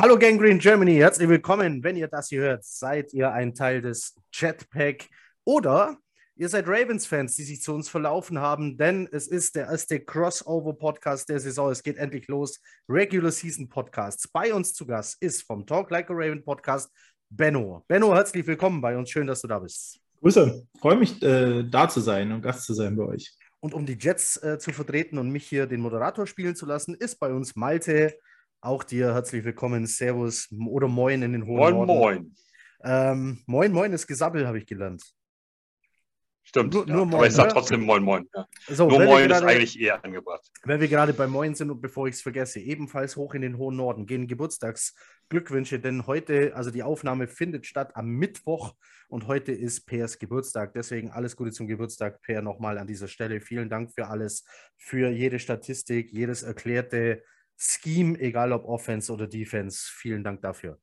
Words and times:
Hallo 0.00 0.16
Gangrene 0.16 0.58
Germany, 0.60 0.94
herzlich 0.94 1.28
willkommen. 1.28 1.82
Wenn 1.82 1.96
ihr 1.96 2.06
das 2.06 2.28
hier 2.28 2.42
hört, 2.42 2.64
seid 2.64 3.12
ihr 3.12 3.32
ein 3.32 3.52
Teil 3.52 3.80
des 3.80 4.14
Jetpack 4.32 5.08
oder 5.44 5.96
ihr 6.36 6.48
seid 6.48 6.68
Ravens-Fans, 6.68 7.34
die 7.34 7.42
sich 7.42 7.62
zu 7.62 7.74
uns 7.74 7.88
verlaufen 7.88 8.38
haben, 8.38 8.78
denn 8.78 9.08
es 9.10 9.26
ist 9.26 9.56
der 9.56 9.66
erste 9.66 9.98
Crossover-Podcast 9.98 11.28
der 11.28 11.40
Saison. 11.40 11.72
Es 11.72 11.82
geht 11.82 11.96
endlich 11.96 12.28
los. 12.28 12.60
Regular 12.88 13.32
Season 13.32 13.68
Podcasts. 13.68 14.28
Bei 14.28 14.54
uns 14.54 14.72
zu 14.72 14.86
Gast 14.86 15.16
ist 15.20 15.42
vom 15.42 15.66
Talk 15.66 15.90
Like 15.90 16.08
a 16.10 16.14
Raven 16.14 16.44
Podcast 16.44 16.92
Benno. 17.28 17.84
Benno, 17.88 18.14
herzlich 18.14 18.46
willkommen 18.46 18.80
bei 18.80 18.96
uns. 18.96 19.10
Schön, 19.10 19.26
dass 19.26 19.40
du 19.40 19.48
da 19.48 19.58
bist. 19.58 19.98
Grüße, 20.20 20.64
freue 20.80 20.96
mich, 20.96 21.20
äh, 21.24 21.64
da 21.64 21.88
zu 21.88 21.98
sein 21.98 22.30
und 22.30 22.42
Gast 22.42 22.62
zu 22.66 22.72
sein 22.72 22.94
bei 22.94 23.02
euch. 23.02 23.36
Und 23.58 23.74
um 23.74 23.84
die 23.84 23.98
Jets 23.98 24.36
äh, 24.44 24.60
zu 24.60 24.72
vertreten 24.72 25.18
und 25.18 25.30
mich 25.30 25.48
hier 25.48 25.66
den 25.66 25.80
Moderator 25.80 26.24
spielen 26.28 26.54
zu 26.54 26.66
lassen, 26.66 26.94
ist 26.94 27.18
bei 27.18 27.32
uns 27.32 27.56
Malte. 27.56 28.14
Auch 28.60 28.82
dir 28.82 29.14
herzlich 29.14 29.44
willkommen. 29.44 29.86
Servus 29.86 30.48
oder 30.68 30.88
Moin 30.88 31.22
in 31.22 31.32
den 31.32 31.46
hohen 31.46 31.58
Moin, 31.74 31.74
Norden. 31.74 31.86
moin. 31.86 32.36
Ähm, 32.82 33.42
moin, 33.46 33.72
moin 33.72 33.92
ist 33.92 34.06
Gesabbel, 34.06 34.46
habe 34.46 34.58
ich 34.58 34.66
gelernt. 34.66 35.02
Stimmt. 36.42 36.72
Nur- 36.72 36.88
ja. 36.88 36.94
nur 36.94 37.04
Moin, 37.06 37.14
Aber 37.16 37.26
ich 37.26 37.34
sag 37.34 37.48
ne? 37.48 37.52
trotzdem 37.52 37.82
Moin, 37.82 38.02
Moin. 38.02 38.28
Ja. 38.34 38.48
So, 38.68 38.88
Nur 38.88 39.04
Moin 39.04 39.22
ist 39.24 39.28
gerade- 39.28 39.46
eigentlich 39.46 39.78
eher 39.78 40.02
angebracht. 40.02 40.50
Wenn 40.64 40.80
wir 40.80 40.88
gerade 40.88 41.12
bei 41.12 41.26
Moin 41.26 41.54
sind 41.54 41.70
und 41.70 41.80
bevor 41.80 42.08
ich 42.08 42.14
es 42.16 42.22
vergesse, 42.22 42.58
ebenfalls 42.58 43.16
hoch 43.16 43.34
in 43.34 43.42
den 43.42 43.58
hohen 43.58 43.76
Norden 43.76 44.06
gehen 44.06 44.26
Geburtstagsglückwünsche, 44.26 45.78
denn 45.78 46.06
heute, 46.06 46.56
also 46.56 46.70
die 46.70 46.82
Aufnahme 46.82 47.28
findet 47.28 47.66
statt 47.66 47.94
am 47.94 48.08
Mittwoch 48.08 48.74
und 49.08 49.26
heute 49.26 49.52
ist 49.52 49.86
Pers 49.86 50.18
Geburtstag. 50.18 50.72
Deswegen 50.72 51.10
alles 51.10 51.36
Gute 51.36 51.52
zum 51.52 51.66
Geburtstag, 51.68 52.22
Per, 52.22 52.40
nochmal 52.42 52.78
an 52.78 52.86
dieser 52.88 53.08
Stelle. 53.08 53.40
Vielen 53.40 53.68
Dank 53.68 53.92
für 53.92 54.08
alles, 54.08 54.44
für 54.76 55.10
jede 55.10 55.38
Statistik, 55.38 56.10
jedes 56.12 56.42
erklärte 56.42 57.22
Scheme, 57.58 58.18
egal 58.20 58.52
ob 58.52 58.64
Offense 58.64 59.12
oder 59.12 59.26
Defense. 59.26 59.90
Vielen 59.92 60.22
Dank 60.22 60.40
dafür. 60.42 60.80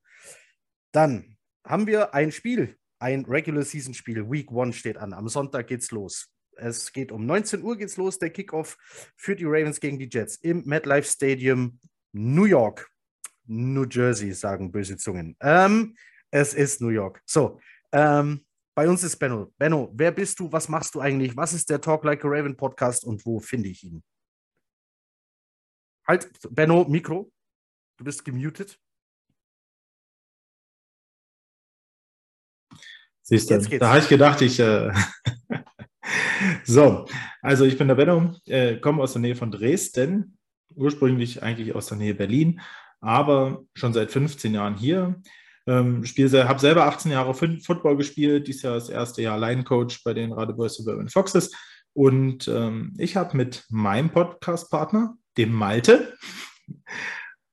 Dann 0.92 1.38
haben 1.64 1.88
wir 1.88 2.14
ein 2.14 2.32
Spiel, 2.32 2.78
ein 3.00 3.26
Regular 3.26 3.64
Season 3.64 3.94
Spiel. 3.94 4.30
Week 4.30 4.52
One 4.52 4.74
steht 4.74 4.98
an. 4.98 5.14
Am 5.14 5.28
Sonntag 5.30 5.68
geht's 5.68 5.92
los. 5.92 6.32
Es 6.58 6.92
geht 6.92 7.12
um 7.12 7.26
19 7.26 7.64
Uhr 7.64 7.78
geht's 7.78 7.98
los, 7.98 8.18
der 8.20 8.30
Kickoff 8.30 8.78
für 9.18 9.36
die 9.36 9.46
Ravens 9.46 9.80
gegen 9.80 10.00
die 10.00 10.10
Jets 10.10 10.38
im 10.38 10.64
MetLife 10.66 11.08
Stadium, 11.08 11.80
New 12.14 12.46
York. 12.46 12.90
New 13.48 13.86
Jersey, 13.86 14.34
sagen 14.34 14.72
böse 14.72 14.98
Zungen. 14.98 15.36
Ähm, 15.40 15.96
es 16.32 16.54
ist 16.54 16.82
New 16.82 16.90
York. 16.90 17.22
So, 17.26 17.60
ähm, 17.92 18.46
bei 18.74 18.90
uns 18.90 19.04
ist 19.04 19.18
Benno. 19.18 19.54
Benno, 19.58 19.92
wer 19.94 20.12
bist 20.12 20.40
du? 20.40 20.52
Was 20.52 20.68
machst 20.68 20.96
du 20.96 21.00
eigentlich? 21.00 21.38
Was 21.38 21.54
ist 21.54 21.70
der 21.70 21.80
Talk 21.80 22.04
Like 22.04 22.26
a 22.26 22.28
Raven 22.28 22.58
Podcast 22.58 23.06
und 23.06 23.26
wo 23.26 23.40
finde 23.40 23.70
ich 23.70 23.84
ihn? 23.84 24.04
Halt, 26.08 26.30
Benno, 26.50 26.86
Mikro. 26.86 27.32
Du 27.98 28.04
bist 28.04 28.24
gemutet. 28.26 28.80
Siehst 33.24 33.50
du, 33.50 33.60
da 33.80 33.90
habe 33.90 34.00
ich 34.00 34.08
gedacht, 34.08 34.42
ich. 34.42 34.60
Äh 34.60 34.94
so, 36.64 37.08
also 37.42 37.66
ich 37.66 37.78
bin 37.78 37.88
der 37.88 37.96
Benno, 37.96 38.36
äh, 38.46 38.78
komme 38.78 39.02
aus 39.02 39.14
der 39.14 39.22
Nähe 39.22 39.36
von 39.36 39.50
Dresden, 39.50 40.38
ursprünglich 40.76 41.42
eigentlich 41.42 41.74
aus 41.74 41.88
der 41.88 41.98
Nähe 41.98 42.14
Berlin, 42.14 42.62
aber 43.02 43.64
schon 43.74 43.94
seit 43.94 44.12
15 44.12 44.54
Jahren 44.54 44.76
hier. 44.76 45.20
Ähm, 45.68 46.04
habe 46.04 46.60
selber 46.60 46.86
18 46.86 47.12
Jahre 47.12 47.34
Football 47.34 47.98
gespielt, 47.98 48.48
dieses 48.48 48.62
Jahr 48.62 48.76
das 48.76 48.90
erste 48.90 49.24
Jahr 49.24 49.40
Line-Coach 49.40 50.04
bei 50.04 50.14
den 50.14 50.32
Radebeul 50.32 50.70
Suburban 50.70 51.10
Foxes. 51.10 51.52
Und 51.94 52.48
ähm, 52.48 52.94
ich 53.00 53.16
habe 53.16 53.36
mit 53.36 53.66
meinem 53.70 54.12
Podcast-Partner, 54.12 55.18
dem 55.38 55.54
Malte, 55.54 56.18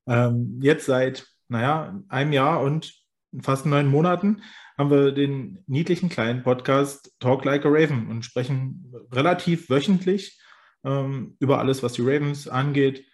ähm, 0.07 0.59
jetzt 0.61 0.85
seit, 0.85 1.27
naja, 1.47 1.99
einem 2.09 2.33
Jahr 2.33 2.61
und 2.61 2.93
fast 3.41 3.65
neun 3.65 3.87
Monaten 3.87 4.41
haben 4.77 4.89
wir 4.89 5.11
den 5.11 5.63
niedlichen 5.67 6.09
kleinen 6.09 6.43
Podcast 6.43 7.15
Talk 7.19 7.45
Like 7.45 7.65
a 7.65 7.69
Raven 7.69 8.07
und 8.07 8.23
sprechen 8.23 8.91
relativ 9.11 9.69
wöchentlich 9.69 10.41
ähm, 10.83 11.37
über 11.39 11.59
alles, 11.59 11.83
was 11.83 11.93
die 11.93 12.01
Ravens 12.01 12.47
angeht 12.47 13.05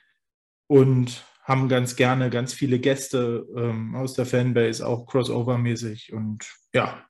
und 0.67 1.25
haben 1.43 1.67
ganz 1.67 1.95
gerne 1.95 2.29
ganz 2.29 2.53
viele 2.53 2.79
Gäste 2.79 3.45
ähm, 3.55 3.95
aus 3.95 4.13
der 4.13 4.25
Fanbase, 4.25 4.85
auch 4.85 5.07
crossover-mäßig 5.07 6.13
und 6.13 6.47
ja, 6.73 7.03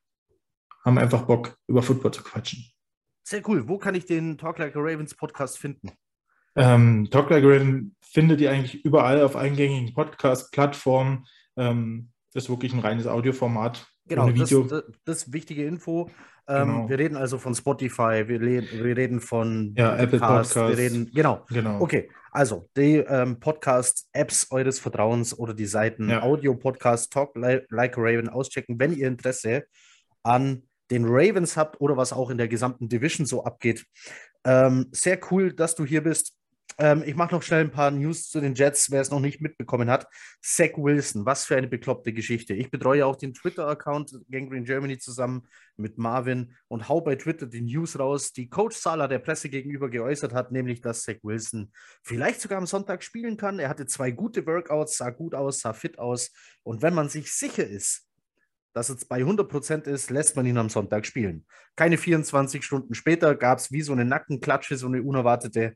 haben 0.85 0.97
einfach 0.97 1.23
Bock, 1.23 1.57
über 1.67 1.83
Football 1.83 2.13
zu 2.13 2.23
quatschen. 2.23 2.65
Sehr 3.23 3.47
cool. 3.47 3.67
Wo 3.67 3.77
kann 3.77 3.95
ich 3.95 4.05
den 4.05 4.37
Talk 4.37 4.57
Like 4.57 4.75
a 4.75 4.79
Ravens 4.79 5.13
Podcast 5.13 5.59
finden? 5.59 5.91
Ähm, 6.55 7.07
Talk 7.11 7.29
Like 7.29 7.43
a 7.43 7.47
Raven 7.47 7.95
findet 8.01 8.41
ihr 8.41 8.51
eigentlich 8.51 8.83
überall 8.83 9.21
auf 9.21 9.35
eingängigen 9.35 9.93
Podcast-Plattformen. 9.93 11.25
Ähm, 11.57 12.09
ist 12.33 12.49
wirklich 12.49 12.73
ein 12.73 12.79
reines 12.79 13.07
Audioformat. 13.07 13.87
Genau, 14.07 14.25
ohne 14.25 14.33
das, 14.33 14.49
Video. 14.49 14.63
das, 14.63 14.83
das 15.05 15.17
ist 15.23 15.33
wichtige 15.33 15.65
Info. 15.65 16.09
Ähm, 16.47 16.67
Genau. 16.67 16.89
Wir 16.89 16.97
reden 16.97 17.15
also 17.15 17.37
von 17.37 17.53
Spotify, 17.53 18.27
wir, 18.27 18.39
le 18.39 18.63
wir 18.71 18.97
reden 18.97 19.21
von 19.21 19.75
Ja, 19.77 19.95
Apple 19.95 20.19
Podcasts, 20.19 20.55
wir 20.55 20.77
reden, 20.77 21.11
genau. 21.13 21.45
genau. 21.49 21.79
Okay, 21.79 22.09
also 22.31 22.67
die 22.75 22.97
ähm, 22.97 23.39
Podcast-Apps 23.39 24.47
eures 24.49 24.79
Vertrauens 24.79 25.37
oder 25.37 25.53
die 25.53 25.67
Seiten 25.67 26.09
Ja. 26.09 26.23
Audio-Podcast 26.23 27.13
Talk 27.13 27.35
Li 27.35 27.61
Like 27.69 27.97
a 27.97 28.01
Raven 28.01 28.29
auschecken, 28.29 28.79
wenn 28.79 28.97
ihr 28.97 29.07
Interesse 29.07 29.65
an 30.23 30.63
den 30.89 31.05
Ravens 31.05 31.55
habt 31.55 31.79
oder 31.81 31.97
was 31.97 32.11
auch 32.13 32.31
in 32.31 32.39
der 32.39 32.47
gesamten 32.47 32.89
Division 32.89 33.27
so 33.27 33.43
abgeht. 33.43 33.85
Ähm, 34.43 34.87
sehr 34.91 35.19
cool, 35.29 35.53
dass 35.53 35.75
du 35.75 35.85
hier 35.85 36.01
bist. 36.01 36.33
Ähm, 36.81 37.03
ich 37.05 37.15
mache 37.15 37.35
noch 37.35 37.43
schnell 37.43 37.65
ein 37.65 37.71
paar 37.71 37.91
News 37.91 38.29
zu 38.29 38.39
den 38.39 38.55
Jets, 38.55 38.89
wer 38.89 39.01
es 39.01 39.11
noch 39.11 39.19
nicht 39.19 39.41
mitbekommen 39.41 39.89
hat. 39.89 40.07
Zach 40.41 40.77
Wilson, 40.77 41.25
was 41.25 41.43
für 41.43 41.57
eine 41.57 41.67
bekloppte 41.67 42.13
Geschichte. 42.13 42.53
Ich 42.53 42.71
betreue 42.71 43.05
auch 43.05 43.17
den 43.17 43.33
Twitter-Account 43.33 44.17
Gangrene 44.31 44.63
Germany 44.63 44.97
zusammen 44.97 45.45
mit 45.75 45.97
Marvin 45.97 46.55
und 46.69 46.87
hau 46.87 47.01
bei 47.01 47.15
Twitter 47.15 47.47
die 47.47 47.61
News 47.61 47.99
raus, 47.99 48.31
die 48.31 48.49
Coach 48.49 48.77
Sala 48.77 49.09
der 49.09 49.19
Presse 49.19 49.49
gegenüber 49.49 49.89
geäußert 49.89 50.33
hat, 50.33 50.53
nämlich 50.53 50.79
dass 50.79 51.03
Zach 51.03 51.17
Wilson 51.21 51.73
vielleicht 52.01 52.39
sogar 52.39 52.57
am 52.57 52.65
Sonntag 52.65 53.03
spielen 53.03 53.35
kann. 53.35 53.59
Er 53.59 53.67
hatte 53.67 53.85
zwei 53.85 54.11
gute 54.11 54.47
Workouts, 54.47 54.97
sah 54.97 55.09
gut 55.09 55.35
aus, 55.35 55.59
sah 55.59 55.73
fit 55.73 55.99
aus. 55.99 56.31
Und 56.63 56.81
wenn 56.81 56.93
man 56.93 57.09
sich 57.09 57.33
sicher 57.33 57.67
ist, 57.67 58.05
dass 58.73 58.87
es 58.87 59.03
bei 59.03 59.21
100% 59.21 59.87
ist, 59.89 60.11
lässt 60.11 60.37
man 60.37 60.45
ihn 60.45 60.57
am 60.57 60.69
Sonntag 60.69 61.05
spielen. 61.05 61.45
Keine 61.75 61.97
24 61.97 62.63
Stunden 62.63 62.93
später 62.93 63.35
gab 63.35 63.57
es 63.57 63.71
wie 63.71 63.81
so 63.81 63.91
eine 63.91 64.05
Nackenklatsche, 64.05 64.77
so 64.77 64.87
eine 64.87 65.03
unerwartete, 65.03 65.75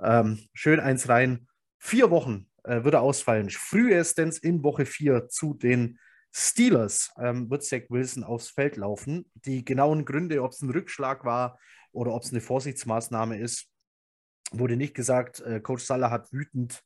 ähm, 0.00 0.38
schön 0.52 0.80
eins 0.80 1.08
rein. 1.08 1.46
Vier 1.78 2.10
Wochen 2.10 2.46
äh, 2.64 2.84
würde 2.84 3.00
ausfallen. 3.00 3.50
Frühestens 3.50 4.38
in 4.38 4.62
Woche 4.62 4.86
vier 4.86 5.28
zu 5.28 5.54
den 5.54 5.98
Steelers 6.32 7.12
ähm, 7.18 7.48
wird 7.50 7.64
Zach 7.64 7.82
Wilson 7.88 8.24
aufs 8.24 8.48
Feld 8.48 8.76
laufen. 8.76 9.30
Die 9.34 9.64
genauen 9.64 10.04
Gründe, 10.04 10.42
ob 10.42 10.52
es 10.52 10.62
ein 10.62 10.70
Rückschlag 10.70 11.24
war 11.24 11.58
oder 11.92 12.12
ob 12.12 12.22
es 12.24 12.32
eine 12.32 12.40
Vorsichtsmaßnahme 12.40 13.38
ist, 13.38 13.68
wurde 14.50 14.76
nicht 14.76 14.94
gesagt. 14.94 15.40
Äh, 15.40 15.60
Coach 15.60 15.84
Salah 15.84 16.10
hat 16.10 16.32
wütend 16.32 16.82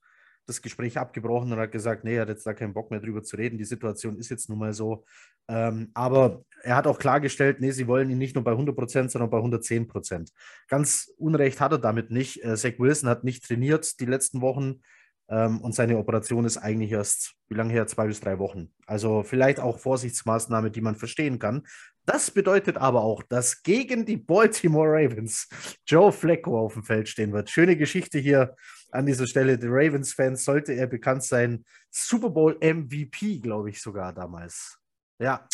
das 0.48 0.62
Gespräch 0.62 0.98
abgebrochen 0.98 1.52
und 1.52 1.58
hat 1.58 1.72
gesagt, 1.72 2.04
nee, 2.04 2.16
er 2.16 2.22
hat 2.22 2.28
jetzt 2.28 2.46
da 2.46 2.54
keinen 2.54 2.74
Bock 2.74 2.90
mehr 2.90 3.00
drüber 3.00 3.22
zu 3.22 3.36
reden. 3.36 3.58
Die 3.58 3.64
Situation 3.64 4.16
ist 4.16 4.30
jetzt 4.30 4.48
nun 4.48 4.58
mal 4.58 4.72
so. 4.72 5.04
Ähm, 5.48 5.90
aber 5.94 6.42
er 6.62 6.76
hat 6.76 6.86
auch 6.86 6.98
klargestellt, 6.98 7.60
nee, 7.60 7.70
sie 7.70 7.86
wollen 7.86 8.10
ihn 8.10 8.18
nicht 8.18 8.34
nur 8.34 8.44
bei 8.44 8.52
100 8.52 8.74
Prozent, 8.74 9.10
sondern 9.10 9.30
bei 9.30 9.36
110 9.36 9.86
Prozent. 9.86 10.30
Ganz 10.68 11.12
Unrecht 11.18 11.60
hat 11.60 11.72
er 11.72 11.78
damit 11.78 12.10
nicht. 12.10 12.44
Äh, 12.44 12.56
Zach 12.56 12.78
Wilson 12.78 13.08
hat 13.08 13.24
nicht 13.24 13.44
trainiert 13.44 14.00
die 14.00 14.06
letzten 14.06 14.40
Wochen 14.40 14.80
ähm, 15.28 15.60
und 15.60 15.74
seine 15.74 15.98
Operation 15.98 16.44
ist 16.44 16.56
eigentlich 16.56 16.92
erst, 16.92 17.34
wie 17.48 17.54
lange 17.54 17.72
her? 17.72 17.86
Zwei 17.86 18.06
bis 18.06 18.20
drei 18.20 18.38
Wochen. 18.38 18.72
Also 18.86 19.22
vielleicht 19.22 19.60
auch 19.60 19.78
Vorsichtsmaßnahme, 19.78 20.70
die 20.70 20.80
man 20.80 20.96
verstehen 20.96 21.38
kann. 21.38 21.66
Das 22.06 22.30
bedeutet 22.30 22.78
aber 22.78 23.02
auch, 23.02 23.22
dass 23.22 23.62
gegen 23.62 24.06
die 24.06 24.16
Baltimore 24.16 24.88
Ravens 24.88 25.46
Joe 25.86 26.10
Flacco 26.10 26.58
auf 26.58 26.72
dem 26.72 26.82
Feld 26.82 27.08
stehen 27.08 27.32
wird. 27.32 27.50
Schöne 27.50 27.76
Geschichte 27.76 28.18
hier 28.18 28.56
an 28.90 29.06
dieser 29.06 29.26
Stelle. 29.26 29.58
Der 29.58 29.70
Ravens-Fans 29.70 30.44
sollte 30.44 30.72
er 30.72 30.86
bekannt 30.86 31.24
sein. 31.24 31.64
Super 31.90 32.30
Bowl 32.30 32.56
MVP, 32.60 33.40
glaube 33.40 33.70
ich 33.70 33.80
sogar 33.80 34.12
damals. 34.12 34.78
Ja. 35.18 35.46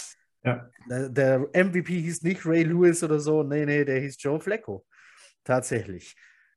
Ja. 0.42 0.69
Der, 0.88 1.08
der 1.08 1.38
MVP 1.54 2.00
hieß 2.00 2.22
nicht 2.22 2.44
Ray 2.44 2.64
Lewis 2.64 3.02
oder 3.02 3.19
so. 3.19 3.42
Nee, 3.42 3.64
nee, 3.64 3.84
der 3.84 4.00
hieß 4.00 4.16
Joe 4.19 4.40
Flacco. 4.40 4.84
Tatsächlich. 5.42 6.14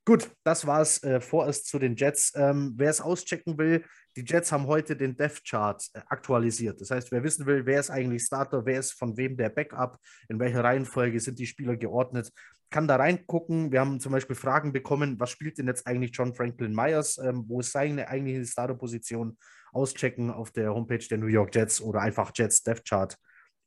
Gut, 0.08 0.30
das 0.46 0.66
war 0.66 0.82
es 0.82 1.04
äh, 1.04 1.20
vorerst 1.20 1.68
zu 1.68 1.80
den 1.80 1.96
Jets. 1.98 2.32
Ähm, 2.36 2.74
wer 2.78 2.90
es 2.90 3.02
auschecken 3.02 3.58
will, 3.58 3.84
die 4.16 4.24
Jets 4.26 4.54
haben 4.54 4.66
heute 4.66 4.96
den 4.96 5.18
Death 5.18 5.44
Chart 5.44 5.84
äh, 5.94 6.00
aktualisiert. 6.08 6.80
Das 6.80 6.92
heißt, 6.92 7.12
wer 7.12 7.24
wissen 7.24 7.46
will, 7.46 7.66
wer 7.66 7.82
ist 7.82 7.90
eigentlich 7.90 8.24
Starter, 8.24 8.66
wer 8.66 8.80
ist 8.80 8.94
von 8.94 9.18
wem 9.18 9.36
der 9.36 9.50
Backup, 9.50 10.00
in 10.30 10.40
welcher 10.40 10.64
Reihenfolge 10.64 11.20
sind 11.20 11.40
die 11.40 11.46
Spieler 11.46 11.76
geordnet, 11.76 12.32
kann 12.70 12.88
da 12.88 12.98
reingucken. 12.98 13.72
Wir 13.72 13.80
haben 13.80 14.00
zum 14.00 14.12
Beispiel 14.12 14.36
Fragen 14.36 14.74
bekommen, 14.74 15.20
was 15.20 15.30
spielt 15.30 15.58
denn 15.58 15.68
jetzt 15.68 15.88
eigentlich 15.88 16.12
John 16.14 16.34
Franklin 16.34 16.74
Myers? 16.74 17.18
Ähm, 17.18 17.46
wo 17.48 17.60
ist 17.60 17.72
seine 17.72 18.08
eigentliche 18.08 18.46
Starterposition? 18.46 19.38
Auschecken 19.74 20.32
auf 20.32 20.52
der 20.52 20.74
Homepage 20.74 21.06
der 21.10 21.18
New 21.18 21.28
York 21.28 21.54
Jets 21.54 21.82
oder 21.82 22.02
einfach 22.02 22.32
Jets 22.34 22.64
Death 22.64 22.84
Chart 22.86 23.18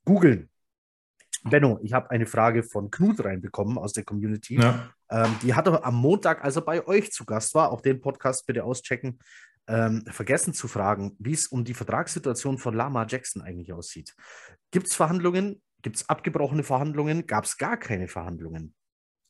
googeln. 0.05 0.49
Benno, 1.43 1.79
ich 1.81 1.93
habe 1.93 2.11
eine 2.11 2.25
Frage 2.25 2.63
von 2.63 2.91
Knut 2.91 3.23
reinbekommen 3.23 3.77
aus 3.77 3.93
der 3.93 4.03
Community. 4.03 4.55
Ja. 4.55 4.91
Ähm, 5.09 5.35
die 5.41 5.53
hat 5.53 5.67
er 5.67 5.83
am 5.83 5.95
Montag, 5.95 6.43
als 6.43 6.55
er 6.55 6.61
bei 6.61 6.85
euch 6.85 7.11
zu 7.11 7.25
Gast 7.25 7.55
war, 7.55 7.71
auch 7.71 7.81
den 7.81 7.99
Podcast 8.01 8.45
bitte 8.45 8.63
auschecken, 8.63 9.19
ähm, 9.67 10.03
vergessen 10.07 10.53
zu 10.53 10.67
fragen, 10.67 11.15
wie 11.19 11.33
es 11.33 11.47
um 11.47 11.63
die 11.63 11.73
Vertragssituation 11.73 12.57
von 12.57 12.75
Lama 12.75 13.05
Jackson 13.07 13.41
eigentlich 13.41 13.73
aussieht. 13.73 14.15
Gibt 14.71 14.87
es 14.87 14.95
Verhandlungen? 14.95 15.61
Gibt 15.81 15.95
es 15.95 16.09
abgebrochene 16.09 16.63
Verhandlungen? 16.63 17.25
Gab 17.25 17.45
es 17.45 17.57
gar 17.57 17.77
keine 17.77 18.07
Verhandlungen? 18.07 18.75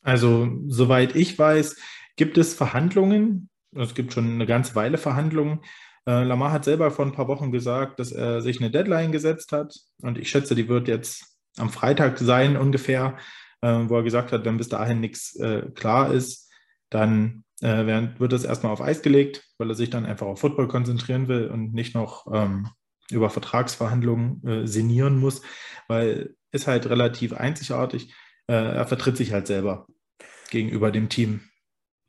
Also, 0.01 0.49
soweit 0.67 1.15
ich 1.15 1.37
weiß, 1.37 1.77
gibt 2.15 2.37
es 2.37 2.53
Verhandlungen. 2.53 3.49
Es 3.75 3.93
gibt 3.93 4.13
schon 4.13 4.33
eine 4.33 4.45
ganze 4.45 4.75
Weile 4.75 4.97
Verhandlungen. 4.97 5.61
Äh, 6.07 6.23
Lamar 6.23 6.51
hat 6.51 6.65
selber 6.65 6.91
vor 6.91 7.05
ein 7.05 7.11
paar 7.13 7.27
Wochen 7.27 7.51
gesagt, 7.51 7.99
dass 7.99 8.11
er 8.11 8.41
sich 8.41 8.59
eine 8.59 8.71
Deadline 8.71 9.11
gesetzt 9.11 9.51
hat. 9.51 9.75
Und 10.01 10.17
ich 10.17 10.29
schätze, 10.29 10.55
die 10.55 10.67
wird 10.67 10.87
jetzt 10.87 11.37
am 11.57 11.69
Freitag 11.69 12.17
sein 12.19 12.57
ungefähr, 12.57 13.17
äh, 13.61 13.83
wo 13.87 13.97
er 13.97 14.03
gesagt 14.03 14.31
hat, 14.31 14.45
wenn 14.45 14.57
bis 14.57 14.69
dahin 14.69 14.99
nichts 14.99 15.35
äh, 15.35 15.69
klar 15.75 16.11
ist, 16.11 16.49
dann 16.89 17.43
äh, 17.61 17.85
wird 18.19 18.33
das 18.33 18.43
erstmal 18.43 18.73
auf 18.73 18.81
Eis 18.81 19.01
gelegt, 19.01 19.43
weil 19.57 19.69
er 19.69 19.75
sich 19.75 19.89
dann 19.89 20.05
einfach 20.05 20.27
auf 20.27 20.39
Football 20.39 20.67
konzentrieren 20.67 21.27
will 21.27 21.47
und 21.47 21.73
nicht 21.73 21.93
noch 21.93 22.25
ähm, 22.33 22.69
über 23.11 23.29
Vertragsverhandlungen 23.29 24.43
äh, 24.47 24.67
sinnieren 24.67 25.19
muss, 25.19 25.41
weil 25.87 26.35
ist 26.51 26.67
halt 26.67 26.89
relativ 26.89 27.33
einzigartig. 27.33 28.13
Äh, 28.51 28.75
er 28.75 28.85
vertritt 28.85 29.15
sich 29.15 29.31
halt 29.31 29.47
selber 29.47 29.87
gegenüber 30.49 30.91
dem 30.91 31.07
Team. 31.07 31.39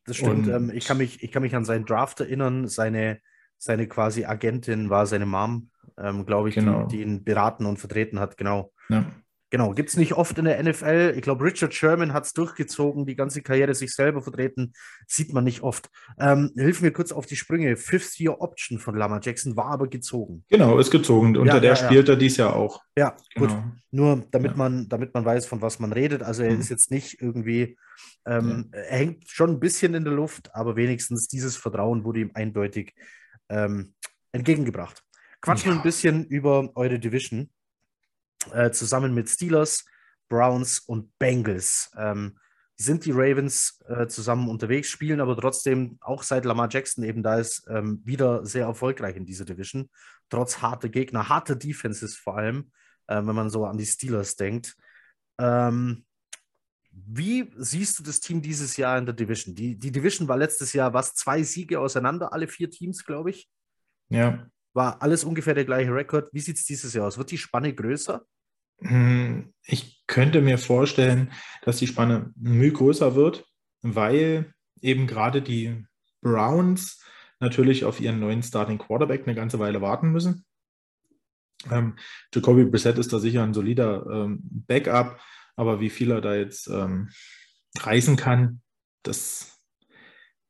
Das 0.06 0.16
stimmt. 0.16 0.48
Ähm, 0.48 0.72
ich, 0.74 0.84
kann 0.84 0.98
mich, 0.98 1.22
ich 1.22 1.30
kann 1.30 1.42
mich 1.42 1.54
an 1.54 1.64
seinen 1.64 1.86
Draft 1.86 2.18
erinnern. 2.18 2.66
Seine, 2.66 3.20
seine 3.58 3.86
quasi 3.86 4.24
Agentin 4.24 4.90
war 4.90 5.06
seine 5.06 5.24
Mom, 5.24 5.70
ähm, 5.96 6.26
glaube 6.26 6.48
ich, 6.48 6.56
genau. 6.56 6.86
die, 6.86 6.96
die, 6.96 7.02
ihn 7.04 7.22
beraten 7.22 7.64
und 7.64 7.78
vertreten 7.78 8.18
hat. 8.18 8.36
Genau. 8.36 8.72
Ja. 8.88 9.06
Genau, 9.52 9.72
gibt 9.74 9.90
es 9.90 9.98
nicht 9.98 10.14
oft 10.14 10.38
in 10.38 10.46
der 10.46 10.62
NFL. 10.62 11.12
Ich 11.14 11.20
glaube, 11.20 11.44
Richard 11.44 11.74
Sherman 11.74 12.14
hat 12.14 12.24
es 12.24 12.32
durchgezogen, 12.32 13.04
die 13.04 13.14
ganze 13.14 13.42
Karriere 13.42 13.74
sich 13.74 13.94
selber 13.94 14.22
vertreten. 14.22 14.72
Sieht 15.06 15.34
man 15.34 15.44
nicht 15.44 15.60
oft. 15.60 15.90
Ähm, 16.18 16.52
hilf 16.56 16.80
mir 16.80 16.90
kurz 16.90 17.12
auf 17.12 17.26
die 17.26 17.36
Sprünge. 17.36 17.76
Fifth 17.76 18.18
Year 18.18 18.40
Option 18.40 18.78
von 18.78 18.96
Lama 18.96 19.20
Jackson 19.22 19.54
war 19.54 19.66
aber 19.66 19.88
gezogen. 19.88 20.46
Genau, 20.48 20.78
ist 20.78 20.90
gezogen. 20.90 21.36
Unter 21.36 21.56
ja, 21.56 21.60
der 21.60 21.70
ja, 21.72 21.76
spielt 21.76 22.08
ja. 22.08 22.14
er 22.14 22.18
dies 22.18 22.38
Jahr 22.38 22.56
auch. 22.56 22.80
Ja, 22.96 23.14
genau. 23.34 23.46
gut. 23.48 23.56
Nur 23.90 24.24
damit, 24.30 24.56
man, 24.56 24.88
damit 24.88 25.12
man 25.12 25.26
weiß, 25.26 25.44
von 25.44 25.60
was 25.60 25.78
man 25.78 25.92
redet. 25.92 26.22
Also 26.22 26.44
er 26.44 26.52
mhm. 26.52 26.60
ist 26.60 26.70
jetzt 26.70 26.90
nicht 26.90 27.20
irgendwie, 27.20 27.76
ähm, 28.24 28.70
er 28.72 28.96
hängt 28.96 29.28
schon 29.28 29.50
ein 29.50 29.60
bisschen 29.60 29.92
in 29.92 30.04
der 30.04 30.14
Luft, 30.14 30.48
aber 30.54 30.76
wenigstens 30.76 31.28
dieses 31.28 31.58
Vertrauen 31.58 32.04
wurde 32.04 32.20
ihm 32.20 32.30
eindeutig 32.32 32.94
ähm, 33.50 33.92
entgegengebracht. 34.32 35.02
Quatschen 35.42 35.72
wir 35.72 35.76
ein 35.76 35.82
bisschen 35.82 36.24
über 36.24 36.70
eure 36.74 36.98
Division. 36.98 37.50
Äh, 38.52 38.70
zusammen 38.70 39.14
mit 39.14 39.28
Steelers, 39.28 39.84
Browns 40.28 40.80
und 40.80 41.16
Bengals. 41.18 41.90
Ähm, 41.96 42.38
sind 42.76 43.04
die 43.04 43.12
Ravens 43.12 43.80
äh, 43.86 44.06
zusammen 44.08 44.48
unterwegs, 44.48 44.88
spielen 44.88 45.20
aber 45.20 45.36
trotzdem 45.36 45.98
auch 46.00 46.22
seit 46.22 46.44
Lamar 46.44 46.68
Jackson 46.70 47.04
eben 47.04 47.22
da 47.22 47.38
ist, 47.38 47.64
ähm, 47.68 48.00
wieder 48.04 48.44
sehr 48.44 48.66
erfolgreich 48.66 49.16
in 49.16 49.26
dieser 49.26 49.44
Division. 49.44 49.88
Trotz 50.28 50.58
harter 50.60 50.88
Gegner, 50.88 51.28
harte 51.28 51.56
Defenses 51.56 52.16
vor 52.16 52.38
allem, 52.38 52.72
äh, 53.06 53.16
wenn 53.16 53.34
man 53.34 53.50
so 53.50 53.66
an 53.66 53.76
die 53.76 53.86
Steelers 53.86 54.36
denkt. 54.36 54.76
Ähm, 55.38 56.04
wie 56.90 57.50
siehst 57.56 57.98
du 57.98 58.02
das 58.02 58.20
Team 58.20 58.42
dieses 58.42 58.76
Jahr 58.76 58.98
in 58.98 59.06
der 59.06 59.14
Division? 59.14 59.54
Die, 59.54 59.78
die 59.78 59.92
Division 59.92 60.28
war 60.28 60.36
letztes 60.36 60.72
Jahr 60.72 60.92
was, 60.92 61.14
zwei 61.14 61.42
Siege 61.42 61.80
auseinander, 61.80 62.32
alle 62.32 62.48
vier 62.48 62.70
Teams, 62.70 63.04
glaube 63.04 63.30
ich. 63.30 63.48
Ja. 64.08 64.46
War 64.74 65.02
alles 65.02 65.24
ungefähr 65.24 65.54
der 65.54 65.64
gleiche 65.64 65.94
Rekord. 65.94 66.28
Wie 66.32 66.40
sieht 66.40 66.56
es 66.56 66.64
dieses 66.64 66.94
Jahr 66.94 67.06
aus? 67.06 67.18
Wird 67.18 67.30
die 67.30 67.38
Spanne 67.38 67.74
größer? 67.74 68.24
Hm, 68.80 69.52
ich 69.64 70.02
könnte 70.06 70.40
mir 70.40 70.58
vorstellen, 70.58 71.32
dass 71.62 71.78
die 71.78 71.86
Spanne 71.86 72.32
müh 72.36 72.72
größer 72.72 73.14
wird, 73.14 73.44
weil 73.82 74.52
eben 74.80 75.06
gerade 75.06 75.42
die 75.42 75.84
Browns 76.20 77.04
natürlich 77.38 77.84
auf 77.84 78.00
ihren 78.00 78.20
neuen 78.20 78.42
Starting 78.42 78.78
Quarterback 78.78 79.22
eine 79.24 79.34
ganze 79.34 79.58
Weile 79.58 79.80
warten 79.80 80.10
müssen. 80.10 80.44
Ähm, 81.70 81.96
Jacoby 82.34 82.64
Brissett 82.64 82.98
ist 82.98 83.12
da 83.12 83.18
sicher 83.18 83.42
ein 83.42 83.54
solider 83.54 84.06
ähm, 84.10 84.40
Backup, 84.42 85.20
aber 85.56 85.80
wie 85.80 85.90
viel 85.90 86.10
er 86.10 86.20
da 86.20 86.34
jetzt 86.34 86.66
ähm, 86.68 87.10
reißen 87.78 88.16
kann, 88.16 88.62
das 89.02 89.60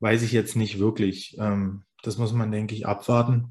weiß 0.00 0.22
ich 0.22 0.32
jetzt 0.32 0.56
nicht 0.56 0.78
wirklich. 0.78 1.36
Ähm, 1.38 1.84
das 2.02 2.18
muss 2.18 2.32
man, 2.32 2.50
denke 2.50 2.75
ich, 2.75 2.86
abwarten. 2.86 3.50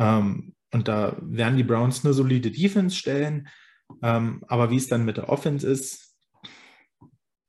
Ähm, 0.00 0.54
und 0.72 0.88
da 0.88 1.16
werden 1.20 1.56
die 1.56 1.64
Browns 1.64 2.04
eine 2.04 2.14
solide 2.14 2.50
Defense 2.50 2.96
stellen. 2.96 3.48
Ähm, 4.02 4.42
aber 4.48 4.70
wie 4.70 4.76
es 4.76 4.88
dann 4.88 5.04
mit 5.04 5.18
der 5.18 5.28
Offense 5.28 5.66
ist, 5.68 6.16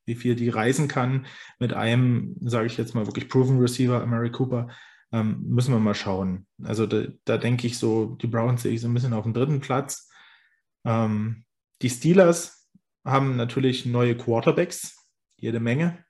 wie 0.04 0.14
viel 0.14 0.34
die 0.34 0.48
reisen 0.48 0.88
kann 0.88 1.26
mit 1.58 1.72
einem, 1.72 2.36
sage 2.40 2.66
ich 2.66 2.76
jetzt 2.76 2.94
mal 2.94 3.06
wirklich 3.06 3.28
proven 3.28 3.58
Receiver, 3.58 4.04
Mary 4.06 4.30
Cooper, 4.30 4.68
ähm, 5.12 5.42
müssen 5.46 5.72
wir 5.72 5.80
mal 5.80 5.94
schauen. 5.94 6.46
Also 6.62 6.86
da, 6.86 7.04
da, 7.24 7.38
denke 7.38 7.66
ich 7.66 7.78
so, 7.78 8.16
die 8.20 8.26
Browns 8.26 8.62
sehe 8.62 8.72
ich 8.72 8.80
so 8.80 8.88
ein 8.88 8.94
bisschen 8.94 9.12
auf 9.12 9.24
dem 9.24 9.34
dritten 9.34 9.60
Platz. 9.60 10.10
Ähm, 10.84 11.44
die 11.80 11.90
Steelers 11.90 12.68
haben 13.04 13.36
natürlich 13.36 13.86
neue 13.86 14.16
Quarterbacks, 14.16 14.96
jede 15.36 15.60
Menge. 15.60 16.04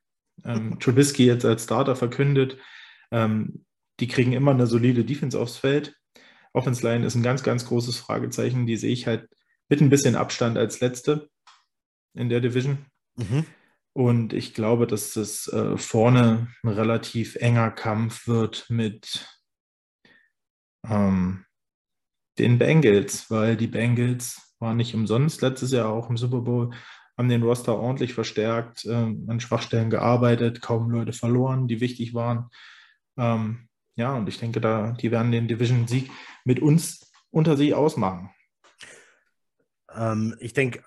Ähm, 0.45 0.79
Trubisky 0.81 1.27
jetzt 1.27 1.45
als 1.45 1.65
Starter 1.65 1.97
verkündet. 1.97 2.59
Ähm, 3.11 3.65
die 4.01 4.07
kriegen 4.09 4.33
immer 4.33 4.53
eine 4.53 4.67
solide 4.67 5.05
Defense 5.05 5.39
aufs 5.39 5.59
Feld. 5.59 5.95
Offense 6.53 6.87
Line 6.87 7.07
ist 7.07 7.15
ein 7.15 7.23
ganz, 7.23 7.43
ganz 7.43 7.67
großes 7.67 7.97
Fragezeichen. 7.97 8.67
Die 8.67 8.77
sehe 8.77 8.93
ich 8.93 9.07
halt 9.07 9.29
mit 9.69 9.81
ein 9.81 9.91
bisschen 9.91 10.17
Abstand 10.17 10.59
als 10.59 10.81
letzte 10.81 11.31
in 12.15 12.29
der 12.29 12.41
Division. 12.41 12.87
Mhm. 13.17 13.47
Und 13.95 14.33
ich 14.33 14.55
glaube, 14.55 14.87
dass 14.87 15.13
das 15.13 15.49
äh, 15.49 15.77
vorne 15.77 16.49
ein 16.63 16.69
relativ 16.69 17.37
enger 17.37 17.71
Kampf 17.71 18.27
wird 18.27 18.67
mit 18.71 19.27
ähm, 20.87 21.45
den 22.39 22.59
Bengals, 22.59 23.31
weil 23.31 23.57
die 23.57 23.67
Bengals 23.67 24.55
waren 24.59 24.79
nicht 24.79 24.95
umsonst 24.95 25.43
letztes 25.43 25.73
Jahr 25.73 25.91
auch 25.91 26.09
im 26.09 26.17
Super 26.17 26.41
Bowl, 26.41 26.71
haben 27.19 27.29
den 27.29 27.43
Roster 27.43 27.77
ordentlich 27.77 28.15
verstärkt, 28.15 28.87
äh, 28.87 28.93
an 28.95 29.41
Schwachstellen 29.41 29.91
gearbeitet, 29.91 30.63
kaum 30.63 30.91
Leute 30.91 31.13
verloren, 31.13 31.69
die 31.69 31.81
wichtig 31.81 32.15
waren. 32.15 32.49
Ähm, 33.19 33.69
ja, 33.97 34.15
und 34.15 34.29
ich 34.29 34.39
denke, 34.39 34.61
da, 34.61 34.93
die 34.93 35.11
werden 35.11 35.33
den 35.33 35.49
Division-Sieg 35.49 36.11
mit 36.45 36.61
uns 36.61 37.13
unter 37.31 37.57
sich 37.57 37.75
ausmachen. 37.75 38.31
Ähm, 39.95 40.37
ich 40.41 40.53
denke, 40.53 40.83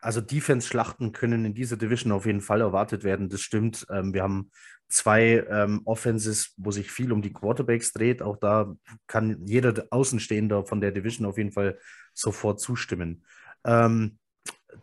also 0.00 0.20
Defense-Schlachten 0.20 1.12
können 1.12 1.44
in 1.44 1.54
dieser 1.54 1.76
Division 1.76 2.12
auf 2.12 2.26
jeden 2.26 2.40
Fall 2.40 2.60
erwartet 2.60 3.04
werden. 3.04 3.28
Das 3.28 3.40
stimmt. 3.40 3.86
Ähm, 3.90 4.12
wir 4.12 4.22
haben 4.22 4.50
zwei 4.88 5.46
ähm, 5.48 5.82
Offenses, 5.84 6.52
wo 6.56 6.70
sich 6.70 6.90
viel 6.90 7.12
um 7.12 7.22
die 7.22 7.32
Quarterbacks 7.32 7.92
dreht. 7.92 8.20
Auch 8.20 8.36
da 8.36 8.74
kann 9.06 9.46
jeder 9.46 9.86
Außenstehender 9.90 10.66
von 10.66 10.80
der 10.80 10.90
Division 10.90 11.26
auf 11.26 11.38
jeden 11.38 11.52
Fall 11.52 11.78
sofort 12.12 12.60
zustimmen. 12.60 13.24
Ähm, 13.64 14.18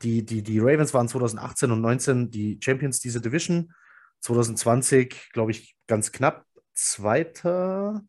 die, 0.02 0.26
die, 0.26 0.42
die 0.42 0.60
Ravens 0.60 0.94
waren 0.94 1.08
2018 1.08 1.72
und 1.72 1.82
2019 1.82 2.32
die 2.32 2.60
Champions 2.62 3.00
dieser 3.00 3.20
Division. 3.20 3.74
2020, 4.22 5.30
glaube 5.32 5.52
ich, 5.52 5.76
ganz 5.88 6.12
knapp 6.12 6.46
Zweiter. 6.82 8.02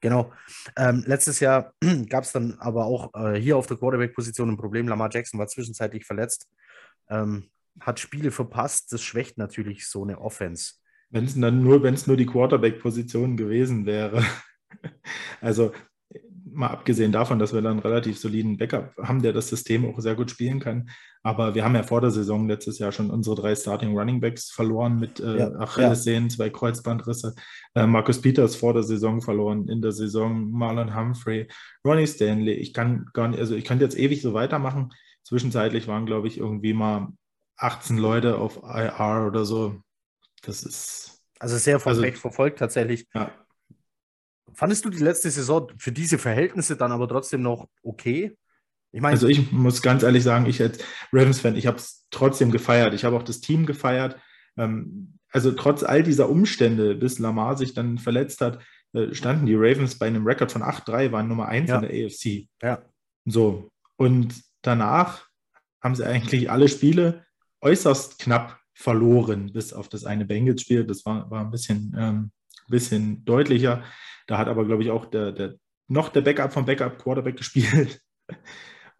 Genau. 0.00 0.32
Ähm, 0.76 1.04
letztes 1.06 1.40
Jahr 1.40 1.72
gab 2.08 2.24
es 2.24 2.32
dann 2.32 2.54
aber 2.58 2.84
auch 2.84 3.14
äh, 3.14 3.40
hier 3.40 3.56
auf 3.56 3.66
der 3.66 3.78
Quarterback-Position 3.78 4.50
ein 4.50 4.56
Problem. 4.58 4.88
Lamar 4.88 5.08
Jackson 5.10 5.40
war 5.40 5.46
zwischenzeitlich 5.46 6.04
verletzt, 6.04 6.48
ähm, 7.08 7.50
hat 7.80 7.98
Spiele 7.98 8.30
verpasst. 8.30 8.92
Das 8.92 9.02
schwächt 9.02 9.38
natürlich 9.38 9.88
so 9.88 10.04
eine 10.04 10.20
Offense. 10.20 10.74
Wenn 11.08 11.24
es 11.24 11.34
nur, 11.34 11.82
wenn 11.82 11.94
es 11.94 12.06
nur 12.06 12.16
die 12.16 12.26
Quarterback-Position 12.26 13.36
gewesen 13.38 13.86
wäre. 13.86 14.22
also 15.40 15.72
mal 16.44 16.68
abgesehen 16.68 17.12
davon, 17.12 17.38
dass 17.38 17.54
wir 17.54 17.62
dann 17.62 17.72
einen 17.72 17.80
relativ 17.80 18.18
soliden 18.18 18.58
Backup 18.58 18.94
haben, 18.98 19.22
der 19.22 19.32
das 19.32 19.48
System 19.48 19.86
auch 19.86 19.98
sehr 20.00 20.14
gut 20.14 20.30
spielen 20.30 20.60
kann. 20.60 20.90
Aber 21.22 21.54
wir 21.54 21.64
haben 21.64 21.74
ja 21.74 21.82
vor 21.82 22.00
der 22.00 22.10
Saison 22.10 22.48
letztes 22.48 22.78
Jahr 22.78 22.92
schon 22.92 23.10
unsere 23.10 23.36
drei 23.36 23.54
Starting 23.54 23.96
Running 23.96 24.20
Backs 24.20 24.50
verloren 24.50 24.98
mit 24.98 25.20
äh, 25.20 25.38
ja, 25.38 25.52
Achillessehnen, 25.58 26.30
ja. 26.30 26.36
zwei 26.36 26.50
Kreuzbandrisse. 26.50 27.34
Äh, 27.74 27.86
Markus 27.86 28.22
Peters 28.22 28.56
vor 28.56 28.72
der 28.72 28.84
Saison 28.84 29.20
verloren, 29.20 29.68
in 29.68 29.82
der 29.82 29.92
Saison 29.92 30.50
Marlon 30.50 30.96
Humphrey, 30.96 31.46
Ronnie 31.84 32.06
Stanley. 32.06 32.54
Ich 32.54 32.72
kann 32.72 33.06
gar 33.12 33.28
nicht, 33.28 33.38
also 33.38 33.54
ich 33.54 33.64
könnte 33.66 33.84
jetzt 33.84 33.98
ewig 33.98 34.22
so 34.22 34.32
weitermachen. 34.32 34.92
Zwischenzeitlich 35.22 35.86
waren, 35.88 36.06
glaube 36.06 36.26
ich, 36.26 36.38
irgendwie 36.38 36.72
mal 36.72 37.08
18 37.58 37.98
Leute 37.98 38.38
auf 38.38 38.62
IR 38.62 39.26
oder 39.26 39.44
so. 39.44 39.82
Das 40.42 40.62
ist. 40.62 41.22
Also 41.38 41.58
sehr 41.58 41.84
also, 41.84 42.02
verfolgt 42.12 42.58
tatsächlich. 42.58 43.06
Ja. 43.14 43.30
Fandest 44.54 44.84
du 44.84 44.90
die 44.90 44.98
letzte 44.98 45.30
Saison 45.30 45.70
für 45.78 45.92
diese 45.92 46.18
Verhältnisse 46.18 46.76
dann 46.76 46.92
aber 46.92 47.08
trotzdem 47.08 47.42
noch 47.42 47.68
okay? 47.82 48.36
Ich 48.92 49.00
meine, 49.00 49.14
also 49.14 49.28
ich 49.28 49.52
muss 49.52 49.82
ganz 49.82 50.02
ehrlich 50.02 50.24
sagen, 50.24 50.46
ich 50.46 50.60
als 50.60 50.78
Ravens-Fan, 51.12 51.56
ich 51.56 51.66
habe 51.66 51.76
es 51.76 52.06
trotzdem 52.10 52.50
gefeiert. 52.50 52.94
Ich 52.94 53.04
habe 53.04 53.16
auch 53.16 53.22
das 53.22 53.40
Team 53.40 53.66
gefeiert. 53.66 54.16
Ähm, 54.56 55.18
also 55.30 55.52
trotz 55.52 55.82
all 55.82 56.02
dieser 56.02 56.28
Umstände, 56.28 56.96
bis 56.96 57.18
Lamar 57.18 57.56
sich 57.56 57.74
dann 57.74 57.98
verletzt 57.98 58.40
hat, 58.40 58.60
äh, 58.92 59.14
standen 59.14 59.46
die 59.46 59.54
Ravens 59.54 59.98
bei 59.98 60.06
einem 60.06 60.26
Rekord 60.26 60.50
von 60.50 60.62
8-3, 60.62 61.12
waren 61.12 61.28
Nummer 61.28 61.46
1 61.46 61.68
ja. 61.68 61.78
in 61.78 61.82
der 61.82 62.06
AFC. 62.06 62.48
Ja. 62.62 62.82
So. 63.26 63.70
Und 63.96 64.34
danach 64.62 65.26
haben 65.82 65.94
sie 65.94 66.06
eigentlich 66.06 66.50
alle 66.50 66.68
Spiele 66.68 67.24
äußerst 67.60 68.18
knapp 68.18 68.58
verloren, 68.74 69.52
bis 69.52 69.72
auf 69.72 69.88
das 69.88 70.04
eine 70.04 70.24
Bengals-Spiel. 70.24 70.84
Das 70.84 71.04
war, 71.06 71.30
war 71.30 71.44
ein 71.44 71.50
bisschen 71.50 71.94
ähm, 71.96 72.32
bisschen 72.70 73.24
deutlicher. 73.24 73.84
Da 74.26 74.38
hat 74.38 74.48
aber, 74.48 74.64
glaube 74.64 74.82
ich, 74.82 74.90
auch 74.90 75.04
der, 75.04 75.32
der 75.32 75.56
noch 75.88 76.08
der 76.08 76.22
Backup 76.22 76.52
vom 76.52 76.64
Backup 76.64 76.98
Quarterback 76.98 77.36
gespielt. 77.36 78.00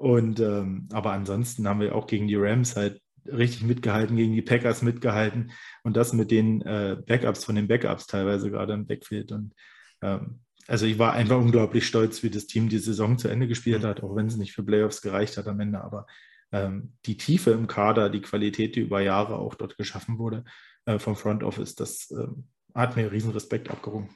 Und 0.00 0.40
ähm, 0.40 0.88
aber 0.92 1.12
ansonsten 1.12 1.68
haben 1.68 1.80
wir 1.80 1.94
auch 1.94 2.06
gegen 2.06 2.26
die 2.26 2.34
Rams 2.34 2.74
halt 2.74 3.02
richtig 3.26 3.64
mitgehalten, 3.64 4.16
gegen 4.16 4.32
die 4.32 4.40
Packers 4.40 4.80
mitgehalten 4.80 5.52
und 5.82 5.94
das 5.94 6.14
mit 6.14 6.30
den 6.30 6.62
äh, 6.62 6.96
Backups 7.06 7.44
von 7.44 7.54
den 7.54 7.68
Backups 7.68 8.06
teilweise 8.06 8.50
gerade 8.50 8.72
im 8.72 8.86
Backfield. 8.86 9.30
Und 9.30 9.52
ähm, 10.00 10.40
also 10.66 10.86
ich 10.86 10.98
war 10.98 11.12
einfach 11.12 11.36
unglaublich 11.36 11.86
stolz, 11.86 12.22
wie 12.22 12.30
das 12.30 12.46
Team 12.46 12.70
die 12.70 12.78
Saison 12.78 13.18
zu 13.18 13.28
Ende 13.28 13.46
gespielt 13.46 13.84
hat, 13.84 14.02
auch 14.02 14.16
wenn 14.16 14.24
es 14.24 14.38
nicht 14.38 14.54
für 14.54 14.62
Playoffs 14.62 15.02
gereicht 15.02 15.36
hat 15.36 15.46
am 15.48 15.60
Ende. 15.60 15.84
Aber 15.84 16.06
ähm, 16.50 16.94
die 17.04 17.18
Tiefe 17.18 17.50
im 17.50 17.66
Kader, 17.66 18.08
die 18.08 18.22
Qualität, 18.22 18.76
die 18.76 18.80
über 18.80 19.02
Jahre 19.02 19.36
auch 19.36 19.54
dort 19.54 19.76
geschaffen 19.76 20.16
wurde 20.16 20.44
äh, 20.86 20.98
vom 20.98 21.14
Front 21.14 21.42
Office, 21.42 21.74
das 21.74 22.10
ähm, 22.10 22.48
hat 22.74 22.96
mir 22.96 23.12
riesen 23.12 23.32
Respekt 23.32 23.68
abgerungen. 23.68 24.08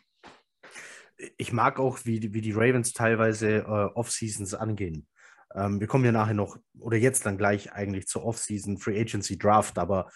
Ich 1.37 1.53
mag 1.53 1.79
auch, 1.79 2.07
wie, 2.07 2.33
wie 2.33 2.41
die 2.41 2.53
Ravens 2.53 2.95
teilweise 2.95 3.59
äh, 3.59 3.65
Off-Seasons 3.95 4.55
angehen. 4.55 5.07
Ähm, 5.55 5.81
wir 5.81 5.87
kommen 5.87 6.05
ja 6.05 6.13
nachher 6.13 6.35
noch, 6.35 6.59
oder 6.79 6.97
jetzt 6.97 7.27
dann 7.27 7.39
gleich 7.39 7.73
eigentlich 7.73 8.07
zur 8.07 8.25
Off-Season 8.25 8.79
Free 8.79 9.01
Agency 9.01 9.39
Draft, 9.39 9.79
aber 9.79 10.11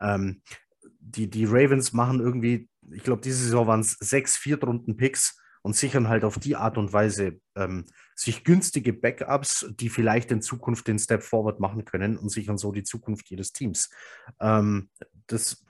ähm, 0.00 0.42
die, 0.98 1.28
die 1.28 1.44
Ravens 1.44 1.92
machen 1.92 2.20
irgendwie, 2.20 2.68
ich 2.90 3.02
glaube, 3.02 3.22
diese 3.22 3.44
Saison 3.44 3.66
waren 3.66 3.80
es 3.80 3.92
sechs 4.00 4.36
Viertrunden-Picks 4.36 5.38
und 5.62 5.76
sichern 5.76 6.08
halt 6.08 6.24
auf 6.24 6.38
die 6.38 6.56
Art 6.56 6.78
und 6.78 6.92
Weise 6.92 7.40
ähm, 7.54 7.86
sich 8.14 8.44
günstige 8.44 8.92
Backups, 8.92 9.66
die 9.78 9.88
vielleicht 9.88 10.30
in 10.30 10.42
Zukunft 10.42 10.88
den 10.88 10.98
Step 10.98 11.22
Forward 11.22 11.60
machen 11.60 11.84
können 11.84 12.16
und 12.16 12.30
sichern 12.30 12.58
so 12.58 12.72
die 12.72 12.82
Zukunft 12.82 13.30
ihres 13.30 13.52
Teams. 13.52 13.90
Ähm, 14.40 14.90
das 15.26 15.64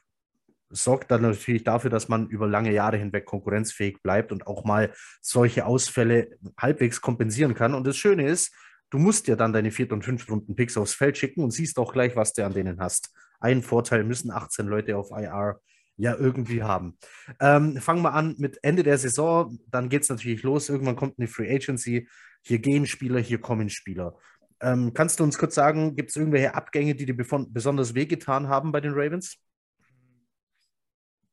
sorgt 0.71 1.11
dann 1.11 1.23
natürlich 1.23 1.65
dafür, 1.65 1.91
dass 1.91 2.09
man 2.09 2.29
über 2.29 2.47
lange 2.47 2.73
Jahre 2.73 2.97
hinweg 2.97 3.25
konkurrenzfähig 3.25 4.03
bleibt 4.03 4.31
und 4.31 4.47
auch 4.47 4.65
mal 4.65 4.93
solche 5.21 5.67
Ausfälle 5.67 6.39
halbwegs 6.59 7.01
kompensieren 7.01 7.55
kann. 7.55 7.75
Und 7.75 7.87
das 7.87 7.97
Schöne 7.97 8.29
ist, 8.29 8.55
du 8.91 8.99
musst 8.99 9.29
ja 9.29 9.37
dann 9.37 9.53
deine 9.53 9.71
vierten 9.71 9.95
und 9.95 10.05
fünften 10.05 10.33
Runden 10.33 10.55
Picks 10.55 10.77
aufs 10.77 10.95
Feld 10.95 11.17
schicken 11.17 11.43
und 11.43 11.53
siehst 11.53 11.79
auch 11.79 11.93
gleich, 11.93 12.17
was 12.17 12.33
du 12.33 12.45
an 12.45 12.53
denen 12.53 12.81
hast. 12.81 13.11
Einen 13.41 13.63
Vorteil 13.63 14.05
müssen 14.05 14.31
18 14.31 14.67
Leute 14.67 14.97
auf 14.97 15.11
IR 15.11 15.61
ja 15.97 16.15
irgendwie 16.17 16.63
haben. 16.63 16.97
Ähm, 17.41 17.77
fangen 17.77 18.03
wir 18.03 18.15
an 18.15 18.35
mit 18.39 18.59
Ende 18.63 18.83
der 18.83 18.99
Saison, 18.99 19.59
dann 19.69 19.89
geht 19.89 20.03
es 20.03 20.09
natürlich 20.09 20.43
los. 20.43 20.69
Irgendwann 20.69 20.97
kommt 20.97 21.19
eine 21.19 21.29
Free 21.29 21.55
Agency. 21.55 22.09
Hier 22.43 22.59
gehen 22.59 22.87
Spieler, 22.87 23.21
hier 23.21 23.39
kommen 23.39 23.69
Spieler. 23.69 24.17
Ähm, 24.63 24.93
kannst 24.95 25.21
du 25.21 25.25
uns 25.25 25.39
kurz 25.39 25.55
sagen, 25.55 25.97
gibt 25.97 26.11
es 26.11 26.17
irgendwelche 26.17 26.55
Abgänge, 26.55 26.95
die 26.95 27.07
dir 27.07 27.17
besonders 27.17 27.95
wehgetan 27.95 28.49
haben 28.49 28.73
bei 28.73 28.81
den 28.81 28.93
Ravens? 28.95 29.37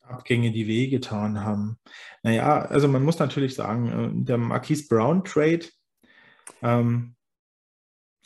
Abgänge, 0.01 0.51
die 0.51 0.67
wehgetan 0.67 1.43
haben. 1.43 1.77
Naja, 2.23 2.61
also 2.61 2.87
man 2.87 3.03
muss 3.03 3.19
natürlich 3.19 3.55
sagen, 3.55 4.21
äh, 4.21 4.25
der 4.25 4.37
Marquise 4.37 4.87
Brown 4.87 5.23
Trade, 5.23 5.65
ähm, 6.61 7.16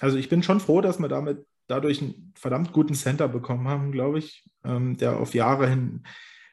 also 0.02 0.18
ich 0.18 0.30
bin 0.30 0.44
schon 0.44 0.60
froh, 0.60 0.82
dass 0.82 1.00
wir 1.00 1.08
damit 1.08 1.46
dadurch 1.68 2.02
einen 2.02 2.34
verdammt 2.36 2.74
guten 2.74 2.96
Center 2.96 3.28
bekommen 3.28 3.68
haben, 3.68 3.92
glaube 3.92 4.20
ich, 4.20 4.44
ähm, 4.64 4.98
der 4.98 5.18
auf 5.18 5.34
Jahre 5.34 5.70
hin, 5.70 6.04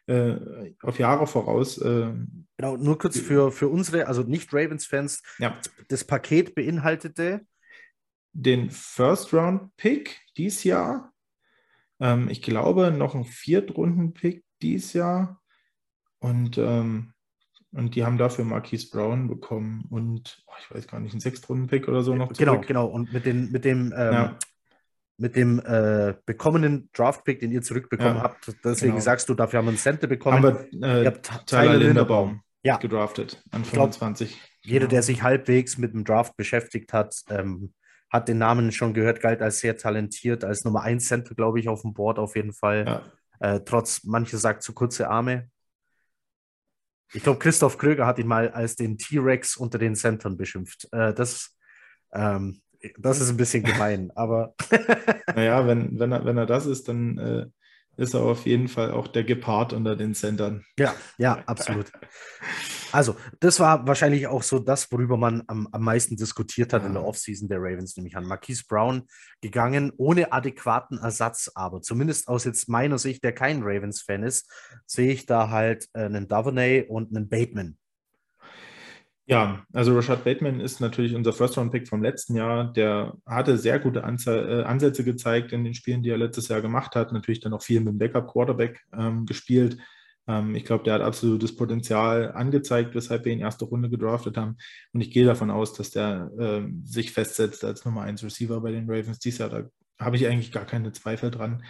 äh, 0.07 0.37
auf 0.83 0.99
Jahre 0.99 1.27
voraus. 1.27 1.79
Äh, 1.79 2.13
genau, 2.57 2.77
nur 2.77 2.99
kurz 2.99 3.19
für, 3.19 3.51
für 3.51 3.69
unsere, 3.69 4.07
also 4.07 4.23
nicht 4.23 4.53
Ravens-Fans, 4.53 5.23
ja. 5.39 5.59
das 5.89 6.05
Paket 6.05 6.55
beinhaltete 6.55 7.41
den 8.33 8.71
First-Round-Pick 8.71 10.21
dieses 10.37 10.63
Jahr. 10.65 11.13
Ähm, 12.01 12.29
ich 12.29 12.43
glaube, 12.43 12.91
noch 12.91 13.15
ein 13.15 13.25
Viertrunden-Pick 13.25 14.45
dieses 14.63 14.93
Jahr. 14.93 15.41
Und 16.21 16.59
ähm, 16.59 17.13
und 17.73 17.95
die 17.95 18.05
haben 18.05 18.19
dafür 18.19 18.45
Marquise 18.45 18.89
Brown 18.91 19.29
bekommen 19.29 19.85
und 19.91 20.43
oh, 20.47 20.53
ich 20.59 20.75
weiß 20.75 20.87
gar 20.89 21.01
nicht, 21.01 21.13
einen 21.13 21.21
Sechstrunden-Pick 21.21 21.89
oder 21.89 22.03
so 22.03 22.15
noch. 22.15 22.33
Genau, 22.33 22.53
zurück. 22.53 22.67
Genau, 22.67 22.87
genau. 22.87 22.95
Und 22.95 23.13
mit, 23.13 23.27
den, 23.27 23.51
mit 23.51 23.65
dem, 23.65 23.93
ähm, 23.97 24.13
ja. 24.13 24.39
mit 25.19 25.37
dem 25.37 25.61
äh, 25.61 26.15
bekommenen 26.25 26.89
Draft-Pick, 26.95 27.41
den 27.41 27.53
ihr 27.53 27.63
zurückbekommen 27.63 28.17
ja, 28.17 28.23
habt, 28.23 28.55
deswegen 28.65 28.93
genau. 28.93 29.05
sagst 29.05 29.29
du, 29.29 29.35
dafür 29.35 29.59
haben 29.59 29.67
wir 29.67 29.71
einen 29.71 29.79
Center 29.79 30.07
bekommen. 30.07 30.45
Haben 30.45 30.67
wir 30.73 30.89
äh, 30.89 31.03
ihr 31.03 31.07
habt 31.07 31.47
Tyler 31.47 31.77
Linderbaum 31.77 32.43
ja. 32.63 32.79
gedraftet 32.79 33.43
an 33.51 33.65
25. 33.65 34.31
Glaub, 34.31 34.41
jeder, 34.63 34.87
der 34.89 35.03
sich 35.03 35.23
halbwegs 35.23 35.79
mit 35.79 35.93
dem 35.93 36.05
Draft 36.05 36.37
beschäftigt 36.37 36.93
hat, 36.93 37.15
ähm, 37.29 37.75
hat 38.11 38.29
den 38.29 38.39
Namen 38.39 38.73
schon 38.73 38.95
gehört, 38.95 39.21
galt 39.21 39.43
als 39.43 39.61
sehr 39.61 39.77
talentiert, 39.77 40.43
als 40.43 40.65
Nummer 40.65 40.83
1 40.83 41.07
Center, 41.07 41.35
glaube 41.35 41.61
ich, 41.61 41.69
auf 41.69 41.83
dem 41.83 41.93
Board 41.93 42.19
auf 42.19 42.37
jeden 42.37 42.55
Fall. 42.55 43.03
Äh, 43.41 43.61
trotz, 43.65 44.05
manche 44.05 44.39
sagt 44.39 44.63
zu 44.63 44.73
kurze 44.73 45.09
Arme. 45.09 45.51
Ich 47.15 47.23
glaube, 47.23 47.39
Christoph 47.39 47.79
Kröger 47.79 48.07
hat 48.07 48.19
ihn 48.19 48.27
mal 48.27 48.51
als 48.51 48.77
den 48.77 48.99
T-Rex 48.99 49.57
unter 49.57 49.79
den 49.79 49.95
Centern 49.95 50.37
beschimpft. 50.37 50.89
Äh, 50.93 51.15
das, 51.15 51.57
ähm, 52.13 52.61
das 52.99 53.21
ist 53.21 53.31
ein 53.31 53.37
bisschen 53.37 53.65
gemein, 53.65 54.11
aber. 54.15 54.55
naja, 55.35 55.67
wenn, 55.67 55.99
wenn, 55.99 56.13
er, 56.13 56.25
wenn 56.25 56.39
er 56.39 56.47
das 56.47 56.67
ist, 56.67 56.89
dann 56.89 57.19
äh, 57.19 57.47
ist 57.99 58.15
er 58.15 58.23
auf 58.23 58.47
jeden 58.47 58.69
Fall 58.69 58.93
auch 58.93 59.09
der 59.09 59.25
Gepard 59.25 59.73
unter 59.73 59.97
den 59.97 60.15
Centern. 60.15 60.65
Ja, 60.79 60.95
ja, 61.19 61.43
absolut. 61.47 61.87
Also, 62.93 63.17
das 63.41 63.59
war 63.61 63.87
wahrscheinlich 63.87 64.29
auch 64.29 64.43
so 64.43 64.61
das, 64.61 64.91
worüber 64.93 65.17
man 65.17 65.43
am, 65.49 65.69
am 65.73 65.83
meisten 65.83 66.17
diskutiert 66.17 66.73
hat 66.73 66.83
ja. 66.83 66.89
in 66.89 66.95
der 66.95 67.05
Offseason 67.05 67.49
der 67.49 67.59
Ravens, 67.59 67.97
nämlich 67.97 68.17
an 68.17 68.25
Marquise 68.25 68.65
Brown 68.69 69.03
gegangen, 69.41 69.93
ohne 69.97 70.33
adäquaten 70.33 70.99
Ersatz. 70.99 71.51
Aber 71.55 71.83
zumindest 71.83 72.29
aus 72.29 72.45
jetzt 72.45 72.69
meiner 72.69 72.99
Sicht, 72.99 73.25
der 73.25 73.33
kein 73.33 73.63
Ravens-Fan 73.63 74.23
ist, 74.23 74.51
sehe 74.87 75.13
ich 75.13 75.27
da 75.27 75.51
halt 75.51 75.89
äh, 75.93 76.05
einen 76.05 76.29
Davonay 76.29 76.87
und 76.89 77.15
einen 77.15 77.29
Bateman. 77.29 77.78
Ja, 79.31 79.67
also 79.75 79.95
Rashad 79.95 80.25
Bateman 80.25 80.59
ist 80.59 80.81
natürlich 80.81 81.15
unser 81.15 81.35
First-Round-Pick 81.35 81.87
vom 81.87 82.03
letzten 82.03 82.35
Jahr. 82.35 82.73
Der 82.73 83.13
hatte 83.27 83.59
sehr 83.59 83.79
gute 83.79 84.03
Anze 84.03 84.63
äh, 84.63 84.63
Ansätze 84.65 85.05
gezeigt 85.05 85.53
in 85.53 85.65
den 85.65 85.75
Spielen, 85.75 86.03
die 86.03 86.09
er 86.09 86.17
letztes 86.17 86.49
Jahr 86.49 86.63
gemacht 86.63 86.95
hat. 86.97 87.13
Natürlich 87.13 87.41
dann 87.41 87.53
auch 87.53 87.63
viel 87.63 87.81
mit 87.81 87.89
dem 87.89 87.99
Backup-Quarterback 87.99 88.81
ähm, 88.99 89.27
gespielt. 89.27 89.77
Ähm, 90.27 90.55
ich 90.55 90.65
glaube, 90.65 90.85
der 90.85 90.95
hat 90.95 91.03
absolutes 91.03 91.55
Potenzial 91.55 92.33
angezeigt, 92.33 92.95
weshalb 92.95 93.27
wir 93.27 93.33
ihn 93.35 93.41
erste 93.41 93.67
Runde 93.67 93.91
gedraftet 93.91 94.39
haben. 94.39 94.57
Und 94.95 95.03
ich 95.03 95.11
gehe 95.11 95.27
davon 95.27 95.51
aus, 95.51 95.75
dass 95.75 95.91
der 95.91 96.31
äh, 96.39 96.63
sich 96.85 97.13
festsetzt 97.13 97.63
als 97.67 97.85
Nummer 97.85 98.01
1 98.05 98.25
Receiver 98.25 98.59
bei 98.63 98.71
den 98.73 98.91
Ravens 98.91 99.19
dieses 99.19 99.41
Jahr. 99.41 99.51
Da 99.51 99.69
habe 100.01 100.17
ich 100.17 100.27
eigentlich 100.27 100.53
gar 100.53 100.65
keine 100.65 100.93
Zweifel 100.93 101.31
dran. 101.31 101.65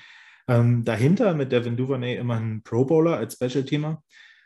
Ähm, 0.47 0.85
dahinter 0.85 1.35
mit 1.35 1.51
Devin 1.51 1.77
Duvernay 1.77 2.19
immer 2.19 2.37
ein 2.37 2.63
Pro 2.63 2.85
Bowler 2.85 3.17
als 3.17 3.35
Special 3.35 3.65
Teamer 3.65 4.01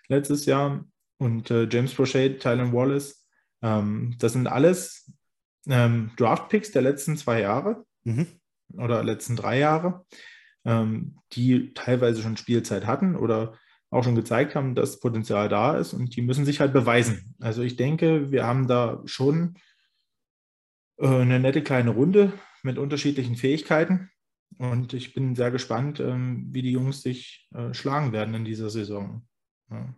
letztes 0.08 0.46
Jahr 0.46 0.86
und 1.22 1.50
äh, 1.50 1.68
James 1.70 1.94
Prochet, 1.94 2.42
Tylen 2.42 2.72
Wallace. 2.72 3.24
Ähm, 3.62 4.16
das 4.18 4.32
sind 4.32 4.48
alles 4.48 5.12
ähm, 5.68 6.10
Draft 6.16 6.48
Picks 6.48 6.72
der 6.72 6.82
letzten 6.82 7.16
zwei 7.16 7.40
Jahre 7.40 7.84
mhm. 8.02 8.26
oder 8.74 9.04
letzten 9.04 9.36
drei 9.36 9.58
Jahre, 9.58 10.04
ähm, 10.64 11.18
die 11.32 11.72
teilweise 11.74 12.22
schon 12.22 12.36
Spielzeit 12.36 12.86
hatten 12.86 13.14
oder 13.14 13.56
auch 13.90 14.02
schon 14.02 14.16
gezeigt 14.16 14.54
haben, 14.54 14.74
dass 14.74 15.00
Potenzial 15.00 15.48
da 15.48 15.76
ist 15.76 15.92
und 15.92 16.16
die 16.16 16.22
müssen 16.22 16.44
sich 16.44 16.60
halt 16.60 16.72
beweisen. 16.72 17.34
Also 17.40 17.62
ich 17.62 17.76
denke, 17.76 18.32
wir 18.32 18.46
haben 18.46 18.66
da 18.66 19.00
schon 19.04 19.58
äh, 20.98 21.06
eine 21.06 21.38
nette 21.38 21.62
kleine 21.62 21.90
Runde 21.90 22.32
mit 22.64 22.78
unterschiedlichen 22.78 23.36
Fähigkeiten 23.36 24.10
und 24.58 24.92
ich 24.92 25.14
bin 25.14 25.36
sehr 25.36 25.52
gespannt, 25.52 26.00
ähm, 26.00 26.48
wie 26.50 26.62
die 26.62 26.72
Jungs 26.72 27.02
sich 27.02 27.48
äh, 27.54 27.72
schlagen 27.72 28.12
werden 28.12 28.34
in 28.34 28.44
dieser 28.44 28.70
Saison. 28.70 29.26
Ja. 29.70 29.94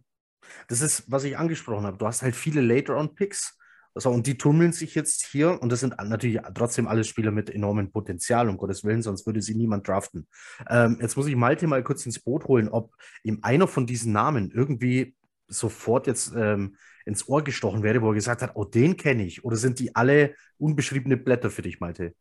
Das 0.68 0.80
ist, 0.80 1.10
was 1.10 1.24
ich 1.24 1.38
angesprochen 1.38 1.86
habe. 1.86 1.98
Du 1.98 2.06
hast 2.06 2.22
halt 2.22 2.36
viele 2.36 2.60
Later-on-Picks 2.60 3.58
also, 3.94 4.10
und 4.10 4.26
die 4.26 4.36
tummeln 4.36 4.72
sich 4.72 4.96
jetzt 4.96 5.24
hier 5.24 5.62
und 5.62 5.70
das 5.70 5.80
sind 5.80 5.96
natürlich 6.02 6.40
trotzdem 6.54 6.88
alles 6.88 7.06
Spieler 7.06 7.30
mit 7.30 7.48
enormem 7.48 7.92
Potenzial, 7.92 8.48
um 8.48 8.56
Gottes 8.56 8.82
Willen, 8.82 9.02
sonst 9.02 9.24
würde 9.24 9.40
sie 9.40 9.54
niemand 9.54 9.86
draften. 9.86 10.26
Ähm, 10.68 10.98
jetzt 11.00 11.16
muss 11.16 11.28
ich 11.28 11.36
Malte 11.36 11.68
mal 11.68 11.84
kurz 11.84 12.04
ins 12.04 12.18
Boot 12.18 12.46
holen, 12.46 12.68
ob 12.68 12.92
ihm 13.22 13.38
einer 13.42 13.68
von 13.68 13.86
diesen 13.86 14.12
Namen 14.12 14.50
irgendwie 14.50 15.14
sofort 15.46 16.08
jetzt 16.08 16.32
ähm, 16.36 16.76
ins 17.06 17.28
Ohr 17.28 17.44
gestochen 17.44 17.84
wäre, 17.84 18.02
wo 18.02 18.08
er 18.08 18.14
gesagt 18.14 18.42
hat, 18.42 18.52
oh, 18.54 18.64
den 18.64 18.96
kenne 18.96 19.24
ich. 19.24 19.44
Oder 19.44 19.56
sind 19.56 19.78
die 19.78 19.94
alle 19.94 20.34
unbeschriebene 20.58 21.16
Blätter 21.16 21.50
für 21.50 21.62
dich, 21.62 21.78
Malte? 21.78 22.14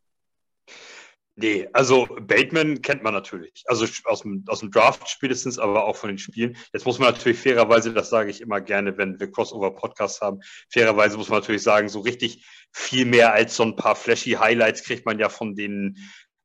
Nee, 1.35 1.67
also 1.73 2.07
Bateman 2.21 2.83
kennt 2.83 3.01
man 3.01 3.13
natürlich. 3.13 3.63
Also 3.65 3.87
aus 4.03 4.21
dem, 4.21 4.43
aus 4.47 4.59
dem 4.59 4.69
Draft 4.69 5.09
spätestens, 5.09 5.57
aber 5.57 5.85
auch 5.85 5.95
von 5.95 6.09
den 6.09 6.19
Spielen. 6.19 6.55
Jetzt 6.73 6.85
muss 6.85 6.99
man 6.99 7.11
natürlich 7.11 7.39
fairerweise, 7.39 7.91
das 7.91 8.11
sage 8.11 8.29
ich 8.29 8.39
immer 8.39 8.61
gerne, 8.61 8.97
wenn 8.99 9.19
wir 9.19 9.31
Crossover-Podcasts 9.31 10.21
haben, 10.21 10.41
fairerweise 10.71 11.17
muss 11.17 11.29
man 11.29 11.39
natürlich 11.39 11.63
sagen, 11.63 11.89
so 11.89 12.01
richtig 12.01 12.45
viel 12.71 13.05
mehr 13.05 13.33
als 13.33 13.55
so 13.55 13.63
ein 13.63 13.75
paar 13.75 13.95
flashy 13.95 14.31
Highlights 14.33 14.83
kriegt 14.83 15.07
man 15.07 15.17
ja 15.17 15.29
von 15.29 15.55
den 15.55 15.97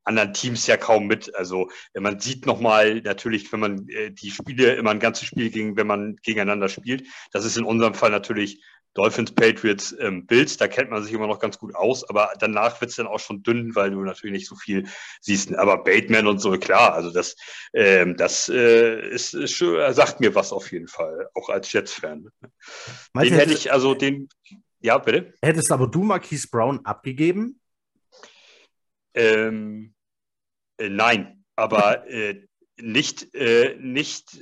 anderen 0.05 0.33
Teams 0.33 0.65
ja 0.65 0.75
kaum 0.75 1.05
mit. 1.05 1.35
Also 1.35 1.69
man 1.93 2.19
sieht 2.19 2.47
nochmal 2.47 3.01
natürlich, 3.01 3.51
wenn 3.53 3.59
man 3.59 3.87
äh, 3.89 4.09
die 4.09 4.31
Spiele 4.31 4.73
immer 4.73 4.89
ein 4.89 4.99
ganzes 4.99 5.27
Spiel 5.27 5.51
gegen, 5.51 5.77
wenn 5.77 5.85
man 5.87 6.15
gegeneinander 6.23 6.67
spielt, 6.67 7.07
das 7.31 7.45
ist 7.45 7.57
in 7.57 7.63
unserem 7.63 7.93
Fall 7.93 8.09
natürlich 8.09 8.63
Dolphins, 8.93 9.31
Patriots, 9.31 9.95
ähm, 9.99 10.25
Bills, 10.25 10.57
da 10.57 10.67
kennt 10.67 10.89
man 10.89 11.03
sich 11.03 11.13
immer 11.13 11.27
noch 11.27 11.39
ganz 11.39 11.57
gut 11.57 11.75
aus, 11.75 12.07
aber 12.09 12.31
danach 12.39 12.81
wird 12.81 12.89
es 12.89 12.97
dann 12.97 13.07
auch 13.07 13.19
schon 13.19 13.43
dünn, 13.43 13.75
weil 13.75 13.91
du 13.91 14.01
natürlich 14.03 14.33
nicht 14.33 14.47
so 14.47 14.55
viel 14.55 14.87
siehst. 15.21 15.53
Aber 15.55 15.83
Bateman 15.83 16.27
und 16.27 16.39
so, 16.39 16.51
klar, 16.57 16.93
also 16.93 17.11
das, 17.11 17.35
ähm, 17.73 18.17
das 18.17 18.49
äh, 18.49 19.07
ist, 19.09 19.33
ist 19.33 19.53
schon, 19.53 19.93
sagt 19.93 20.19
mir 20.19 20.33
was 20.35 20.51
auf 20.51 20.71
jeden 20.71 20.87
Fall, 20.87 21.29
auch 21.35 21.49
als 21.49 21.71
Jets-Fan. 21.71 22.29
Den 23.15 23.33
hätte 23.33 23.53
ich, 23.53 23.71
also 23.71 23.93
den, 23.93 24.27
ja, 24.81 24.97
bitte. 24.97 25.33
Hättest 25.41 25.71
aber 25.71 25.87
du 25.87 26.03
Marquise 26.03 26.47
Brown 26.49 26.85
abgegeben? 26.85 27.59
Ähm, 29.13 29.93
äh, 30.77 30.89
nein, 30.89 31.43
aber 31.55 32.07
äh, 32.09 32.47
nicht, 32.77 33.33
äh, 33.35 33.75
nicht 33.79 34.39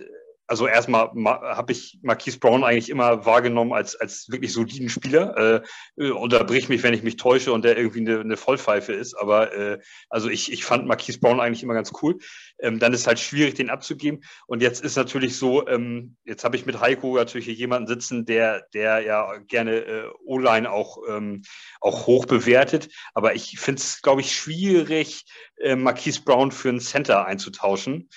also 0.47 0.65
erstmal 0.65 1.11
habe 1.15 1.71
ich 1.73 1.99
Marquise 2.01 2.39
Brown 2.39 2.63
eigentlich 2.63 2.89
immer 2.89 3.25
wahrgenommen 3.25 3.73
als, 3.73 3.95
als 3.95 4.29
wirklich 4.29 4.53
soliden 4.53 4.87
Spieler. 4.87 5.63
Äh, 5.97 6.11
unterbrich 6.11 6.69
mich, 6.69 6.83
wenn 6.83 6.93
ich 6.93 7.03
mich 7.03 7.17
täusche 7.17 7.51
und 7.51 7.65
der 7.65 7.77
irgendwie 7.77 7.99
eine, 7.99 8.21
eine 8.21 8.37
Vollpfeife 8.37 8.93
ist. 8.93 9.13
Aber 9.13 9.53
äh, 9.53 9.79
also 10.09 10.29
ich, 10.29 10.51
ich 10.51 10.63
fand 10.63 10.87
Marquise 10.87 11.19
Brown 11.19 11.41
eigentlich 11.41 11.63
immer 11.63 11.73
ganz 11.73 11.91
cool. 12.01 12.17
Ähm, 12.59 12.79
dann 12.79 12.93
ist 12.93 13.07
halt 13.07 13.19
schwierig, 13.19 13.55
den 13.55 13.69
abzugeben. 13.69 14.23
Und 14.47 14.61
jetzt 14.61 14.81
ist 14.83 14.95
natürlich 14.95 15.37
so, 15.37 15.67
ähm, 15.67 16.15
jetzt 16.23 16.45
habe 16.45 16.55
ich 16.55 16.65
mit 16.65 16.79
Heiko 16.79 17.15
natürlich 17.17 17.45
hier 17.45 17.53
jemanden 17.53 17.87
sitzen, 17.87 18.25
der, 18.25 18.67
der 18.73 19.01
ja 19.01 19.37
gerne 19.47 19.75
äh, 19.75 20.09
O-Line 20.25 20.71
auch, 20.71 20.97
ähm, 21.09 21.43
auch 21.81 22.07
hoch 22.07 22.25
bewertet. 22.25 22.87
Aber 23.13 23.35
ich 23.35 23.59
finde 23.59 23.81
es, 23.81 24.01
glaube 24.01 24.21
ich, 24.21 24.33
schwierig, 24.33 25.25
äh, 25.59 25.75
Marquise 25.75 26.21
Brown 26.23 26.51
für 26.51 26.69
einen 26.69 26.79
Center 26.79 27.25
einzutauschen. 27.25 28.07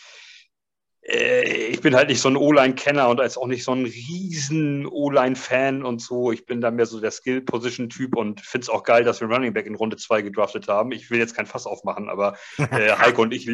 Äh, 1.11 1.69
ich 1.69 1.81
bin 1.81 1.95
halt 1.95 2.09
nicht 2.09 2.21
so 2.21 2.29
ein 2.29 2.37
O-Line-Kenner 2.37 3.09
und 3.09 3.21
als 3.21 3.37
auch 3.37 3.47
nicht 3.47 3.64
so 3.64 3.73
ein 3.73 3.85
riesen 3.85 4.87
O-Line-Fan 4.87 5.85
und 5.85 6.00
so. 6.00 6.33
Ich 6.33 6.47
bin 6.47 6.61
da 6.61 6.71
mehr 6.71 6.87
so 6.87 7.00
der 7.00 7.11
Skill-Position-Typ 7.11 8.17
und 8.17 8.40
finde 8.40 8.64
es 8.64 8.69
auch 8.69 8.85
geil, 8.85 9.05
dass 9.05 9.21
wir 9.21 9.29
Running 9.29 9.52
Back 9.52 9.67
in 9.67 9.75
Runde 9.75 9.97
2 9.97 10.23
gedraftet 10.23 10.69
haben. 10.69 10.93
Ich 10.93 11.11
will 11.11 11.19
jetzt 11.19 11.35
kein 11.35 11.47
Fass 11.47 11.67
aufmachen, 11.67 12.09
aber 12.09 12.37
äh, 12.59 12.93
Heiko 12.99 13.23
und 13.23 13.35
ich 13.35 13.50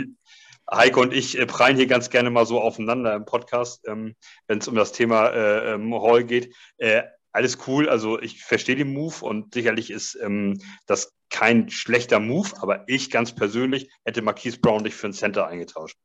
Heiko 0.70 1.00
und 1.00 1.14
ich 1.14 1.38
äh, 1.38 1.46
prallen 1.46 1.76
hier 1.76 1.86
ganz 1.86 2.10
gerne 2.10 2.30
mal 2.30 2.44
so 2.44 2.60
aufeinander 2.60 3.14
im 3.14 3.24
Podcast, 3.24 3.86
ähm, 3.86 4.16
wenn 4.48 4.58
es 4.58 4.68
um 4.68 4.74
das 4.74 4.92
Thema 4.92 5.28
äh, 5.28 5.74
ähm, 5.74 5.94
Hall 5.94 6.24
geht. 6.24 6.54
Äh, 6.78 7.02
alles 7.32 7.58
cool, 7.66 7.88
also 7.88 8.20
ich 8.20 8.42
verstehe 8.42 8.76
den 8.76 8.92
Move 8.94 9.14
und 9.20 9.52
sicherlich 9.54 9.90
ist 9.90 10.18
ähm, 10.22 10.58
das 10.86 11.12
kein 11.28 11.68
schlechter 11.68 12.18
Move, 12.18 12.50
aber 12.60 12.84
ich 12.88 13.10
ganz 13.10 13.34
persönlich 13.34 13.90
hätte 14.04 14.22
Marquise 14.22 14.58
Brown 14.58 14.82
nicht 14.82 14.94
für 14.94 15.06
einen 15.06 15.12
Center 15.12 15.46
eingetauscht. 15.46 15.98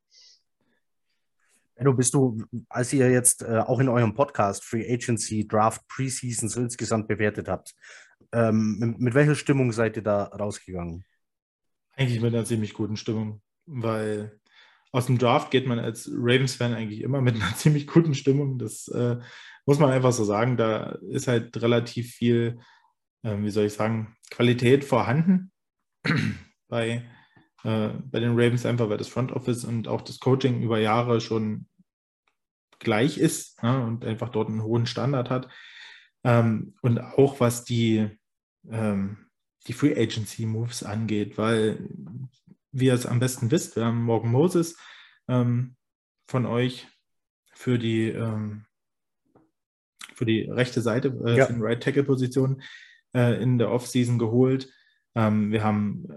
Benno, 1.81 1.95
bist 1.95 2.13
du, 2.13 2.37
als 2.69 2.93
ihr 2.93 3.09
jetzt 3.09 3.41
äh, 3.41 3.57
auch 3.57 3.79
in 3.79 3.89
eurem 3.89 4.13
Podcast 4.13 4.63
Free 4.63 4.87
Agency, 4.87 5.47
Draft, 5.47 5.81
Preseason 5.87 6.47
so 6.47 6.61
insgesamt 6.61 7.07
bewertet 7.07 7.47
habt, 7.47 7.73
ähm, 8.33 8.77
mit, 8.77 8.99
mit, 8.99 9.13
welcher 9.15 9.33
Stimmung 9.33 9.71
seid 9.71 9.95
ihr 9.95 10.03
da 10.03 10.25
rausgegangen? 10.25 11.03
Eigentlich 11.93 12.21
mit 12.21 12.35
einer 12.35 12.45
ziemlich 12.45 12.75
guten 12.75 12.97
Stimmung, 12.97 13.41
weil 13.65 14.39
aus 14.91 15.07
dem 15.07 15.17
Draft 15.17 15.49
geht 15.49 15.65
man 15.65 15.79
als 15.79 16.07
Ravens-Fan 16.13 16.75
eigentlich 16.75 17.01
immer 17.01 17.19
mit 17.19 17.33
einer 17.41 17.55
ziemlich 17.55 17.87
guten 17.87 18.13
Stimmung. 18.13 18.59
Das 18.59 18.87
äh, 18.89 19.17
muss 19.65 19.79
man 19.79 19.89
einfach 19.89 20.11
so 20.11 20.23
sagen. 20.23 20.57
Da 20.57 20.99
ist 21.09 21.27
halt 21.27 21.59
relativ 21.63 22.11
viel, 22.11 22.59
äh, 23.23 23.37
wie 23.39 23.49
soll 23.49 23.65
ich 23.65 23.73
sagen, 23.73 24.15
Qualität 24.29 24.83
vorhanden 24.83 25.51
bei, 26.67 27.09
äh, 27.63 27.89
bei 28.03 28.19
den 28.19 28.33
Ravens, 28.33 28.67
einfach 28.67 28.87
weil 28.87 28.99
das 28.99 29.07
Front 29.07 29.31
Office 29.31 29.65
und 29.65 29.87
auch 29.87 30.01
das 30.01 30.19
Coaching 30.19 30.61
über 30.61 30.77
Jahre 30.77 31.21
schon 31.21 31.65
gleich 32.81 33.17
ist 33.17 33.57
ja, 33.63 33.79
und 33.79 34.05
einfach 34.05 34.29
dort 34.29 34.49
einen 34.49 34.63
hohen 34.63 34.85
Standard 34.85 35.29
hat. 35.29 35.47
Ähm, 36.23 36.75
und 36.81 36.99
auch 36.99 37.39
was 37.39 37.63
die, 37.63 38.09
ähm, 38.69 39.29
die 39.67 39.73
Free 39.73 39.95
Agency 39.95 40.45
Moves 40.45 40.83
angeht, 40.83 41.37
weil, 41.37 41.87
wie 42.71 42.85
ihr 42.85 42.93
es 42.93 43.05
am 43.05 43.19
besten 43.19 43.49
wisst, 43.49 43.75
wir 43.75 43.85
haben 43.85 44.03
Morgan 44.03 44.31
Moses 44.31 44.77
ähm, 45.27 45.75
von 46.27 46.45
euch 46.45 46.87
für 47.53 47.79
die, 47.79 48.09
ähm, 48.09 48.65
für 50.13 50.25
die 50.25 50.41
rechte 50.41 50.81
Seite, 50.81 51.17
äh, 51.25 51.37
ja. 51.37 51.45
für 51.45 51.53
die 51.53 51.61
Right 51.61 51.81
Tackle 51.81 52.03
Position 52.03 52.61
äh, 53.15 53.41
in 53.41 53.57
der 53.57 53.71
Offseason 53.71 54.19
geholt. 54.19 54.71
Ähm, 55.15 55.51
wir 55.51 55.63
haben 55.63 56.07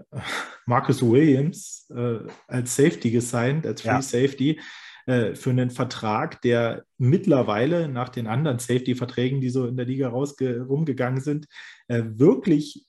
Marcus 0.65 1.01
Williams 1.01 1.91
äh, 1.95 2.19
als 2.47 2.75
Safety 2.75 3.11
gesigned, 3.11 3.65
als 3.65 3.81
Free 3.81 3.89
ja. 3.89 4.01
Safety. 4.01 4.59
Äh, 5.07 5.35
für 5.35 5.51
einen 5.51 5.69
Vertrag, 5.69 6.41
der 6.41 6.83
mittlerweile 6.97 7.87
nach 7.87 8.09
den 8.09 8.25
anderen 8.25 8.57
Safety-Verträgen, 8.57 9.39
die 9.39 9.49
so 9.49 9.67
in 9.67 9.77
der 9.77 9.85
Liga 9.85 10.09
rumgegangen 10.09 11.21
sind, 11.21 11.45
äh, 11.87 12.01
wirklich 12.05 12.87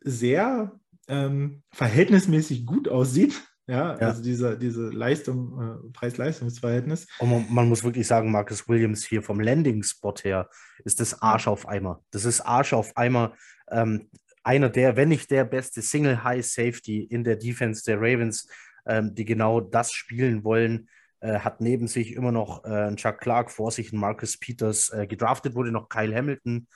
sehr 0.00 0.80
ähm, 1.08 1.62
verhältnismäßig 1.70 2.64
gut 2.64 2.88
aussieht. 2.88 3.42
Ja, 3.66 3.98
ja, 4.00 4.08
also 4.08 4.22
diese, 4.22 4.56
diese 4.58 4.88
Leistung, 4.88 5.60
äh, 5.60 5.92
Preis-Leistungs-Verhältnis. 5.92 7.06
Und 7.18 7.28
man, 7.28 7.46
man, 7.50 7.68
muss 7.68 7.84
wirklich 7.84 8.06
sagen, 8.06 8.32
Marcus 8.32 8.66
Williams 8.66 9.04
hier 9.04 9.22
vom 9.22 9.38
Landing-Spot 9.38 10.14
her 10.22 10.48
ist 10.86 11.00
das 11.00 11.20
Arsch 11.20 11.48
auf 11.48 11.68
Eimer. 11.68 12.02
Das 12.10 12.24
ist 12.24 12.40
Arsch 12.40 12.72
auf 12.72 12.96
Eimer. 12.96 13.34
Ähm, 13.70 14.08
einer 14.42 14.70
der, 14.70 14.96
wenn 14.96 15.10
nicht 15.10 15.30
der 15.30 15.44
beste 15.44 15.82
Single-High-Safety 15.82 17.02
in 17.02 17.24
der 17.24 17.36
Defense 17.36 17.84
der 17.84 17.98
Ravens, 17.98 18.48
ähm, 18.86 19.14
die 19.14 19.26
genau 19.26 19.60
das 19.60 19.92
spielen 19.92 20.44
wollen 20.44 20.88
äh, 21.20 21.40
hat 21.40 21.60
neben 21.60 21.88
sich 21.88 22.14
immer 22.14 22.32
noch 22.32 22.64
äh, 22.64 22.94
Chuck 22.96 23.18
Clark, 23.18 23.50
vor 23.50 23.70
sich 23.70 23.92
einen 23.92 24.00
Marcus 24.00 24.38
Peters. 24.38 24.90
Äh, 24.90 25.06
gedraftet 25.06 25.54
wurde 25.54 25.72
noch 25.72 25.88
Kyle 25.88 26.14
Hamilton, 26.14 26.68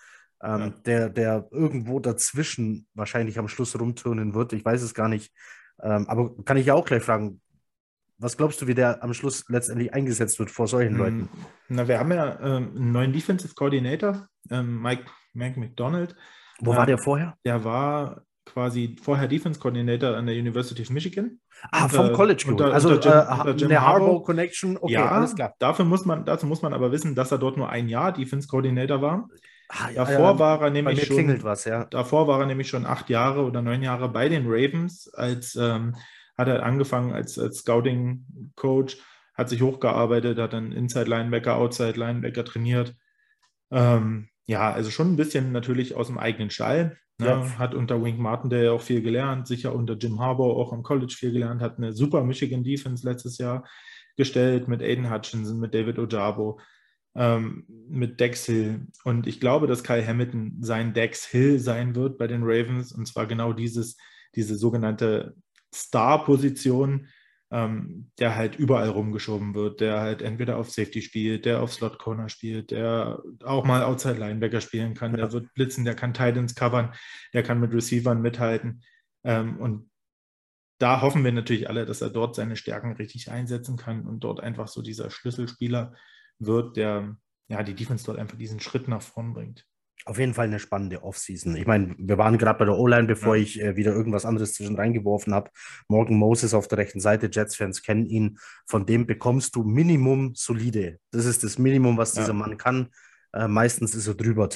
ähm, 0.43 0.61
ja. 0.61 0.69
der, 0.85 1.09
der 1.11 1.49
irgendwo 1.51 2.01
dazwischen 2.01 2.87
wahrscheinlich 2.95 3.39
am 3.39 3.49
Schluss 3.49 3.79
rumturnen 3.79 4.35
wird. 4.35 4.53
Ich 4.53 4.65
weiß 4.65 4.83
es 4.83 4.95
gar 4.95 5.09
nicht. 5.09 5.33
Ähm, 5.83 6.07
aber 6.09 6.35
kann 6.45 6.57
ich 6.57 6.67
ja 6.67 6.75
auch 6.75 6.85
gleich 6.85 7.03
fragen, 7.03 7.41
was 8.19 8.37
glaubst 8.37 8.63
du, 8.63 8.67
wie 8.67 8.75
der 8.75 9.03
am 9.03 9.15
Schluss 9.15 9.45
letztendlich 9.49 9.93
eingesetzt 9.93 10.39
wird 10.39 10.51
vor 10.51 10.69
solchen 10.69 10.93
hm, 10.93 10.99
Leuten? 10.99 11.29
Na, 11.69 11.89
wir 11.89 11.99
haben 11.99 12.13
ja 12.13 12.39
ähm, 12.41 12.71
einen 12.77 12.93
neuen 12.93 13.13
Defensive 13.13 13.55
Coordinator, 13.55 14.29
ähm, 14.51 14.81
Mike, 14.81 15.05
Mike 15.33 15.59
McDonald. 15.59 16.15
Wo 16.61 16.77
war 16.77 16.87
der 16.87 16.99
vorher? 16.99 17.37
Der 17.45 17.65
war 17.65 18.23
quasi 18.45 18.97
vorher 19.01 19.29
Defense 19.29 19.61
Coordinator 19.61 20.17
an 20.17 20.27
der 20.27 20.35
University 20.35 20.83
of 20.83 20.91
Michigan. 20.91 21.41
Ah, 21.71 21.89
vom 21.89 22.07
äh, 22.07 22.13
College 22.13 22.45
unter, 22.49 22.73
Also 22.73 22.91
unter 22.91 23.55
Jim, 23.57 23.71
äh, 23.71 23.77
eine 23.77 23.87
Harbaugh 23.87 24.23
Connection. 24.23 24.77
Okay, 24.77 24.95
ja, 24.95 25.11
alles 25.11 25.35
klar. 25.35 25.55
Dafür 25.59 25.85
muss 25.85 26.05
man, 26.05 26.25
dazu 26.25 26.47
muss 26.47 26.63
man 26.63 26.73
aber 26.73 26.93
wissen, 26.93 27.15
dass 27.15 27.31
er 27.31 27.39
dort 27.39 27.57
nur 27.57 27.69
ein 27.69 27.89
Jahr 27.89 28.13
Defense 28.13 28.49
Coordinator 28.49 29.01
war. 29.01 29.29
Ah, 29.69 29.89
ja, 29.89 30.05
davor 30.05 30.33
ja, 30.33 30.39
war 30.39 30.63
er 30.63 30.71
nämlich 30.71 31.07
schon. 31.07 31.43
Was, 31.43 31.65
ja. 31.65 31.85
Davor 31.87 32.29
war 32.29 32.41
er 32.41 32.47
nämlich 32.47 32.69
schon 32.69 32.85
acht 32.85 33.09
Jahre 33.09 33.43
oder 33.43 33.63
neun 33.63 33.83
Jahre 33.83 34.09
bei 34.09 34.29
den 34.29 34.45
Ravens. 34.47 35.13
Als 35.15 35.57
ähm, 35.57 35.95
hat 36.37 36.49
er 36.49 36.63
angefangen 36.63 37.13
als, 37.13 37.39
als 37.39 37.59
Scouting 37.59 38.27
Coach, 38.55 38.99
hat 39.35 39.49
sich 39.49 39.63
hochgearbeitet, 39.63 40.39
hat 40.39 40.53
dann 40.53 40.73
Inside 40.73 41.09
Linebacker, 41.09 41.57
Outside 41.57 41.99
Linebacker 41.99 42.45
trainiert. 42.45 42.95
Ähm, 43.71 44.29
ja, 44.45 44.71
also 44.73 44.91
schon 44.91 45.13
ein 45.13 45.17
bisschen 45.17 45.53
natürlich 45.53 45.95
aus 45.95 46.09
dem 46.09 46.19
eigenen 46.19 46.51
Stall. 46.51 46.99
Ne? 47.23 47.29
Ja. 47.29 47.59
Hat 47.59 47.75
unter 47.75 48.03
Wink 48.03 48.19
Martindale 48.19 48.73
auch 48.73 48.81
viel 48.81 49.03
gelernt, 49.03 49.47
sicher 49.47 49.75
unter 49.75 49.95
Jim 49.95 50.21
Harbour 50.21 50.57
auch 50.57 50.73
am 50.73 50.83
College 50.83 51.15
viel 51.17 51.33
gelernt, 51.33 51.63
hat 51.63 51.79
eine 51.79 51.93
super 51.93 52.23
Michigan 52.25 52.65
Defense 52.65 53.07
letztes 53.07 53.39
Jahr 53.39 53.65
gestellt 54.17 54.69
mit 54.69 54.83
Aiden 54.83 55.11
Hutchinson, 55.11 55.59
mit 55.59 55.75
David 55.75 55.99
Ojabo, 55.99 56.61
ähm, 57.15 57.65
mit 57.89 58.21
Dex 58.21 58.47
Hill. 58.47 58.87
Und 59.05 59.27
ich 59.27 59.41
glaube, 59.41 59.67
dass 59.67 59.85
Kyle 59.85 60.07
Hamilton 60.07 60.59
sein 60.61 60.93
Dex 60.95 61.27
Hill 61.27 61.59
sein 61.59 61.95
wird 61.95 62.19
bei 62.19 62.27
den 62.27 62.43
Ravens. 62.43 62.93
Und 62.93 63.07
zwar 63.07 63.27
genau 63.27 63.53
dieses, 63.53 63.97
diese 64.35 64.57
sogenannte 64.57 65.35
Star-Position, 65.75 67.09
ähm, 67.53 68.11
der 68.19 68.35
halt 68.35 68.57
überall 68.57 68.88
rumgeschoben 68.88 69.55
wird, 69.55 69.83
der 69.83 70.01
halt 70.01 70.23
entweder 70.23 70.57
auf 70.57 70.71
Safety 70.71 71.03
spielt, 71.03 71.45
der 71.45 71.62
auf 71.62 71.73
Slot 71.73 71.99
Corner 71.99 72.31
spielt, 72.31 72.71
der 72.71 73.23
auch 73.45 73.65
mal 73.65 73.83
Outside 73.83 74.19
Linebacker 74.19 74.62
spielen 74.62 74.95
kann, 74.95 75.12
der 75.12 75.33
wird 75.33 75.53
blitzen, 75.53 75.85
der 75.85 75.95
kann 75.95 76.15
Titans 76.15 76.55
covern, 76.55 76.95
der 77.35 77.43
kann 77.43 77.61
mit 77.61 77.75
Receivern 77.75 78.23
mithalten. 78.23 78.83
Ähm, 79.23 79.59
und 79.59 79.91
da 80.79 81.03
hoffen 81.03 81.25
wir 81.25 81.33
natürlich 81.33 81.69
alle, 81.69 81.85
dass 81.85 82.01
er 82.01 82.09
dort 82.09 82.35
seine 82.35 82.57
Stärken 82.57 82.93
richtig 82.93 83.31
einsetzen 83.31 83.77
kann 83.77 84.07
und 84.07 84.21
dort 84.21 84.41
einfach 84.41 84.67
so 84.67 84.81
dieser 84.81 85.11
Schlüsselspieler 85.11 85.95
wird, 86.38 86.79
der 86.79 87.17
ja 87.49 87.62
die 87.62 87.75
Defense 87.75 88.07
dort 88.07 88.19
einfach 88.19 88.38
diesen 88.38 88.61
Schritt 88.61 88.88
nach 88.88 89.03
vorn 89.03 89.35
bringt 89.35 89.67
auf 90.05 90.19
jeden 90.19 90.35
Fall 90.35 90.47
eine 90.47 90.59
spannende 90.59 91.03
Offseason. 91.03 91.55
Ich 91.57 91.67
meine, 91.67 91.95
wir 91.97 92.19
waren 92.19 92.39
gerade 92.39 92.59
bei 92.59 92.65
der 92.65 92.77
O-Line, 92.77 93.07
bevor 93.07 93.37
ja. 93.37 93.43
ich 93.43 93.61
äh, 93.61 93.77
wieder 93.77 93.93
irgendwas 93.93 94.25
anderes 94.25 94.55
zwischen 94.55 94.77
reingeworfen 94.77 95.33
habe. 95.33 95.51
Morgan 95.89 96.17
Moses 96.17 96.55
auf 96.55 96.67
der 96.69 96.79
rechten 96.79 97.01
Seite, 97.01 97.31
Jets-Fans 97.31 97.83
kennen 97.83 98.07
ihn. 98.07 98.39
Von 98.67 98.85
dem 98.85 99.07
bekommst 99.07 99.55
du 99.55 99.63
Minimum 99.63 100.35
solide. 100.35 100.99
Das 101.13 101.25
ist 101.25 101.45
das 101.45 101.59
Minimum, 101.59 101.97
was 101.97 102.13
dieser 102.13 102.29
ja. 102.29 102.33
Mann 102.33 102.57
kann. 102.57 102.89
Äh, 103.33 103.49
meistens 103.49 103.95
ist 103.95 104.09
er 104.09 104.15
drüber. 104.15 104.49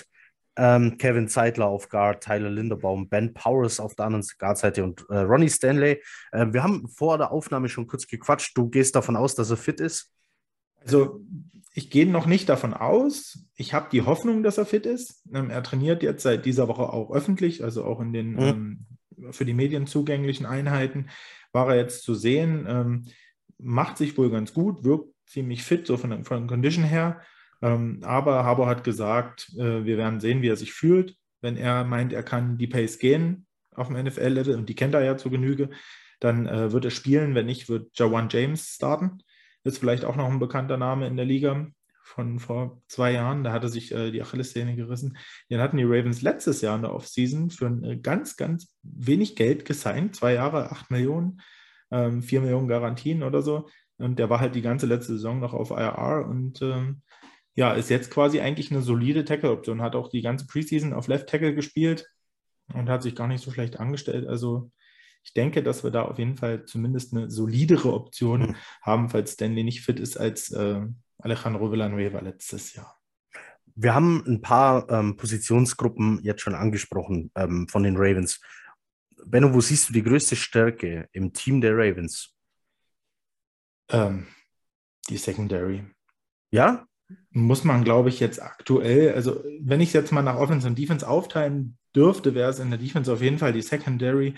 Ähm, 0.58 0.96
Kevin 0.96 1.28
Zeitler 1.28 1.66
auf 1.66 1.88
Guard, 1.90 2.24
Tyler 2.24 2.50
Linderbaum, 2.50 3.08
Ben 3.08 3.34
Powers 3.34 3.78
auf 3.78 3.94
der 3.94 4.06
anderen 4.06 4.26
Guard-Seite 4.38 4.82
und 4.82 5.04
äh, 5.10 5.18
Ronnie 5.18 5.50
Stanley. 5.50 6.02
Äh, 6.32 6.46
wir 6.50 6.62
haben 6.62 6.88
vor 6.88 7.18
der 7.18 7.30
Aufnahme 7.30 7.68
schon 7.68 7.86
kurz 7.86 8.06
gequatscht. 8.06 8.56
Du 8.56 8.68
gehst 8.68 8.96
davon 8.96 9.16
aus, 9.16 9.34
dass 9.34 9.50
er 9.50 9.58
fit 9.58 9.80
ist? 9.80 10.12
Also 10.86 11.20
ich 11.74 11.90
gehe 11.90 12.06
noch 12.06 12.26
nicht 12.26 12.48
davon 12.48 12.72
aus. 12.72 13.44
Ich 13.54 13.74
habe 13.74 13.88
die 13.92 14.02
Hoffnung, 14.02 14.42
dass 14.42 14.56
er 14.56 14.64
fit 14.64 14.86
ist. 14.86 15.22
Ähm, 15.34 15.50
er 15.50 15.62
trainiert 15.62 16.02
jetzt 16.02 16.22
seit 16.22 16.46
dieser 16.46 16.68
Woche 16.68 16.84
auch 16.90 17.10
öffentlich, 17.10 17.62
also 17.62 17.84
auch 17.84 18.00
in 18.00 18.12
den 18.12 18.32
mhm. 18.32 18.40
ähm, 18.40 18.86
für 19.32 19.44
die 19.44 19.54
Medien 19.54 19.86
zugänglichen 19.86 20.46
Einheiten 20.46 21.08
war 21.52 21.68
er 21.70 21.76
jetzt 21.76 22.02
zu 22.02 22.14
sehen. 22.14 22.66
Ähm, 22.68 23.04
macht 23.58 23.98
sich 23.98 24.16
wohl 24.16 24.30
ganz 24.30 24.52
gut, 24.52 24.84
wirkt 24.84 25.08
ziemlich 25.26 25.62
fit, 25.62 25.86
so 25.86 25.96
von, 25.96 26.24
von 26.24 26.40
der 26.40 26.46
Condition 26.46 26.84
her. 26.84 27.20
Ähm, 27.62 28.00
aber 28.02 28.44
Harbour 28.44 28.68
hat 28.68 28.84
gesagt, 28.84 29.52
äh, 29.58 29.84
wir 29.84 29.96
werden 29.96 30.20
sehen, 30.20 30.42
wie 30.42 30.48
er 30.48 30.56
sich 30.56 30.72
fühlt. 30.72 31.16
Wenn 31.40 31.56
er 31.56 31.84
meint, 31.84 32.12
er 32.12 32.22
kann 32.22 32.58
die 32.58 32.66
Pace 32.66 32.98
gehen 32.98 33.46
auf 33.74 33.88
dem 33.88 34.02
NFL-Level, 34.02 34.54
und 34.54 34.68
die 34.68 34.74
kennt 34.74 34.94
er 34.94 35.04
ja 35.04 35.16
zu 35.16 35.30
Genüge, 35.30 35.70
dann 36.20 36.46
äh, 36.46 36.72
wird 36.72 36.86
er 36.86 36.90
spielen. 36.90 37.34
Wenn 37.34 37.46
nicht, 37.46 37.68
wird 37.68 37.98
Jawan 37.98 38.28
James 38.30 38.74
starten. 38.74 39.18
Ist 39.66 39.78
vielleicht 39.78 40.04
auch 40.04 40.16
noch 40.16 40.30
ein 40.30 40.38
bekannter 40.38 40.76
Name 40.76 41.06
in 41.06 41.16
der 41.16 41.26
Liga 41.26 41.66
von 42.02 42.38
vor 42.38 42.80
zwei 42.86 43.12
Jahren. 43.12 43.42
Da 43.42 43.52
hat 43.52 43.64
er 43.64 43.68
sich 43.68 43.92
äh, 43.92 44.12
die 44.12 44.22
Achillessehne 44.22 44.76
gerissen. 44.76 45.18
Den 45.50 45.60
hatten 45.60 45.76
die 45.76 45.84
Ravens 45.84 46.22
letztes 46.22 46.60
Jahr 46.60 46.76
in 46.76 46.82
der 46.82 46.94
Offseason 46.94 47.50
für 47.50 47.66
ein, 47.66 48.00
ganz, 48.02 48.36
ganz 48.36 48.72
wenig 48.82 49.34
Geld 49.34 49.64
gesigned. 49.64 50.14
Zwei 50.14 50.34
Jahre, 50.34 50.70
acht 50.70 50.90
Millionen, 50.90 51.40
ähm, 51.90 52.22
vier 52.22 52.40
Millionen 52.40 52.68
Garantien 52.68 53.24
oder 53.24 53.42
so. 53.42 53.68
Und 53.98 54.18
der 54.18 54.30
war 54.30 54.40
halt 54.40 54.54
die 54.54 54.62
ganze 54.62 54.86
letzte 54.86 55.14
Saison 55.14 55.40
noch 55.40 55.52
auf 55.52 55.70
IR 55.70 56.26
und 56.28 56.62
ähm, 56.62 57.02
ja, 57.54 57.72
ist 57.72 57.90
jetzt 57.90 58.10
quasi 58.10 58.40
eigentlich 58.40 58.70
eine 58.70 58.82
solide 58.82 59.24
Tackle-Option. 59.24 59.82
Hat 59.82 59.96
auch 59.96 60.08
die 60.08 60.20
ganze 60.20 60.46
Preseason 60.46 60.92
auf 60.92 61.08
Left 61.08 61.28
Tackle 61.28 61.54
gespielt 61.54 62.06
und 62.72 62.88
hat 62.88 63.02
sich 63.02 63.16
gar 63.16 63.26
nicht 63.26 63.42
so 63.42 63.50
schlecht 63.50 63.80
angestellt. 63.80 64.28
Also 64.28 64.70
ich 65.26 65.32
denke, 65.32 65.64
dass 65.64 65.82
wir 65.82 65.90
da 65.90 66.02
auf 66.02 66.20
jeden 66.20 66.36
Fall 66.36 66.64
zumindest 66.66 67.12
eine 67.12 67.28
solidere 67.28 67.92
Option 67.92 68.40
mhm. 68.40 68.56
haben, 68.80 69.10
falls 69.10 69.32
Stanley 69.32 69.64
nicht 69.64 69.80
fit 69.80 69.98
ist 69.98 70.16
als 70.16 70.52
äh, 70.52 70.86
Alejandro 71.18 71.72
Villanueva 71.72 72.20
letztes 72.20 72.74
Jahr. 72.74 72.96
Wir 73.74 73.92
haben 73.92 74.22
ein 74.24 74.40
paar 74.40 74.88
ähm, 74.88 75.16
Positionsgruppen 75.16 76.20
jetzt 76.22 76.42
schon 76.42 76.54
angesprochen 76.54 77.32
ähm, 77.34 77.66
von 77.66 77.82
den 77.82 77.96
Ravens. 77.96 78.40
Benno, 79.26 79.52
wo 79.52 79.60
siehst 79.60 79.88
du 79.88 79.92
die 79.92 80.04
größte 80.04 80.36
Stärke 80.36 81.08
im 81.10 81.32
Team 81.32 81.60
der 81.60 81.76
Ravens? 81.76 82.32
Ähm, 83.90 84.28
die 85.10 85.16
Secondary. 85.16 85.84
Ja? 86.52 86.86
Muss 87.30 87.64
man, 87.64 87.82
glaube 87.82 88.10
ich, 88.10 88.20
jetzt 88.20 88.40
aktuell, 88.40 89.12
also 89.14 89.42
wenn 89.60 89.80
ich 89.80 89.88
es 89.88 89.94
jetzt 89.94 90.12
mal 90.12 90.22
nach 90.22 90.36
Offense 90.36 90.68
und 90.68 90.78
Defense 90.78 91.06
aufteilen 91.06 91.78
dürfte, 91.96 92.36
wäre 92.36 92.50
es 92.50 92.60
in 92.60 92.70
der 92.70 92.78
Defense 92.78 93.12
auf 93.12 93.22
jeden 93.22 93.38
Fall 93.38 93.52
die 93.52 93.62
Secondary. 93.62 94.34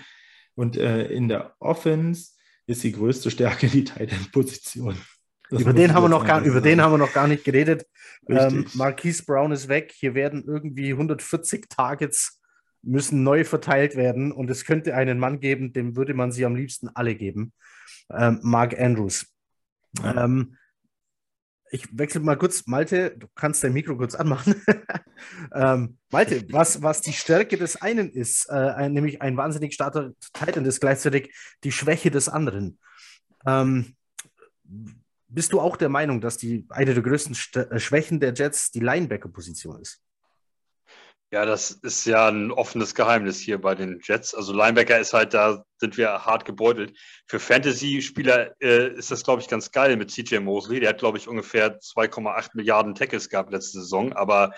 Und 0.59 0.75
äh, 0.75 1.05
in 1.05 1.29
der 1.29 1.55
Offense 1.61 2.31
ist 2.67 2.83
die 2.83 2.91
größte 2.91 3.31
Stärke 3.31 3.67
die 3.67 3.85
Tight 3.85 4.11
End 4.11 4.29
Position. 4.33 4.97
über 5.49 5.71
den, 5.71 5.93
haben 5.93 6.03
wir 6.03 6.09
noch 6.09 6.25
gar, 6.27 6.43
über 6.43 6.59
den 6.59 6.81
haben 6.81 6.91
wir 6.91 6.97
noch 6.97 7.13
gar 7.13 7.29
nicht 7.29 7.45
geredet. 7.45 7.85
Ähm, 8.27 8.65
Marquise 8.73 9.23
Brown 9.23 9.53
ist 9.53 9.69
weg. 9.69 9.93
Hier 9.95 10.15
werden 10.15 10.43
irgendwie 10.45 10.91
140 10.91 11.69
Targets 11.69 12.41
müssen 12.81 13.23
neu 13.23 13.45
verteilt 13.45 13.95
werden 13.95 14.33
und 14.33 14.49
es 14.49 14.65
könnte 14.65 14.95
einen 14.95 15.17
Mann 15.17 15.39
geben, 15.39 15.71
dem 15.71 15.95
würde 15.95 16.13
man 16.13 16.33
sie 16.33 16.43
am 16.43 16.57
liebsten 16.57 16.89
alle 16.89 17.15
geben. 17.15 17.53
Ähm, 18.11 18.39
Mark 18.43 18.77
Andrews. 18.77 19.27
Ja. 20.03 20.25
Ähm, 20.25 20.57
ich 21.71 21.87
wechsle 21.97 22.21
mal 22.21 22.37
kurz, 22.37 22.65
Malte, 22.67 23.15
du 23.17 23.27
kannst 23.35 23.63
dein 23.63 23.73
Mikro 23.73 23.95
kurz 23.95 24.15
anmachen. 24.15 24.55
ähm, 25.53 25.97
Malte, 26.11 26.45
was, 26.51 26.81
was 26.81 27.01
die 27.01 27.13
Stärke 27.13 27.57
des 27.57 27.81
einen 27.81 28.09
ist, 28.11 28.49
äh, 28.49 28.53
ein, 28.53 28.93
nämlich 28.93 29.21
ein 29.21 29.37
wahnsinnig 29.37 29.73
starker 29.73 30.11
Titan, 30.33 30.65
ist 30.65 30.79
gleichzeitig 30.79 31.33
die 31.63 31.71
Schwäche 31.71 32.11
des 32.11 32.29
anderen. 32.29 32.79
Ähm, 33.45 33.95
bist 35.27 35.53
du 35.53 35.59
auch 35.59 35.77
der 35.77 35.89
Meinung, 35.89 36.21
dass 36.21 36.37
die 36.37 36.65
eine 36.69 36.93
der 36.93 37.03
größten 37.03 37.35
St 37.35 37.57
äh, 37.57 37.79
Schwächen 37.79 38.19
der 38.19 38.33
Jets 38.33 38.71
die 38.71 38.79
Linebacker-Position 38.79 39.81
ist? 39.81 40.01
Ja, 41.31 41.45
das 41.45 41.69
ist 41.69 42.05
ja 42.05 42.27
ein 42.27 42.51
offenes 42.51 42.95
Geheimnis 42.95 43.39
hier 43.39 43.61
bei 43.61 43.75
den 43.75 43.99
Jets. 44.03 44.33
Also 44.33 44.51
Linebacker 44.51 44.97
ist 44.97 45.13
halt, 45.13 45.35
da 45.35 45.63
sind 45.77 45.95
wir 45.95 46.25
hart 46.25 46.43
gebeutelt. 46.43 46.97
Für 47.27 47.39
Fantasy-Spieler 47.39 48.55
äh, 48.59 48.93
ist 48.95 49.11
das, 49.11 49.23
glaube 49.23 49.39
ich, 49.41 49.47
ganz 49.47 49.71
geil 49.71 49.95
mit 49.95 50.09
CJ 50.09 50.39
Mosley. 50.39 50.79
Der 50.79 50.89
hat, 50.89 50.97
glaube 50.97 51.19
ich, 51.19 51.27
ungefähr 51.27 51.79
2,8 51.79 52.51
Milliarden 52.55 52.95
Tackles 52.95 53.29
gehabt 53.29 53.51
letzte 53.51 53.79
Saison, 53.81 54.13
aber 54.13 54.53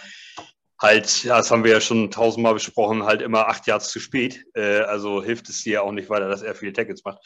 halt, 0.80 1.26
ja, 1.26 1.38
das 1.38 1.52
haben 1.52 1.66
wir 1.66 1.72
ja 1.72 1.82
schon 1.82 2.10
tausendmal 2.10 2.54
besprochen, 2.54 3.04
halt 3.04 3.22
immer 3.22 3.50
acht 3.50 3.68
Yards 3.68 3.90
zu 3.90 4.00
spät. 4.00 4.46
Äh, 4.56 4.80
also 4.80 5.22
hilft 5.22 5.50
es 5.50 5.64
dir 5.64 5.84
auch 5.84 5.92
nicht 5.92 6.10
weiter, 6.10 6.30
dass 6.30 6.42
er 6.42 6.56
viele 6.56 6.72
Tackles 6.72 7.04
macht. 7.04 7.20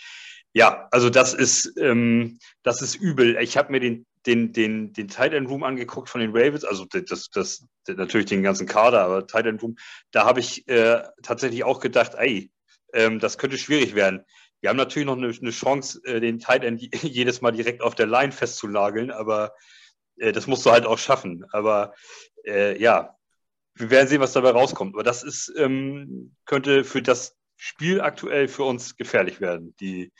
Ja, 0.53 0.87
also 0.89 1.11
das 1.11 1.35
ist, 1.35 1.73
ähm, 1.77 2.39
das 2.63 2.81
ist 2.81 2.95
übel. 2.95 3.37
Ich 3.37 3.57
habe 3.57 3.71
mir 3.71 3.79
den 3.79 4.07
den, 4.25 4.53
den, 4.53 4.93
den 4.93 5.07
Tight 5.07 5.33
End 5.33 5.49
Room 5.49 5.63
angeguckt 5.63 6.09
von 6.09 6.21
den 6.21 6.31
Ravens, 6.35 6.63
also 6.63 6.85
das, 6.85 7.29
das, 7.29 7.29
das 7.29 7.65
natürlich 7.87 8.27
den 8.27 8.43
ganzen 8.43 8.67
Kader, 8.67 9.01
aber 9.01 9.27
Tight 9.27 9.45
End 9.45 9.61
Room, 9.61 9.75
da 10.11 10.25
habe 10.25 10.39
ich 10.39 10.67
äh, 10.67 11.03
tatsächlich 11.21 11.63
auch 11.63 11.79
gedacht, 11.79 12.13
ey, 12.15 12.51
ähm, 12.93 13.19
das 13.19 13.37
könnte 13.37 13.57
schwierig 13.57 13.95
werden. 13.95 14.25
Wir 14.61 14.69
haben 14.69 14.77
natürlich 14.77 15.05
noch 15.05 15.17
eine, 15.17 15.27
eine 15.27 15.51
Chance, 15.51 16.01
äh, 16.05 16.19
den 16.19 16.39
Tight 16.39 16.63
End 16.63 16.81
jedes 17.03 17.41
Mal 17.41 17.51
direkt 17.51 17.81
auf 17.81 17.95
der 17.95 18.07
Line 18.07 18.31
festzulageln, 18.31 19.11
aber 19.11 19.53
äh, 20.17 20.31
das 20.31 20.47
musst 20.47 20.65
du 20.65 20.71
halt 20.71 20.85
auch 20.85 20.97
schaffen. 20.97 21.45
Aber 21.51 21.93
äh, 22.45 22.81
ja, 22.81 23.15
wir 23.75 23.89
werden 23.89 24.07
sehen, 24.07 24.21
was 24.21 24.33
dabei 24.33 24.51
rauskommt. 24.51 24.95
Aber 24.95 25.03
das 25.03 25.23
ist, 25.23 25.53
ähm, 25.57 26.35
könnte 26.45 26.83
für 26.83 27.01
das 27.01 27.35
Spiel 27.57 28.01
aktuell 28.01 28.47
für 28.47 28.63
uns 28.63 28.97
gefährlich 28.97 29.39
werden. 29.39 29.75
Die 29.79 30.11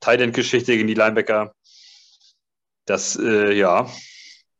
Tight 0.00 0.20
End-Geschichte 0.20 0.72
gegen 0.72 0.88
die 0.88 0.94
Linebacker, 0.94 1.54
das, 2.84 3.16
äh, 3.16 3.52
ja. 3.52 3.88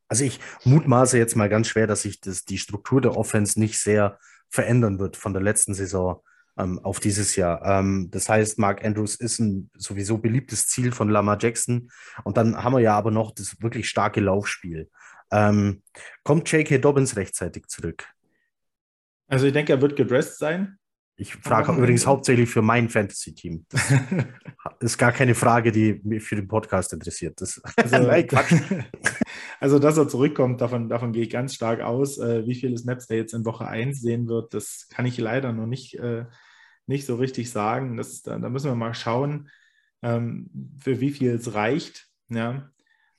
Also 0.09 0.25
ich 0.25 0.41
mutmaße 0.65 1.19
jetzt 1.19 1.37
mal 1.37 1.49
ganz 1.49 1.69
schwer, 1.69 1.87
dass 1.87 2.03
sich 2.03 2.21
das, 2.21 2.45
die 2.45 2.59
Struktur 2.59 3.01
der 3.01 3.17
Offense 3.17 3.59
nicht 3.59 3.79
sehr 3.79 4.19
verändern 4.51 4.99
wird 4.99 5.17
von 5.17 5.33
der 5.33 5.43
letzten 5.43 5.75
Saison 5.75 6.23
ähm, 6.59 6.79
auf 6.81 7.01
dieses 7.01 7.37
Jahr. 7.37 7.65
Ähm, 7.65 8.09
das 8.11 8.29
heißt, 8.29 8.59
Mark 8.59 8.85
Andrews 8.85 9.15
ist 9.15 9.39
ein 9.39 9.71
sowieso 9.75 10.19
beliebtes 10.19 10.67
Ziel 10.67 10.93
von 10.93 11.09
Lamar 11.09 11.39
Jackson. 11.41 11.91
Und 12.25 12.37
dann 12.37 12.63
haben 12.63 12.75
wir 12.75 12.81
ja 12.81 12.97
aber 12.97 13.11
noch 13.11 13.33
das 13.33 13.61
wirklich 13.63 13.89
starke 13.89 14.21
Laufspiel. 14.21 14.91
Ähm, 15.31 15.83
kommt 16.25 16.51
J.K. 16.53 16.79
Dobbins 16.79 17.17
rechtzeitig 17.17 17.69
zurück? 17.69 18.07
Also 19.29 19.47
ich 19.47 19.55
denke, 19.55 19.73
er 19.73 19.81
wird 19.81 19.97
gedressed 19.97 20.39
sein. 20.39 20.79
Ich 21.17 21.35
frage 21.35 21.73
übrigens 21.73 22.07
hauptsächlich 22.07 22.49
für 22.49 22.63
mein 22.63 22.89
Fantasy-Team. 22.89 23.67
ist 24.81 24.99
gar 24.99 25.13
keine 25.13 25.35
Frage, 25.35 25.71
die 25.71 26.01
mich 26.05 26.23
für 26.23 26.37
den 26.37 26.49
Podcast 26.49 26.93
interessiert. 26.93 27.41
Das, 27.41 27.61
also, 27.77 27.99
Nein, 27.99 28.27
Quatsch. 28.29 28.55
also, 29.61 29.79
dass 29.79 29.99
er 29.99 30.09
zurückkommt, 30.09 30.61
davon, 30.61 30.89
davon 30.89 31.13
gehe 31.13 31.25
ich 31.25 31.31
ganz 31.31 31.55
stark 31.55 31.81
aus. 31.81 32.19
Äh, 32.19 32.47
wie 32.47 32.55
viele 32.55 32.77
Snaps 32.79 33.11
er 33.11 33.19
jetzt 33.19 33.35
in 33.35 33.45
Woche 33.45 33.67
1 33.67 34.01
sehen 34.01 34.27
wird, 34.27 34.55
das 34.55 34.89
kann 34.89 35.07
ich 35.07 35.19
leider 35.19 35.53
noch 35.53 35.67
nicht, 35.67 35.99
äh, 35.99 36.25
nicht 36.87 37.07
so 37.07 37.17
richtig 37.17 37.51
sagen. 37.51 37.97
Das, 37.97 38.23
da, 38.23 38.39
da 38.39 38.49
müssen 38.49 38.71
wir 38.71 38.75
mal 38.75 38.95
schauen, 38.95 39.51
ähm, 40.03 40.51
für 40.79 41.01
wie 41.01 41.11
viel 41.11 41.31
es 41.31 41.55
reicht. 41.55 42.09
Ja? 42.29 42.71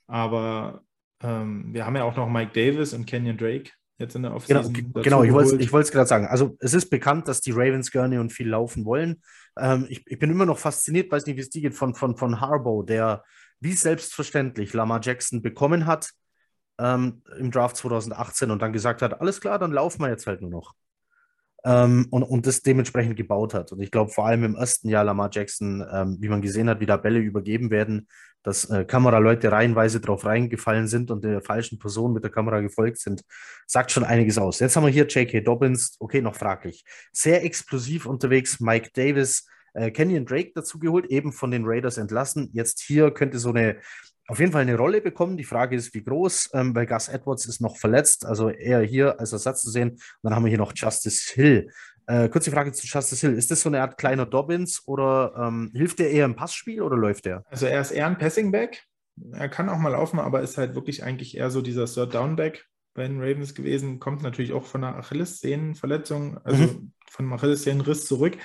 Aber 0.06 0.82
ähm, 1.22 1.72
wir 1.72 1.86
haben 1.86 1.96
ja 1.96 2.04
auch 2.04 2.16
noch 2.16 2.28
Mike 2.28 2.52
Davis 2.52 2.92
und 2.92 3.06
Kenyon 3.06 3.38
Drake 3.38 3.70
jetzt 3.98 4.16
in 4.16 4.22
der 4.22 4.34
Offseason. 4.34 4.72
Genau, 4.72 5.02
genau 5.02 5.22
ich 5.22 5.32
wollte 5.32 5.78
es 5.78 5.92
gerade 5.92 6.08
sagen. 6.08 6.26
Also 6.26 6.56
es 6.60 6.74
ist 6.74 6.90
bekannt, 6.90 7.28
dass 7.28 7.40
die 7.40 7.52
Ravens 7.52 7.90
gerne 7.90 8.20
und 8.20 8.32
viel 8.32 8.48
laufen 8.48 8.84
wollen. 8.84 9.22
Ähm, 9.58 9.86
ich, 9.88 10.04
ich, 10.06 10.18
bin 10.18 10.30
immer 10.30 10.46
noch 10.46 10.58
fasziniert, 10.58 11.10
weiß 11.12 11.26
nicht, 11.26 11.36
wie 11.36 11.40
es 11.40 11.50
dir 11.50 11.62
geht, 11.62 11.74
von, 11.74 11.94
von, 11.94 12.16
von 12.16 12.40
Harbaugh, 12.40 12.84
der 12.84 13.22
wie 13.60 13.72
selbstverständlich 13.72 14.72
Lamar 14.72 15.00
Jackson 15.02 15.42
bekommen 15.42 15.86
hat 15.86 16.10
ähm, 16.78 17.22
im 17.38 17.50
Draft 17.50 17.76
2018 17.76 18.50
und 18.50 18.60
dann 18.60 18.72
gesagt 18.72 19.02
hat, 19.02 19.20
alles 19.20 19.40
klar, 19.40 19.58
dann 19.58 19.72
laufen 19.72 20.02
wir 20.02 20.08
jetzt 20.08 20.26
halt 20.26 20.40
nur 20.40 20.50
noch. 20.50 20.74
Ähm, 21.64 22.06
und, 22.10 22.22
und 22.22 22.46
das 22.46 22.60
dementsprechend 22.60 23.16
gebaut 23.16 23.54
hat. 23.54 23.72
Und 23.72 23.80
ich 23.80 23.90
glaube, 23.90 24.10
vor 24.10 24.26
allem 24.26 24.44
im 24.44 24.54
ersten 24.54 24.88
Jahr 24.88 25.04
Lamar 25.04 25.30
Jackson, 25.32 25.84
ähm, 25.90 26.18
wie 26.20 26.28
man 26.28 26.42
gesehen 26.42 26.68
hat, 26.68 26.80
wie 26.80 26.86
da 26.86 26.96
Bälle 26.98 27.20
übergeben 27.20 27.70
werden, 27.70 28.08
dass 28.44 28.68
äh, 28.70 28.84
Kameraleute 28.84 29.50
reihenweise 29.50 30.00
drauf 30.00 30.24
reingefallen 30.24 30.86
sind 30.86 31.10
und 31.10 31.24
der 31.24 31.40
falschen 31.40 31.78
Person 31.78 32.12
mit 32.12 32.22
der 32.22 32.30
Kamera 32.30 32.60
gefolgt 32.60 32.98
sind, 32.98 33.22
sagt 33.66 33.90
schon 33.90 34.04
einiges 34.04 34.38
aus. 34.38 34.60
Jetzt 34.60 34.76
haben 34.76 34.84
wir 34.84 34.92
hier 34.92 35.06
J.K. 35.06 35.40
Dobbins, 35.40 35.96
okay, 35.98 36.20
noch 36.20 36.36
fraglich. 36.36 36.84
Sehr 37.12 37.42
explosiv 37.42 38.06
unterwegs, 38.06 38.60
Mike 38.60 38.90
Davis, 38.92 39.48
äh, 39.72 39.90
Kenyon 39.90 40.26
Drake 40.26 40.52
dazu 40.54 40.78
geholt, 40.78 41.06
eben 41.06 41.32
von 41.32 41.50
den 41.50 41.64
Raiders 41.64 41.96
entlassen. 41.96 42.50
Jetzt 42.52 42.80
hier 42.80 43.10
könnte 43.10 43.38
so 43.38 43.48
eine 43.48 43.78
auf 44.26 44.38
jeden 44.38 44.52
Fall 44.52 44.62
eine 44.62 44.76
Rolle 44.76 45.00
bekommen. 45.00 45.36
Die 45.36 45.44
Frage 45.44 45.76
ist, 45.76 45.94
wie 45.94 46.02
groß, 46.02 46.50
ähm, 46.54 46.74
weil 46.74 46.86
Gus 46.86 47.08
Edwards 47.08 47.46
ist 47.46 47.60
noch 47.60 47.76
verletzt, 47.76 48.24
also 48.24 48.48
eher 48.48 48.80
hier 48.80 49.20
als 49.20 49.32
Ersatz 49.32 49.62
zu 49.62 49.70
sehen. 49.70 49.90
Und 49.90 50.00
dann 50.22 50.34
haben 50.34 50.44
wir 50.44 50.50
hier 50.50 50.58
noch 50.58 50.72
Justice 50.74 51.32
Hill. 51.34 51.70
Äh, 52.06 52.28
kurze 52.28 52.50
Frage 52.50 52.72
zu 52.72 52.86
Justice 52.86 53.26
Hill. 53.26 53.36
Ist 53.36 53.50
das 53.50 53.62
so 53.62 53.68
eine 53.68 53.80
Art 53.80 53.98
kleiner 53.98 54.26
Dobbins 54.26 54.82
oder 54.86 55.34
ähm, 55.38 55.70
hilft 55.74 55.98
der 55.98 56.10
eher 56.10 56.24
im 56.24 56.36
Passspiel 56.36 56.82
oder 56.82 56.96
läuft 56.96 57.24
der? 57.24 57.44
Also 57.50 57.66
er 57.66 57.80
ist 57.80 57.92
eher 57.92 58.06
ein 58.06 58.18
Passing-Back. 58.18 58.84
Er 59.32 59.48
kann 59.48 59.68
auch 59.68 59.78
mal 59.78 59.90
laufen, 59.90 60.18
aber 60.18 60.40
ist 60.40 60.58
halt 60.58 60.74
wirklich 60.74 61.04
eigentlich 61.04 61.36
eher 61.36 61.50
so 61.50 61.62
dieser 61.62 61.86
Third-Down-Back 61.86 62.66
bei 62.94 63.06
den 63.06 63.20
Ravens 63.20 63.54
gewesen. 63.54 64.00
Kommt 64.00 64.22
natürlich 64.22 64.52
auch 64.52 64.64
von 64.64 64.84
einer 64.84 64.96
Achillessehnenverletzung, 64.96 66.38
also 66.44 66.62
mhm. 66.62 66.92
von 67.10 67.26
einem 67.26 67.32
Achillessehnenriss 67.34 68.06
zurück. 68.06 68.36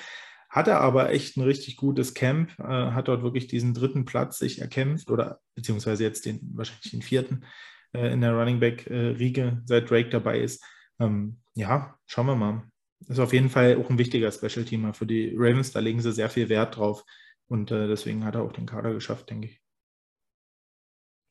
Hatte 0.50 0.78
aber 0.78 1.10
echt 1.10 1.36
ein 1.36 1.42
richtig 1.42 1.76
gutes 1.76 2.12
Camp, 2.12 2.58
äh, 2.58 2.64
hat 2.64 3.06
dort 3.06 3.22
wirklich 3.22 3.46
diesen 3.46 3.72
dritten 3.72 4.04
Platz 4.04 4.38
sich 4.38 4.60
erkämpft 4.60 5.10
oder 5.10 5.40
beziehungsweise 5.54 6.02
jetzt 6.02 6.26
den 6.26 6.40
wahrscheinlich 6.54 6.90
den 6.90 7.02
vierten 7.02 7.44
äh, 7.92 8.12
in 8.12 8.20
der 8.20 8.32
Running 8.32 8.58
Back 8.58 8.88
äh, 8.88 9.10
Riege, 9.10 9.62
seit 9.64 9.88
Drake 9.88 10.10
dabei 10.10 10.40
ist. 10.40 10.64
Ähm, 10.98 11.38
ja, 11.54 11.96
schauen 12.06 12.26
wir 12.26 12.34
mal. 12.34 12.64
Ist 13.06 13.20
auf 13.20 13.32
jeden 13.32 13.48
Fall 13.48 13.76
auch 13.76 13.88
ein 13.88 13.98
wichtiger 13.98 14.30
Special-Teamer 14.30 14.92
für 14.92 15.06
die 15.06 15.34
Ravens. 15.36 15.72
Da 15.72 15.80
legen 15.80 16.00
sie 16.00 16.12
sehr 16.12 16.28
viel 16.28 16.48
Wert 16.48 16.76
drauf. 16.76 17.04
Und 17.48 17.70
äh, 17.70 17.88
deswegen 17.88 18.24
hat 18.24 18.34
er 18.34 18.42
auch 18.42 18.52
den 18.52 18.66
Kader 18.66 18.92
geschafft, 18.92 19.30
denke 19.30 19.48
ich. 19.48 19.60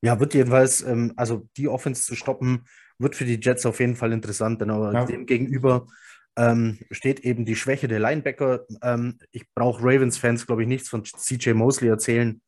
Ja, 0.02 0.20
wird 0.20 0.34
jedenfalls, 0.34 0.82
ähm, 0.82 1.14
also 1.18 1.48
die 1.58 1.68
Offense 1.68 2.04
zu 2.04 2.16
stoppen, 2.16 2.66
wird 2.98 3.16
für 3.16 3.26
die 3.26 3.40
Jets 3.42 3.66
auf 3.66 3.80
jeden 3.80 3.96
Fall 3.96 4.14
interessant, 4.14 4.62
denn 4.62 4.70
aber 4.70 4.94
ja. 4.94 5.06
dem 5.06 5.26
gegenüber 5.26 5.88
ähm, 6.40 6.80
steht 6.90 7.20
eben 7.20 7.44
die 7.44 7.58
Schwäche 7.58 7.90
der 7.90 8.00
Linebacker. 8.00 8.66
Ähm, 8.82 9.20
ich 9.32 9.46
brauche 9.54 9.84
Ravens-Fans, 9.84 10.48
glaube 10.48 10.64
ich, 10.64 10.70
nichts 10.70 10.88
von 10.88 11.04
CJ 11.04 11.52
Mosley 11.52 11.90
erzählen. 11.90 12.42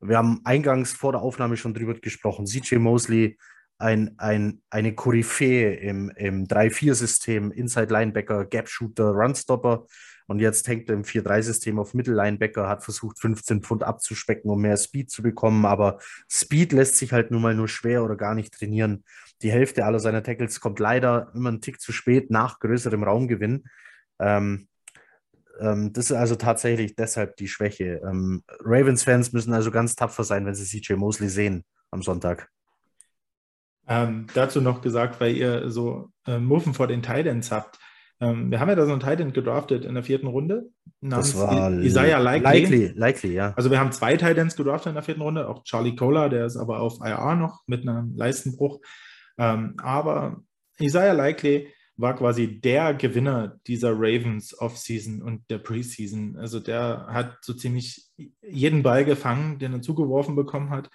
Wir 0.00 0.18
haben 0.18 0.40
eingangs 0.44 0.92
vor 0.92 1.12
der 1.12 1.20
Aufnahme 1.20 1.56
schon 1.56 1.74
drüber 1.74 1.94
gesprochen. 1.94 2.46
CJ 2.46 2.76
Mosley 2.76 3.36
ein, 3.78 4.14
ein, 4.18 4.62
eine 4.70 4.94
Koryphäe 4.94 5.74
im, 5.74 6.10
im 6.16 6.46
3-4-System, 6.46 7.50
Inside 7.50 7.92
Linebacker, 7.92 8.44
Gap 8.44 8.68
Shooter, 8.68 9.10
Runstopper. 9.10 9.86
Und 10.26 10.38
jetzt 10.38 10.66
hängt 10.68 10.88
er 10.88 10.94
im 10.94 11.04
4-3-System 11.04 11.78
auf 11.78 11.92
Mittellinebacker, 11.92 12.68
hat 12.68 12.82
versucht, 12.82 13.20
15 13.20 13.62
Pfund 13.62 13.82
abzuspecken, 13.82 14.50
um 14.50 14.60
mehr 14.60 14.76
Speed 14.76 15.10
zu 15.10 15.22
bekommen. 15.22 15.66
Aber 15.66 15.98
Speed 16.30 16.72
lässt 16.72 16.96
sich 16.96 17.12
halt 17.12 17.30
nun 17.30 17.42
mal 17.42 17.54
nur 17.54 17.68
schwer 17.68 18.02
oder 18.04 18.16
gar 18.16 18.34
nicht 18.34 18.54
trainieren. 18.54 19.04
Die 19.42 19.50
Hälfte 19.50 19.84
aller 19.84 20.00
seiner 20.00 20.22
Tackles 20.22 20.60
kommt 20.60 20.78
leider 20.78 21.30
immer 21.34 21.50
einen 21.50 21.60
Tick 21.60 21.80
zu 21.80 21.92
spät 21.92 22.30
nach 22.30 22.58
größerem 22.60 23.02
Raumgewinn. 23.02 23.64
Ähm, 24.18 24.68
ähm, 25.60 25.92
das 25.92 26.06
ist 26.06 26.16
also 26.16 26.36
tatsächlich 26.36 26.96
deshalb 26.96 27.36
die 27.36 27.48
Schwäche. 27.48 28.00
Ähm, 28.04 28.42
Ravens-Fans 28.60 29.32
müssen 29.32 29.52
also 29.52 29.70
ganz 29.70 29.94
tapfer 29.94 30.24
sein, 30.24 30.46
wenn 30.46 30.54
sie 30.54 30.64
CJ 30.64 30.94
Mosley 30.94 31.28
sehen 31.28 31.64
am 31.90 32.02
Sonntag. 32.02 32.48
Ähm, 33.86 34.26
dazu 34.34 34.60
noch 34.60 34.80
gesagt, 34.80 35.20
weil 35.20 35.36
ihr 35.36 35.70
so 35.70 36.10
äh, 36.26 36.38
Muffen 36.38 36.74
vor 36.74 36.86
den 36.86 37.02
Titans 37.02 37.50
habt. 37.50 37.78
Ähm, 38.24 38.50
wir 38.50 38.60
haben 38.60 38.68
ja 38.68 38.74
da 38.74 38.86
so 38.86 38.92
einen 38.92 39.00
Titan 39.00 39.32
gedraftet 39.32 39.84
in 39.84 39.94
der 39.94 40.02
vierten 40.02 40.26
Runde. 40.26 40.70
Das 41.00 41.36
war 41.36 41.70
Isaiah 41.72 42.18
Likely. 42.18 42.60
Likely, 42.60 42.92
Likely, 42.94 43.32
ja. 43.34 43.52
Also 43.56 43.70
wir 43.70 43.78
haben 43.78 43.92
zwei 43.92 44.16
Titans 44.16 44.56
gedraftet 44.56 44.90
in 44.90 44.94
der 44.94 45.02
vierten 45.02 45.20
Runde, 45.20 45.48
auch 45.48 45.64
Charlie 45.64 45.94
Kohler, 45.94 46.30
der 46.30 46.46
ist 46.46 46.56
aber 46.56 46.80
auf 46.80 47.00
IR 47.00 47.34
noch 47.34 47.60
mit 47.66 47.86
einem 47.86 48.16
Leistenbruch. 48.16 48.80
Ähm, 49.36 49.74
aber 49.78 50.42
Isaiah 50.80 51.12
Likely 51.12 51.68
war 51.96 52.16
quasi 52.16 52.60
der 52.60 52.94
Gewinner 52.94 53.60
dieser 53.66 53.92
Ravens 53.92 54.58
Offseason 54.58 55.22
und 55.22 55.48
der 55.50 55.58
Preseason. 55.58 56.36
Also 56.36 56.58
der 56.58 57.06
hat 57.08 57.38
so 57.42 57.52
ziemlich 57.52 58.06
jeden 58.42 58.82
Ball 58.82 59.04
gefangen, 59.04 59.58
den 59.58 59.74
er 59.74 59.82
zugeworfen 59.82 60.34
bekommen 60.34 60.70
hat 60.70 60.90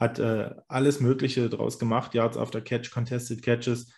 hat 0.00 0.18
äh, 0.18 0.50
alles 0.66 1.00
Mögliche 1.00 1.48
draus 1.48 1.78
gemacht, 1.78 2.12
Yards 2.12 2.36
after 2.36 2.60
Catch, 2.60 2.90
Contested 2.90 3.40
Catches 3.40 3.92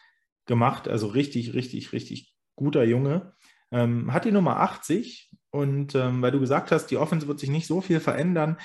gemacht. 0.45 0.87
Also 0.87 1.07
richtig, 1.07 1.55
richtig, 1.55 1.95
richtig 1.95 2.34
guter 2.57 2.85
Junge. 2.85 3.33
Ähm, 3.71 4.13
hat 4.13 4.25
die 4.25 4.33
Nummer 4.33 4.61
80 4.61 5.31
und 5.51 5.95
ähm, 5.95 6.23
weil 6.23 6.33
du 6.33 6.41
gesagt 6.41 6.71
hast, 6.71 6.87
die 6.87 6.97
Offense 6.97 7.29
wird 7.29 7.41
sich 7.41 7.51
nicht 7.51 7.67
so 7.67 7.81
viel 7.81 8.01
verändern. 8.01 8.59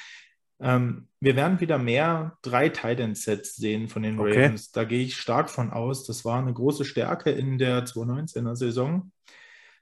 Ähm, 0.62 1.08
wir 1.20 1.36
werden 1.36 1.60
wieder 1.60 1.78
mehr 1.78 2.38
drei 2.42 2.70
Tight 2.70 3.18
Sets 3.18 3.56
sehen 3.56 3.88
von 3.88 4.04
den 4.04 4.20
Ravens. 4.20 4.70
Okay. 4.70 4.72
Da 4.74 4.84
gehe 4.84 5.04
ich 5.04 5.18
stark 5.18 5.50
von 5.50 5.72
aus. 5.72 6.06
Das 6.06 6.26
war 6.26 6.40
eine 6.40 6.54
große 6.54 6.86
Stärke 6.86 7.32
in 7.32 7.58
der 7.58 7.86
2019er 7.86 8.56
Saison 8.56 9.12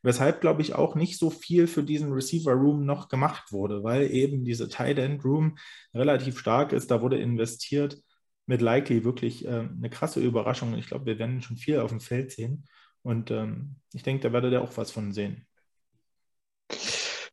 weshalb, 0.07 0.41
glaube 0.41 0.61
ich, 0.61 0.73
auch 0.73 0.95
nicht 0.95 1.17
so 1.17 1.29
viel 1.29 1.67
für 1.67 1.83
diesen 1.83 2.13
Receiver 2.13 2.53
Room 2.53 2.85
noch 2.85 3.09
gemacht 3.09 3.51
wurde, 3.51 3.83
weil 3.83 4.11
eben 4.11 4.43
diese 4.45 4.69
Tight 4.69 4.97
End 4.99 5.23
Room 5.23 5.57
relativ 5.93 6.39
stark 6.39 6.71
ist. 6.71 6.91
Da 6.91 7.01
wurde 7.01 7.17
investiert 7.17 7.97
mit 8.45 8.61
Likely 8.61 9.03
wirklich 9.03 9.45
äh, 9.45 9.67
eine 9.69 9.89
krasse 9.89 10.21
Überraschung. 10.21 10.75
Ich 10.77 10.87
glaube, 10.87 11.05
wir 11.05 11.19
werden 11.19 11.41
schon 11.41 11.57
viel 11.57 11.79
auf 11.79 11.89
dem 11.89 11.99
Feld 11.99 12.31
sehen. 12.31 12.65
Und 13.07 13.31
ähm, 13.31 13.77
ich 13.93 14.03
denke, 14.03 14.21
da 14.23 14.33
werdet 14.33 14.51
ihr 14.51 14.61
auch 14.61 14.75
was 14.75 14.91
von 14.91 15.13
sehen. 15.13 15.47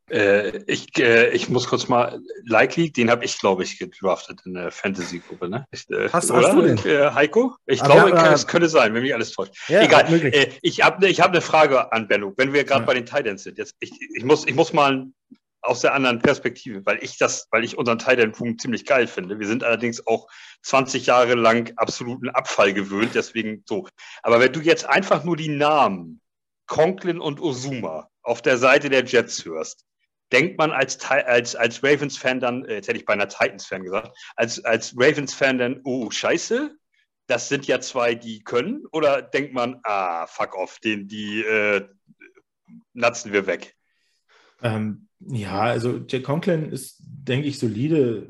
Äh, 0.09 0.59
ich, 0.69 0.97
äh, 1.01 1.31
ich 1.31 1.49
muss 1.49 1.67
kurz 1.67 1.89
mal, 1.89 2.21
Likely, 2.45 2.93
den 2.93 3.11
habe 3.11 3.25
ich, 3.25 3.41
glaube 3.41 3.65
ich, 3.65 3.81
gedraftet 3.81 4.43
in 4.45 4.55
der 4.55 4.71
Fantasy-Gruppe. 4.71 5.49
Ne? 5.49 5.67
Ich, 5.73 5.91
äh, 5.91 6.09
hast, 6.11 6.31
hast, 6.31 6.53
du 6.53 6.63
den? 6.63 6.79
Äh, 6.79 7.11
Heiko? 7.11 7.57
Ich 7.67 7.83
Aber 7.83 7.95
glaube, 7.95 8.11
ja, 8.11 8.33
es 8.33 8.47
könnte 8.47 8.69
sein, 8.69 8.95
wenn 8.95 9.03
mich 9.03 9.15
alles 9.15 9.33
täuscht. 9.33 9.53
Ja, 9.67 9.83
Egal. 9.83 10.07
Äh, 10.13 10.53
ich 10.63 10.81
habe 10.81 11.09
ich 11.09 11.21
hab 11.21 11.33
eine 11.33 11.41
Frage 11.41 11.91
an 11.91 12.07
Benno, 12.07 12.33
wenn 12.37 12.53
wir 12.53 12.63
gerade 12.63 12.83
ja. 12.83 12.87
bei 12.87 12.95
den 12.95 13.07
Titans 13.07 13.43
sind. 13.43 13.59
Jetzt, 13.59 13.75
ich, 13.81 13.91
ich, 14.15 14.25
muss, 14.25 14.47
ich 14.47 14.55
muss 14.55 14.73
mal 14.73 15.09
aus 15.65 15.81
der 15.81 15.95
anderen 15.95 16.19
Perspektive, 16.19 16.85
weil 16.85 17.03
ich 17.03 17.17
das, 17.17 17.49
weil 17.51 17.65
ich 17.65 17.79
unseren 17.79 17.99
Titan-Punkt 17.99 18.61
ziemlich 18.61 18.85
geil 18.85 19.07
finde. 19.07 19.39
Wir 19.39 19.47
sind 19.47 19.65
allerdings 19.65 20.07
auch 20.07 20.29
20 20.63 21.07
Jahre 21.07 21.35
lang 21.35 21.73
absoluten 21.77 22.29
Abfall 22.29 22.75
gewöhnt, 22.75 23.15
deswegen 23.15 23.65
so. 23.67 23.89
Aber 24.23 24.41
wenn 24.41 24.53
du 24.53 24.61
jetzt 24.61 24.87
einfach 24.87 25.25
nur 25.25 25.37
die 25.37 25.49
Namen 25.49 26.21
Conklin 26.67 27.19
und 27.19 27.41
Osuma 27.41 28.11
auf 28.23 28.43
der 28.43 28.59
Seite 28.59 28.91
der 28.91 29.05
Jets 29.05 29.45
hörst, 29.45 29.85
denkt 30.33 30.59
man 30.59 30.71
als, 30.71 30.99
als, 31.11 31.57
als 31.57 31.83
Ravens-Fan 31.83 32.41
dann, 32.41 32.65
äh, 32.65 32.75
jetzt 32.75 32.89
hätte 32.89 32.99
ich 32.99 33.07
bei 33.07 33.13
einer 33.13 33.29
Titans-Fan 33.29 33.85
gesagt, 33.85 34.17
als, 34.37 34.65
als 34.65 34.95
Ravens-Fan 34.97 35.59
dann, 35.59 35.81
oh, 35.85 36.11
scheiße, 36.11 36.77
das 37.27 37.49
sind 37.49 37.67
ja 37.67 37.81
zwei, 37.81 38.15
die 38.15 38.43
können? 38.43 38.85
Oder 38.93 39.23
denkt 39.23 39.55
man, 39.55 39.81
ah, 39.85 40.27
fuck 40.27 40.55
off, 40.55 40.79
den, 40.81 41.09
die 41.09 41.43
äh, 41.43 41.89
natzen 42.93 43.33
wir 43.33 43.47
weg? 43.47 43.77
Ähm, 44.65 45.07
ja, 45.21 45.61
also 45.61 46.01
Jack 46.09 46.25
Conklin 46.25 46.71
ist, 46.71 47.01
denke 47.07 47.47
ich, 47.47 47.59
solide. 47.59 48.29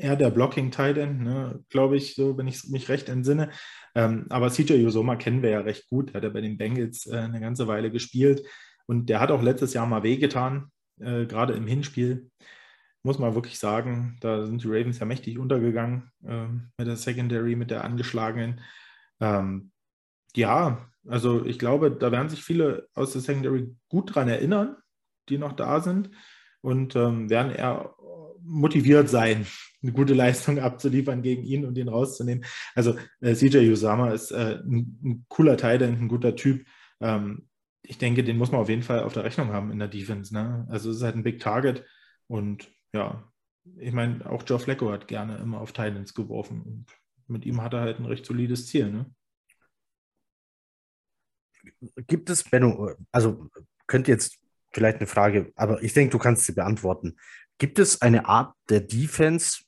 Eher 0.00 0.14
der 0.14 0.30
Blocking 0.30 0.70
Titan, 0.70 1.24
ne, 1.24 1.64
glaube 1.70 1.96
ich, 1.96 2.14
so, 2.14 2.38
wenn 2.38 2.46
ich 2.46 2.68
mich 2.68 2.88
recht 2.88 3.08
entsinne. 3.08 3.50
Ähm, 3.96 4.26
aber 4.28 4.48
CJ 4.48 4.84
Usoma 4.86 5.16
kennen 5.16 5.42
wir 5.42 5.50
ja 5.50 5.60
recht 5.60 5.88
gut. 5.88 6.14
Hat 6.14 6.22
er 6.22 6.30
bei 6.30 6.40
den 6.40 6.56
Bengals 6.56 7.06
äh, 7.06 7.16
eine 7.16 7.40
ganze 7.40 7.66
Weile 7.66 7.90
gespielt. 7.90 8.46
Und 8.86 9.08
der 9.08 9.18
hat 9.20 9.32
auch 9.32 9.42
letztes 9.42 9.74
Jahr 9.74 9.86
mal 9.86 10.04
wehgetan 10.04 10.70
äh, 11.00 11.26
gerade 11.26 11.54
im 11.54 11.66
Hinspiel, 11.66 12.30
muss 13.02 13.18
man 13.18 13.34
wirklich 13.34 13.58
sagen, 13.58 14.16
da 14.20 14.44
sind 14.44 14.62
die 14.62 14.68
Ravens 14.68 14.98
ja 14.98 15.06
mächtig 15.06 15.38
untergegangen 15.38 16.10
äh, 16.24 16.46
mit 16.46 16.86
der 16.86 16.96
Secondary, 16.96 17.56
mit 17.56 17.70
der 17.70 17.84
angeschlagenen. 17.84 18.60
Ähm, 19.20 19.70
ja, 20.34 20.88
also 21.06 21.44
ich 21.44 21.58
glaube, 21.58 21.90
da 21.90 22.12
werden 22.12 22.28
sich 22.28 22.42
viele 22.42 22.88
aus 22.94 23.12
der 23.12 23.22
Secondary 23.22 23.74
gut 23.88 24.14
dran 24.14 24.28
erinnern, 24.28 24.76
die 25.30 25.38
noch 25.38 25.52
da 25.52 25.80
sind 25.80 26.10
und 26.60 26.96
ähm, 26.96 27.30
werden 27.30 27.52
eher 27.52 27.94
motiviert 28.42 29.08
sein, 29.08 29.46
eine 29.82 29.92
gute 29.92 30.14
Leistung 30.14 30.58
abzuliefern 30.58 31.22
gegen 31.22 31.44
ihn 31.44 31.64
und 31.64 31.78
ihn 31.78 31.88
rauszunehmen. 31.88 32.44
Also 32.74 32.96
äh, 33.20 33.34
CJ 33.34 33.70
Usama 33.70 34.10
ist 34.10 34.32
äh, 34.32 34.60
ein, 34.64 34.98
ein, 35.04 35.26
cooler 35.28 35.56
Teil, 35.56 35.82
ein 35.82 36.08
guter 36.08 36.34
Typ. 36.34 36.66
Ähm, 37.00 37.48
ich 37.82 37.98
denke, 37.98 38.24
den 38.24 38.38
muss 38.38 38.50
man 38.50 38.60
auf 38.60 38.68
jeden 38.68 38.82
Fall 38.82 39.00
auf 39.04 39.12
der 39.12 39.24
Rechnung 39.24 39.52
haben 39.52 39.70
in 39.70 39.78
der 39.78 39.88
Defense. 39.88 40.34
Ne? 40.34 40.66
Also 40.68 40.90
es 40.90 40.96
ist 40.96 41.02
halt 41.02 41.16
ein 41.16 41.22
Big 41.22 41.40
Target 41.40 41.84
und 42.26 42.68
ja, 42.92 43.24
ich 43.76 43.92
meine, 43.92 44.28
auch 44.28 44.42
Joe 44.46 44.58
Flacco 44.58 44.90
hat 44.90 45.08
gerne 45.08 45.36
immer 45.38 45.60
auf 45.60 45.72
Titans 45.72 46.14
geworfen 46.14 46.62
und 46.62 46.86
mit 47.28 47.46
ihm 47.46 47.62
hat 47.62 47.74
er 47.74 47.80
halt 47.80 48.00
ein 48.00 48.06
recht 48.06 48.26
solides 48.26 48.66
Ziel. 48.66 48.90
Ne? 48.90 49.06
Gibt 52.06 52.30
es, 52.30 52.44
Benno, 52.44 52.90
also 53.12 53.48
könnte 53.86 54.10
jetzt 54.10 54.38
vielleicht 54.78 54.98
eine 54.98 55.06
Frage, 55.06 55.52
aber 55.56 55.82
ich 55.82 55.92
denke, 55.92 56.12
du 56.12 56.18
kannst 56.18 56.46
sie 56.46 56.52
beantworten. 56.52 57.16
Gibt 57.58 57.78
es 57.78 58.00
eine 58.00 58.26
Art 58.26 58.54
der 58.68 58.80
Defense, 58.80 59.62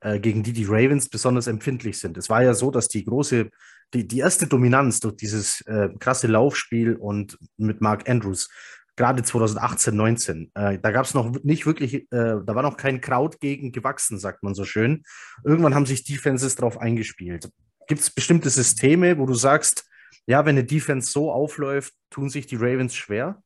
äh, 0.00 0.20
gegen 0.20 0.44
die 0.44 0.52
die 0.52 0.66
Ravens 0.66 1.08
besonders 1.08 1.48
empfindlich 1.48 1.98
sind? 1.98 2.16
Es 2.16 2.30
war 2.30 2.42
ja 2.42 2.54
so, 2.54 2.70
dass 2.70 2.88
die 2.88 3.04
große 3.04 3.50
die, 3.94 4.06
die 4.06 4.18
erste 4.18 4.46
Dominanz 4.46 5.00
durch 5.00 5.16
dieses 5.16 5.60
äh, 5.62 5.88
krasse 5.98 6.26
Laufspiel 6.26 6.96
und 6.96 7.38
mit 7.56 7.80
Mark 7.80 8.08
Andrews, 8.08 8.48
gerade 8.96 9.22
2018, 9.22 9.94
19, 9.96 10.50
äh, 10.54 10.78
da 10.78 10.90
gab 10.90 11.04
es 11.04 11.14
noch 11.14 11.42
nicht 11.42 11.66
wirklich, 11.66 11.94
äh, 11.94 12.06
da 12.10 12.54
war 12.54 12.62
noch 12.62 12.76
kein 12.76 13.00
Kraut 13.00 13.40
gegen 13.40 13.72
gewachsen, 13.72 14.18
sagt 14.18 14.42
man 14.42 14.54
so 14.54 14.64
schön. 14.64 15.02
Irgendwann 15.44 15.74
haben 15.74 15.86
sich 15.86 16.04
Defenses 16.04 16.54
darauf 16.56 16.78
eingespielt. 16.78 17.50
Gibt 17.86 18.00
es 18.00 18.10
bestimmte 18.10 18.50
Systeme, 18.50 19.18
wo 19.18 19.26
du 19.26 19.34
sagst, 19.34 19.84
ja, 20.26 20.44
wenn 20.46 20.56
eine 20.56 20.64
Defense 20.64 21.10
so 21.10 21.30
aufläuft, 21.30 21.92
tun 22.10 22.30
sich 22.30 22.46
die 22.46 22.56
Ravens 22.56 22.94
schwer? 22.94 23.42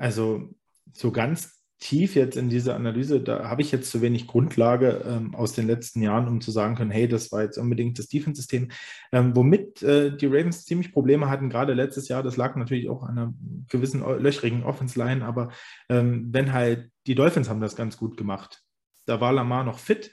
Also 0.00 0.48
so 0.94 1.12
ganz 1.12 1.60
tief 1.78 2.14
jetzt 2.14 2.36
in 2.36 2.48
diese 2.48 2.74
Analyse, 2.74 3.20
da 3.20 3.48
habe 3.48 3.62
ich 3.62 3.70
jetzt 3.70 3.90
zu 3.90 4.02
wenig 4.02 4.26
Grundlage 4.26 5.02
ähm, 5.06 5.34
aus 5.34 5.52
den 5.52 5.66
letzten 5.66 6.02
Jahren, 6.02 6.26
um 6.26 6.40
zu 6.40 6.50
sagen 6.50 6.74
können, 6.74 6.90
hey, 6.90 7.06
das 7.06 7.32
war 7.32 7.42
jetzt 7.42 7.58
unbedingt 7.58 7.98
das 7.98 8.08
Defense-System. 8.08 8.70
Ähm, 9.12 9.36
womit 9.36 9.82
äh, 9.82 10.14
die 10.14 10.26
Ravens 10.26 10.64
ziemlich 10.64 10.92
Probleme 10.92 11.30
hatten, 11.30 11.48
gerade 11.48 11.74
letztes 11.74 12.08
Jahr, 12.08 12.22
das 12.22 12.36
lag 12.36 12.56
natürlich 12.56 12.88
auch 12.88 13.02
an 13.02 13.18
einer 13.18 13.34
gewissen 13.68 14.00
löchrigen 14.00 14.62
Offense-Line, 14.62 15.24
aber 15.24 15.50
ähm, 15.88 16.28
wenn 16.32 16.52
halt, 16.52 16.90
die 17.06 17.14
Dolphins 17.14 17.48
haben 17.48 17.60
das 17.60 17.76
ganz 17.76 17.96
gut 17.96 18.16
gemacht. 18.16 18.62
Da 19.06 19.20
war 19.20 19.32
Lamar 19.32 19.64
noch 19.64 19.78
fit. 19.78 20.10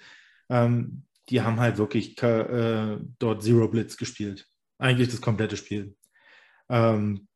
Ähm, 0.50 1.04
die 1.30 1.42
haben 1.42 1.60
halt 1.60 1.78
wirklich 1.78 2.22
äh, 2.24 2.98
dort 3.20 3.44
Zero 3.44 3.68
Blitz 3.68 3.98
gespielt. 3.98 4.48
Eigentlich 4.80 5.10
das 5.10 5.22
komplette 5.22 5.58
Spiel. 5.58 5.96
Ähm, 6.70 7.28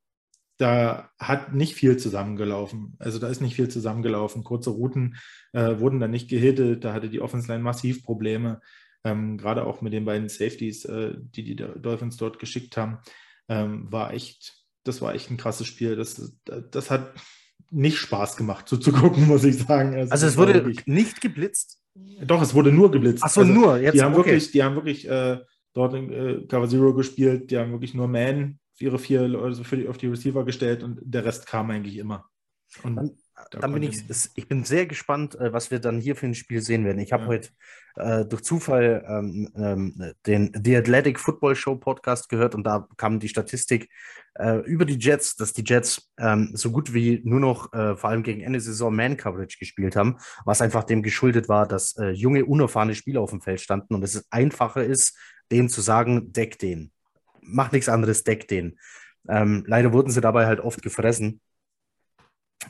da 0.62 1.10
hat 1.18 1.56
nicht 1.56 1.74
viel 1.74 1.98
zusammengelaufen. 1.98 2.94
Also 3.00 3.18
da 3.18 3.28
ist 3.30 3.42
nicht 3.42 3.56
viel 3.56 3.70
zusammengelaufen. 3.70 4.44
Kurze 4.44 4.70
Routen 4.70 5.16
äh, 5.54 5.80
wurden 5.80 6.00
dann 6.00 6.12
nicht 6.12 6.30
gehittet, 6.30 6.84
da 6.84 6.94
hatte 6.94 7.10
die 7.10 7.20
Offense 7.20 7.52
Line 7.52 7.64
massiv 7.64 8.04
Probleme. 8.04 8.62
Ähm, 9.04 9.40
gerade 9.40 9.66
auch 9.66 9.82
mit 9.82 9.92
den 9.92 10.06
beiden 10.06 10.30
Safeties, 10.30 10.86
äh, 10.86 11.16
die 11.18 11.44
die 11.44 11.56
Dolphins 11.56 12.18
dort 12.18 12.38
geschickt 12.38 12.78
haben, 12.78 13.00
ähm, 13.50 13.92
war 13.92 14.14
echt, 14.14 14.54
das 14.84 15.02
war 15.02 15.16
echt 15.16 15.32
ein 15.32 15.38
krasses 15.38 15.66
Spiel. 15.66 15.96
Das, 15.96 16.38
das 16.46 16.92
hat 16.92 17.12
nicht 17.72 17.98
Spaß 17.98 18.38
gemacht 18.38 18.70
so 18.70 18.78
zu 18.78 18.92
gucken, 18.92 19.26
muss 19.28 19.44
ich 19.44 19.58
sagen. 19.58 19.96
Also, 19.96 20.12
also 20.12 20.28
es 20.28 20.38
wurde 20.38 20.54
wirklich, 20.54 20.86
nicht 20.86 21.22
geblitzt? 21.22 21.80
Doch, 22.24 22.42
es 22.44 22.54
wurde 22.54 22.72
nur 22.72 22.92
geblitzt. 22.92 23.24
Ach 23.26 23.32
so, 23.32 23.42
also, 23.42 23.52
nur. 23.52 23.80
Jetzt, 23.80 23.96
die 23.96 24.04
haben 24.04 24.14
okay. 24.14 24.26
wirklich, 24.26 24.52
die 24.52 24.62
haben 24.62 24.76
wirklich 24.76 25.10
äh, 25.10 25.40
dort 25.74 25.96
in 25.96 26.14
äh, 26.14 26.46
Cover 26.48 26.70
Zero 26.70 26.94
gespielt, 26.94 27.50
die 27.50 27.58
haben 27.58 27.72
wirklich 27.72 27.96
nur 27.96 28.08
Man 28.08 28.60
ihre 28.82 29.00
vier 29.00 29.28
Leute 29.28 29.64
für 29.64 29.78
die, 29.78 29.88
auf 29.88 29.98
die 29.98 30.08
Receiver 30.08 30.46
gestellt 30.46 30.84
und 30.84 31.00
der 31.02 31.26
Rest 31.26 31.48
kam 31.48 31.70
eigentlich 31.72 31.98
immer. 31.98 32.26
Und 32.84 32.96
dann, 32.96 33.12
dann 33.52 33.74
bin 33.74 33.84
ich, 33.84 34.04
ich 34.36 34.48
bin 34.48 34.64
sehr 34.64 34.86
gespannt, 34.86 35.36
äh, 35.36 35.52
was 35.52 35.72
wir 35.72 35.80
dann 35.80 36.00
hier 36.00 36.16
für 36.16 36.28
ein 36.28 36.36
Spiel 36.36 36.62
sehen 36.62 36.86
werden. 36.86 37.00
Ich 37.00 37.12
habe 37.12 37.24
ja. 37.24 37.30
heute 37.30 37.50
äh, 37.96 38.26
durch 38.26 38.44
Zufall 38.44 39.04
ähm, 39.08 39.50
ähm, 39.56 40.14
den 40.26 40.52
The 40.64 40.78
Athletic 40.78 41.20
Football 41.20 41.56
Show 41.56 41.76
Podcast 41.76 42.30
gehört 42.30 42.56
und 42.56 42.64
da 42.64 42.88
kam 42.98 43.20
die 43.20 43.28
Statistik 43.28 43.90
äh, 44.36 44.60
über 44.60 44.86
die 44.86 44.98
Jets, 44.98 45.36
dass 45.36 45.54
die 45.54 45.64
Jets 45.66 46.12
ähm, 46.18 46.52
so 46.54 46.72
gut 46.72 46.94
wie 46.94 47.22
nur 47.24 47.40
noch 47.40 47.74
äh, 47.74 47.96
vor 47.96 48.10
allem 48.10 48.24
gegen 48.24 48.42
Ende 48.42 48.62
Saison 48.62 48.96
Man-Coverage 48.96 49.58
gespielt 49.60 49.96
haben, 49.96 50.18
was 50.46 50.62
einfach 50.62 50.84
dem 50.84 51.04
geschuldet 51.04 51.50
war, 51.50 51.68
dass 51.68 51.98
äh, 51.98 52.12
junge, 52.12 52.46
unerfahrene 52.46 52.96
Spieler 52.96 53.22
auf 53.22 53.32
dem 53.32 53.42
Feld 53.42 53.60
standen 53.60 53.94
und 53.96 54.04
es 54.04 54.26
einfacher 54.32 54.84
ist, 54.84 55.18
denen 55.52 55.70
zu 55.70 55.82
sagen, 55.82 56.32
deck 56.32 56.58
den. 56.60 56.92
Mach 57.42 57.72
nichts 57.72 57.90
anderes, 57.90 58.24
deck 58.24 58.48
den. 58.48 58.80
Ähm, 59.28 59.64
leider 59.68 59.94
wurden 59.94 60.12
sie 60.12 60.22
dabei 60.22 60.46
halt 60.46 60.60
oft 60.60 60.82
gefressen. 60.82 61.42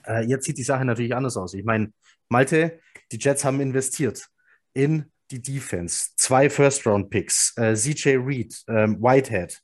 Äh, 0.05 0.25
jetzt 0.25 0.45
sieht 0.45 0.57
die 0.57 0.63
Sache 0.63 0.85
natürlich 0.85 1.15
anders 1.15 1.37
aus. 1.37 1.53
Ich 1.53 1.63
meine, 1.63 1.91
Malte, 2.29 2.79
die 3.11 3.17
Jets 3.17 3.43
haben 3.43 3.59
investiert 3.59 4.27
in 4.73 5.11
die 5.31 5.41
Defense. 5.41 6.09
Zwei 6.15 6.49
First-Round-Picks, 6.49 7.57
äh, 7.57 7.75
CJ 7.75 8.17
Reed, 8.17 8.63
ähm, 8.67 9.01
Whitehead. 9.01 9.61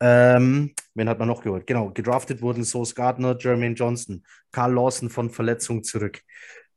Ähm, 0.00 0.74
wen 0.94 1.08
hat 1.08 1.18
man 1.18 1.28
noch 1.28 1.42
geholt? 1.42 1.66
Genau, 1.66 1.90
gedraftet 1.90 2.40
wurden 2.40 2.64
Sauce 2.64 2.94
Gardner, 2.94 3.36
Jermaine 3.38 3.74
Johnson, 3.74 4.24
Carl 4.50 4.72
Lawson 4.72 5.10
von 5.10 5.30
Verletzung 5.30 5.82
zurück. 5.82 6.22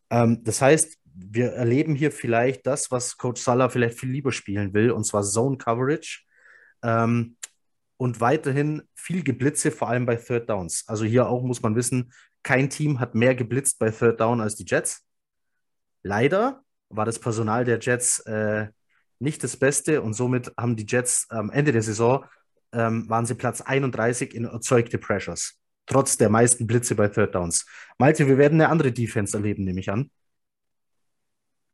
Ähm, 0.10 0.44
das 0.44 0.62
heißt, 0.62 0.98
wir 1.16 1.54
erleben 1.54 1.96
hier 1.96 2.12
vielleicht 2.12 2.66
das, 2.68 2.92
was 2.92 3.18
Coach 3.18 3.42
Salah 3.42 3.70
vielleicht 3.70 4.00
viel 4.00 4.10
lieber 4.10 4.32
spielen 4.32 4.74
will, 4.74 4.92
und 4.92 5.06
zwar 5.06 5.24
Zone 5.24 5.58
Coverage. 5.58 6.24
Ähm, 6.84 7.38
und 7.98 8.20
weiterhin 8.20 8.84
viel 8.96 9.24
Geblitze, 9.24 9.72
vor 9.72 9.90
allem 9.90 10.06
bei 10.06 10.16
Third 10.16 10.50
Downs. 10.50 10.84
Also 10.88 11.06
hier 11.06 11.28
auch 11.28 11.44
muss 11.44 11.62
man 11.62 11.76
wissen, 11.76 12.12
kein 12.44 12.70
Team 12.70 13.00
hat 13.00 13.16
mehr 13.16 13.36
geblitzt 13.36 13.80
bei 13.80 13.90
Third 13.90 14.20
Down 14.20 14.42
als 14.42 14.56
die 14.56 14.66
Jets. 14.66 15.06
Leider 16.04 16.64
war 16.90 17.06
das 17.06 17.20
Personal 17.20 17.64
der 17.64 17.80
Jets 17.80 18.20
äh, 18.20 18.68
nicht 19.20 19.44
das 19.44 19.56
Beste 19.58 20.02
und 20.02 20.14
somit 20.14 20.52
haben 20.58 20.76
die 20.76 20.86
Jets 20.88 21.28
am 21.30 21.50
Ende 21.50 21.72
der 21.72 21.82
Saison 21.82 22.26
ähm, 22.74 23.08
waren 23.10 23.26
sie 23.26 23.36
Platz 23.36 23.62
31 23.62 24.34
in 24.34 24.46
erzeugte 24.46 24.98
Pressures. 24.98 25.60
Trotz 25.86 26.18
der 26.18 26.30
meisten 26.30 26.68
Blitze 26.68 26.96
bei 26.96 27.08
Third 27.08 27.36
Downs. 27.36 27.66
Malte, 27.98 28.28
wir 28.28 28.38
werden 28.38 28.60
eine 28.60 28.70
andere 28.70 28.92
Defense 28.92 29.36
erleben, 29.36 29.64
nehme 29.64 29.80
ich 29.80 29.90
an. 29.90 30.10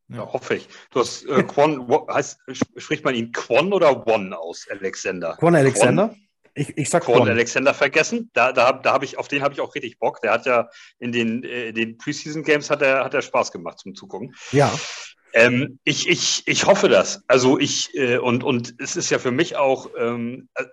Ja, 0.10 0.32
hoffe 0.32 0.56
ich. 0.56 0.68
Du 0.92 1.00
hast 1.00 1.26
äh, 1.26 1.44
Quan, 1.48 1.88
heißt, 2.12 2.40
spricht 2.78 3.04
man 3.06 3.16
ihn 3.16 3.32
Quan 3.32 3.72
oder 3.74 4.08
One 4.08 4.38
aus, 4.38 4.68
Alexander? 4.70 5.36
Quan 5.38 5.56
Alexander? 5.56 6.10
Quan? 6.10 6.30
Ich, 6.56 6.78
ich 6.78 6.90
sag 6.90 7.04
Quan 7.04 7.30
Alexander 7.30 7.74
vergessen. 7.74 8.30
Da, 8.34 8.52
da, 8.52 8.74
da 8.74 8.92
habe 8.92 9.06
ich, 9.06 9.18
auf 9.18 9.28
den 9.28 9.42
habe 9.42 9.54
ich 9.54 9.62
auch 9.62 9.76
richtig 9.76 10.00
Bock. 10.00 10.22
Der 10.22 10.32
hat 10.32 10.46
ja 10.46 10.70
in 10.98 11.12
den, 11.12 11.44
äh, 11.44 11.72
den 11.72 11.98
Preseason 11.98 12.44
Games 12.44 12.70
hat 12.70 12.82
er, 12.82 13.04
hat 13.04 13.14
er 13.14 13.22
Spaß 13.22 13.52
gemacht 13.52 13.80
zum 13.80 13.96
Zugucken. 13.96 14.36
Ja. 14.52 14.72
Ähm, 15.34 15.80
ich, 15.84 16.10
ich, 16.10 16.44
ich 16.48 16.66
hoffe 16.66 16.90
das. 16.90 17.24
Also 17.28 17.60
ich, 17.60 17.96
äh, 17.96 18.18
und, 18.18 18.44
und 18.44 18.76
es 18.80 18.96
ist 18.96 19.12
ja 19.12 19.20
für 19.20 19.32
mich 19.32 19.56
auch 19.56 19.90
ähm, 19.98 20.50
äh, 20.56 20.66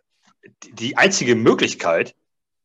die 0.73 0.97
einzige 0.97 1.35
Möglichkeit, 1.35 2.15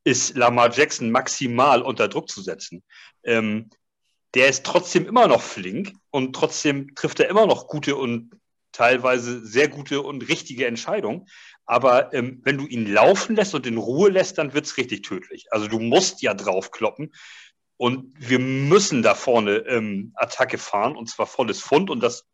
ist 0.03 0.35
Lamar 0.35 0.71
Jackson 0.71 1.11
maximal 1.11 1.81
unter 1.81 2.07
Druck 2.07 2.29
zu 2.29 2.41
setzen. 2.41 2.81
Ähm, 3.23 3.69
der 4.33 4.47
ist 4.47 4.65
trotzdem 4.65 5.05
immer 5.05 5.27
noch 5.27 5.41
flink 5.41 5.93
und 6.09 6.33
trotzdem 6.35 6.95
trifft 6.95 7.19
er 7.19 7.29
immer 7.29 7.45
noch 7.45 7.67
gute 7.67 7.95
und 7.95 8.31
teilweise 8.71 9.45
sehr 9.45 9.67
gute 9.67 10.01
und 10.01 10.27
richtige 10.29 10.65
Entscheidungen. 10.65 11.27
Aber 11.65 12.13
ähm, 12.13 12.41
wenn 12.43 12.57
du 12.57 12.65
ihn 12.65 12.91
laufen 12.91 13.35
lässt 13.35 13.53
und 13.53 13.67
in 13.67 13.77
Ruhe 13.77 14.09
lässt, 14.09 14.37
dann 14.37 14.53
wird 14.53 14.65
es 14.65 14.77
richtig 14.77 15.03
tödlich. 15.03 15.47
Also 15.51 15.67
du 15.67 15.79
musst 15.79 16.21
ja 16.21 16.33
draufkloppen. 16.33 17.13
Und 17.77 18.13
wir 18.17 18.39
müssen 18.39 19.01
da 19.01 19.15
vorne 19.15 19.57
ähm, 19.67 20.13
Attacke 20.15 20.57
fahren 20.59 20.95
und 20.95 21.09
zwar 21.09 21.25
volles 21.25 21.61
Fund. 21.61 21.89
Und 21.89 22.01
das 22.01 22.27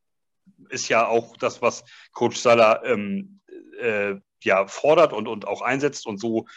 ist 0.70 0.90
ja 0.90 1.08
auch 1.08 1.38
das, 1.38 1.62
was 1.62 1.86
Coach 2.12 2.38
Salah 2.38 2.84
ähm, 2.84 3.40
äh, 3.80 4.16
ja 4.44 4.68
fordert 4.68 5.14
und, 5.14 5.28
und 5.28 5.48
auch 5.48 5.62
einsetzt. 5.62 6.06
Und 6.06 6.20
so 6.20 6.48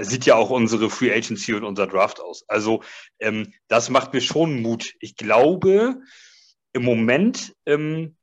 sieht 0.00 0.26
ja 0.26 0.34
auch 0.34 0.50
unsere 0.50 0.90
Free 0.90 1.12
Agency 1.12 1.54
und 1.54 1.64
unser 1.64 1.86
Draft 1.86 2.20
aus. 2.20 2.44
Also 2.48 2.82
ähm, 3.18 3.52
das 3.68 3.90
macht 3.90 4.12
mir 4.12 4.20
schon 4.20 4.62
Mut. 4.62 4.94
Ich 5.00 5.16
glaube, 5.16 6.00
im 6.72 6.84
Moment 6.84 7.54
ähm, 7.66 8.16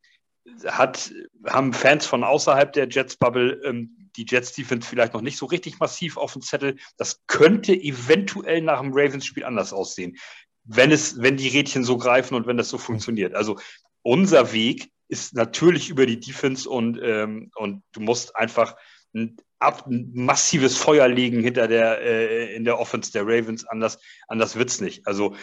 hat, 0.66 1.12
haben 1.46 1.74
Fans 1.74 2.06
von 2.06 2.24
außerhalb 2.24 2.72
der 2.74 2.88
Jets-Bubble 2.90 3.62
ähm, 3.64 4.10
die 4.16 4.26
Jets-Defense 4.28 4.88
vielleicht 4.88 5.14
noch 5.14 5.22
nicht 5.22 5.38
so 5.38 5.46
richtig 5.46 5.80
massiv 5.80 6.18
auf 6.18 6.34
dem 6.34 6.42
Zettel. 6.42 6.78
Das 6.98 7.22
könnte 7.28 7.74
eventuell 7.74 8.62
nach 8.62 8.82
dem 8.82 8.92
Ravens-Spiel 8.94 9.44
anders 9.44 9.74
aussehen, 9.74 10.18
wenn, 10.64 10.92
es, 10.92 11.22
wenn 11.22 11.38
die 11.38 11.50
Rädchen 11.50 11.84
so 11.84 11.98
greifen 11.98 12.36
und 12.36 12.48
wenn 12.48 12.58
das 12.58 12.70
so 12.70 12.78
funktioniert. 12.78 13.36
Also 13.36 13.60
unser 14.02 14.52
Weg 14.54 14.90
ist 15.08 15.36
natürlich 15.36 15.90
über 15.90 16.06
die 16.06 16.20
Defense 16.20 16.70
und, 16.70 17.00
ähm, 17.02 17.52
und 17.56 17.84
du 17.94 18.02
musst 18.02 18.36
einfach 18.36 18.76
ein 19.18 19.38
ab, 19.60 19.88
ein 19.88 20.12
massives 20.14 20.78
Feuer 20.78 21.08
legen 21.08 21.42
hinter 21.42 21.68
der, 21.68 22.02
äh, 22.02 22.56
in 22.56 22.64
der 22.64 22.80
Offense 22.80 23.12
der 23.12 23.24
Ravens. 23.24 23.66
Anders, 23.66 24.00
anders 24.28 24.56
es 24.56 24.82
nicht. 24.82 25.06
Also 25.08 25.36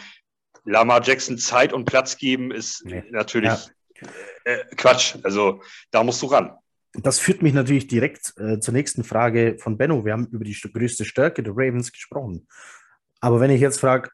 Lamar 0.64 1.02
Jackson 1.02 1.38
Zeit 1.38 1.72
und 1.72 1.84
Platz 1.84 2.16
geben 2.16 2.50
ist 2.50 2.84
nee. 2.84 3.04
natürlich 3.10 3.50
ja. 3.50 4.08
äh, 4.44 4.64
Quatsch. 4.76 5.16
Also 5.22 5.62
da 5.90 6.02
musst 6.02 6.22
du 6.22 6.26
ran. 6.26 6.56
Das 6.92 7.18
führt 7.18 7.42
mich 7.42 7.52
natürlich 7.52 7.88
direkt 7.88 8.32
äh, 8.38 8.60
zur 8.60 8.72
nächsten 8.72 9.02
Frage 9.02 9.56
von 9.58 9.76
Benno. 9.76 10.04
Wir 10.04 10.12
haben 10.12 10.28
über 10.28 10.44
die 10.44 10.54
größte 10.54 11.04
Stärke 11.04 11.42
der 11.42 11.52
Ravens 11.52 11.90
gesprochen. 11.90 12.46
Aber 13.20 13.40
wenn 13.40 13.50
ich 13.50 13.60
jetzt 13.60 13.80
frage, 13.80 14.10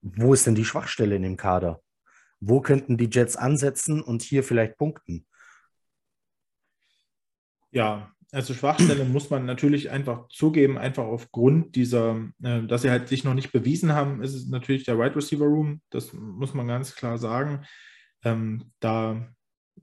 wo 0.00 0.32
ist 0.32 0.46
denn 0.46 0.54
die 0.54 0.64
Schwachstelle 0.64 1.16
in 1.16 1.22
dem 1.22 1.36
Kader? 1.36 1.82
Wo 2.40 2.60
könnten 2.60 2.96
die 2.96 3.10
Jets 3.10 3.36
ansetzen 3.36 4.02
und 4.02 4.22
hier 4.22 4.42
vielleicht 4.42 4.78
punkten? 4.78 5.26
Ja, 7.70 8.11
also 8.32 8.54
Schwachstelle 8.54 9.04
muss 9.04 9.28
man 9.28 9.44
natürlich 9.44 9.90
einfach 9.90 10.26
zugeben, 10.28 10.78
einfach 10.78 11.04
aufgrund 11.04 11.76
dieser, 11.76 12.28
äh, 12.42 12.62
dass 12.62 12.82
sie 12.82 12.90
halt 12.90 13.08
sich 13.08 13.24
noch 13.24 13.34
nicht 13.34 13.52
bewiesen 13.52 13.92
haben, 13.92 14.22
ist 14.22 14.34
es 14.34 14.48
natürlich 14.48 14.84
der 14.84 14.98
Wide 14.98 15.14
Receiver 15.14 15.44
Room. 15.44 15.82
Das 15.90 16.14
muss 16.14 16.54
man 16.54 16.66
ganz 16.66 16.94
klar 16.94 17.18
sagen. 17.18 17.64
Ähm, 18.24 18.72
da 18.80 19.28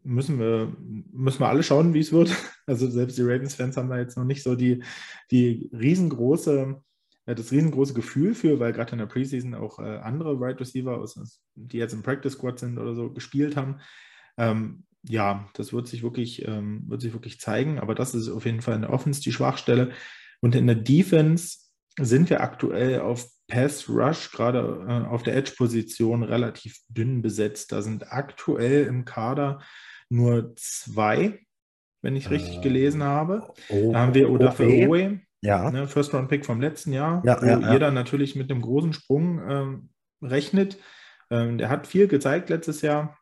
müssen 0.01 0.39
wir, 0.39 0.75
müssen 1.12 1.41
wir 1.41 1.47
alle 1.47 1.62
schauen, 1.62 1.93
wie 1.93 1.99
es 1.99 2.12
wird. 2.12 2.35
Also 2.69 2.88
selbst 2.88 3.17
die 3.17 3.23
Ravens-Fans 3.23 3.77
haben 3.77 3.89
da 3.89 3.97
jetzt 3.97 4.15
noch 4.15 4.25
nicht 4.25 4.43
so 4.43 4.53
die, 4.53 4.84
die 5.32 5.71
riesengroße, 5.74 6.80
das 7.26 7.51
riesengroße 7.51 7.95
Gefühl 7.95 8.36
für, 8.36 8.59
weil 8.59 8.74
gerade 8.74 8.91
in 8.91 8.99
der 8.99 9.07
Preseason 9.07 9.55
auch 9.55 9.80
äh, 9.80 9.97
andere 9.97 10.39
Wide 10.39 10.59
Receiver, 10.59 11.03
die 11.55 11.78
jetzt 11.78 11.93
im 11.93 12.03
Practice 12.03 12.34
Squad 12.34 12.59
sind 12.59 12.78
oder 12.78 12.93
so, 12.93 13.11
gespielt 13.11 13.55
haben. 13.55 13.80
Ähm, 14.38 14.84
ja, 15.04 15.47
das 15.54 15.74
wird 15.74 15.88
sich 15.88 16.04
wirklich, 16.04 16.47
ähm, 16.47 16.84
wird 16.88 17.02
sich 17.02 17.14
wirklich 17.14 17.39
zeigen, 17.39 17.80
aber 17.80 17.95
das 17.95 18.14
ist 18.14 18.30
auf 18.30 18.45
jeden 18.45 18.62
Fall 18.62 18.76
in 18.76 18.82
der 18.82 18.93
Offense 18.93 19.22
die 19.22 19.32
Schwachstelle. 19.32 19.91
Und 20.41 20.56
in 20.56 20.68
der 20.68 20.76
Defense 20.76 21.58
sind 22.00 22.30
wir 22.30 22.41
aktuell 22.41 23.02
auf 23.02 23.28
Pass 23.47 23.89
Rush, 23.89 24.32
gerade 24.32 24.86
äh, 24.88 25.08
auf 25.08 25.24
der 25.24 25.36
Edge-Position, 25.36 26.24
relativ 26.24 26.78
dünn 26.88 27.22
besetzt. 27.22 27.72
Da 27.72 27.82
sind 27.82 28.12
aktuell 28.12 28.86
im 28.86 29.06
Kader 29.06 29.60
nur 30.10 30.54
zwei, 30.56 31.39
wenn 32.02 32.16
ich 32.16 32.30
richtig 32.30 32.58
äh, 32.58 32.62
gelesen 32.62 33.04
habe. 33.04 33.52
Oh, 33.70 33.91
da 33.91 34.00
haben 34.00 34.14
wir 34.14 34.30
Odafe 34.30 34.64
okay. 34.64 34.88
Owe, 34.88 35.20
ja. 35.41 35.72
ne, 35.72 35.88
First 35.88 36.14
Round 36.14 36.30
Pick 36.30 36.45
vom 36.45 36.62
letzten 36.62 36.93
Jahr, 36.93 37.22
ja, 37.26 37.41
wo 37.41 37.45
ja, 37.45 37.74
jeder 37.74 37.91
natürlich 37.91 38.36
mit 38.36 38.52
einem 38.52 38.62
großen 38.62 38.93
Sprung 38.93 39.41
ähm, 39.50 39.89
rechnet. 40.22 40.78
Ähm, 41.32 41.58
der 41.58 41.70
hat 41.70 41.88
viel 41.88 42.08
gezeigt 42.08 42.50
letztes 42.50 42.82
Jahr, 42.82 43.18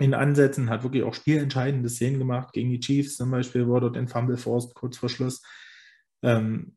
in 0.00 0.14
Ansätzen, 0.14 0.70
hat 0.70 0.82
wirklich 0.82 1.02
auch 1.02 1.14
spielentscheidende 1.14 1.88
Szenen 1.88 2.18
gemacht 2.18 2.52
gegen 2.52 2.70
die 2.70 2.80
Chiefs 2.80 3.16
zum 3.16 3.30
Beispiel, 3.30 3.66
wurde 3.66 3.86
dort 3.86 3.96
in 3.96 4.08
Fumble 4.08 4.36
Force 4.36 4.72
kurz 4.74 4.96
vor 4.96 5.08
Schluss. 5.08 5.42
Ähm, 6.22 6.76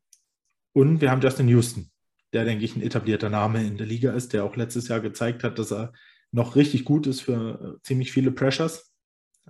und 0.72 1.00
wir 1.00 1.10
haben 1.10 1.20
Justin 1.20 1.48
Houston, 1.48 1.90
der, 2.32 2.44
denke 2.44 2.64
ich, 2.64 2.76
ein 2.76 2.82
etablierter 2.82 3.30
Name 3.30 3.64
in 3.66 3.76
der 3.76 3.86
Liga 3.86 4.12
ist, 4.12 4.32
der 4.32 4.44
auch 4.44 4.56
letztes 4.56 4.88
Jahr 4.88 5.00
gezeigt 5.00 5.44
hat, 5.44 5.58
dass 5.58 5.72
er 5.72 5.92
noch 6.30 6.56
richtig 6.56 6.84
gut 6.84 7.06
ist 7.06 7.22
für 7.22 7.78
äh, 7.78 7.82
ziemlich 7.82 8.12
viele 8.12 8.30
Pressures. 8.32 8.92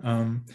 Ähm, 0.03 0.45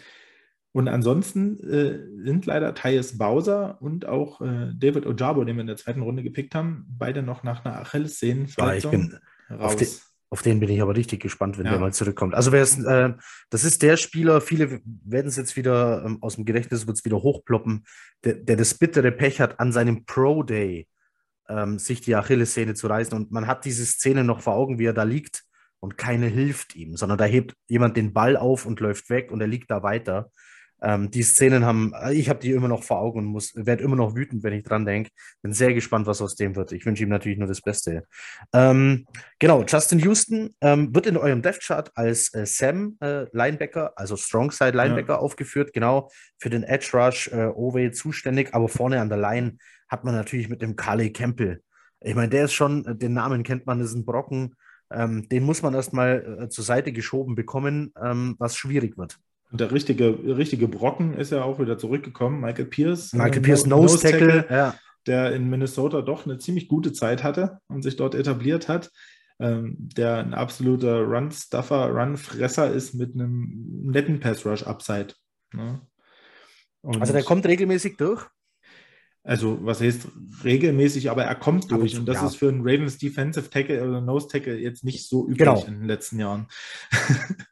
Und 0.73 0.87
ansonsten 0.87 1.59
äh, 1.69 1.99
sind 2.23 2.45
leider 2.45 2.73
Thais 2.73 3.17
Bowser 3.17 3.81
und 3.81 4.05
auch 4.05 4.39
äh, 4.39 4.71
David 4.73 5.05
Ojabo, 5.05 5.43
den 5.43 5.57
wir 5.57 5.61
in 5.61 5.67
der 5.67 5.75
zweiten 5.75 6.01
Runde 6.01 6.23
gepickt 6.23 6.55
haben, 6.55 6.85
beide 6.87 7.23
noch 7.23 7.43
nach 7.43 7.65
einer 7.65 7.77
Achillessehnenverletzung 7.81 9.19
ja, 9.49 9.55
raus. 9.57 10.10
Auf 10.33 10.41
den, 10.41 10.61
bin 10.61 10.69
ich 10.69 10.81
aber 10.81 10.95
richtig 10.95 11.21
gespannt, 11.21 11.57
wenn 11.57 11.65
ja. 11.65 11.71
der 11.71 11.81
mal 11.81 11.91
zurückkommt. 11.91 12.35
Also 12.35 12.53
wer 12.53 12.63
ist, 12.63 12.79
äh, 12.79 13.13
das 13.49 13.65
ist 13.65 13.81
der 13.81 13.97
Spieler, 13.97 14.39
viele 14.39 14.79
werden 14.85 15.27
es 15.27 15.35
jetzt 15.35 15.57
wieder 15.57 16.05
ähm, 16.05 16.19
aus 16.21 16.35
dem 16.35 16.45
Gedächtnis, 16.45 16.87
wird 16.87 16.97
es 16.97 17.03
wieder 17.03 17.21
hochploppen, 17.21 17.85
der, 18.23 18.35
der, 18.35 18.55
das 18.55 18.73
bittere 18.73 19.11
Pech 19.11 19.41
hat, 19.41 19.59
an 19.59 19.73
seinem 19.73 20.05
Pro 20.05 20.41
Day 20.43 20.87
ähm, 21.49 21.77
sich 21.79 21.99
die 21.99 22.15
Achillessehne 22.15 22.75
zu 22.75 22.87
reißen. 22.87 23.13
Und 23.13 23.31
man 23.31 23.45
hat 23.45 23.65
diese 23.65 23.85
Szene 23.85 24.23
noch 24.23 24.39
vor 24.39 24.53
Augen, 24.53 24.79
wie 24.79 24.85
er 24.85 24.93
da 24.93 25.03
liegt 25.03 25.43
und 25.81 25.97
keine 25.97 26.27
hilft 26.27 26.77
ihm, 26.77 26.95
sondern 26.95 27.17
da 27.17 27.25
hebt 27.25 27.53
jemand 27.67 27.97
den 27.97 28.13
Ball 28.13 28.37
auf 28.37 28.65
und 28.65 28.79
läuft 28.79 29.09
weg 29.09 29.31
und 29.31 29.41
er 29.41 29.47
liegt 29.47 29.69
da 29.69 29.83
weiter. 29.83 30.31
Ähm, 30.81 31.11
die 31.11 31.23
Szenen 31.23 31.65
haben, 31.65 31.93
ich 32.11 32.29
habe 32.29 32.39
die 32.39 32.51
immer 32.51 32.67
noch 32.67 32.83
vor 32.83 32.99
Augen 32.99 33.19
und 33.19 33.25
muss, 33.25 33.53
werde 33.55 33.83
immer 33.83 33.95
noch 33.95 34.15
wütend, 34.15 34.43
wenn 34.43 34.53
ich 34.53 34.63
dran 34.63 34.85
denke. 34.85 35.11
Bin 35.41 35.53
sehr 35.53 35.73
gespannt, 35.73 36.07
was 36.07 36.21
aus 36.21 36.35
dem 36.35 36.55
wird. 36.55 36.71
Ich 36.71 36.85
wünsche 36.85 37.03
ihm 37.03 37.09
natürlich 37.09 37.37
nur 37.37 37.47
das 37.47 37.61
Beste. 37.61 38.03
Ähm, 38.53 39.05
genau, 39.39 39.63
Justin 39.63 39.99
Houston 39.99 40.55
ähm, 40.61 40.93
wird 40.93 41.05
in 41.05 41.17
eurem 41.17 41.41
Death 41.41 41.59
Chart 41.59 41.91
als 41.95 42.33
äh, 42.33 42.45
Sam 42.45 42.97
äh, 43.01 43.25
Linebacker, 43.31 43.93
also 43.95 44.15
Strongside 44.15 44.75
Linebacker 44.75 45.13
ja. 45.13 45.19
aufgeführt, 45.19 45.73
genau 45.73 46.09
für 46.39 46.49
den 46.49 46.63
Edge 46.63 46.89
Rush 46.93 47.27
äh, 47.27 47.51
Ove 47.53 47.91
zuständig, 47.91 48.53
aber 48.53 48.67
vorne 48.67 48.99
an 48.99 49.09
der 49.09 49.19
Line 49.19 49.57
hat 49.87 50.03
man 50.03 50.15
natürlich 50.15 50.49
mit 50.49 50.61
dem 50.61 50.75
Carly 50.75 51.11
Campbell. 51.11 51.61
Ich 51.99 52.15
meine, 52.15 52.29
der 52.29 52.45
ist 52.45 52.53
schon, 52.53 52.85
äh, 52.85 52.95
den 52.95 53.13
Namen 53.13 53.43
kennt 53.43 53.65
man, 53.65 53.79
ist 53.79 53.93
ein 53.93 54.05
Brocken. 54.05 54.55
Ähm, 54.91 55.29
den 55.29 55.43
muss 55.43 55.61
man 55.61 55.73
erstmal 55.73 56.43
äh, 56.43 56.49
zur 56.49 56.63
Seite 56.63 56.91
geschoben 56.91 57.35
bekommen, 57.35 57.93
ähm, 58.01 58.35
was 58.39 58.57
schwierig 58.57 58.97
wird. 58.97 59.19
Und 59.51 59.59
der 59.59 59.71
richtige, 59.71 60.17
richtige 60.37 60.67
Brocken 60.67 61.13
ist 61.13 61.31
ja 61.31 61.43
auch 61.43 61.59
wieder 61.59 61.77
zurückgekommen. 61.77 62.39
Michael 62.39 62.65
Pierce. 62.65 63.13
Michael 63.13 63.37
äh, 63.37 63.41
Pierce, 63.41 63.65
Nose, 63.65 63.95
Nose 63.95 64.11
Tackle, 64.11 64.27
Tackle 64.27 64.55
ja. 64.55 64.75
der 65.07 65.33
in 65.33 65.49
Minnesota 65.49 66.01
doch 66.01 66.25
eine 66.25 66.37
ziemlich 66.37 66.67
gute 66.67 66.93
Zeit 66.93 67.23
hatte 67.23 67.59
und 67.67 67.81
sich 67.81 67.97
dort 67.97 68.15
etabliert 68.15 68.69
hat. 68.69 68.91
Ähm, 69.39 69.75
der 69.79 70.17
ein 70.17 70.33
absoluter 70.33 71.01
Run-Stuffer, 71.01 71.89
Run-Fresser 71.89 72.71
ist 72.71 72.93
mit 72.93 73.15
einem 73.15 73.81
netten 73.85 74.19
Pass-Rush-Upside. 74.19 75.15
Ne? 75.53 75.81
Also 76.83 77.11
der 77.11 77.23
kommt 77.23 77.45
regelmäßig 77.45 77.97
durch? 77.97 78.25
Also, 79.23 79.59
was 79.61 79.81
heißt 79.81 80.07
regelmäßig, 80.43 81.11
aber 81.11 81.25
er 81.25 81.35
kommt 81.35 81.69
durch. 81.69 81.97
Und 81.97 82.07
das 82.07 82.17
ja. 82.17 82.27
ist 82.27 82.37
für 82.37 82.49
einen 82.49 82.61
Ravens 82.61 82.97
Defensive 82.97 83.49
Tackle 83.49 83.87
oder 83.87 84.01
Nose 84.01 84.27
Tackle 84.27 84.57
jetzt 84.57 84.83
nicht 84.83 85.07
so 85.07 85.25
üblich 85.25 85.37
genau. 85.39 85.63
in 85.65 85.79
den 85.79 85.87
letzten 85.87 86.19
Jahren. 86.19 86.47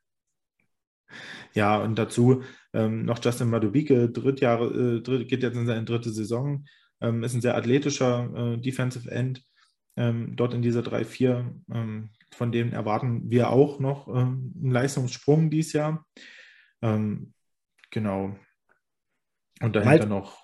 Ja, 1.53 1.77
und 1.77 1.95
dazu 1.97 2.43
ähm, 2.73 3.05
noch 3.05 3.23
Justin 3.23 3.49
Madubike, 3.49 4.09
Drittjahre, 4.09 4.97
äh, 4.97 5.01
dritt, 5.01 5.27
geht 5.27 5.43
jetzt 5.43 5.55
in 5.55 5.65
seine 5.65 5.85
dritte 5.85 6.11
Saison, 6.11 6.65
ähm, 7.01 7.23
ist 7.23 7.33
ein 7.33 7.41
sehr 7.41 7.55
athletischer 7.55 8.29
äh, 8.35 8.57
Defensive 8.57 9.09
End 9.09 9.43
ähm, 9.95 10.35
dort 10.35 10.53
in 10.53 10.61
dieser 10.61 10.81
3-4. 10.81 11.45
Ähm, 11.73 12.09
von 12.31 12.51
dem 12.51 12.71
erwarten 12.71 13.29
wir 13.29 13.49
auch 13.49 13.79
noch 13.79 14.07
ähm, 14.07 14.53
einen 14.61 14.71
Leistungssprung 14.71 15.49
dieses 15.49 15.73
Jahr. 15.73 16.05
Ähm, 16.81 17.33
genau. 17.89 18.35
Und 19.61 19.75
dahinter 19.75 20.05
Mike. 20.05 20.07
noch, 20.07 20.37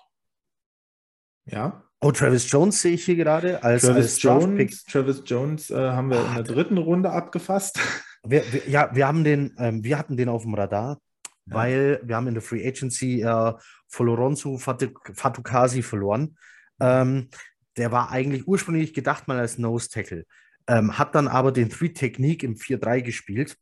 ja. 1.46 1.82
Oh, 2.00 2.12
Travis 2.12 2.50
Jones 2.50 2.82
sehe 2.82 2.92
ich 2.92 3.04
hier 3.06 3.16
gerade 3.16 3.62
als 3.64 3.82
Travis 3.82 4.04
als 4.04 4.22
Jones. 4.22 4.84
Travis 4.84 5.22
Jones 5.24 5.70
äh, 5.70 5.76
haben 5.76 6.10
wir 6.10 6.20
in 6.26 6.34
der 6.34 6.42
dritten 6.42 6.76
Runde 6.76 7.10
abgefasst. 7.10 7.80
Wir, 8.28 8.52
wir, 8.52 8.68
ja, 8.68 8.94
wir 8.94 9.06
haben 9.06 9.24
den, 9.24 9.54
ähm, 9.58 9.84
wir 9.84 9.98
hatten 9.98 10.16
den 10.16 10.28
auf 10.28 10.42
dem 10.42 10.54
Radar, 10.54 11.00
ja. 11.46 11.54
weil 11.54 12.00
wir 12.02 12.16
haben 12.16 12.26
in 12.26 12.34
der 12.34 12.42
Free 12.42 12.66
Agency 12.66 13.22
äh, 13.22 13.52
Foloronzu 13.88 14.58
Fatukasi 14.58 15.82
verloren. 15.82 16.36
Ähm, 16.80 17.28
der 17.76 17.92
war 17.92 18.10
eigentlich 18.10 18.46
ursprünglich 18.46 18.94
gedacht 18.94 19.28
mal 19.28 19.38
als 19.38 19.58
Nose 19.58 19.88
Tackle, 19.90 20.24
ähm, 20.66 20.98
hat 20.98 21.14
dann 21.14 21.28
aber 21.28 21.52
den 21.52 21.70
Three 21.70 21.90
Technique 21.90 22.42
im 22.42 22.54
4-3 22.54 23.02
gespielt. 23.02 23.56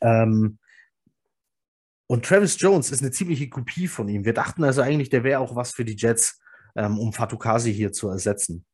Ähm, 0.00 0.58
und 2.06 2.24
Travis 2.26 2.60
Jones 2.60 2.90
ist 2.90 3.00
eine 3.00 3.10
ziemliche 3.10 3.48
Kopie 3.48 3.88
von 3.88 4.08
ihm. 4.08 4.24
Wir 4.24 4.34
dachten 4.34 4.64
also 4.64 4.82
eigentlich, 4.82 5.08
der 5.08 5.24
wäre 5.24 5.40
auch 5.40 5.56
was 5.56 5.72
für 5.72 5.84
die 5.84 5.96
Jets, 5.96 6.40
ähm, 6.76 6.98
um 6.98 7.12
Fatukasi 7.12 7.72
hier 7.72 7.92
zu 7.92 8.08
ersetzen. 8.08 8.66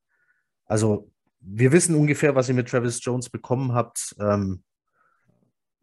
Also 0.67 1.11
wir 1.41 1.73
wissen 1.73 1.95
ungefähr, 1.95 2.35
was 2.35 2.49
ihr 2.49 2.55
mit 2.55 2.69
Travis 2.69 3.01
Jones 3.03 3.31
bekommen 3.31 3.73
habt. 3.73 4.15
Ähm, 4.21 4.63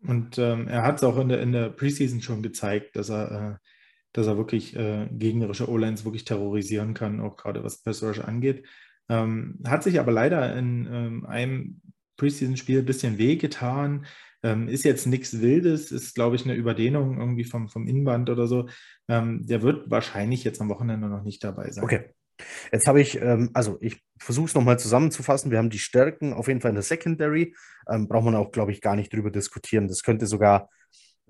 und 0.08 0.38
ähm, 0.38 0.68
er 0.68 0.84
hat 0.84 0.98
es 0.98 1.04
auch 1.04 1.18
in 1.18 1.30
der, 1.30 1.42
in 1.42 1.52
der 1.52 1.70
Preseason 1.70 2.22
schon 2.22 2.44
gezeigt, 2.44 2.96
dass 2.96 3.10
er, 3.10 3.32
äh, 3.32 3.68
dass 4.14 4.28
er 4.28 4.38
wirklich 4.38 4.76
äh, 4.76 5.08
gegnerische 5.12 5.70
O-Lines 5.70 6.06
wirklich 6.06 6.26
terrorisieren 6.26 6.94
kann, 6.94 7.20
auch 7.20 7.38
gerade 7.38 7.64
was 7.64 7.82
Pass 7.82 8.04
Rush 8.04 8.20
angeht. 8.20 8.66
Ähm, 9.10 9.60
hat 9.66 9.84
sich 9.84 10.00
aber 10.00 10.12
leider 10.12 10.56
in 10.56 10.88
ähm, 10.92 11.26
einem 11.26 11.82
Preseason-Spiel 12.18 12.80
ein 12.80 12.86
bisschen 12.86 13.18
wehgetan. 13.18 14.06
Ähm, 14.44 14.68
ist 14.68 14.84
jetzt 14.84 15.08
nichts 15.08 15.42
Wildes, 15.42 15.92
ist, 15.92 16.14
glaube 16.14 16.36
ich, 16.36 16.46
eine 16.46 16.54
Überdehnung 16.54 17.20
irgendwie 17.20 17.46
vom, 17.46 17.68
vom 17.68 17.88
Innenband 17.88 18.30
oder 18.30 18.48
so. 18.48 18.70
Ähm, 19.08 19.46
der 19.46 19.64
wird 19.64 19.90
wahrscheinlich 19.90 20.44
jetzt 20.44 20.62
am 20.62 20.70
Wochenende 20.70 21.08
noch 21.08 21.24
nicht 21.24 21.44
dabei 21.44 21.72
sein. 21.72 21.84
Okay. 21.84 22.15
Jetzt 22.72 22.88
habe 22.88 23.02
ich, 23.02 23.22
ähm, 23.22 23.50
also 23.54 23.78
ich 23.82 24.02
versuche 24.20 24.48
es 24.48 24.56
nochmal 24.56 24.80
zusammenzufassen. 24.80 25.52
Wir 25.52 25.58
haben 25.58 25.70
die 25.70 25.80
Stärken 25.80 26.34
auf 26.34 26.48
jeden 26.48 26.62
Fall 26.62 26.70
in 26.70 26.76
der 26.76 26.84
Secondary. 26.84 27.56
Ähm, 27.90 28.08
braucht 28.08 28.26
man 28.26 28.36
auch, 28.36 28.52
glaube 28.52 28.72
ich, 28.72 28.82
gar 28.82 28.96
nicht 28.96 29.14
drüber 29.14 29.32
diskutieren. 29.32 29.88
Das 29.88 30.04
könnte 30.04 30.28
sogar, 30.28 30.70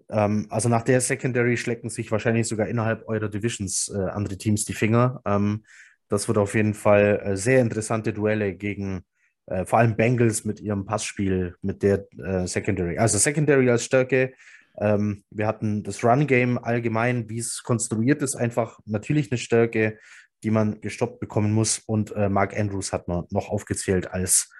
ähm, 0.09 0.47
also 0.49 0.69
nach 0.69 0.83
der 0.83 1.01
Secondary 1.01 1.57
schlecken 1.57 1.89
sich 1.89 2.11
wahrscheinlich 2.11 2.47
sogar 2.47 2.67
innerhalb 2.67 3.07
eurer 3.07 3.29
Divisions 3.29 3.91
äh, 3.93 4.09
andere 4.09 4.37
Teams 4.37 4.65
die 4.65 4.73
Finger. 4.73 5.21
Ähm, 5.25 5.63
das 6.09 6.27
wird 6.27 6.37
auf 6.37 6.53
jeden 6.53 6.73
Fall 6.73 7.21
äh, 7.23 7.37
sehr 7.37 7.61
interessante 7.61 8.13
Duelle 8.13 8.55
gegen 8.55 9.03
äh, 9.47 9.65
vor 9.65 9.79
allem 9.79 9.95
Bengals 9.95 10.45
mit 10.45 10.59
ihrem 10.59 10.85
Passspiel, 10.85 11.55
mit 11.61 11.83
der 11.83 12.07
äh, 12.17 12.47
Secondary. 12.47 12.97
Also 12.97 13.17
Secondary 13.17 13.69
als 13.69 13.85
Stärke. 13.85 14.33
Ähm, 14.77 15.23
wir 15.29 15.47
hatten 15.47 15.83
das 15.83 16.03
Run-Game 16.03 16.57
allgemein, 16.57 17.29
wie 17.29 17.39
es 17.39 17.63
konstruiert 17.63 18.21
ist, 18.21 18.35
einfach 18.35 18.79
natürlich 18.85 19.31
eine 19.31 19.37
Stärke 19.37 19.99
die 20.45 20.51
man 20.51 20.79
gestoppt 20.79 21.19
bekommen 21.19 21.51
muss. 21.51 21.79
Und 21.79 22.11
äh, 22.11 22.29
Mark 22.29 22.55
Andrews 22.55 22.93
hat 22.93 23.07
man 23.07 23.25
noch 23.31 23.49
aufgezählt 23.49 24.11
als 24.11 24.53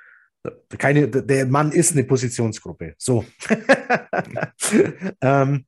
äh, 0.43 0.49
keine, 0.77 1.07
der 1.07 1.45
Mann 1.45 1.71
ist 1.71 1.91
eine 1.91 2.03
Positionsgruppe. 2.03 2.95
So. 2.97 3.23
ähm, 5.21 5.67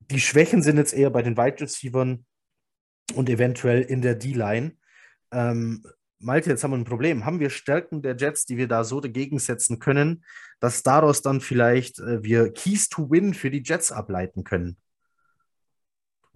die 0.00 0.20
Schwächen 0.20 0.62
sind 0.62 0.78
jetzt 0.78 0.94
eher 0.94 1.10
bei 1.10 1.22
den 1.22 1.36
Wide 1.36 1.60
Receivers 1.60 2.18
und 3.14 3.30
eventuell 3.30 3.82
in 3.82 4.02
der 4.02 4.16
D-Line. 4.16 4.76
Ähm, 5.32 5.84
Malte, 6.18 6.50
jetzt 6.50 6.64
haben 6.64 6.72
wir 6.72 6.78
ein 6.78 6.84
Problem. 6.84 7.24
Haben 7.24 7.38
wir 7.38 7.50
Stärken 7.50 8.02
der 8.02 8.16
Jets, 8.16 8.46
die 8.46 8.56
wir 8.56 8.66
da 8.66 8.82
so 8.82 9.00
dagegen 9.00 9.38
setzen 9.38 9.78
können, 9.78 10.24
dass 10.58 10.82
daraus 10.82 11.22
dann 11.22 11.40
vielleicht 11.40 12.00
äh, 12.00 12.24
wir 12.24 12.52
Keys 12.52 12.88
to 12.88 13.10
Win 13.10 13.32
für 13.32 13.50
die 13.50 13.62
Jets 13.64 13.92
ableiten 13.92 14.42
können? 14.42 14.76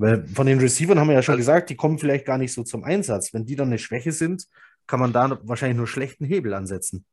Weil 0.00 0.26
von 0.28 0.46
den 0.46 0.58
Receivern 0.58 0.98
haben 0.98 1.08
wir 1.08 1.14
ja 1.14 1.22
schon 1.22 1.36
gesagt, 1.36 1.68
die 1.68 1.76
kommen 1.76 1.98
vielleicht 1.98 2.24
gar 2.24 2.38
nicht 2.38 2.54
so 2.54 2.62
zum 2.62 2.84
Einsatz. 2.84 3.34
Wenn 3.34 3.44
die 3.44 3.54
dann 3.54 3.68
eine 3.68 3.78
Schwäche 3.78 4.12
sind, 4.12 4.46
kann 4.86 4.98
man 4.98 5.12
da 5.12 5.38
wahrscheinlich 5.42 5.76
nur 5.76 5.86
schlechten 5.86 6.24
Hebel 6.24 6.54
ansetzen. 6.54 7.04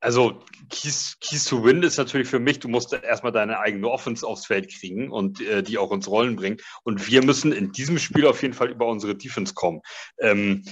Also 0.00 0.42
Keys, 0.68 1.16
Keys 1.20 1.44
to 1.44 1.62
Win 1.62 1.84
ist 1.84 1.98
natürlich 1.98 2.26
für 2.26 2.40
mich, 2.40 2.58
du 2.58 2.66
musst 2.66 2.92
erstmal 2.92 3.30
deine 3.30 3.60
eigene 3.60 3.88
Offense 3.88 4.26
aufs 4.26 4.46
Feld 4.46 4.74
kriegen 4.74 5.12
und 5.12 5.40
äh, 5.40 5.62
die 5.62 5.78
auch 5.78 5.92
ins 5.92 6.08
Rollen 6.08 6.34
bringen. 6.34 6.56
Und 6.82 7.08
wir 7.08 7.24
müssen 7.24 7.52
in 7.52 7.70
diesem 7.70 7.98
Spiel 7.98 8.26
auf 8.26 8.42
jeden 8.42 8.54
Fall 8.54 8.70
über 8.70 8.86
unsere 8.88 9.14
Defense 9.14 9.54
kommen. 9.54 9.82
Ähm, 10.18 10.64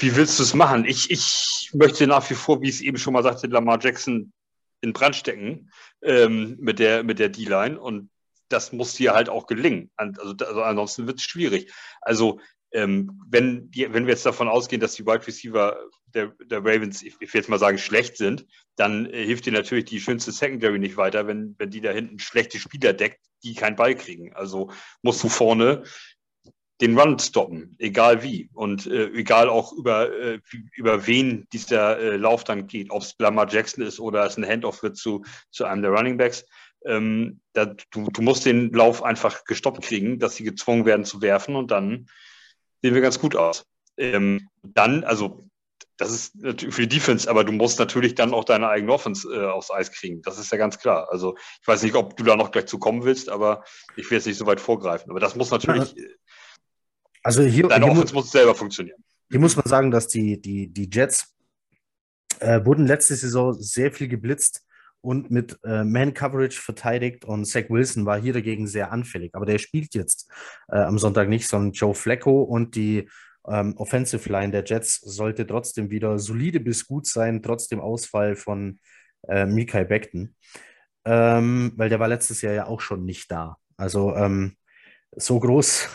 wie 0.00 0.16
willst 0.16 0.38
du 0.38 0.42
es 0.42 0.54
machen? 0.54 0.86
Ich, 0.86 1.10
ich 1.10 1.70
möchte 1.74 2.06
nach 2.06 2.30
wie 2.30 2.34
vor, 2.34 2.62
wie 2.62 2.70
ich 2.70 2.76
es 2.76 2.80
eben 2.80 2.96
schon 2.96 3.12
mal 3.12 3.22
sagte, 3.22 3.46
Lamar 3.48 3.78
Jackson 3.78 4.32
in 4.80 4.92
Brand 4.92 5.16
stecken 5.16 5.70
ähm, 6.02 6.56
mit 6.60 6.78
der, 6.78 7.02
mit 7.02 7.18
der 7.18 7.28
D-Line 7.28 7.78
und 7.78 8.10
das 8.48 8.72
muss 8.72 8.94
dir 8.94 9.14
halt 9.14 9.28
auch 9.28 9.46
gelingen. 9.46 9.90
Also, 9.96 10.34
also 10.44 10.62
ansonsten 10.62 11.06
wird 11.06 11.18
es 11.18 11.24
schwierig. 11.24 11.72
Also 12.00 12.40
ähm, 12.72 13.20
wenn, 13.28 13.70
die, 13.70 13.92
wenn 13.92 14.06
wir 14.06 14.12
jetzt 14.12 14.26
davon 14.26 14.48
ausgehen, 14.48 14.80
dass 14.80 14.94
die 14.94 15.06
Wide 15.06 15.26
Receiver 15.26 15.78
der, 16.06 16.34
der 16.44 16.58
Ravens, 16.58 17.02
ich, 17.02 17.14
ich 17.20 17.32
will 17.32 17.40
jetzt 17.40 17.48
mal 17.48 17.58
sagen, 17.58 17.78
schlecht 17.78 18.16
sind, 18.16 18.46
dann 18.76 19.06
äh, 19.06 19.24
hilft 19.24 19.46
dir 19.46 19.52
natürlich 19.52 19.86
die 19.86 20.00
schönste 20.00 20.32
Secondary 20.32 20.78
nicht 20.78 20.96
weiter, 20.96 21.26
wenn, 21.26 21.54
wenn 21.58 21.70
die 21.70 21.80
da 21.80 21.90
hinten 21.90 22.18
schlechte 22.18 22.58
Spieler 22.58 22.92
deckt, 22.92 23.20
die 23.42 23.54
keinen 23.54 23.76
Ball 23.76 23.94
kriegen. 23.94 24.34
Also 24.34 24.70
musst 25.02 25.22
du 25.22 25.28
vorne 25.28 25.84
den 26.80 26.98
Run 26.98 27.18
stoppen, 27.18 27.76
egal 27.78 28.22
wie. 28.22 28.48
Und 28.54 28.86
äh, 28.86 29.08
egal 29.10 29.48
auch 29.48 29.72
über, 29.72 30.10
äh, 30.10 30.40
über 30.74 31.06
wen 31.06 31.46
dieser 31.52 31.98
äh, 31.98 32.16
Lauf 32.16 32.44
dann 32.44 32.66
geht, 32.66 32.90
ob 32.90 33.02
es 33.02 33.14
Lamar 33.18 33.48
Jackson 33.50 33.84
ist 33.84 34.00
oder 34.00 34.24
es 34.24 34.36
ein 34.36 34.46
Handoff 34.46 34.82
wird 34.82 34.96
zu, 34.96 35.24
zu 35.50 35.64
einem 35.64 35.82
der 35.82 35.90
Running 35.90 36.16
Backs. 36.16 36.44
Ähm, 36.86 37.40
da, 37.52 37.66
du, 37.66 38.08
du 38.10 38.22
musst 38.22 38.46
den 38.46 38.72
Lauf 38.72 39.02
einfach 39.02 39.44
gestoppt 39.44 39.82
kriegen, 39.82 40.18
dass 40.18 40.36
sie 40.36 40.44
gezwungen 40.44 40.86
werden 40.86 41.04
zu 41.04 41.20
werfen 41.20 41.54
und 41.54 41.70
dann 41.70 42.06
sehen 42.82 42.94
wir 42.94 43.02
ganz 43.02 43.18
gut 43.18 43.36
aus. 43.36 43.66
Ähm, 43.98 44.48
dann, 44.62 45.04
also 45.04 45.44
das 45.98 46.10
ist 46.10 46.36
natürlich 46.36 46.74
für 46.74 46.86
die 46.86 46.96
Defense, 46.96 47.28
aber 47.28 47.44
du 47.44 47.52
musst 47.52 47.78
natürlich 47.78 48.14
dann 48.14 48.32
auch 48.32 48.44
deine 48.44 48.68
eigene 48.68 48.90
Offense 48.90 49.28
äh, 49.28 49.44
aufs 49.44 49.70
Eis 49.70 49.92
kriegen. 49.92 50.22
Das 50.22 50.38
ist 50.38 50.50
ja 50.50 50.56
ganz 50.56 50.78
klar. 50.78 51.08
Also 51.10 51.36
ich 51.60 51.68
weiß 51.68 51.82
nicht, 51.82 51.94
ob 51.94 52.16
du 52.16 52.24
da 52.24 52.36
noch 52.36 52.52
gleich 52.52 52.66
zu 52.66 52.78
kommen 52.78 53.04
willst, 53.04 53.28
aber 53.28 53.64
ich 53.96 54.10
will 54.10 54.16
jetzt 54.16 54.26
nicht 54.26 54.38
so 54.38 54.46
weit 54.46 54.60
vorgreifen. 54.60 55.10
Aber 55.10 55.20
das 55.20 55.36
muss 55.36 55.50
natürlich. 55.50 55.94
Also 57.22 57.42
hier, 57.42 57.68
deine 57.68 57.84
hier 57.86 57.92
Offense 57.92 58.14
muss 58.14 58.30
selber 58.30 58.54
funktionieren. 58.54 59.02
Hier 59.30 59.40
muss 59.40 59.56
man 59.56 59.66
sagen, 59.66 59.90
dass 59.90 60.08
die, 60.08 60.40
die, 60.40 60.72
die 60.72 60.88
Jets 60.90 61.36
äh, 62.40 62.64
wurden 62.64 62.86
letzte 62.86 63.14
Saison 63.14 63.52
sehr 63.54 63.92
viel 63.92 64.08
geblitzt 64.08 64.66
und 65.02 65.30
mit 65.30 65.58
äh, 65.64 65.84
Man-Coverage 65.84 66.60
verteidigt 66.60 67.24
und 67.24 67.44
Zach 67.46 67.64
Wilson 67.68 68.06
war 68.06 68.20
hier 68.20 68.32
dagegen 68.32 68.66
sehr 68.66 68.92
anfällig. 68.92 69.34
Aber 69.34 69.46
der 69.46 69.58
spielt 69.58 69.94
jetzt 69.94 70.30
äh, 70.68 70.78
am 70.78 70.98
Sonntag 70.98 71.28
nicht, 71.28 71.46
sondern 71.48 71.72
Joe 71.72 71.94
Flacco 71.94 72.42
und 72.42 72.74
die 72.74 73.08
ähm, 73.48 73.76
Offensive 73.76 74.30
Line 74.30 74.52
der 74.52 74.64
Jets 74.64 75.00
sollte 75.00 75.46
trotzdem 75.46 75.90
wieder 75.90 76.18
solide 76.18 76.60
bis 76.60 76.86
gut 76.86 77.06
sein, 77.06 77.42
trotz 77.42 77.68
dem 77.68 77.80
Ausfall 77.80 78.36
von 78.36 78.78
äh, 79.28 79.46
Mikai 79.46 79.84
Beckton. 79.84 80.34
Ähm, 81.04 81.72
weil 81.76 81.88
der 81.88 82.00
war 82.00 82.08
letztes 82.08 82.42
Jahr 82.42 82.52
ja 82.52 82.66
auch 82.66 82.80
schon 82.80 83.04
nicht 83.04 83.30
da. 83.30 83.56
Also 83.78 84.14
ähm, 84.14 84.56
so 85.16 85.40
groß, 85.40 85.88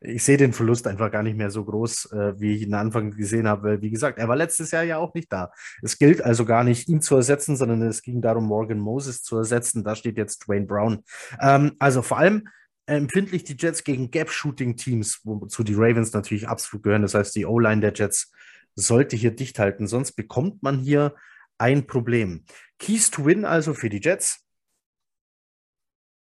ich 0.00 0.22
sehe 0.22 0.36
den 0.36 0.52
Verlust 0.52 0.86
einfach 0.86 1.10
gar 1.10 1.22
nicht 1.22 1.36
mehr 1.36 1.50
so 1.50 1.64
groß, 1.64 2.12
äh, 2.12 2.40
wie 2.40 2.56
ich 2.56 2.62
ihn 2.62 2.74
Anfang 2.74 3.10
gesehen 3.10 3.48
habe. 3.48 3.80
Wie 3.80 3.90
gesagt, 3.90 4.18
er 4.18 4.28
war 4.28 4.36
letztes 4.36 4.70
Jahr 4.70 4.84
ja 4.84 4.98
auch 4.98 5.14
nicht 5.14 5.32
da. 5.32 5.52
Es 5.82 5.98
gilt 5.98 6.22
also 6.22 6.44
gar 6.44 6.64
nicht, 6.64 6.88
ihn 6.88 7.00
zu 7.00 7.16
ersetzen, 7.16 7.56
sondern 7.56 7.82
es 7.82 8.02
ging 8.02 8.20
darum, 8.20 8.46
Morgan 8.46 8.78
Moses 8.78 9.22
zu 9.22 9.36
ersetzen. 9.36 9.84
Da 9.84 9.94
steht 9.94 10.16
jetzt 10.16 10.46
Dwayne 10.46 10.66
Brown. 10.66 11.04
Ähm, 11.40 11.72
also 11.78 12.02
vor 12.02 12.18
allem 12.18 12.48
empfindlich 12.86 13.44
die 13.44 13.56
Jets 13.58 13.84
gegen 13.84 14.10
Gap-Shooting-Teams, 14.10 15.20
wozu 15.24 15.62
die 15.62 15.74
Ravens 15.74 16.12
natürlich 16.12 16.48
absolut 16.48 16.84
gehören. 16.84 17.02
Das 17.02 17.14
heißt, 17.14 17.36
die 17.36 17.44
O-Line 17.44 17.82
der 17.82 17.92
Jets 17.92 18.32
sollte 18.74 19.16
hier 19.16 19.32
dicht 19.32 19.58
halten, 19.58 19.86
sonst 19.86 20.12
bekommt 20.12 20.62
man 20.62 20.78
hier 20.78 21.14
ein 21.58 21.86
Problem. 21.86 22.44
Keys 22.78 23.10
to 23.10 23.24
win 23.24 23.44
also 23.44 23.74
für 23.74 23.90
die 23.90 24.00
Jets. 24.00 24.44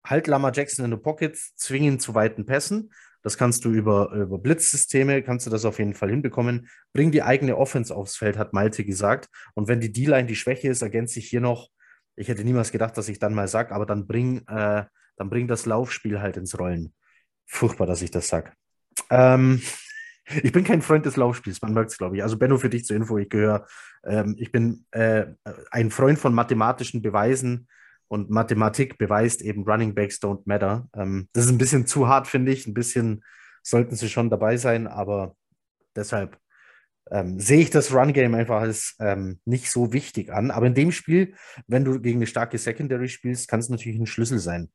Halt 0.06 0.26
Lama 0.26 0.52
Jackson 0.52 0.84
in 0.84 0.90
the 0.90 0.96
Pocket, 0.96 1.36
zwingen 1.36 1.98
zu 1.98 2.14
weiten 2.14 2.46
Pässen. 2.46 2.92
Das 3.24 3.36
kannst 3.36 3.64
du 3.64 3.72
über, 3.72 4.12
über 4.12 4.38
Blitzsysteme, 4.38 5.22
kannst 5.22 5.46
du 5.46 5.50
das 5.50 5.64
auf 5.64 5.80
jeden 5.80 5.94
Fall 5.94 6.10
hinbekommen. 6.10 6.68
Bring 6.92 7.10
die 7.10 7.22
eigene 7.22 7.56
Offense 7.56 7.94
aufs 7.94 8.16
Feld, 8.16 8.38
hat 8.38 8.52
Malte 8.52 8.84
gesagt. 8.84 9.28
Und 9.54 9.66
wenn 9.66 9.80
die 9.80 9.90
D-Line 9.90 10.28
die 10.28 10.36
Schwäche 10.36 10.68
ist, 10.68 10.82
ergänzt 10.82 11.14
sich 11.14 11.28
hier 11.28 11.40
noch, 11.40 11.70
ich 12.14 12.28
hätte 12.28 12.44
niemals 12.44 12.70
gedacht, 12.70 12.96
dass 12.96 13.08
ich 13.08 13.18
dann 13.18 13.34
mal 13.34 13.48
sage, 13.48 13.74
aber 13.74 13.86
dann 13.86 14.06
bring 14.06 14.46
äh, 14.46 14.84
dann 15.16 15.30
bringt 15.30 15.50
das 15.50 15.66
Laufspiel 15.66 16.20
halt 16.20 16.36
ins 16.36 16.58
Rollen. 16.58 16.92
Furchtbar, 17.46 17.86
dass 17.86 18.02
ich 18.02 18.10
das 18.10 18.28
sage. 18.28 18.52
Ähm, 19.10 19.62
ich 20.42 20.52
bin 20.52 20.64
kein 20.64 20.82
Freund 20.82 21.06
des 21.06 21.16
Laufspiels, 21.16 21.62
man 21.62 21.74
merkt 21.74 21.90
es, 21.90 21.98
glaube 21.98 22.16
ich. 22.16 22.22
Also 22.22 22.38
Benno, 22.38 22.58
für 22.58 22.70
dich 22.70 22.84
zur 22.84 22.96
Info, 22.96 23.18
ich 23.18 23.28
gehöre, 23.28 23.66
ähm, 24.04 24.36
ich 24.38 24.52
bin 24.52 24.86
äh, 24.90 25.26
ein 25.70 25.90
Freund 25.90 26.18
von 26.18 26.34
mathematischen 26.34 27.02
Beweisen 27.02 27.68
und 28.08 28.30
Mathematik 28.30 28.98
beweist 28.98 29.42
eben 29.42 29.64
Running 29.64 29.94
Backs 29.94 30.18
don't 30.18 30.42
matter. 30.44 30.88
Ähm, 30.94 31.28
das 31.32 31.46
ist 31.46 31.50
ein 31.50 31.58
bisschen 31.58 31.86
zu 31.86 32.08
hart, 32.08 32.26
finde 32.26 32.52
ich. 32.52 32.66
Ein 32.66 32.74
bisschen 32.74 33.24
sollten 33.62 33.96
sie 33.96 34.08
schon 34.08 34.30
dabei 34.30 34.56
sein, 34.56 34.86
aber 34.86 35.36
deshalb 35.96 36.38
ähm, 37.10 37.38
sehe 37.38 37.60
ich 37.60 37.70
das 37.70 37.92
Run-Game 37.92 38.34
einfach 38.34 38.60
als 38.60 38.96
ähm, 38.98 39.40
nicht 39.44 39.70
so 39.70 39.92
wichtig 39.92 40.32
an. 40.32 40.50
Aber 40.50 40.66
in 40.66 40.74
dem 40.74 40.92
Spiel, 40.92 41.34
wenn 41.66 41.84
du 41.84 42.00
gegen 42.00 42.18
eine 42.18 42.26
starke 42.26 42.58
Secondary 42.58 43.08
spielst, 43.08 43.48
kann 43.48 43.60
es 43.60 43.68
natürlich 43.68 43.98
ein 43.98 44.06
Schlüssel 44.06 44.38
sein. 44.38 44.70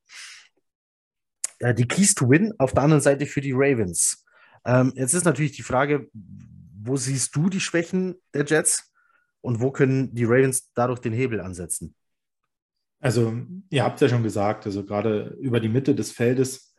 Äh, 1.60 1.74
die 1.74 1.88
Keys 1.88 2.16
to 2.16 2.30
Win 2.30 2.54
auf 2.58 2.74
der 2.74 2.84
anderen 2.84 3.02
Seite 3.02 3.26
für 3.26 3.42
die 3.42 3.54
Ravens. 3.54 4.26
Ähm, 4.66 4.94
jetzt 4.96 5.14
ist 5.14 5.26
natürlich 5.26 5.54
die 5.54 5.64
Frage, 5.64 6.10
wo 6.14 6.98
siehst 6.98 7.36
du 7.36 7.50
die 7.50 7.60
Schwächen 7.60 8.16
der 8.34 8.46
Jets 8.46 8.92
und 9.42 9.60
wo 9.60 9.72
können 9.72 10.14
die 10.14 10.26
Ravens 10.26 10.72
dadurch 10.74 11.00
den 11.00 11.14
Hebel 11.14 11.42
ansetzen? 11.42 11.96
Also, 13.00 13.34
ihr 13.70 13.84
habt 13.84 14.02
ja 14.02 14.10
schon 14.10 14.24
gesagt, 14.24 14.66
also 14.66 14.86
gerade 14.86 15.38
über 15.40 15.60
die 15.60 15.70
Mitte 15.70 15.96
des 15.96 16.12
Feldes 16.12 16.70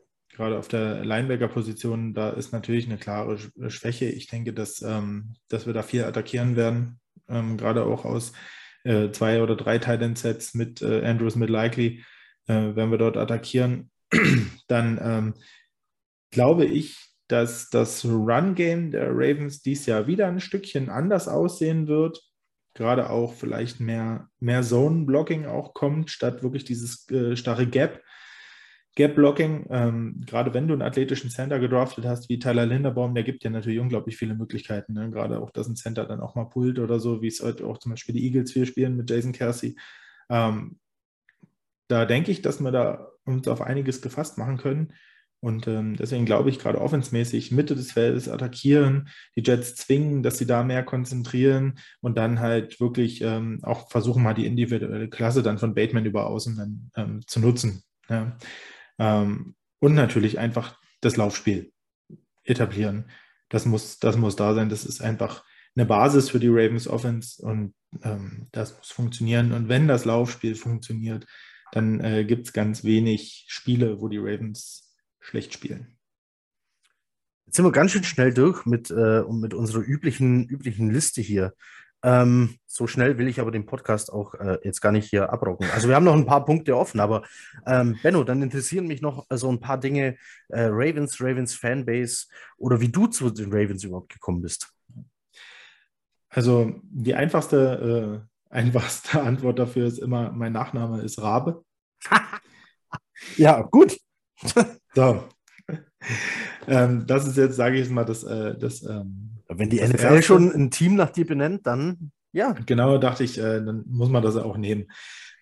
gerade 0.41 0.59
auf 0.59 0.68
der 0.68 1.05
Linebacker-Position, 1.05 2.14
da 2.14 2.31
ist 2.31 2.53
natürlich 2.53 2.87
eine 2.87 2.97
klare 2.97 3.37
Schwäche. 3.68 4.07
Ich 4.07 4.27
denke, 4.27 4.55
dass, 4.55 4.81
ähm, 4.81 5.35
dass 5.49 5.66
wir 5.66 5.75
da 5.75 5.83
viel 5.83 6.05
attackieren 6.05 6.57
werden, 6.57 6.99
ähm, 7.29 7.59
gerade 7.59 7.85
auch 7.85 8.07
aus 8.07 8.33
äh, 8.85 9.11
zwei 9.11 9.43
oder 9.43 9.55
drei 9.55 9.79
Tight-End-Sets 9.79 10.55
mit 10.55 10.81
äh, 10.81 11.05
Andrews, 11.05 11.37
mit 11.37 11.51
Likely, 11.51 12.03
äh, 12.47 12.75
wenn 12.75 12.91
wir 12.91 12.97
dort 12.97 13.18
attackieren, 13.18 13.91
dann 14.68 14.99
ähm, 15.03 15.35
glaube 16.31 16.64
ich, 16.64 16.97
dass 17.29 17.68
das 17.68 18.05
Run-Game 18.05 18.93
der 18.93 19.11
Ravens 19.11 19.61
dieses 19.61 19.85
Jahr 19.85 20.07
wieder 20.07 20.27
ein 20.27 20.41
Stückchen 20.41 20.89
anders 20.89 21.29
aussehen 21.29 21.87
wird. 21.87 22.23
Gerade 22.75 23.11
auch 23.11 23.35
vielleicht 23.35 23.81
mehr, 23.81 24.29
mehr 24.39 24.62
Zone-Blocking 24.62 25.47
auch 25.47 25.75
kommt, 25.75 26.11
statt 26.11 26.43
wirklich 26.43 26.64
dieses 26.64 27.09
äh, 27.11 27.37
starre 27.37 27.66
Gap 27.66 28.01
Gap-Blocking, 28.97 29.66
ähm, 29.71 30.21
gerade 30.27 30.53
wenn 30.53 30.66
du 30.66 30.75
einen 30.75 30.83
athletischen 30.83 31.31
Center 31.31 31.61
gedraftet 31.61 32.05
hast, 32.05 32.29
wie 32.29 32.41
Tyler 32.41 32.66
Linderbaum, 32.66 33.14
der 33.14 33.23
gibt 33.23 33.45
dir 33.45 33.51
natürlich 33.51 33.79
unglaublich 33.79 34.16
viele 34.16 34.35
Möglichkeiten. 34.35 34.95
Ne? 34.95 35.11
Gerade 35.11 35.41
auch, 35.41 35.51
dass 35.51 35.68
ein 35.68 35.77
Center 35.77 36.07
dann 36.07 36.21
auch 36.21 36.35
mal 36.35 36.47
pullt 36.47 36.79
oder 36.81 36.99
so, 36.99 37.23
wie 37.23 37.29
es 37.29 37.41
heute 37.41 37.66
auch 37.66 37.79
zum 37.79 37.91
Beispiel 37.91 38.14
die 38.14 38.25
Eagles 38.25 38.53
viel 38.53 38.66
spielen 38.66 38.97
mit 38.97 39.09
Jason 39.09 39.33
Kelsey. 39.33 39.77
Ähm, 40.29 40.81
da 41.87 42.05
denke 42.05 42.33
ich, 42.33 42.43
dass 42.43 42.61
wir 42.61 42.73
da 42.73 43.09
uns 43.25 43.47
auf 43.47 43.62
einiges 43.62 44.03
gefasst 44.03 44.39
machen 44.39 44.57
können. 44.57 44.93
Und 45.41 45.66
ähm, 45.66 45.97
deswegen 45.97 46.26
glaube 46.26 46.51
ich, 46.51 46.59
gerade 46.59 46.80
offensmäßig 46.80 47.51
Mitte 47.51 47.74
des 47.74 47.93
Feldes 47.93 48.28
attackieren, 48.28 49.09
die 49.36 49.43
Jets 49.43 49.74
zwingen, 49.74 50.22
dass 50.22 50.36
sie 50.36 50.47
da 50.47 50.62
mehr 50.62 50.84
konzentrieren 50.84 51.78
und 52.01 52.18
dann 52.18 52.41
halt 52.41 52.78
wirklich 52.78 53.22
ähm, 53.22 53.61
auch 53.62 53.91
versuchen, 53.91 54.22
mal 54.22 54.34
die 54.34 54.47
individuelle 54.47 55.09
Klasse 55.09 55.43
dann 55.43 55.59
von 55.59 55.74
Bateman 55.74 56.05
über 56.05 56.26
außen 56.26 56.57
dann 56.57 56.91
ähm, 56.95 57.20
zu 57.26 57.41
nutzen. 57.41 57.82
Ja. 58.09 58.36
Ähm, 58.99 59.55
und 59.78 59.95
natürlich 59.95 60.38
einfach 60.38 60.78
das 61.01 61.16
Laufspiel 61.16 61.72
etablieren. 62.45 63.07
Das 63.49 63.64
muss, 63.64 63.99
das 63.99 64.16
muss 64.18 64.36
da 64.36 64.55
sein. 64.55 64.68
Das 64.68 64.84
ist 64.84 65.01
einfach 65.01 65.43
eine 65.74 65.86
Basis 65.86 66.28
für 66.28 66.38
die 66.38 66.49
Ravens 66.49 66.86
Offense 66.86 67.43
und 67.43 67.74
ähm, 68.03 68.49
das 68.53 68.76
muss 68.76 68.91
funktionieren. 68.91 69.53
Und 69.53 69.68
wenn 69.68 69.88
das 69.88 70.05
Laufspiel 70.05 70.55
funktioniert, 70.55 71.26
dann 71.72 72.01
äh, 72.01 72.24
gibt 72.24 72.47
es 72.47 72.53
ganz 72.53 72.84
wenig 72.84 73.47
Spiele, 73.49 74.01
wo 74.01 74.09
die 74.09 74.18
Ravens 74.18 74.89
schlecht 75.21 75.53
spielen. 75.53 75.97
Jetzt 77.47 77.57
sind 77.57 77.64
wir 77.64 77.73
ganz 77.73 77.91
schön 77.93 78.05
schnell 78.05 78.33
durch 78.33 78.64
mit, 78.64 78.91
äh, 78.91 79.23
mit 79.29 79.55
unserer 79.55 79.83
üblichen, 79.83 80.49
üblichen 80.49 80.91
Liste 80.91 81.21
hier. 81.21 81.55
Ähm, 82.03 82.57
so 82.66 82.87
schnell 82.87 83.18
will 83.18 83.29
ich 83.29 83.41
aber 83.41 83.51
den 83.51 83.66
Podcast 83.66 84.12
auch 84.12 84.35
äh, 84.35 84.59
jetzt 84.62 84.81
gar 84.81 84.93
nicht 84.93 85.11
hier 85.11 85.33
abrocken. 85.33 85.68
Also 85.71 85.89
wir 85.89 85.97
haben 85.97 86.05
noch 86.05 86.14
ein 86.14 86.27
paar 86.27 86.45
Punkte 86.45 86.77
offen, 86.77 86.99
aber 87.01 87.23
ähm, 87.66 87.99
Benno, 88.03 88.25
dann 88.25 88.41
interessieren 88.41 88.87
mich 88.87 89.03
noch 89.03 89.27
äh, 89.29 89.37
so 89.37 89.51
ein 89.51 89.61
paar 89.61 89.79
Dinge. 89.79 90.16
Äh, 90.49 90.68
Ravens, 90.71 91.21
Ravens 91.21 91.55
Fanbase 91.55 92.27
oder 92.57 92.81
wie 92.81 92.89
du 92.89 93.07
zu 93.07 93.29
den 93.31 93.53
Ravens 93.53 93.85
überhaupt 93.85 94.12
gekommen 94.12 94.41
bist. 94.41 94.73
Also 96.31 96.73
die 96.85 97.14
einfachste, 97.14 98.25
äh, 98.51 98.55
einfachste 98.55 99.21
Antwort 99.21 99.59
dafür 99.59 99.87
ist 99.87 99.99
immer, 99.99 100.31
mein 100.31 100.53
Nachname 100.53 101.03
ist 101.03 101.21
Rabe. 101.21 101.64
ja, 103.37 103.61
gut. 103.62 103.99
so. 104.95 105.24
ähm, 106.66 107.05
das 107.07 107.26
ist 107.26 107.36
jetzt, 107.36 107.57
sage 107.57 107.78
ich 107.78 107.88
mal, 107.91 108.05
das, 108.05 108.24
äh, 108.24 108.57
das 108.59 108.82
ähm, 108.82 109.41
wenn 109.49 109.70
die 109.70 109.78
das 109.78 109.91
NFL 109.91 110.05
erste, 110.05 110.22
schon 110.22 110.53
ein 110.53 110.70
Team 110.70 110.95
nach 110.95 111.11
dir 111.11 111.26
benennt, 111.26 111.66
dann 111.66 112.12
ja. 112.32 112.53
Genau, 112.66 112.99
dachte 112.99 113.24
ich, 113.24 113.38
äh, 113.38 113.61
dann 113.64 113.84
muss 113.88 114.09
man 114.09 114.22
das 114.22 114.36
auch 114.36 114.57
nehmen. 114.57 114.86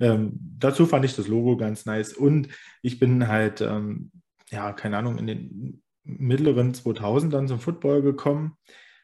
Ähm, 0.01 0.39
dazu 0.59 0.87
fand 0.87 1.05
ich 1.05 1.17
das 1.17 1.29
Logo 1.29 1.57
ganz 1.57 1.87
nice 1.87 2.13
und 2.13 2.49
ich 2.83 2.99
bin 2.99 3.29
halt, 3.29 3.61
ähm, 3.61 4.11
ja, 4.51 4.73
keine 4.73 4.97
Ahnung, 4.97 5.19
in 5.19 5.27
den 5.27 5.83
mittleren 6.05 6.73
2000 6.73 7.33
dann 7.33 7.49
zum 7.49 7.61
Football 7.61 8.03
gekommen. 8.03 8.57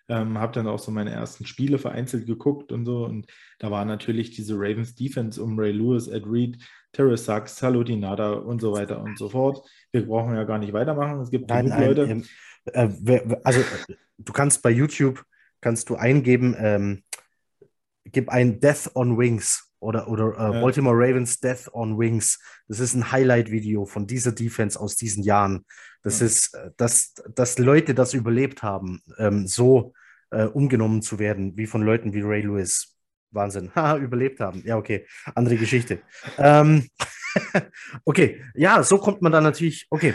Ähm, 0.07 0.39
habe 0.39 0.53
dann 0.53 0.67
auch 0.67 0.79
so 0.79 0.91
meine 0.91 1.13
ersten 1.13 1.47
Spiele 1.47 1.79
vereinzelt 1.79 2.27
geguckt 2.27 2.73
und 2.73 2.85
so. 2.85 3.05
Und 3.05 3.27
da 3.59 3.71
war 3.71 3.85
natürlich 3.85 4.31
diese 4.31 4.55
Ravens 4.55 4.95
Defense 4.95 5.43
um 5.43 5.59
Ray 5.59 5.73
Lewis, 5.73 6.09
Ed 6.09 6.25
Reed, 6.27 6.59
Terry 6.93 7.17
Sachs, 7.17 7.57
Salutinada 7.57 8.33
und 8.33 8.61
so 8.61 8.73
weiter 8.73 9.01
und 9.03 9.19
so 9.19 9.31
fort. 9.31 9.67
Wir 9.95 10.07
brauchen 10.07 10.35
ja 10.35 10.43
gar 10.43 10.59
nicht 10.59 10.73
weitermachen. 10.73 11.21
Es 11.21 11.31
gibt 11.31 11.49
nein, 11.49 11.67
nein, 11.67 11.95
Leute. 11.95 12.23
Äh, 12.73 13.39
also 13.45 13.61
du 14.19 14.33
kannst 14.33 14.61
bei 14.61 14.71
YouTube 14.71 15.25
kannst 15.61 15.89
du 15.89 15.97
eingeben, 15.97 16.55
ähm, 16.59 17.05
gib 18.05 18.29
ein 18.29 18.61
Death 18.61 18.91
on 18.95 19.17
Wings 19.17 19.71
oder, 19.79 20.09
oder 20.09 20.35
äh, 20.37 20.55
ja. 20.55 20.61
Baltimore 20.61 20.97
Ravens 20.97 21.39
Death 21.41 21.73
on 21.73 21.99
Wings. 21.99 22.39
Das 22.69 22.81
ist 22.81 22.95
ein 22.95 23.13
Highlight-Video 23.13 23.87
von 23.87 24.07
dieser 24.07 24.33
Defense 24.33 24.79
aus 24.79 24.97
diesen 24.97 25.23
Jahren. 25.23 25.65
Das 26.03 26.21
ja. 26.21 26.27
ist, 26.27 26.55
äh, 26.55 26.71
dass, 26.77 27.15
dass 27.35 27.59
Leute 27.59 27.95
das 27.95 28.15
überlebt 28.15 28.63
haben, 28.63 29.01
ähm, 29.19 29.47
so 29.47 29.95
äh, 30.31 30.45
umgenommen 30.45 31.03
zu 31.03 31.19
werden, 31.19 31.57
wie 31.57 31.67
von 31.67 31.83
Leuten 31.83 32.13
wie 32.13 32.23
Ray 32.23 32.43
Lewis. 32.43 32.97
Wahnsinn. 33.31 33.71
Haha, 33.77 33.99
überlebt 33.99 34.41
haben. 34.41 34.63
Ja, 34.67 34.77
okay. 34.77 35.07
Andere 35.35 35.57
Geschichte. 35.57 36.01
ähm, 36.37 36.89
okay, 38.05 38.43
ja, 38.55 38.83
so 38.83 38.99
kommt 38.99 39.23
man 39.23 39.33
dann 39.33 39.45
natürlich. 39.45 39.87
Okay. 39.91 40.15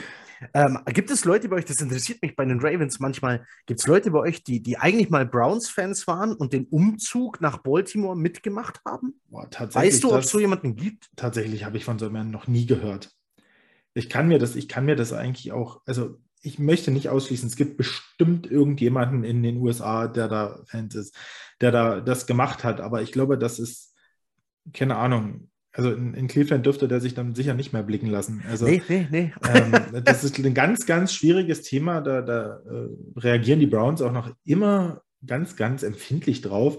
Ähm, 0.53 0.79
gibt 0.85 1.11
es 1.11 1.25
Leute 1.25 1.49
bei 1.49 1.57
euch, 1.57 1.65
das 1.65 1.81
interessiert 1.81 2.21
mich 2.21 2.35
bei 2.35 2.45
den 2.45 2.59
Ravens 2.61 2.99
manchmal, 2.99 3.45
gibt 3.65 3.81
es 3.81 3.87
Leute 3.87 4.11
bei 4.11 4.19
euch, 4.19 4.43
die, 4.43 4.63
die 4.63 4.77
eigentlich 4.77 5.09
mal 5.09 5.25
Browns-Fans 5.25 6.07
waren 6.07 6.33
und 6.33 6.53
den 6.53 6.65
Umzug 6.65 7.41
nach 7.41 7.57
Baltimore 7.57 8.15
mitgemacht 8.15 8.79
haben? 8.85 9.19
Boah, 9.27 9.49
weißt 9.51 10.03
du, 10.03 10.13
ob 10.13 10.21
es 10.21 10.29
so 10.29 10.39
jemanden 10.39 10.75
gibt? 10.75 11.09
Tatsächlich 11.17 11.65
habe 11.65 11.77
ich 11.77 11.83
von 11.83 11.99
so 11.99 12.05
jemandem 12.05 12.31
noch 12.31 12.47
nie 12.47 12.65
gehört. 12.65 13.11
Ich 13.93 14.09
kann 14.09 14.27
mir 14.27 14.39
das, 14.39 14.55
ich 14.55 14.69
kann 14.69 14.85
mir 14.85 14.95
das 14.95 15.11
eigentlich 15.11 15.51
auch, 15.51 15.81
also 15.85 16.17
ich 16.41 16.57
möchte 16.57 16.91
nicht 16.91 17.09
ausschließen, 17.09 17.49
es 17.49 17.57
gibt 17.57 17.75
bestimmt 17.75 18.49
irgendjemanden 18.49 19.25
in 19.25 19.43
den 19.43 19.57
USA, 19.57 20.07
der 20.07 20.29
da 20.29 20.61
Fans 20.67 20.95
ist, 20.95 21.15
der 21.59 21.71
da 21.71 21.99
das 21.99 22.27
gemacht 22.27 22.63
hat, 22.63 22.79
aber 22.79 23.01
ich 23.01 23.11
glaube, 23.11 23.37
das 23.37 23.59
ist, 23.59 23.93
keine 24.71 24.95
Ahnung, 24.95 25.48
also 25.71 25.91
in, 25.91 26.13
in, 26.13 26.27
Cleveland 26.27 26.65
dürfte 26.65 26.87
der 26.87 26.99
sich 26.99 27.13
dann 27.13 27.35
sicher 27.35 27.53
nicht 27.53 27.73
mehr 27.73 27.83
blicken 27.83 28.07
lassen. 28.07 28.43
Also, 28.49 28.65
nee, 28.65 28.81
nee, 28.87 29.07
nee. 29.11 29.33
Ähm, 29.53 30.03
das 30.03 30.23
ist 30.23 30.37
ein 30.39 30.53
ganz, 30.53 30.85
ganz 30.85 31.13
schwieriges 31.13 31.61
Thema. 31.61 32.01
Da, 32.01 32.21
da 32.21 32.61
äh, 32.69 33.19
reagieren 33.19 33.59
die 33.59 33.67
Browns 33.67 34.01
auch 34.01 34.11
noch 34.11 34.33
immer 34.45 35.03
ganz, 35.25 35.55
ganz 35.55 35.83
empfindlich 35.83 36.41
drauf, 36.41 36.77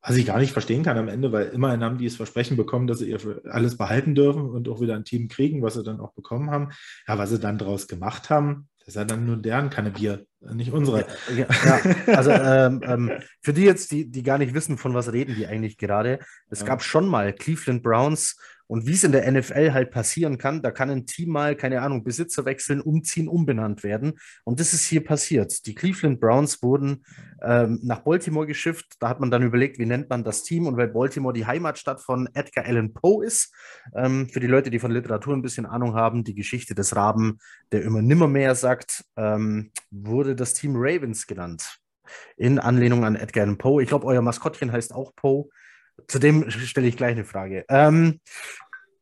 was 0.00 0.16
ich 0.16 0.26
gar 0.26 0.38
nicht 0.38 0.52
verstehen 0.52 0.82
kann 0.82 0.98
am 0.98 1.08
Ende, 1.08 1.32
weil 1.32 1.48
immerhin 1.48 1.82
haben 1.82 1.98
die 1.98 2.06
das 2.06 2.16
Versprechen 2.16 2.56
bekommen, 2.56 2.86
dass 2.86 2.98
sie 2.98 3.10
ihr 3.10 3.18
alles 3.50 3.76
behalten 3.76 4.14
dürfen 4.14 4.42
und 4.42 4.68
auch 4.68 4.80
wieder 4.80 4.94
ein 4.94 5.04
Team 5.04 5.28
kriegen, 5.28 5.62
was 5.62 5.74
sie 5.74 5.82
dann 5.82 6.00
auch 6.00 6.12
bekommen 6.12 6.50
haben. 6.50 6.70
Ja, 7.08 7.18
was 7.18 7.30
sie 7.30 7.38
dann 7.38 7.58
daraus 7.58 7.88
gemacht 7.88 8.30
haben, 8.30 8.68
das 8.84 8.94
ist 8.94 8.96
ja 8.96 9.04
dann 9.06 9.24
nur 9.24 9.38
deren 9.38 9.70
Kanne 9.70 9.90
Bier, 9.90 10.26
nicht 10.40 10.70
unsere. 10.70 11.06
Ja, 11.34 11.46
ja. 11.64 11.80
also 12.14 12.30
ähm, 12.30 12.82
ähm, 12.84 13.12
für 13.40 13.54
die 13.54 13.62
jetzt, 13.62 13.92
die, 13.92 14.10
die 14.10 14.22
gar 14.22 14.36
nicht 14.36 14.52
wissen, 14.52 14.76
von 14.76 14.92
was 14.92 15.12
reden 15.12 15.34
die 15.34 15.46
eigentlich 15.46 15.78
gerade, 15.78 16.18
es 16.50 16.66
gab 16.66 16.82
schon 16.82 17.06
mal 17.06 17.32
Cleveland 17.32 17.82
Browns 17.82 18.36
und 18.66 18.86
wie 18.86 18.92
es 18.92 19.04
in 19.04 19.12
der 19.12 19.30
NFL 19.30 19.72
halt 19.72 19.90
passieren 19.90 20.38
kann, 20.38 20.62
da 20.62 20.70
kann 20.70 20.90
ein 20.90 21.06
Team 21.06 21.30
mal, 21.30 21.56
keine 21.56 21.82
Ahnung, 21.82 22.04
Besitzer 22.04 22.44
wechseln, 22.44 22.80
umziehen, 22.80 23.28
umbenannt 23.28 23.82
werden. 23.82 24.14
Und 24.44 24.60
das 24.60 24.72
ist 24.72 24.84
hier 24.86 25.04
passiert. 25.04 25.66
Die 25.66 25.74
Cleveland 25.74 26.20
Browns 26.20 26.62
wurden 26.62 27.04
ähm, 27.42 27.80
nach 27.82 28.00
Baltimore 28.00 28.46
geschifft. 28.46 28.94
Da 29.00 29.08
hat 29.08 29.20
man 29.20 29.30
dann 29.30 29.42
überlegt, 29.42 29.78
wie 29.78 29.86
nennt 29.86 30.08
man 30.08 30.24
das 30.24 30.42
Team? 30.42 30.66
Und 30.66 30.76
weil 30.76 30.88
Baltimore 30.88 31.34
die 31.34 31.46
Heimatstadt 31.46 32.00
von 32.00 32.28
Edgar 32.34 32.64
Allan 32.64 32.94
Poe 32.94 33.24
ist, 33.24 33.54
ähm, 33.94 34.28
für 34.28 34.40
die 34.40 34.46
Leute, 34.46 34.70
die 34.70 34.78
von 34.78 34.90
Literatur 34.90 35.34
ein 35.34 35.42
bisschen 35.42 35.66
Ahnung 35.66 35.94
haben, 35.94 36.24
die 36.24 36.34
Geschichte 36.34 36.74
des 36.74 36.96
Raben, 36.96 37.38
der 37.72 37.82
immer 37.82 38.02
nimmermehr 38.02 38.54
sagt, 38.54 39.04
ähm, 39.16 39.70
wurde 39.90 40.34
das 40.34 40.54
Team 40.54 40.72
Ravens 40.76 41.26
genannt. 41.26 41.78
In 42.36 42.58
Anlehnung 42.58 43.04
an 43.04 43.16
Edgar 43.16 43.44
Allan 43.44 43.58
Poe. 43.58 43.82
Ich 43.82 43.88
glaube, 43.88 44.06
euer 44.06 44.22
Maskottchen 44.22 44.72
heißt 44.72 44.94
auch 44.94 45.14
Poe. 45.16 45.48
Zu 46.08 46.18
dem 46.18 46.50
stelle 46.50 46.86
ich 46.86 46.96
gleich 46.96 47.12
eine 47.12 47.24
Frage. 47.24 47.64
Ähm, 47.68 48.20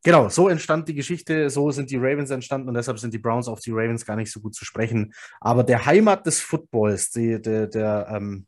genau, 0.03 0.29
so 0.29 0.49
entstand 0.49 0.89
die 0.89 0.95
Geschichte, 0.95 1.51
so 1.51 1.71
sind 1.71 1.91
die 1.91 1.97
Ravens 1.97 2.31
entstanden 2.31 2.69
und 2.69 2.75
deshalb 2.75 2.99
sind 2.99 3.15
die 3.15 3.19
Browns 3.19 3.49
auf 3.49 3.61
die 3.61 3.73
Ravens 3.73 4.05
gar 4.05 4.17
nicht 4.17 4.31
so 4.31 4.41
gut 4.41 4.55
zu 4.55 4.65
sprechen. 4.65 5.13
Aber 5.41 5.65
der 5.65 5.87
Heimat 5.87 6.27
des 6.27 6.41
Footballs, 6.41 7.11
die, 7.11 7.41
der, 7.41 7.67
der, 7.67 8.09
ähm, 8.11 8.47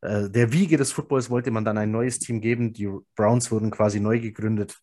äh, 0.00 0.28
der 0.28 0.52
Wiege 0.52 0.76
des 0.76 0.92
Footballs 0.92 1.30
wollte 1.30 1.50
man 1.50 1.64
dann 1.64 1.78
ein 1.78 1.90
neues 1.90 2.18
Team 2.18 2.40
geben. 2.40 2.72
Die 2.72 2.88
Browns 3.16 3.50
wurden 3.50 3.70
quasi 3.70 4.00
neu 4.00 4.20
gegründet 4.20 4.78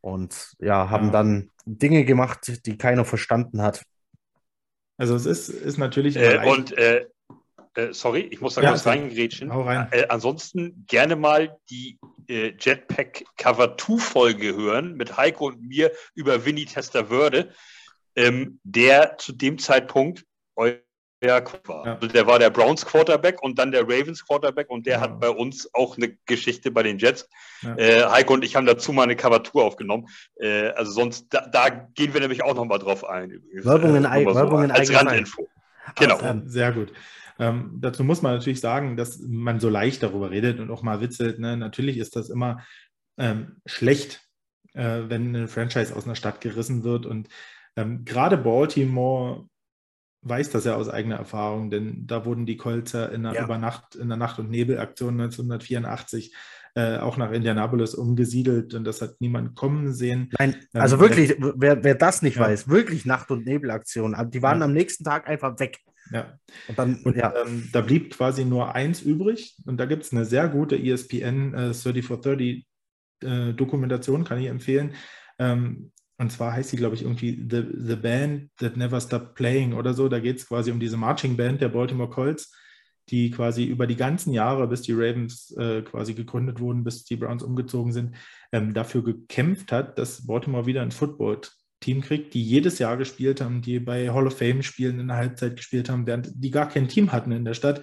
und 0.00 0.54
ja, 0.60 0.88
haben 0.88 1.06
ja. 1.06 1.12
dann 1.12 1.50
Dinge 1.64 2.04
gemacht, 2.04 2.64
die 2.64 2.78
keiner 2.78 3.04
verstanden 3.04 3.60
hat. 3.60 3.82
Also 4.98 5.14
es 5.14 5.26
ist, 5.26 5.48
ist 5.48 5.78
natürlich. 5.78 6.16
Äh, 6.16 6.40
und 6.46 6.76
äh, 6.78 7.06
äh, 7.74 7.92
sorry, 7.92 8.20
ich 8.30 8.40
muss 8.40 8.54
da 8.54 8.62
ja, 8.62 8.70
kurz 8.70 8.86
reingrätschen. 8.86 9.50
Rein. 9.50 9.88
Äh, 9.90 10.06
ansonsten 10.08 10.84
gerne 10.86 11.16
mal 11.16 11.56
die 11.68 11.98
äh, 12.28 12.54
Jetpack 12.58 13.24
Cover 13.36 13.76
2 13.76 13.98
Folge 13.98 14.54
hören 14.54 14.96
mit 14.96 15.16
Heiko 15.16 15.46
und 15.46 15.62
mir 15.62 15.92
über 16.14 16.44
Winnie 16.44 16.66
Testerwörde, 16.66 17.52
ähm, 18.14 18.60
der 18.64 19.18
zu 19.18 19.32
dem 19.32 19.58
Zeitpunkt 19.58 20.24
euer 20.56 20.78
war. 21.22 21.86
Ja. 21.86 21.94
Also 21.94 22.08
der 22.08 22.26
war 22.26 22.38
der 22.38 22.50
Browns 22.50 22.84
Quarterback 22.84 23.42
und 23.42 23.58
dann 23.58 23.72
der 23.72 23.82
Ravens 23.82 24.26
Quarterback 24.26 24.70
und 24.70 24.86
der 24.86 24.96
ja. 24.96 25.00
hat 25.00 25.20
bei 25.20 25.30
uns 25.30 25.72
auch 25.74 25.96
eine 25.96 26.16
Geschichte 26.26 26.70
bei 26.70 26.82
den 26.82 26.98
Jets. 26.98 27.28
Ja. 27.62 27.76
Äh, 27.76 28.04
Heiko 28.04 28.34
und 28.34 28.44
ich 28.44 28.54
haben 28.56 28.66
dazu 28.66 28.92
mal 28.92 29.04
eine 29.04 29.16
Cover-Tour 29.16 29.64
aufgenommen. 29.64 30.08
Äh, 30.36 30.68
also 30.68 30.92
sonst, 30.92 31.26
da, 31.30 31.46
da, 31.46 31.68
gehen 31.70 32.12
wir 32.12 32.20
nämlich 32.20 32.42
auch 32.42 32.54
nochmal 32.54 32.78
drauf 32.78 33.04
ein. 33.04 33.30
Übrigens. 33.30 33.64
Werbung 33.64 33.96
in, 33.96 34.04
äh, 34.04 34.32
so, 34.32 34.56
als 34.74 34.94
Randinfo. 34.94 35.48
Genau. 35.94 36.18
Ach, 36.22 36.34
sehr 36.46 36.72
gut. 36.72 36.92
Ähm, 37.38 37.76
dazu 37.80 38.04
muss 38.04 38.22
man 38.22 38.34
natürlich 38.34 38.60
sagen, 38.60 38.96
dass 38.96 39.18
man 39.20 39.60
so 39.60 39.68
leicht 39.68 40.02
darüber 40.02 40.30
redet 40.30 40.60
und 40.60 40.70
auch 40.70 40.82
mal 40.82 41.00
witzelt. 41.00 41.38
Ne? 41.38 41.56
Natürlich 41.56 41.98
ist 41.98 42.16
das 42.16 42.30
immer 42.30 42.64
ähm, 43.18 43.56
schlecht, 43.66 44.22
äh, 44.74 45.02
wenn 45.08 45.34
eine 45.34 45.48
Franchise 45.48 45.94
aus 45.94 46.04
einer 46.04 46.14
Stadt 46.14 46.40
gerissen 46.40 46.84
wird. 46.84 47.06
Und 47.06 47.28
ähm, 47.76 48.04
gerade 48.04 48.36
Baltimore 48.36 49.48
weiß 50.22 50.50
das 50.50 50.64
ja 50.64 50.74
aus 50.74 50.88
eigener 50.88 51.16
Erfahrung, 51.16 51.70
denn 51.70 52.06
da 52.06 52.24
wurden 52.24 52.46
die 52.46 52.56
Colzer 52.56 53.12
in 53.12 53.22
der 53.22 53.34
ja. 53.34 53.44
Übernacht, 53.44 53.94
in 53.94 54.08
der 54.08 54.16
Nacht- 54.16 54.38
und 54.38 54.50
Nebelaktion 54.50 55.20
1984 55.20 56.34
äh, 56.74 56.98
auch 56.98 57.16
nach 57.16 57.32
Indianapolis 57.32 57.94
umgesiedelt 57.94 58.74
und 58.74 58.84
das 58.84 59.00
hat 59.00 59.14
niemand 59.20 59.54
kommen 59.54 59.94
sehen. 59.94 60.30
Nein, 60.38 60.56
ähm, 60.74 60.80
also 60.80 60.96
ähm, 60.96 61.00
wirklich, 61.00 61.36
wer, 61.38 61.82
wer 61.82 61.94
das 61.94 62.22
nicht 62.22 62.36
ja. 62.36 62.42
weiß, 62.42 62.68
wirklich 62.68 63.06
Nacht- 63.06 63.30
und 63.30 63.46
Nebelaktion. 63.46 64.14
Die 64.30 64.42
waren 64.42 64.58
ja. 64.58 64.64
am 64.66 64.72
nächsten 64.72 65.04
Tag 65.04 65.26
einfach 65.28 65.58
weg. 65.58 65.78
Ja. 66.12 66.38
Und 66.68 66.78
dann, 66.78 66.96
und, 67.04 67.16
ja. 67.16 67.32
Ähm, 67.34 67.68
da 67.72 67.80
blieb 67.80 68.14
quasi 68.16 68.44
nur 68.44 68.74
eins 68.74 69.02
übrig. 69.02 69.56
Und 69.64 69.78
da 69.78 69.86
gibt 69.86 70.04
es 70.04 70.12
eine 70.12 70.24
sehr 70.24 70.48
gute 70.48 70.76
ESPN 70.76 71.54
äh, 71.54 71.72
30 71.72 72.04
for 72.04 72.20
30 72.20 72.66
äh, 73.22 73.52
Dokumentation, 73.52 74.24
kann 74.24 74.38
ich 74.38 74.46
empfehlen. 74.46 74.94
Ähm, 75.38 75.92
und 76.18 76.32
zwar 76.32 76.52
heißt 76.52 76.70
sie, 76.70 76.76
glaube 76.76 76.94
ich, 76.94 77.02
irgendwie 77.02 77.46
The, 77.50 77.64
The 77.76 77.96
Band 77.96 78.50
That 78.56 78.76
Never 78.76 79.00
Stopped 79.00 79.34
Playing 79.34 79.74
oder 79.74 79.92
so. 79.92 80.08
Da 80.08 80.18
geht 80.18 80.38
es 80.38 80.48
quasi 80.48 80.70
um 80.70 80.80
diese 80.80 80.96
Marching 80.96 81.36
Band 81.36 81.60
der 81.60 81.68
Baltimore 81.68 82.08
Colts, 82.08 82.54
die 83.10 83.30
quasi 83.30 83.64
über 83.64 83.86
die 83.86 83.96
ganzen 83.96 84.32
Jahre, 84.32 84.66
bis 84.66 84.82
die 84.82 84.92
Ravens 84.92 85.54
äh, 85.58 85.82
quasi 85.82 86.14
gegründet 86.14 86.58
wurden, 86.58 86.84
bis 86.84 87.04
die 87.04 87.16
Browns 87.16 87.42
umgezogen 87.42 87.92
sind, 87.92 88.16
ähm, 88.50 88.72
dafür 88.72 89.04
gekämpft 89.04 89.72
hat, 89.72 89.98
dass 89.98 90.26
Baltimore 90.26 90.66
wieder 90.66 90.82
ein 90.82 90.90
Football 90.90 91.40
Team 91.86 92.00
kriegt, 92.00 92.34
die 92.34 92.42
jedes 92.42 92.80
Jahr 92.80 92.96
gespielt 92.96 93.40
haben, 93.40 93.62
die 93.62 93.78
bei 93.78 94.10
Hall 94.10 94.26
of 94.26 94.36
Fame 94.36 94.64
Spielen 94.64 94.98
in 94.98 95.06
der 95.06 95.18
Halbzeit 95.18 95.54
gespielt 95.54 95.88
haben, 95.88 96.04
während 96.08 96.32
die 96.34 96.50
gar 96.50 96.68
kein 96.68 96.88
Team 96.88 97.12
hatten 97.12 97.30
in 97.30 97.44
der 97.44 97.54
Stadt 97.54 97.82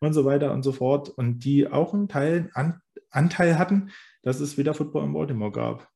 und 0.00 0.12
so 0.12 0.24
weiter 0.24 0.52
und 0.52 0.64
so 0.64 0.72
fort 0.72 1.08
und 1.08 1.44
die 1.44 1.68
auch 1.68 1.94
einen 1.94 2.08
Teil, 2.08 2.50
an, 2.54 2.80
Anteil 3.10 3.56
hatten, 3.56 3.90
dass 4.22 4.40
es 4.40 4.58
wieder 4.58 4.74
Football 4.74 5.04
in 5.04 5.12
Baltimore 5.12 5.52
gab. 5.52 5.88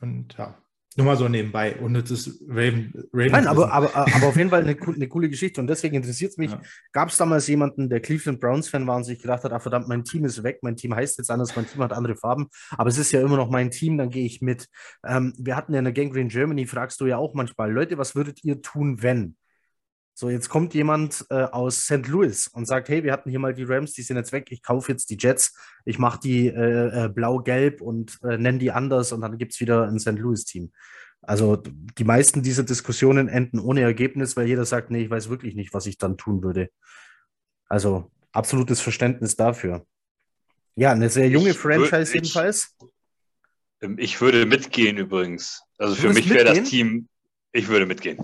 Und 0.00 0.34
ja, 0.38 0.58
nur 0.96 1.06
mal 1.06 1.16
so 1.16 1.28
nebenbei. 1.28 1.76
Und 1.76 1.96
es 1.96 2.10
ist 2.10 2.42
Raven. 2.48 2.92
Raven 3.12 3.32
Nein, 3.32 3.46
aber, 3.46 3.72
aber, 3.72 3.96
aber 3.96 4.26
auf 4.26 4.36
jeden 4.36 4.50
Fall 4.50 4.62
eine, 4.62 4.76
eine 4.80 5.08
coole 5.08 5.28
Geschichte. 5.28 5.60
Und 5.60 5.66
deswegen 5.66 5.94
interessiert 5.94 6.32
es 6.32 6.38
mich. 6.38 6.50
Ja. 6.50 6.60
Gab 6.92 7.08
es 7.08 7.16
damals 7.16 7.46
jemanden, 7.46 7.88
der 7.88 8.00
Cleveland 8.00 8.40
Browns-Fan 8.40 8.86
war 8.86 8.96
und 8.96 9.04
sich 9.04 9.20
gedacht 9.20 9.44
hat: 9.44 9.52
ach 9.52 9.62
verdammt, 9.62 9.88
mein 9.88 10.04
Team 10.04 10.24
ist 10.24 10.42
weg, 10.42 10.58
mein 10.62 10.76
Team 10.76 10.94
heißt 10.94 11.18
jetzt 11.18 11.30
anders, 11.30 11.54
mein 11.56 11.66
Team 11.66 11.82
hat 11.82 11.92
andere 11.92 12.16
Farben. 12.16 12.48
Aber 12.70 12.88
es 12.88 12.98
ist 12.98 13.12
ja 13.12 13.20
immer 13.20 13.36
noch 13.36 13.50
mein 13.50 13.70
Team, 13.70 13.98
dann 13.98 14.10
gehe 14.10 14.26
ich 14.26 14.42
mit. 14.42 14.68
Ähm, 15.06 15.34
wir 15.38 15.56
hatten 15.56 15.72
ja 15.72 15.78
in 15.78 15.84
der 15.84 15.94
Gangrene 15.94 16.28
Germany, 16.28 16.66
fragst 16.66 17.00
du 17.00 17.06
ja 17.06 17.16
auch 17.16 17.34
manchmal: 17.34 17.72
Leute, 17.72 17.98
was 17.98 18.14
würdet 18.14 18.44
ihr 18.44 18.62
tun, 18.62 19.02
wenn? 19.02 19.36
So, 20.14 20.28
jetzt 20.28 20.48
kommt 20.50 20.74
jemand 20.74 21.24
äh, 21.30 21.44
aus 21.44 21.84
St. 21.84 22.06
Louis 22.06 22.46
und 22.48 22.66
sagt, 22.66 22.88
hey, 22.88 23.02
wir 23.02 23.12
hatten 23.12 23.30
hier 23.30 23.38
mal 23.38 23.54
die 23.54 23.64
Rams, 23.64 23.94
die 23.94 24.02
sind 24.02 24.16
jetzt 24.16 24.32
weg, 24.32 24.48
ich 24.50 24.62
kaufe 24.62 24.92
jetzt 24.92 25.08
die 25.08 25.16
Jets, 25.18 25.56
ich 25.86 25.98
mache 25.98 26.20
die 26.20 26.48
äh, 26.48 27.04
äh, 27.04 27.08
blau-gelb 27.08 27.80
und 27.80 28.18
äh, 28.22 28.36
nenne 28.36 28.58
die 28.58 28.72
anders 28.72 29.12
und 29.12 29.22
dann 29.22 29.38
gibt 29.38 29.54
es 29.54 29.60
wieder 29.60 29.88
ein 29.88 29.98
St. 29.98 30.18
Louis-Team. 30.18 30.72
Also 31.22 31.56
die 31.56 32.04
meisten 32.04 32.42
dieser 32.42 32.64
Diskussionen 32.64 33.28
enden 33.28 33.58
ohne 33.58 33.80
Ergebnis, 33.80 34.36
weil 34.36 34.48
jeder 34.48 34.66
sagt, 34.66 34.90
nee, 34.90 35.04
ich 35.04 35.10
weiß 35.10 35.28
wirklich 35.28 35.54
nicht, 35.54 35.72
was 35.72 35.86
ich 35.86 35.96
dann 35.96 36.18
tun 36.18 36.42
würde. 36.42 36.68
Also 37.68 38.10
absolutes 38.32 38.80
Verständnis 38.80 39.36
dafür. 39.36 39.86
Ja, 40.74 40.92
eine 40.92 41.08
sehr 41.08 41.28
junge 41.28 41.50
ich 41.50 41.58
Franchise 41.58 42.14
jedenfalls. 42.14 42.76
Ähm, 43.80 43.98
ich 43.98 44.20
würde 44.20 44.46
mitgehen 44.46 44.98
übrigens. 44.98 45.62
Also 45.78 45.94
für 45.94 46.12
mich 46.12 46.28
wäre 46.28 46.44
das 46.44 46.68
Team, 46.68 47.08
ich 47.52 47.68
würde 47.68 47.86
mitgehen. 47.86 48.18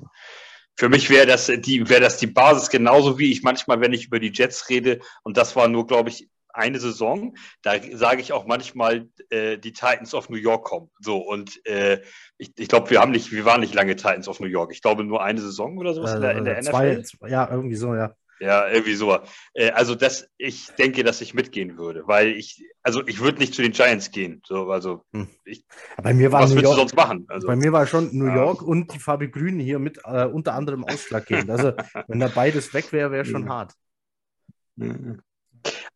Für 0.78 0.88
mich 0.88 1.10
wäre 1.10 1.26
das 1.26 1.46
die, 1.46 1.88
wäre 1.88 2.00
das 2.00 2.18
die 2.18 2.28
Basis, 2.28 2.70
genauso 2.70 3.18
wie 3.18 3.32
ich 3.32 3.42
manchmal, 3.42 3.80
wenn 3.80 3.92
ich 3.92 4.06
über 4.06 4.20
die 4.20 4.30
Jets 4.32 4.68
rede, 4.68 5.00
und 5.24 5.36
das 5.36 5.56
war 5.56 5.66
nur, 5.66 5.88
glaube 5.88 6.08
ich, 6.08 6.30
eine 6.52 6.78
Saison, 6.78 7.36
da 7.62 7.74
sage 7.94 8.20
ich 8.20 8.32
auch 8.32 8.46
manchmal, 8.46 9.08
äh, 9.30 9.58
die 9.58 9.72
Titans 9.72 10.14
of 10.14 10.28
New 10.28 10.36
York 10.36 10.64
kommen. 10.64 10.88
So, 11.00 11.18
und 11.18 11.64
äh, 11.66 12.00
ich, 12.36 12.52
ich 12.56 12.68
glaube, 12.68 12.90
wir 12.90 13.00
haben 13.00 13.10
nicht, 13.10 13.32
wir 13.32 13.44
waren 13.44 13.60
nicht 13.60 13.74
lange 13.74 13.96
Titans 13.96 14.28
of 14.28 14.38
New 14.38 14.46
York. 14.46 14.70
Ich 14.72 14.80
glaube 14.80 15.02
nur 15.02 15.20
eine 15.20 15.40
Saison 15.40 15.76
oder 15.78 15.94
sowas 15.94 16.12
äh, 16.12 16.16
in 16.16 16.22
der, 16.22 16.38
in 16.38 16.44
der 16.44 16.60
zwei, 16.62 16.94
NFL. 16.94 17.28
Ja, 17.28 17.50
irgendwie 17.50 17.76
so, 17.76 17.96
ja. 17.96 18.14
Ja, 18.40 18.68
irgendwie 18.68 18.94
so. 18.94 19.18
Äh, 19.54 19.70
also 19.70 19.94
das, 19.94 20.28
ich 20.38 20.68
denke, 20.78 21.02
dass 21.02 21.20
ich 21.20 21.34
mitgehen 21.34 21.76
würde, 21.76 22.06
weil 22.06 22.28
ich, 22.28 22.64
also 22.82 23.06
ich 23.06 23.20
würde 23.20 23.38
nicht 23.38 23.54
zu 23.54 23.62
den 23.62 23.72
Giants 23.72 24.10
gehen. 24.10 24.42
So, 24.46 24.70
also 24.70 25.04
hm. 25.12 25.28
ich, 25.44 25.64
bei 26.00 26.14
mir 26.14 26.30
war 26.30 26.42
was 26.42 26.50
New 26.50 26.56
würdest 26.56 26.64
York, 26.64 26.76
du 26.76 26.80
sonst 26.80 26.96
machen? 26.96 27.26
Also, 27.28 27.46
bei 27.48 27.56
mir 27.56 27.72
war 27.72 27.86
schon 27.86 28.16
New 28.16 28.32
York 28.32 28.60
ja. 28.60 28.66
und 28.66 28.94
die 28.94 28.98
Farbe 28.98 29.28
Grün 29.28 29.58
hier 29.58 29.78
mit 29.78 29.98
äh, 30.04 30.24
unter 30.24 30.54
anderem 30.54 30.84
ausschlaggebend. 30.84 31.50
Also 31.50 31.72
wenn 32.06 32.20
da 32.20 32.28
beides 32.28 32.72
weg 32.74 32.92
wäre, 32.92 33.10
wäre 33.10 33.24
schon 33.24 33.44
ja. 33.44 33.48
hart. 33.48 33.74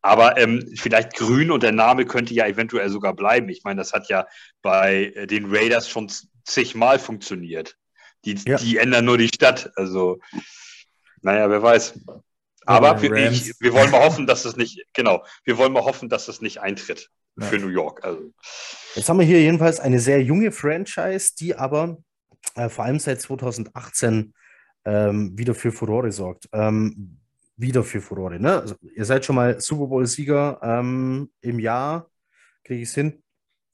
Aber 0.01 0.37
ähm, 0.37 0.69
vielleicht 0.75 1.15
Grün 1.15 1.51
und 1.51 1.63
der 1.63 1.71
Name 1.71 2.05
könnte 2.05 2.33
ja 2.33 2.45
eventuell 2.45 2.89
sogar 2.89 3.13
bleiben. 3.13 3.47
Ich 3.49 3.63
meine, 3.63 3.79
das 3.79 3.93
hat 3.93 4.09
ja 4.09 4.27
bei 4.61 5.13
äh, 5.15 5.27
den 5.27 5.45
Raiders 5.53 5.87
schon 5.87 6.11
zigmal 6.43 6.99
funktioniert. 6.99 7.77
Die, 8.25 8.35
ja. 8.45 8.57
die 8.57 8.77
ändern 8.77 9.05
nur 9.05 9.17
die 9.17 9.29
Stadt. 9.29 9.71
Also, 9.75 10.19
naja, 11.21 11.49
wer 11.49 11.61
weiß. 11.61 11.99
Aber 12.65 13.01
wir, 13.01 13.31
ich, 13.31 13.53
wir, 13.59 13.73
wollen 13.73 13.91
mal 13.91 14.03
hoffen, 14.03 14.27
dass 14.27 14.45
es 14.45 14.55
nicht, 14.55 14.85
genau, 14.93 15.23
wir 15.43 15.57
wollen 15.57 15.73
mal 15.73 15.83
hoffen, 15.83 16.09
dass 16.09 16.27
es 16.27 16.41
nicht 16.41 16.61
eintritt 16.61 17.09
ja. 17.37 17.45
für 17.45 17.57
New 17.57 17.69
York. 17.69 18.03
Also. 18.03 18.33
Jetzt 18.95 19.09
haben 19.09 19.19
wir 19.19 19.25
hier 19.25 19.41
jedenfalls 19.41 19.79
eine 19.79 19.99
sehr 19.99 20.21
junge 20.21 20.51
Franchise, 20.51 21.33
die 21.37 21.55
aber 21.55 21.97
äh, 22.55 22.69
vor 22.69 22.85
allem 22.85 22.99
seit 22.99 23.21
2018 23.21 24.33
ähm, 24.85 25.37
wieder 25.37 25.55
für 25.55 25.71
Furore 25.71 26.11
sorgt. 26.11 26.49
Ähm, 26.53 27.19
wieder 27.55 27.83
für 27.83 28.01
Furore. 28.01 28.39
Ne? 28.39 28.61
Also, 28.61 28.75
ihr 28.95 29.05
seid 29.05 29.25
schon 29.25 29.35
mal 29.35 29.59
Super 29.59 29.87
Bowl-Sieger 29.87 30.59
ähm, 30.61 31.31
im 31.41 31.59
Jahr. 31.59 32.09
Kriege 32.63 32.81
ich 32.81 32.89
es 32.89 32.95
hin? 32.95 33.23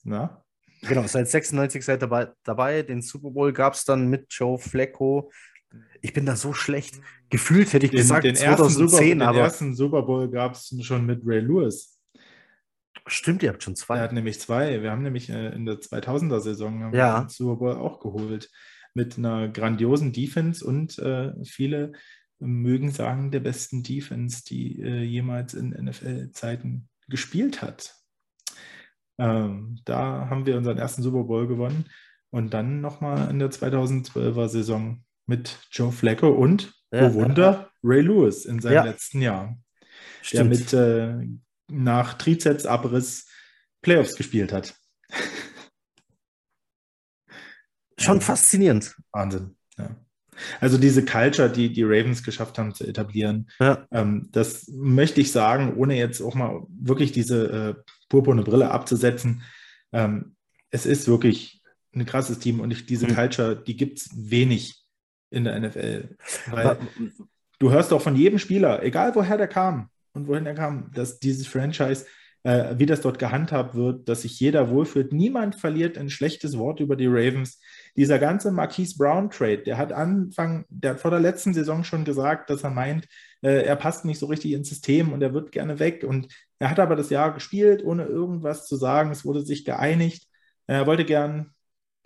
Na? 0.04 0.44
Genau, 0.82 1.06
seit 1.08 1.28
96 1.28 1.84
seid 1.84 1.98
ihr 1.98 2.08
dabei, 2.08 2.30
dabei. 2.44 2.84
Den 2.84 3.02
Super 3.02 3.32
Bowl 3.32 3.52
gab 3.52 3.74
es 3.74 3.84
dann 3.84 4.08
mit 4.08 4.28
Joe 4.30 4.58
Flacco. 4.58 5.32
Ich 6.01 6.13
bin 6.13 6.26
da 6.26 6.36
so 6.36 6.53
schlecht. 6.53 6.99
Gefühlt 7.30 7.74
hätte 7.74 7.86
ich 7.86 7.91
den, 7.91 7.99
gesagt 7.99 8.24
den 8.24 8.36
2010, 8.36 8.49
ersten 8.49 8.89
Super, 8.89 9.03
Den 9.03 9.22
ersten 9.22 9.76
Super 9.76 10.01
Bowl 10.03 10.30
gab 10.30 10.53
es 10.53 10.74
schon 10.82 11.05
mit 11.05 11.22
Ray 11.26 11.41
Lewis. 11.41 11.99
Stimmt, 13.05 13.43
ihr 13.43 13.49
habt 13.49 13.63
schon 13.63 13.76
zwei. 13.76 13.97
Er 13.97 14.03
hat 14.03 14.13
nämlich 14.13 14.39
zwei. 14.39 14.82
Wir 14.82 14.91
haben 14.91 15.03
nämlich 15.03 15.30
äh, 15.30 15.49
in 15.53 15.65
der 15.65 15.76
2000er-Saison 15.76 16.93
ja. 16.93 17.22
den 17.22 17.30
Super 17.30 17.55
Bowl 17.57 17.76
auch 17.76 17.99
geholt. 17.99 18.49
Mit 18.93 19.17
einer 19.17 19.49
grandiosen 19.49 20.13
Defense 20.13 20.65
und 20.65 20.97
äh, 20.99 21.32
viele 21.45 21.93
mögen 22.39 22.91
sagen, 22.91 23.32
der 23.32 23.39
besten 23.41 23.84
Defense, 23.84 24.43
die 24.43 24.82
äh, 24.82 25.03
jemals 25.03 25.53
in 25.53 25.70
NFL-Zeiten 25.70 26.89
gespielt 27.07 27.61
hat. 27.61 27.95
Ähm, 29.20 29.80
da 29.86 30.30
haben 30.30 30.45
wir 30.45 30.57
unseren 30.57 30.78
ersten 30.78 31.03
Super 31.03 31.24
Bowl 31.24 31.47
gewonnen 31.47 31.86
und 32.32 32.53
dann 32.53 32.82
nochmal 32.82 33.30
in 33.30 33.39
der 33.39 33.51
2012er 33.51 34.47
Saison 34.47 35.03
mit 35.30 35.60
Joe 35.72 35.92
Flacco 35.92 36.30
und, 36.30 36.74
ja, 36.92 37.08
oh 37.08 37.14
Wunder, 37.14 37.72
Ray 37.84 38.02
Lewis 38.02 38.46
in 38.46 38.60
seinem 38.60 38.86
letzten 38.86 39.22
Jahr. 39.22 39.58
Stimmt. 40.22 40.74
Der 40.74 41.24
mit 41.24 41.24
äh, 41.24 41.28
nach 41.72 42.16
Trizepsabriss 42.16 43.28
Playoffs 43.82 44.16
gespielt 44.16 44.52
hat. 44.52 44.76
Schon 47.98 48.22
faszinierend. 48.22 48.96
Wahnsinn. 49.12 49.56
Ja. 49.78 49.96
Also 50.60 50.78
diese 50.78 51.06
Culture, 51.06 51.50
die 51.50 51.72
die 51.72 51.84
Ravens 51.84 52.24
geschafft 52.24 52.58
haben 52.58 52.74
zu 52.74 52.86
etablieren, 52.86 53.50
ja. 53.60 53.86
ähm, 53.92 54.30
das 54.32 54.68
möchte 54.70 55.22
ich 55.22 55.32
sagen, 55.32 55.76
ohne 55.76 55.96
jetzt 55.96 56.22
auch 56.22 56.34
mal 56.34 56.66
wirklich 56.70 57.12
diese 57.12 57.76
äh, 57.78 57.92
purpurne 58.10 58.44
Brille 58.44 58.72
abzusetzen. 58.72 59.44
Ähm, 59.92 60.36
es 60.72 60.86
ist 60.86 61.08
wirklich 61.08 61.62
ein 61.94 62.06
krasses 62.06 62.40
Team 62.40 62.62
und 62.62 62.72
ich, 62.72 62.86
diese 62.86 63.08
mhm. 63.08 63.16
Culture, 63.16 63.56
die 63.56 63.76
gibt 63.76 64.00
es 64.00 64.10
wenig 64.14 64.79
in 65.32 65.44
der 65.44 65.60
NFL. 65.60 66.16
Weil 66.52 66.78
du 67.60 67.72
hörst 67.72 67.94
auch 67.94 68.02
von 68.02 68.16
jedem 68.16 68.40
Spieler, 68.40 68.84
egal 68.84 69.14
woher 69.16 69.38
der 69.38 69.48
kam 69.48 69.90
und 70.14 70.28
wohin 70.28 70.46
er 70.46 70.56
kam, 70.56 70.92
dass 70.94 71.20
dieses 71.20 71.48
Franchise 71.48 72.06
äh, 72.44 72.76
wie 72.78 72.86
das 72.86 73.02
dort 73.02 73.20
gehandhabt 73.20 73.76
wird, 73.76 74.08
dass 74.08 74.22
sich 74.22 74.40
jeder 74.40 74.70
wohlfühlt. 74.70 75.12
Niemand 75.12 75.56
verliert 75.56 75.98
ein 75.98 76.10
schlechtes 76.10 76.58
Wort 76.58 76.80
über 76.80 76.96
die 76.96 77.08
Ravens. 77.08 77.60
Dieser 77.98 78.20
ganze 78.20 78.52
Marquise 78.52 78.96
Brown 78.98 79.30
Trade, 79.30 79.64
der 79.64 79.78
hat 79.78 79.92
Anfang, 79.92 80.66
der 80.70 80.92
hat 80.92 81.02
vor 81.02 81.12
der 81.12 81.20
letzten 81.20 81.54
Saison 81.54 81.84
schon 81.84 82.06
gesagt, 82.06 82.50
dass 82.50 82.64
er 82.64 82.70
meint, 82.70 83.08
äh, 83.42 83.64
er 83.64 83.76
passt 83.76 84.06
nicht 84.06 84.20
so 84.20 84.28
richtig 84.28 84.54
ins 84.54 84.70
System 84.70 85.12
und 85.12 85.22
er 85.22 85.34
wird 85.34 85.52
gerne 85.52 85.80
weg. 85.80 86.06
Und 86.08 86.28
er 86.60 86.70
hat 86.70 86.80
aber 86.80 86.96
das 86.96 87.10
Jahr 87.10 87.34
gespielt, 87.34 87.84
ohne 87.84 88.06
irgendwas 88.06 88.68
zu 88.68 88.78
sagen. 88.78 89.12
Es 89.12 89.26
wurde 89.26 89.42
sich 89.42 89.66
geeinigt. 89.66 90.28
Er 90.68 90.88
wollte 90.88 91.06
gern 91.06 91.52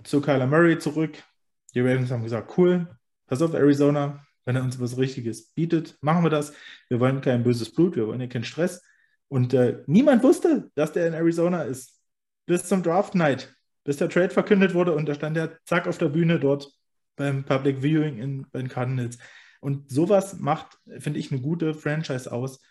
zu 0.03 0.21
Kyler 0.21 0.47
Murray 0.47 0.79
zurück. 0.79 1.11
Die 1.75 1.81
Ravens 1.81 2.11
haben 2.11 2.23
gesagt, 2.23 2.57
cool, 2.57 2.87
pass 3.33 3.41
auf, 3.41 3.55
Arizona, 3.55 4.23
wenn 4.45 4.55
er 4.55 4.61
uns 4.61 4.79
was 4.79 4.95
Richtiges 4.97 5.53
bietet, 5.53 5.97
machen 6.01 6.23
wir 6.23 6.29
das. 6.29 6.53
Wir 6.87 6.99
wollen 6.99 7.19
kein 7.21 7.43
böses 7.43 7.73
Blut, 7.73 7.95
wir 7.95 8.05
wollen 8.05 8.21
ja 8.21 8.27
keinen 8.27 8.43
Stress. 8.43 8.83
Und 9.27 9.55
äh, 9.55 9.81
niemand 9.87 10.21
wusste, 10.21 10.69
dass 10.75 10.91
der 10.93 11.07
in 11.07 11.15
Arizona 11.15 11.63
ist. 11.63 11.99
Bis 12.45 12.65
zum 12.65 12.83
Draft 12.83 13.15
Night, 13.15 13.55
bis 13.85 13.97
der 13.97 14.09
Trade 14.09 14.29
verkündet 14.29 14.75
wurde 14.75 14.93
und 14.93 15.07
da 15.07 15.15
stand 15.15 15.35
er 15.37 15.57
zack 15.65 15.87
auf 15.87 15.97
der 15.97 16.09
Bühne 16.09 16.39
dort 16.39 16.71
beim 17.15 17.43
Public 17.43 17.81
Viewing 17.81 18.19
in, 18.19 18.45
den 18.53 18.67
Cardinals. 18.67 19.17
Und 19.61 19.89
sowas 19.89 20.37
macht, 20.37 20.77
finde 20.99 21.17
ich, 21.17 21.31
eine 21.31 21.41
gute 21.41 21.73
Franchise 21.73 22.31
aus, 22.31 22.61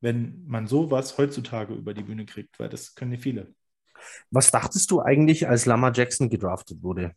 wenn 0.00 0.44
man 0.46 0.66
sowas 0.66 1.18
heutzutage 1.18 1.74
über 1.74 1.92
die 1.92 2.04
Bühne 2.04 2.24
kriegt, 2.24 2.58
weil 2.58 2.70
das 2.70 2.94
können 2.94 3.10
nicht 3.10 3.22
viele. 3.22 3.52
Was 4.30 4.50
dachtest 4.50 4.90
du 4.90 5.02
eigentlich, 5.02 5.46
als 5.46 5.66
Lama 5.66 5.92
Jackson 5.92 6.30
gedraftet 6.30 6.82
wurde? 6.82 7.12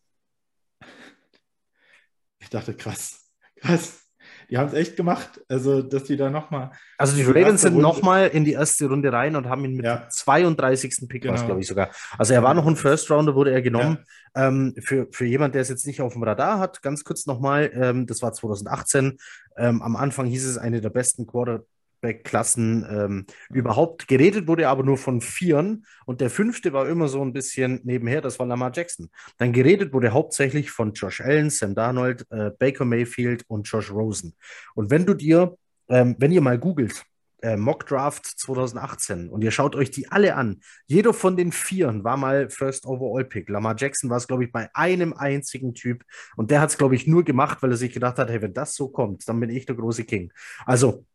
Ich 2.40 2.50
dachte, 2.50 2.74
krass, 2.74 3.30
krass 3.56 4.10
die 4.50 4.58
haben 4.58 4.68
es 4.68 4.74
echt 4.74 4.96
gemacht. 4.96 5.42
Also, 5.48 5.82
dass 5.82 6.06
die 6.06 6.18
da 6.18 6.30
nochmal. 6.30 6.72
Also, 6.98 7.16
die 7.16 7.24
Ravens 7.24 7.62
sind 7.62 7.78
nochmal 7.78 8.30
in 8.30 8.46
die 8.46 8.54
erste 8.54 8.88
Runde 8.88 9.14
rein 9.14 9.36
und 9.36 9.48
haben 9.48 9.64
ihn 9.64 9.76
mit 9.76 9.86
ja. 9.86 10.08
32. 10.10 11.08
Pick, 11.08 11.24
genau. 11.24 11.46
glaube 11.46 11.62
ich 11.62 11.68
sogar. 11.68 11.90
Also, 12.18 12.34
er 12.34 12.42
war 12.42 12.54
noch 12.54 12.66
ein 12.66 12.76
First 12.76 13.12
Rounder, 13.12 13.36
wurde 13.36 13.52
er 13.52 13.62
genommen. 13.62 14.00
Ja. 14.36 14.48
Ähm, 14.48 14.74
für, 14.80 15.08
für 15.12 15.26
jemand, 15.26 15.54
der 15.54 15.62
es 15.62 15.70
jetzt 15.70 15.86
nicht 15.86 16.02
auf 16.02 16.14
dem 16.14 16.24
Radar 16.24 16.60
hat, 16.60 16.82
ganz 16.82 17.04
kurz 17.04 17.28
nochmal, 17.28 17.72
ähm, 17.74 18.08
das 18.08 18.22
war 18.22 18.34
2018. 18.34 19.20
Ähm, 19.58 19.82
am 19.82 19.96
Anfang 19.96 20.26
hieß 20.26 20.46
es 20.46 20.58
eine 20.58 20.82
der 20.82 20.90
besten 20.90 21.28
Quarter 21.28 21.64
Klassen 22.02 22.86
ähm, 22.90 23.26
überhaupt. 23.50 24.08
Geredet 24.08 24.48
wurde 24.48 24.68
aber 24.70 24.84
nur 24.84 24.98
von 24.98 25.22
Vieren 25.22 25.86
und 26.06 26.22
der 26.22 26.30
fünfte 26.30 26.74
war 26.74 26.88
immer 26.88 27.08
so 27.08 27.22
ein 27.22 27.34
bisschen 27.34 27.82
nebenher, 27.84 28.22
das 28.22 28.40
war 28.40 28.46
Lamar 28.46 28.72
Jackson. 28.74 29.10
Dann 29.38 29.54
geredet 29.54 29.94
wurde 29.94 30.14
hauptsächlich 30.14 30.72
von 30.72 30.94
Josh 30.94 31.22
Allen, 31.22 31.50
Sam 31.50 31.76
Darnold, 31.76 32.26
äh, 32.30 32.52
Baker 32.58 32.86
Mayfield 32.86 33.44
und 33.48 33.68
Josh 33.68 33.92
Rosen. 33.92 34.36
Und 34.76 34.90
wenn 34.92 35.06
du 35.06 35.14
dir, 35.14 35.56
ähm, 35.90 36.16
wenn 36.20 36.32
ihr 36.32 36.42
mal 36.42 36.58
googelt, 36.58 37.04
äh, 37.42 37.58
Mock 37.58 37.86
Draft 37.88 38.26
2018 38.26 39.30
und 39.30 39.44
ihr 39.44 39.52
schaut 39.52 39.76
euch 39.76 39.92
die 39.92 40.12
alle 40.12 40.36
an. 40.36 40.62
Jeder 40.88 41.14
von 41.14 41.38
den 41.38 41.52
Vieren 41.52 42.04
war 42.04 42.18
mal 42.18 42.50
First 42.50 42.86
Overall 42.86 43.26
Pick. 43.26 43.50
Lamar 43.50 43.76
Jackson 43.78 44.10
war 44.10 44.18
es, 44.18 44.28
glaube 44.28 44.44
ich, 44.46 44.52
bei 44.52 44.70
einem 44.74 45.14
einzigen 45.14 45.74
Typ 45.74 46.04
und 46.36 46.52
der 46.52 46.62
hat 46.62 46.72
es, 46.72 46.78
glaube 46.78 46.96
ich, 46.96 47.08
nur 47.08 47.24
gemacht, 47.24 47.62
weil 47.62 47.72
er 47.72 47.78
sich 47.78 47.94
gedacht 47.94 48.18
hat, 48.18 48.30
hey, 48.30 48.42
wenn 48.42 48.54
das 48.54 48.76
so 48.76 48.90
kommt, 48.90 49.28
dann 49.28 49.40
bin 49.40 49.50
ich 49.50 49.66
der 49.66 49.76
große 49.76 50.04
King. 50.04 50.32
Also 50.66 51.06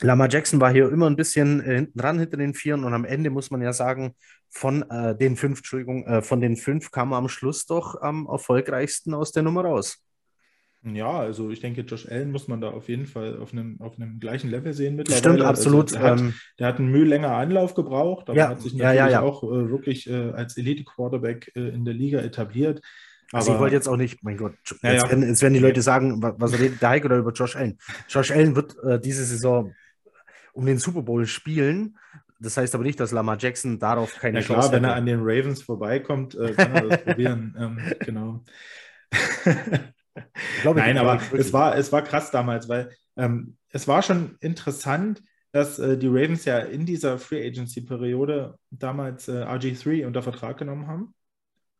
Lama 0.00 0.28
Jackson 0.28 0.60
war 0.60 0.72
hier 0.72 0.90
immer 0.90 1.08
ein 1.08 1.16
bisschen 1.16 1.60
äh, 1.60 1.76
hinten 1.76 1.98
dran 1.98 2.18
hinter 2.18 2.36
den 2.36 2.54
Vieren 2.54 2.84
und 2.84 2.92
am 2.92 3.04
Ende 3.04 3.30
muss 3.30 3.50
man 3.50 3.62
ja 3.62 3.72
sagen, 3.72 4.14
von 4.50 4.88
äh, 4.90 5.16
den 5.16 5.36
fünf, 5.36 5.58
Entschuldigung, 5.58 6.06
äh, 6.06 6.22
von 6.22 6.40
den 6.40 6.56
fünf 6.56 6.90
kam 6.90 7.12
er 7.12 7.18
am 7.18 7.28
Schluss 7.28 7.66
doch 7.66 8.00
am 8.00 8.26
erfolgreichsten 8.26 9.14
aus 9.14 9.32
der 9.32 9.42
Nummer 9.42 9.64
raus. 9.64 10.02
Ja, 10.82 11.18
also 11.18 11.50
ich 11.50 11.60
denke, 11.60 11.80
Josh 11.80 12.08
Allen 12.08 12.30
muss 12.30 12.46
man 12.46 12.60
da 12.60 12.70
auf 12.70 12.88
jeden 12.88 13.06
Fall 13.06 13.40
auf 13.40 13.52
einem, 13.52 13.80
auf 13.80 13.98
einem 13.98 14.20
gleichen 14.20 14.50
Level 14.50 14.72
sehen 14.72 14.94
mittlerweile. 14.94 15.20
Stimmt, 15.20 15.40
also 15.40 15.48
absolut. 15.48 15.96
Also 15.96 15.98
der, 15.98 16.10
hat, 16.10 16.20
ähm, 16.20 16.34
der, 16.58 16.66
hat, 16.68 16.78
einen 16.78 16.90
Mühe 16.92 17.04
länger 17.04 17.32
Anlauf 17.32 17.74
gebraucht, 17.74 18.28
aber 18.28 18.38
ja, 18.38 18.48
hat 18.50 18.60
sich 18.60 18.74
natürlich 18.74 18.98
ja, 18.98 19.08
ja, 19.08 19.20
auch 19.22 19.42
äh, 19.42 19.68
wirklich 19.68 20.08
äh, 20.08 20.30
als 20.30 20.56
Elite-Quarterback 20.56 21.50
in 21.56 21.84
der 21.84 21.94
Liga 21.94 22.20
etabliert. 22.20 22.82
Also 23.32 23.54
ich 23.54 23.58
wollte 23.58 23.74
jetzt 23.74 23.88
auch 23.88 23.96
nicht, 23.96 24.22
mein 24.22 24.36
Gott, 24.36 24.52
jetzt, 24.62 24.82
Werden, 24.82 25.26
jetzt, 25.26 25.42
werden, 25.42 25.54
die 25.54 25.60
Leute 25.60 25.82
sagen, 25.82 26.22
was 26.22 26.58
redet 26.58 26.80
der 26.80 26.90
Heiko 26.90 27.08
da 27.08 27.18
über 27.18 27.32
Josh 27.32 27.56
Allen? 27.56 27.78
Josh 28.08 28.30
Allen 28.30 28.54
wird 28.54 28.76
äh, 28.84 29.00
diese 29.00 29.24
Saison 29.24 29.74
um 30.56 30.66
den 30.66 30.78
Super 30.78 31.02
Bowl 31.02 31.26
spielen. 31.26 31.98
Das 32.40 32.56
heißt 32.56 32.74
aber 32.74 32.84
nicht, 32.84 32.98
dass 32.98 33.12
Lamar 33.12 33.36
Jackson 33.38 33.78
darauf 33.78 34.14
keine 34.18 34.40
klar, 34.40 34.56
Chance 34.58 34.68
hat. 34.68 34.74
wenn 34.74 34.84
er 34.84 34.94
an 34.94 35.06
den 35.06 35.20
Ravens 35.20 35.62
vorbeikommt, 35.62 36.34
äh, 36.34 36.52
kann 36.52 36.74
er 36.74 36.88
das 36.88 37.02
probieren. 37.04 37.54
Ähm, 37.58 37.78
genau. 38.00 38.44
glaube, 40.62 40.80
Nein, 40.80 40.98
aber 40.98 41.20
es 41.32 41.52
war, 41.52 41.76
es 41.76 41.92
war 41.92 42.02
krass 42.02 42.30
damals, 42.30 42.68
weil 42.68 42.90
ähm, 43.16 43.56
es 43.70 43.86
war 43.86 44.02
schon 44.02 44.36
interessant, 44.40 45.22
dass 45.52 45.78
äh, 45.78 45.96
die 45.96 46.08
Ravens 46.08 46.44
ja 46.44 46.58
in 46.58 46.84
dieser 46.84 47.18
Free 47.18 47.46
Agency-Periode 47.46 48.58
damals 48.70 49.28
äh, 49.28 49.44
RG3 49.44 50.06
unter 50.06 50.22
Vertrag 50.22 50.58
genommen 50.58 50.86
haben, 50.86 51.14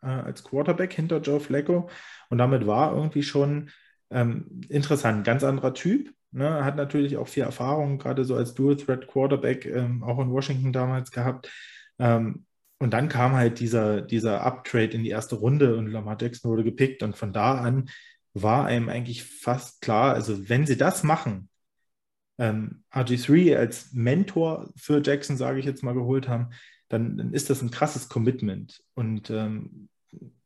äh, 0.02 0.06
als 0.06 0.44
Quarterback 0.44 0.92
hinter 0.92 1.20
Joe 1.20 1.40
Flacco. 1.40 1.88
Und 2.28 2.38
damit 2.38 2.66
war 2.66 2.94
irgendwie 2.94 3.22
schon 3.22 3.70
ähm, 4.10 4.60
interessant, 4.68 5.24
ganz 5.24 5.44
anderer 5.44 5.74
Typ. 5.74 6.10
Ne, 6.36 6.66
hat 6.66 6.76
natürlich 6.76 7.16
auch 7.16 7.28
viel 7.28 7.44
Erfahrung, 7.44 7.96
gerade 7.96 8.26
so 8.26 8.34
als 8.36 8.52
Dual-Threat-Quarterback, 8.52 9.64
ähm, 9.64 10.02
auch 10.04 10.18
in 10.18 10.30
Washington 10.30 10.70
damals 10.70 11.10
gehabt. 11.10 11.50
Ähm, 11.98 12.44
und 12.78 12.90
dann 12.92 13.08
kam 13.08 13.32
halt 13.32 13.58
dieser, 13.58 14.02
dieser 14.02 14.42
Uptrade 14.42 14.90
in 14.90 15.02
die 15.02 15.08
erste 15.08 15.36
Runde 15.36 15.78
und 15.78 15.86
Lamar 15.86 16.18
Jackson 16.20 16.50
wurde 16.50 16.62
gepickt. 16.62 17.02
Und 17.02 17.16
von 17.16 17.32
da 17.32 17.54
an 17.54 17.88
war 18.34 18.66
einem 18.66 18.90
eigentlich 18.90 19.24
fast 19.24 19.80
klar, 19.80 20.12
also 20.12 20.46
wenn 20.50 20.66
sie 20.66 20.76
das 20.76 21.02
machen, 21.02 21.48
ähm, 22.36 22.84
RG3 22.92 23.56
als 23.56 23.94
Mentor 23.94 24.68
für 24.76 25.00
Jackson, 25.02 25.38
sage 25.38 25.58
ich 25.58 25.64
jetzt 25.64 25.82
mal, 25.82 25.94
geholt 25.94 26.28
haben, 26.28 26.50
dann, 26.88 27.16
dann 27.16 27.32
ist 27.32 27.48
das 27.48 27.62
ein 27.62 27.70
krasses 27.70 28.10
Commitment. 28.10 28.84
Und 28.92 29.30
ähm, 29.30 29.88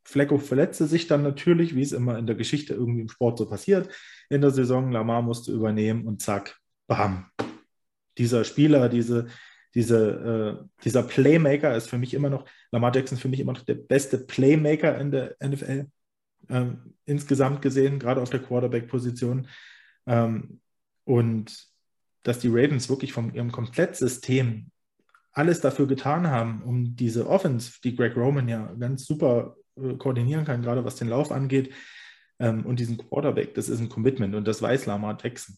Flecko 0.04 0.38
verletzte 0.38 0.86
sich 0.86 1.06
dann 1.06 1.22
natürlich, 1.22 1.74
wie 1.74 1.82
es 1.82 1.92
immer 1.92 2.18
in 2.18 2.26
der 2.26 2.36
Geschichte 2.36 2.74
irgendwie 2.74 3.02
im 3.02 3.08
Sport 3.08 3.38
so 3.38 3.46
passiert. 3.46 3.88
In 4.28 4.40
der 4.40 4.50
Saison, 4.50 4.90
Lamar 4.90 5.22
musste 5.22 5.52
übernehmen 5.52 6.06
und 6.06 6.22
zack, 6.22 6.58
bam. 6.86 7.30
Dieser 8.18 8.44
Spieler, 8.44 8.88
diese, 8.88 9.28
diese, 9.74 10.58
äh, 10.60 10.82
dieser 10.84 11.02
Playmaker 11.02 11.76
ist 11.76 11.88
für 11.88 11.98
mich 11.98 12.14
immer 12.14 12.30
noch, 12.30 12.44
Lamar 12.72 12.94
Jackson 12.94 13.16
ist 13.16 13.22
für 13.22 13.28
mich 13.28 13.40
immer 13.40 13.52
noch 13.52 13.64
der 13.64 13.74
beste 13.74 14.18
Playmaker 14.18 14.98
in 14.98 15.10
der 15.10 15.36
NFL. 15.42 15.86
ähm, 16.48 16.94
insgesamt 17.04 17.62
gesehen, 17.62 17.98
gerade 17.98 18.20
auf 18.20 18.30
der 18.30 18.40
Quarterback-Position. 18.40 19.46
Ähm, 20.06 20.60
und 21.04 21.70
dass 22.22 22.38
die 22.38 22.48
Ravens 22.48 22.88
wirklich 22.88 23.12
von 23.12 23.32
ihrem 23.34 23.52
Komplettsystem 23.52 24.70
alles 25.32 25.60
dafür 25.60 25.86
getan 25.86 26.26
haben, 26.26 26.62
um 26.62 26.96
diese 26.96 27.28
Offense, 27.28 27.78
die 27.84 27.94
Greg 27.94 28.16
Roman 28.16 28.48
ja 28.48 28.74
ganz 28.78 29.04
super 29.06 29.56
koordinieren 29.98 30.44
kann, 30.44 30.62
gerade 30.62 30.84
was 30.84 30.96
den 30.96 31.08
Lauf 31.08 31.32
angeht, 31.32 31.72
ähm, 32.40 32.64
und 32.64 32.80
diesen 32.80 32.96
Quarterback, 32.96 33.54
das 33.54 33.68
ist 33.68 33.80
ein 33.80 33.88
Commitment 33.88 34.34
und 34.34 34.48
das 34.48 34.60
weiß 34.60 34.86
Lamar 34.86 35.16
Jackson. 35.22 35.56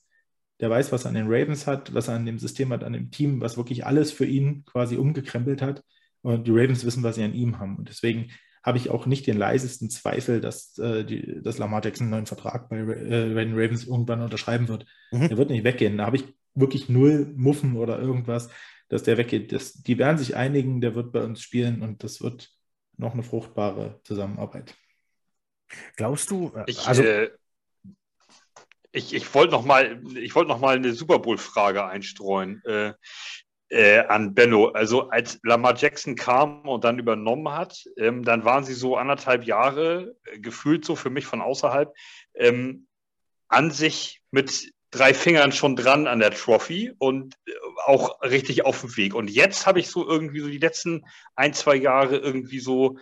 Der 0.61 0.69
weiß, 0.69 0.93
was 0.93 1.05
er 1.05 1.09
an 1.09 1.15
den 1.15 1.27
Ravens 1.27 1.67
hat, 1.67 1.95
was 1.95 2.09
er 2.09 2.15
an 2.15 2.27
dem 2.27 2.39
System 2.39 2.71
hat, 2.73 2.85
an 2.85 2.93
dem 2.93 3.11
Team, 3.11 3.41
was 3.41 3.57
wirklich 3.57 3.87
alles 3.87 4.13
für 4.13 4.27
ihn 4.27 4.65
quasi 4.65 4.97
umgekrempelt 4.97 5.63
hat. 5.63 5.83
Und 6.21 6.47
die 6.47 6.53
Ravens 6.53 6.85
wissen, 6.85 7.03
was 7.03 7.17
sie 7.17 7.25
an 7.25 7.35
ihm 7.35 7.59
haben. 7.59 7.77
Und 7.77 7.89
deswegen 7.89 8.31
habe 8.63 8.79
ich 8.79 8.91
auch 8.91 9.07
nicht 9.07 9.27
den 9.27 9.39
leisesten 9.39 9.91
Zweifel, 9.91 10.41
dass, 10.41 10.79
äh, 10.79 11.05
die, 11.05 11.43
dass 11.43 11.59
Lamar 11.59 11.85
Jackson 11.85 12.05
einen 12.05 12.11
neuen 12.13 12.27
Vertrag 12.27 12.69
bei, 12.69 12.79
äh, 12.79 13.33
Ravens 13.33 13.87
irgendwann 13.87 14.23
unterschreiben 14.23 14.69
wird. 14.69 14.87
Mhm. 15.11 15.29
Der 15.29 15.37
wird 15.37 15.51
nicht 15.51 15.65
weggehen. 15.65 15.99
Da 15.99 16.07
habe 16.07 16.17
ich 16.17 16.25
wirklich 16.55 16.89
null 16.89 17.33
Muffen 17.35 17.77
oder 17.77 17.99
irgendwas, 17.99 18.51
dass 18.89 19.03
der 19.03 19.19
weggeht. 19.19 19.51
Das, 19.51 19.73
die 19.73 19.99
werden 19.99 20.19
sich 20.19 20.37
einigen, 20.37 20.81
der 20.81 20.95
wird 20.95 21.13
bei 21.13 21.25
uns 21.25 21.41
spielen 21.41 21.83
und 21.83 22.05
das 22.05 22.21
wird 22.21 22.51
noch 22.97 23.15
eine 23.15 23.23
fruchtbare 23.23 24.01
Zusammenarbeit. 24.05 24.75
Glaubst 25.97 26.31
du? 26.31 26.53
Äh, 26.55 26.65
ich, 26.67 26.87
also, 26.87 27.03
äh, 27.03 27.31
ich, 28.93 29.15
ich 29.15 29.35
wollte 29.35 29.53
noch 29.53 29.65
mal, 29.65 30.03
wollt 30.03 30.49
noch 30.49 30.61
mal 30.61 30.77
eine 30.77 30.93
Super 30.93 31.19
Bowl-Frage 31.19 31.85
einstreuen. 31.85 32.63
Äh, 32.65 32.93
äh, 33.73 34.01
an 34.01 34.35
Benno. 34.35 34.69
Also 34.69 35.09
als 35.09 35.41
Lamar 35.43 35.75
Jackson 35.77 36.15
kam 36.15 36.69
und 36.69 36.85
dann 36.85 36.99
übernommen 36.99 37.51
hat, 37.51 37.83
ähm, 37.97 38.23
dann 38.23 38.45
waren 38.45 38.65
sie 38.65 38.75
so 38.75 38.97
anderthalb 38.97 39.45
Jahre, 39.45 40.15
äh, 40.25 40.39
gefühlt 40.39 40.85
so 40.85 40.95
für 40.95 41.09
mich 41.09 41.25
von 41.25 41.41
außerhalb, 41.41 41.93
ähm, 42.35 42.87
an 43.49 43.71
sich 43.71 44.21
mit 44.31 44.73
drei 44.93 45.15
Fingern 45.15 45.51
schon 45.51 45.75
dran 45.75 46.07
an 46.07 46.21
der 46.21 46.31
Trophy 46.31 46.93
und 46.99 47.35
äh, 47.47 47.53
auch 47.87 48.21
richtig 48.23 48.65
auf 48.65 48.83
dem 48.83 48.97
Weg. 48.97 49.15
Und 49.15 49.29
jetzt 49.29 49.67
habe 49.67 49.81
ich 49.81 49.89
so 49.89 50.07
irgendwie 50.07 50.41
so 50.41 50.49
die 50.49 50.59
letzten 50.59 51.05
ein, 51.35 51.55
zwei 51.55 51.75
Jahre 51.75 52.19
irgendwie 52.19 52.61
so 52.61 52.99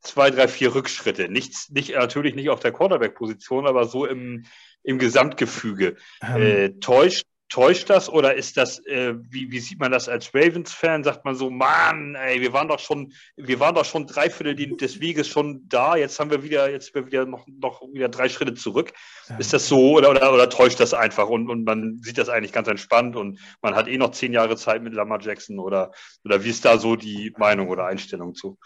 zwei, 0.00 0.30
drei, 0.30 0.46
vier 0.46 0.74
Rückschritte. 0.74 1.28
Nichts, 1.28 1.70
nicht, 1.70 1.94
natürlich 1.94 2.34
nicht 2.34 2.50
auf 2.50 2.60
der 2.60 2.72
Quarterback-Position, 2.72 3.66
aber 3.66 3.86
so 3.86 4.06
im, 4.06 4.44
im 4.82 4.98
Gesamtgefüge. 4.98 5.96
Ähm. 6.22 6.42
Äh, 6.42 6.70
täuscht 6.78 7.24
Täuscht 7.50 7.90
das 7.90 8.08
oder 8.08 8.36
ist 8.36 8.56
das, 8.56 8.78
äh, 8.86 9.14
wie, 9.28 9.50
wie 9.50 9.58
sieht 9.58 9.80
man 9.80 9.90
das 9.90 10.08
als 10.08 10.32
Ravens-Fan? 10.32 11.02
Sagt 11.02 11.24
man 11.24 11.34
so, 11.34 11.50
Mann, 11.50 12.14
ey, 12.14 12.40
wir 12.40 12.52
waren 12.52 12.68
doch 12.68 12.78
schon, 12.78 13.12
wir 13.36 13.58
waren 13.58 13.74
doch 13.74 13.84
schon 13.84 14.06
drei 14.06 14.30
Viertel 14.30 14.76
des 14.76 15.00
Weges 15.00 15.26
schon 15.26 15.68
da, 15.68 15.96
jetzt 15.96 16.20
haben 16.20 16.30
wir 16.30 16.44
wieder, 16.44 16.70
jetzt 16.70 16.94
wir 16.94 17.06
wieder 17.06 17.26
noch, 17.26 17.48
noch 17.48 17.82
wieder 17.92 18.08
drei 18.08 18.28
Schritte 18.28 18.54
zurück. 18.54 18.92
Ja. 19.28 19.36
Ist 19.38 19.52
das 19.52 19.66
so 19.66 19.96
oder, 19.96 20.10
oder, 20.10 20.32
oder 20.32 20.48
täuscht 20.48 20.78
das 20.78 20.94
einfach 20.94 21.28
und, 21.28 21.50
und 21.50 21.64
man 21.64 21.98
sieht 22.02 22.18
das 22.18 22.28
eigentlich 22.28 22.52
ganz 22.52 22.68
entspannt 22.68 23.16
und 23.16 23.40
man 23.62 23.74
hat 23.74 23.88
eh 23.88 23.98
noch 23.98 24.12
zehn 24.12 24.32
Jahre 24.32 24.56
Zeit 24.56 24.84
mit 24.84 24.94
Lamar 24.94 25.20
Jackson 25.20 25.58
oder, 25.58 25.90
oder 26.24 26.44
wie 26.44 26.50
ist 26.50 26.64
da 26.64 26.78
so 26.78 26.94
die 26.94 27.34
Meinung 27.36 27.68
oder 27.68 27.86
Einstellung 27.86 28.36
zu? 28.36 28.58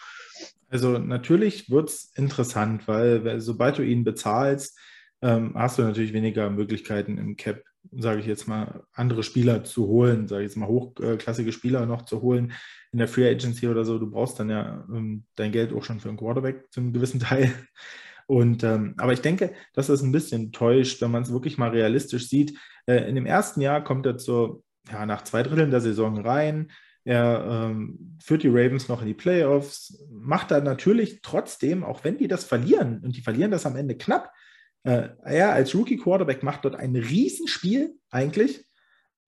Also 0.68 0.98
natürlich 0.98 1.70
wird 1.70 1.88
es 1.88 2.12
interessant, 2.16 2.86
weil, 2.86 3.24
weil 3.24 3.40
sobald 3.40 3.78
du 3.78 3.82
ihn 3.82 4.04
bezahlst, 4.04 4.78
ähm, 5.22 5.54
hast 5.54 5.78
du 5.78 5.82
natürlich 5.82 6.12
weniger 6.12 6.50
Möglichkeiten 6.50 7.16
im 7.16 7.36
Cap 7.36 7.62
sage 7.98 8.20
ich 8.20 8.26
jetzt 8.26 8.48
mal, 8.48 8.84
andere 8.92 9.22
Spieler 9.22 9.64
zu 9.64 9.86
holen, 9.86 10.28
sage 10.28 10.42
ich 10.42 10.50
jetzt 10.50 10.56
mal 10.56 10.68
hochklassige 10.68 11.52
Spieler 11.52 11.86
noch 11.86 12.02
zu 12.02 12.22
holen 12.22 12.52
in 12.92 12.98
der 12.98 13.08
Free 13.08 13.28
Agency 13.28 13.68
oder 13.68 13.84
so. 13.84 13.98
Du 13.98 14.10
brauchst 14.10 14.38
dann 14.38 14.50
ja 14.50 14.86
ähm, 14.92 15.24
dein 15.36 15.52
Geld 15.52 15.72
auch 15.72 15.84
schon 15.84 16.00
für 16.00 16.08
einen 16.08 16.18
Quarterback 16.18 16.70
zu 16.70 16.80
einem 16.80 16.92
gewissen 16.92 17.20
Teil. 17.20 17.52
Und 18.26 18.64
ähm, 18.64 18.94
aber 18.96 19.12
ich 19.12 19.20
denke, 19.20 19.52
dass 19.74 19.88
das 19.88 20.02
ein 20.02 20.12
bisschen 20.12 20.52
täuscht, 20.52 21.02
wenn 21.02 21.10
man 21.10 21.22
es 21.22 21.32
wirklich 21.32 21.58
mal 21.58 21.70
realistisch 21.70 22.28
sieht. 22.28 22.58
Äh, 22.86 23.08
in 23.08 23.14
dem 23.14 23.26
ersten 23.26 23.60
Jahr 23.60 23.84
kommt 23.84 24.06
er 24.06 24.18
so 24.18 24.62
ja, 24.90 25.04
nach 25.06 25.22
zwei 25.22 25.42
Dritteln 25.42 25.70
der 25.70 25.80
Saison 25.80 26.24
rein. 26.24 26.70
Er 27.04 27.68
ähm, 27.70 28.16
führt 28.22 28.42
die 28.42 28.48
Ravens 28.48 28.88
noch 28.88 29.02
in 29.02 29.06
die 29.06 29.14
Playoffs, 29.14 30.02
macht 30.10 30.50
da 30.50 30.60
natürlich 30.60 31.20
trotzdem, 31.20 31.84
auch 31.84 32.02
wenn 32.02 32.16
die 32.16 32.28
das 32.28 32.44
verlieren, 32.44 33.00
und 33.04 33.14
die 33.14 33.20
verlieren 33.20 33.50
das 33.50 33.66
am 33.66 33.76
Ende 33.76 33.96
knapp, 33.96 34.32
äh, 34.84 35.08
er 35.24 35.52
als 35.52 35.74
Rookie-Quarterback 35.74 36.42
macht 36.42 36.64
dort 36.64 36.76
ein 36.76 36.94
Riesenspiel 36.94 37.96
eigentlich. 38.10 38.64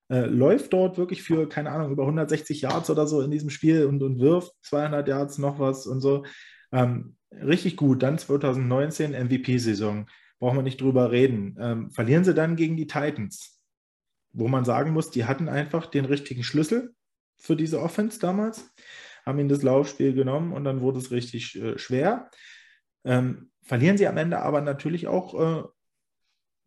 Äh, 0.08 0.26
läuft 0.26 0.72
dort 0.72 0.98
wirklich 0.98 1.22
für, 1.22 1.48
keine 1.48 1.70
Ahnung, 1.70 1.90
über 1.90 2.04
160 2.04 2.60
Yards 2.60 2.90
oder 2.90 3.06
so 3.06 3.22
in 3.22 3.30
diesem 3.30 3.50
Spiel 3.50 3.86
und, 3.86 4.02
und 4.02 4.20
wirft 4.20 4.52
200 4.62 5.08
Yards 5.08 5.38
noch 5.38 5.58
was 5.58 5.86
und 5.86 6.00
so. 6.00 6.24
Ähm, 6.72 7.16
richtig 7.32 7.76
gut. 7.76 8.02
Dann 8.02 8.18
2019 8.18 9.12
MVP-Saison. 9.12 10.06
Brauchen 10.38 10.58
wir 10.58 10.62
nicht 10.62 10.80
drüber 10.80 11.10
reden. 11.10 11.56
Ähm, 11.58 11.90
verlieren 11.90 12.24
sie 12.24 12.34
dann 12.34 12.56
gegen 12.56 12.76
die 12.76 12.86
Titans, 12.86 13.58
wo 14.32 14.48
man 14.48 14.66
sagen 14.66 14.92
muss, 14.92 15.10
die 15.10 15.24
hatten 15.24 15.48
einfach 15.48 15.86
den 15.86 16.04
richtigen 16.04 16.44
Schlüssel 16.44 16.94
für 17.38 17.56
diese 17.56 17.80
Offense 17.80 18.20
damals, 18.20 18.70
haben 19.24 19.38
ihnen 19.38 19.48
das 19.48 19.62
Laufspiel 19.62 20.12
genommen 20.12 20.52
und 20.52 20.64
dann 20.64 20.82
wurde 20.82 20.98
es 20.98 21.10
richtig 21.10 21.56
äh, 21.56 21.78
schwer. 21.78 22.30
Ähm, 23.04 23.50
verlieren 23.66 23.98
sie 23.98 24.08
am 24.08 24.16
Ende 24.16 24.40
aber 24.40 24.60
natürlich 24.60 25.06
auch, 25.06 25.34
äh, 25.34 25.64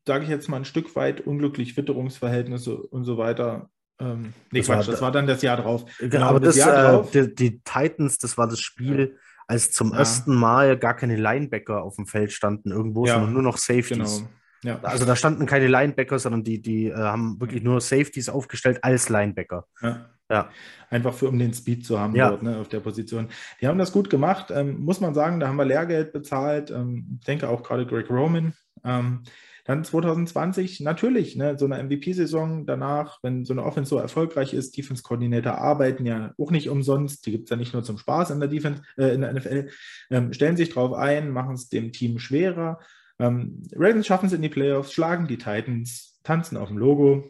sage 0.06 0.24
ich 0.24 0.30
jetzt 0.30 0.50
mal, 0.50 0.58
ein 0.58 0.66
Stück 0.66 0.96
weit 0.96 1.22
unglücklich 1.22 1.76
Witterungsverhältnisse 1.78 2.76
und 2.76 3.06
so 3.06 3.18
weiter. 3.18 3.70
Ähm, 4.00 4.34
nee, 4.52 4.60
das 4.60 4.68
Quatsch, 4.68 4.88
war, 4.88 4.94
das 4.94 5.02
war 5.02 5.12
dann 5.12 5.28
das 5.28 5.42
Jahr 5.42 5.58
drauf. 5.58 5.86
Genau, 6.00 6.10
genau 6.12 6.26
aber 6.28 6.40
das, 6.40 6.56
das 6.56 6.66
Jahr 6.66 7.04
äh, 7.04 7.12
die, 7.12 7.36
die, 7.36 7.62
Titans, 7.62 8.18
das 8.18 8.38
war 8.38 8.48
das 8.48 8.60
Spiel, 8.60 9.18
als 9.48 9.72
zum 9.72 9.92
ja. 9.92 10.00
ersten 10.00 10.36
Mal 10.36 10.78
gar 10.78 10.96
keine 10.96 11.16
Linebacker 11.16 11.84
auf 11.84 11.96
dem 11.96 12.06
Feld 12.06 12.32
standen 12.32 12.72
irgendwo, 12.72 13.06
ja. 13.06 13.16
sondern 13.16 13.34
nur 13.34 13.44
noch 13.44 13.58
Safeties. 13.58 14.20
Genau. 14.20 14.30
Ja. 14.64 14.80
Also 14.82 15.06
da 15.06 15.16
standen 15.16 15.46
keine 15.46 15.68
Linebacker, 15.68 16.20
sondern 16.20 16.44
die, 16.44 16.62
die 16.62 16.88
äh, 16.88 16.96
haben 16.96 17.40
wirklich 17.40 17.64
nur 17.64 17.80
Safeties 17.82 18.30
aufgestellt 18.30 18.80
als 18.84 19.10
Linebacker. 19.10 19.66
Ja. 19.82 20.10
Ja. 20.32 20.50
Einfach 20.92 21.14
für, 21.14 21.28
um 21.28 21.40
den 21.40 21.54
Speed 21.54 21.86
zu 21.86 22.00
haben 22.00 22.16
ja. 22.16 22.30
dort, 22.30 22.44
ne, 22.44 22.58
auf 22.58 22.70
der 22.70 22.82
Position. 22.82 23.30
Die 23.62 23.68
haben 23.68 23.80
das 23.80 23.92
gut 23.92 24.10
gemacht, 24.10 24.52
ähm, 24.52 24.80
muss 24.80 25.02
man 25.02 25.16
sagen, 25.16 25.40
da 25.40 25.48
haben 25.48 25.56
wir 25.56 25.66
Lehrgeld 25.66 26.14
bezahlt. 26.14 26.70
Ähm, 26.70 27.18
ich 27.20 27.26
denke 27.26 27.50
auch 27.50 27.64
gerade 27.64 27.88
Greg 27.88 28.10
Roman. 28.10 28.54
Ähm, 28.84 29.24
dann 29.66 29.84
2020, 29.84 30.80
natürlich, 30.80 31.36
ne, 31.36 31.58
so 31.58 31.66
eine 31.66 31.84
MVP-Saison 31.84 32.66
danach, 32.66 33.20
wenn 33.22 33.46
so 33.46 33.54
eine 33.54 33.64
Offense 33.64 33.90
so 33.90 33.98
erfolgreich 33.98 34.54
ist, 34.54 34.76
Defense-Koordinator 34.76 35.60
arbeiten 35.60 36.06
ja 36.06 36.34
auch 36.40 36.52
nicht 36.52 36.70
umsonst, 36.70 37.26
die 37.26 37.32
gibt 37.32 37.44
es 37.46 37.50
ja 37.52 37.56
nicht 37.56 37.74
nur 37.74 37.84
zum 37.84 37.98
Spaß 37.98 38.32
in 38.32 38.40
der 38.40 38.50
Defense, 38.50 38.82
äh, 38.98 39.14
in 39.14 39.22
der 39.22 39.34
NFL, 39.34 39.70
ähm, 40.10 40.34
stellen 40.34 40.58
sich 40.58 40.70
drauf 40.70 40.94
ein, 40.94 41.30
machen 41.30 41.56
es 41.56 41.70
dem 41.70 41.92
Team 41.92 42.18
schwerer. 42.18 42.80
Ähm, 43.20 43.64
Ravens 43.76 44.08
schaffen 44.08 44.28
es 44.28 44.34
in 44.34 44.42
die 44.42 44.50
Playoffs, 44.50 44.94
schlagen 44.94 45.28
die 45.28 45.38
Titans, 45.38 46.20
tanzen 46.24 46.58
auf 46.58 46.70
dem 46.70 46.78
Logo. 46.78 47.30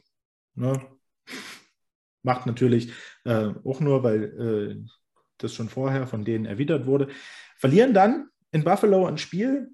Ne? 0.56 0.80
Macht 2.22 2.46
natürlich 2.46 2.94
äh, 3.26 3.52
auch 3.64 3.80
nur, 3.80 4.04
weil 4.04 4.24
äh, 4.24 4.90
das 5.38 5.54
schon 5.54 5.70
vorher 5.70 6.06
von 6.06 6.24
denen 6.24 6.46
erwidert 6.46 6.86
wurde. 6.86 7.08
Verlieren 7.58 7.94
dann 7.94 8.30
in 8.52 8.64
Buffalo 8.64 9.06
ein 9.06 9.18
Spiel, 9.18 9.70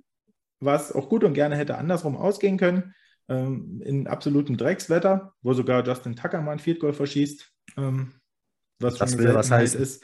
was 0.59 0.93
auch 0.93 1.09
gut 1.09 1.23
und 1.23 1.33
gerne 1.33 1.57
hätte 1.57 1.77
andersrum 1.77 2.15
ausgehen 2.15 2.57
können, 2.57 2.93
ähm, 3.27 3.81
in 3.83 4.07
absolutem 4.07 4.57
Dreckswetter, 4.57 5.33
wo 5.41 5.53
sogar 5.53 5.85
Justin 5.85 6.15
Tucker 6.15 6.41
mal 6.41 6.53
ein 6.53 6.59
Field 6.59 6.79
Goal 6.79 6.93
verschießt, 6.93 7.51
ähm, 7.77 8.13
was 8.79 8.95
das 8.95 9.17
will 9.17 9.33
was 9.33 9.51
heißt 9.51 9.75
ist. 9.75 10.03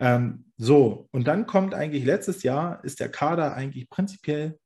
Ähm, 0.00 0.46
so, 0.56 1.08
und 1.12 1.28
dann 1.28 1.46
kommt 1.46 1.74
eigentlich 1.74 2.04
letztes 2.04 2.42
Jahr, 2.42 2.82
ist 2.82 2.98
der 3.00 3.10
Kader 3.10 3.54
eigentlich 3.54 3.88
prinzipiell 3.88 4.58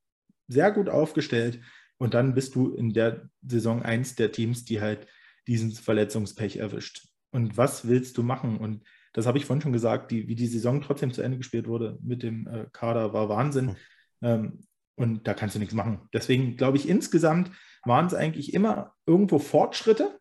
sehr 0.48 0.70
gut 0.72 0.88
aufgestellt 0.88 1.60
und 1.98 2.14
dann 2.14 2.34
bist 2.34 2.54
du 2.54 2.74
in 2.74 2.92
der 2.92 3.28
Saison 3.46 3.82
eins 3.82 4.14
der 4.14 4.32
Teams, 4.32 4.64
die 4.64 4.80
halt 4.80 5.06
diesen 5.46 5.72
Verletzungspech 5.72 6.56
erwischt. 6.56 7.08
Und 7.30 7.56
was 7.56 7.88
willst 7.88 8.16
du 8.18 8.22
machen? 8.22 8.58
Und 8.58 8.84
das 9.12 9.26
habe 9.26 9.38
ich 9.38 9.46
vorhin 9.46 9.62
schon 9.62 9.72
gesagt, 9.72 10.10
die, 10.10 10.28
wie 10.28 10.34
die 10.34 10.46
Saison 10.46 10.82
trotzdem 10.82 11.12
zu 11.12 11.22
Ende 11.22 11.38
gespielt 11.38 11.68
wurde 11.68 11.98
mit 12.02 12.22
dem 12.22 12.46
äh, 12.46 12.66
Kader, 12.72 13.12
war 13.12 13.28
Wahnsinn. 13.28 13.66
Mhm. 13.66 13.76
Ähm, 14.22 14.66
und 14.96 15.26
da 15.26 15.34
kannst 15.34 15.54
du 15.54 15.58
nichts 15.58 15.74
machen. 15.74 16.08
Deswegen 16.12 16.56
glaube 16.56 16.78
ich, 16.78 16.88
insgesamt 16.88 17.50
waren 17.84 18.06
es 18.06 18.14
eigentlich 18.14 18.54
immer 18.54 18.94
irgendwo 19.04 19.38
Fortschritte. 19.38 20.18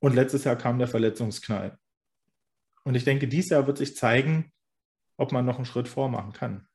Und 0.00 0.14
letztes 0.14 0.44
Jahr 0.44 0.56
kam 0.56 0.78
der 0.78 0.86
Verletzungsknall. 0.86 1.78
Und 2.84 2.94
ich 2.94 3.04
denke, 3.04 3.26
dieses 3.26 3.50
Jahr 3.50 3.66
wird 3.66 3.78
sich 3.78 3.96
zeigen, 3.96 4.52
ob 5.16 5.32
man 5.32 5.44
noch 5.44 5.56
einen 5.56 5.64
Schritt 5.64 5.88
vormachen 5.88 6.32
kann. 6.32 6.67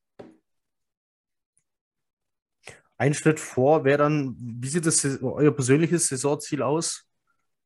Ein 3.03 3.13
Schritt 3.13 3.41
vor 3.41 3.83
wäre 3.83 3.97
dann, 3.97 4.33
wie 4.39 4.69
sieht 4.69 4.85
das 4.85 5.03
euer 5.21 5.51
persönliches 5.51 6.07
Saisonziel 6.07 6.61
aus? 6.61 7.05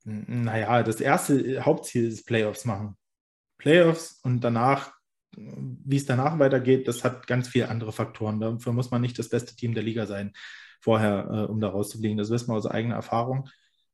Naja, 0.04 0.82
das 0.82 1.00
erste 1.00 1.64
Hauptziel 1.64 2.08
ist 2.08 2.26
Playoffs 2.26 2.66
machen. 2.66 2.98
Playoffs 3.60 4.20
und 4.24 4.42
danach, 4.42 4.94
wie 5.36 5.98
es 5.98 6.08
danach 6.08 6.40
weitergeht, 6.40 6.88
das 6.88 7.04
hat 7.04 7.28
ganz 7.28 7.50
viele 7.50 7.70
andere 7.70 7.92
Faktoren. 7.92 8.40
Dafür 8.40 8.74
muss 8.74 8.90
man 8.90 9.00
nicht 9.00 9.20
das 9.20 9.30
beste 9.30 9.56
Team 9.56 9.76
der 9.76 9.84
Liga 9.84 10.08
sein, 10.08 10.34
vorher, 10.82 11.28
äh, 11.30 11.52
um 11.52 11.60
da 11.60 11.70
rauszufliegen. 11.70 12.18
Das 12.18 12.32
wissen 12.32 12.48
wir 12.48 12.56
aus 12.56 12.66
eigener 12.66 12.96
Erfahrung. 12.96 13.48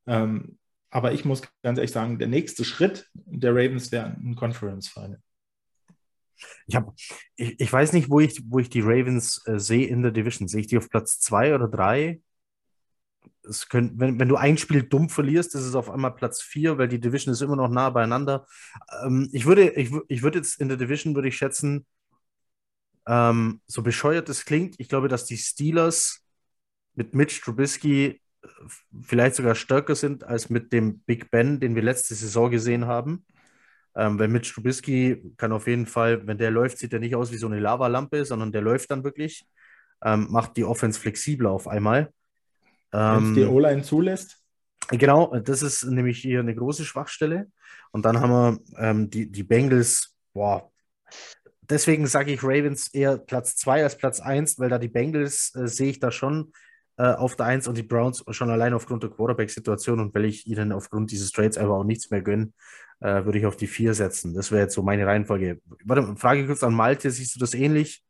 Ähm, 0.07 0.57
aber 0.91 1.11
ich 1.11 1.25
muss 1.25 1.41
ganz 1.61 1.77
ehrlich 1.77 1.91
sagen, 1.91 2.19
der 2.19 2.29
nächste 2.29 2.63
Schritt 2.63 3.09
der 3.15 3.51
Ravens 3.51 3.91
wäre 3.91 4.05
ein 4.05 4.37
Conference 4.37 4.87
Final. 4.87 5.21
Ich, 6.67 6.75
hab, 6.75 6.93
ich, 7.35 7.59
ich 7.59 7.71
weiß 7.71 7.93
nicht, 7.93 8.09
wo 8.09 8.19
ich, 8.19 8.41
wo 8.47 8.59
ich 8.59 8.69
die 8.69 8.81
Ravens 8.81 9.41
äh, 9.45 9.59
sehe 9.59 9.87
in 9.87 10.01
der 10.01 10.11
Division. 10.11 10.47
Sehe 10.47 10.61
ich 10.61 10.67
die 10.67 10.77
auf 10.77 10.89
Platz 10.89 11.19
zwei 11.19 11.53
oder 11.55 11.67
drei? 11.67 12.21
Es 13.47 13.67
könnt, 13.67 13.99
wenn, 13.99 14.19
wenn 14.19 14.29
du 14.29 14.37
ein 14.37 14.57
Spiel 14.57 14.83
dumm 14.83 15.09
verlierst, 15.09 15.53
ist 15.55 15.63
es 15.63 15.75
auf 15.75 15.89
einmal 15.89 16.15
Platz 16.15 16.41
vier, 16.41 16.77
weil 16.77 16.87
die 16.87 16.99
Division 16.99 17.33
ist 17.33 17.41
immer 17.41 17.57
noch 17.57 17.69
nah 17.69 17.89
beieinander. 17.89 18.47
Ähm, 19.03 19.29
ich 19.33 19.45
würde, 19.45 19.69
ich, 19.71 19.91
ich 20.07 20.23
würde 20.23 20.39
jetzt 20.39 20.61
in 20.61 20.69
der 20.69 20.77
Division, 20.77 21.15
würde 21.15 21.27
ich 21.27 21.37
schätzen, 21.37 21.85
ähm, 23.07 23.61
so 23.67 23.81
bescheuert 23.83 24.29
es 24.29 24.45
klingt, 24.45 24.75
ich 24.79 24.87
glaube, 24.87 25.07
dass 25.07 25.25
die 25.25 25.37
Steelers 25.37 26.25
mit 26.95 27.13
Mitch 27.13 27.41
Trubisky 27.41 28.21
äh, 28.41 28.47
vielleicht 29.01 29.35
sogar 29.35 29.55
stärker 29.55 29.95
sind 29.95 30.23
als 30.23 30.49
mit 30.49 30.71
dem 30.71 30.99
Big 30.99 31.29
Ben, 31.31 31.59
den 31.59 31.75
wir 31.75 31.83
letzte 31.83 32.15
Saison 32.15 32.49
gesehen 32.49 32.85
haben. 32.85 33.25
Ähm, 33.95 34.17
weil 34.17 34.27
Mitch 34.27 34.53
Trubisky 34.53 35.21
kann 35.37 35.51
auf 35.51 35.67
jeden 35.67 35.85
Fall, 35.85 36.25
wenn 36.25 36.37
der 36.37 36.51
läuft, 36.51 36.79
sieht 36.79 36.93
er 36.93 36.99
nicht 36.99 37.15
aus 37.15 37.31
wie 37.31 37.37
so 37.37 37.47
eine 37.47 37.59
Lavalampe, 37.59 38.25
sondern 38.25 38.51
der 38.51 38.61
läuft 38.61 38.91
dann 38.91 39.03
wirklich, 39.03 39.45
ähm, 40.03 40.27
macht 40.29 40.57
die 40.57 40.63
Offense 40.63 40.99
flexibler 40.99 41.51
auf 41.51 41.67
einmal. 41.67 42.11
Wenn 42.91 43.29
es 43.29 43.33
die 43.35 43.41
ähm, 43.41 43.49
O-Line 43.49 43.83
zulässt. 43.83 44.39
Genau, 44.89 45.35
das 45.37 45.61
ist 45.61 45.83
nämlich 45.85 46.19
hier 46.19 46.39
eine 46.39 46.55
große 46.55 46.85
Schwachstelle. 46.85 47.47
Und 47.91 48.05
dann 48.05 48.19
haben 48.19 48.31
wir 48.31 48.59
ähm, 48.77 49.09
die, 49.09 49.31
die 49.31 49.43
Bengals, 49.43 50.15
boah, 50.33 50.71
deswegen 51.61 52.07
sage 52.07 52.33
ich 52.33 52.43
Ravens 52.43 52.87
eher 52.93 53.17
Platz 53.17 53.55
2 53.55 53.83
als 53.83 53.97
Platz 53.97 54.19
1, 54.19 54.59
weil 54.59 54.69
da 54.69 54.77
die 54.77 54.89
Bengals 54.89 55.53
äh, 55.55 55.67
sehe 55.67 55.89
ich 55.89 55.99
da 55.99 56.11
schon 56.11 56.51
auf 57.01 57.35
der 57.35 57.47
1 57.47 57.67
und 57.67 57.77
die 57.77 57.83
Browns 57.83 58.23
schon 58.31 58.49
allein 58.49 58.73
aufgrund 58.73 59.03
der 59.03 59.09
Quarterback-Situation 59.09 59.99
und 59.99 60.13
weil 60.13 60.25
ich 60.25 60.45
ihnen 60.45 60.71
aufgrund 60.71 61.11
dieses 61.11 61.31
Trades 61.31 61.57
einfach 61.57 61.73
auch 61.73 61.83
nichts 61.83 62.11
mehr 62.11 62.21
gönne, 62.21 62.51
äh, 62.99 63.25
würde 63.25 63.39
ich 63.39 63.45
auf 63.45 63.57
die 63.57 63.67
4 63.67 63.93
setzen. 63.93 64.33
Das 64.33 64.51
wäre 64.51 64.61
jetzt 64.61 64.75
so 64.75 64.81
meine 64.81 65.05
Reihenfolge. 65.05 65.59
Warte, 65.83 66.15
Frage 66.15 66.45
kurz 66.45 66.63
an 66.63 66.73
Malte, 66.73 67.11
siehst 67.11 67.35
du 67.35 67.39
das 67.39 67.53
ähnlich? 67.53 68.03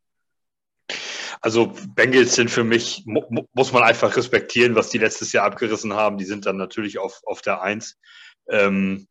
Also 1.41 1.73
Bengals 1.95 2.35
sind 2.35 2.49
für 2.49 2.63
mich, 2.63 3.03
mu 3.05 3.21
muss 3.53 3.73
man 3.73 3.83
einfach 3.83 4.15
respektieren, 4.15 4.75
was 4.75 4.89
die 4.89 4.97
letztes 4.97 5.33
Jahr 5.33 5.45
abgerissen 5.45 5.93
haben. 5.93 6.17
Die 6.17 6.25
sind 6.25 6.45
dann 6.45 6.57
natürlich 6.57 6.99
auf, 6.99 7.21
auf 7.25 7.41
der 7.41 7.61
1. 7.61 7.97
Ähm, 8.49 9.07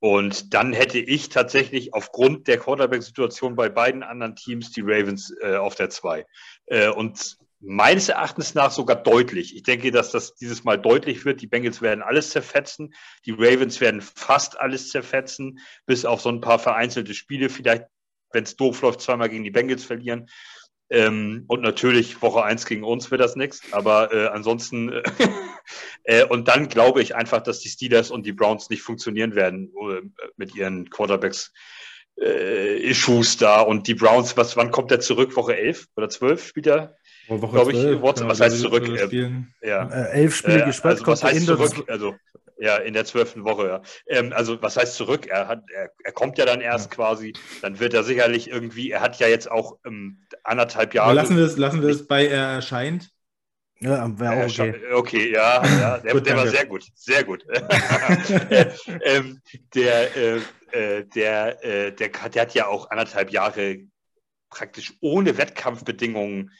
und 0.00 0.52
dann 0.52 0.72
hätte 0.72 0.98
ich 0.98 1.28
tatsächlich 1.28 1.94
aufgrund 1.94 2.48
der 2.48 2.58
Quarterback-Situation 2.58 3.54
bei 3.54 3.68
beiden 3.68 4.02
anderen 4.02 4.34
Teams 4.34 4.72
die 4.72 4.82
Ravens 4.82 5.34
äh, 5.42 5.56
auf 5.56 5.74
der 5.74 5.90
2. 5.90 6.26
Äh, 6.66 6.88
und 6.88 7.38
meines 7.60 8.08
Erachtens 8.08 8.54
nach 8.54 8.70
sogar 8.70 8.96
deutlich. 8.96 9.54
Ich 9.54 9.62
denke, 9.62 9.90
dass 9.90 10.10
das 10.10 10.34
dieses 10.34 10.64
Mal 10.64 10.78
deutlich 10.78 11.24
wird. 11.24 11.42
Die 11.42 11.46
Bengals 11.46 11.82
werden 11.82 12.02
alles 12.02 12.30
zerfetzen. 12.30 12.94
Die 13.26 13.32
Ravens 13.32 13.80
werden 13.80 14.00
fast 14.00 14.58
alles 14.58 14.90
zerfetzen, 14.90 15.60
bis 15.86 16.04
auf 16.04 16.22
so 16.22 16.30
ein 16.30 16.40
paar 16.40 16.58
vereinzelte 16.58 17.14
Spiele. 17.14 17.50
Vielleicht, 17.50 17.84
wenn 18.32 18.44
es 18.44 18.56
doof 18.56 18.80
läuft, 18.80 19.02
zweimal 19.02 19.28
gegen 19.28 19.44
die 19.44 19.50
Bengals 19.50 19.84
verlieren. 19.84 20.28
Ähm, 20.88 21.44
und 21.46 21.60
natürlich 21.60 22.20
Woche 22.22 22.42
1 22.42 22.66
gegen 22.66 22.82
uns 22.82 23.10
wird 23.10 23.20
das 23.20 23.36
nichts. 23.36 23.60
Aber 23.72 24.12
äh, 24.12 24.28
ansonsten, 24.28 24.90
äh, 26.04 26.24
und 26.24 26.48
dann 26.48 26.68
glaube 26.68 27.02
ich 27.02 27.14
einfach, 27.14 27.42
dass 27.42 27.60
die 27.60 27.68
Steelers 27.68 28.10
und 28.10 28.24
die 28.24 28.32
Browns 28.32 28.70
nicht 28.70 28.82
funktionieren 28.82 29.34
werden 29.34 29.72
äh, 29.90 30.00
mit 30.36 30.54
ihren 30.54 30.88
Quarterbacks. 30.88 31.52
Äh, 32.20 32.78
Issues 32.82 33.36
da 33.36 33.60
und 33.60 33.86
die 33.86 33.94
Browns, 33.94 34.36
was, 34.36 34.56
wann 34.56 34.70
kommt 34.70 34.90
er 34.90 35.00
zurück? 35.00 35.36
Woche 35.36 35.56
11 35.56 35.86
oder 35.96 36.08
12 36.08 36.48
spielt 36.48 36.66
er? 36.66 36.96
Glaube 37.28 37.72
ich, 37.72 37.80
12, 37.80 38.02
Watson, 38.02 38.14
genau, 38.14 38.30
was 38.30 38.40
heißt 38.40 38.60
zurück? 38.60 38.88
Äh, 38.88 39.30
ja. 39.66 39.88
Äh, 39.88 40.10
elf 40.12 40.36
Spiele 40.36 40.64
gesperrt, 40.64 41.00
also, 41.00 41.06
was 41.06 41.24
heißt 41.24 41.46
zurück? 41.46 41.84
Also, 41.88 42.14
ja, 42.58 42.76
in 42.76 42.92
der 42.92 43.04
zwölften 43.04 43.44
Woche, 43.44 43.66
ja. 43.66 43.82
Ähm, 44.06 44.32
also, 44.34 44.60
was 44.62 44.76
heißt 44.76 44.94
zurück? 44.94 45.26
Er, 45.26 45.48
hat, 45.48 45.62
er, 45.74 45.90
er 46.04 46.12
kommt 46.12 46.38
ja 46.38 46.44
dann 46.44 46.60
erst 46.60 46.90
ja. 46.90 46.96
quasi, 46.96 47.32
dann 47.62 47.80
wird 47.80 47.94
er 47.94 48.02
sicherlich 48.02 48.50
irgendwie, 48.50 48.90
er 48.90 49.00
hat 49.00 49.18
ja 49.18 49.28
jetzt 49.28 49.50
auch 49.50 49.78
ähm, 49.86 50.26
anderthalb 50.44 50.94
Jahre. 50.94 51.10
Aber 51.10 51.14
lassen 51.14 51.36
wir 51.36 51.44
es, 51.44 51.56
lassen 51.56 51.82
wir 51.82 51.88
es 51.88 52.06
bei 52.06 52.26
er 52.26 52.46
erscheint. 52.46 53.10
Ja, 53.82 54.18
wäre 54.18 54.44
auch 54.44 54.50
okay. 54.50 54.74
Okay, 54.92 55.32
ja, 55.32 55.64
ja 55.64 55.98
der, 56.04 56.12
gut, 56.12 56.26
der 56.26 56.36
war 56.36 56.46
sehr 56.46 56.66
gut, 56.66 56.84
sehr 56.94 57.24
gut. 57.24 57.44
Äh, 58.50 58.66
ähm, 59.04 59.40
der, 59.74 60.16
äh, 60.16 60.40
äh, 60.72 61.04
der, 61.04 61.64
äh, 61.64 61.92
der, 61.92 62.08
der 62.08 62.42
hat 62.42 62.54
ja 62.54 62.66
auch 62.66 62.90
anderthalb 62.90 63.30
Jahre 63.30 63.78
praktisch 64.50 64.94
ohne 65.00 65.38
Wettkampfbedingungen. 65.38 66.50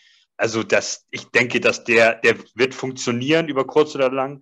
Also 0.40 0.62
das, 0.62 1.06
ich 1.10 1.26
denke, 1.26 1.60
dass 1.60 1.84
der, 1.84 2.14
der 2.14 2.36
wird 2.54 2.74
funktionieren 2.74 3.48
über 3.48 3.66
kurz 3.66 3.94
oder 3.94 4.10
lang 4.10 4.40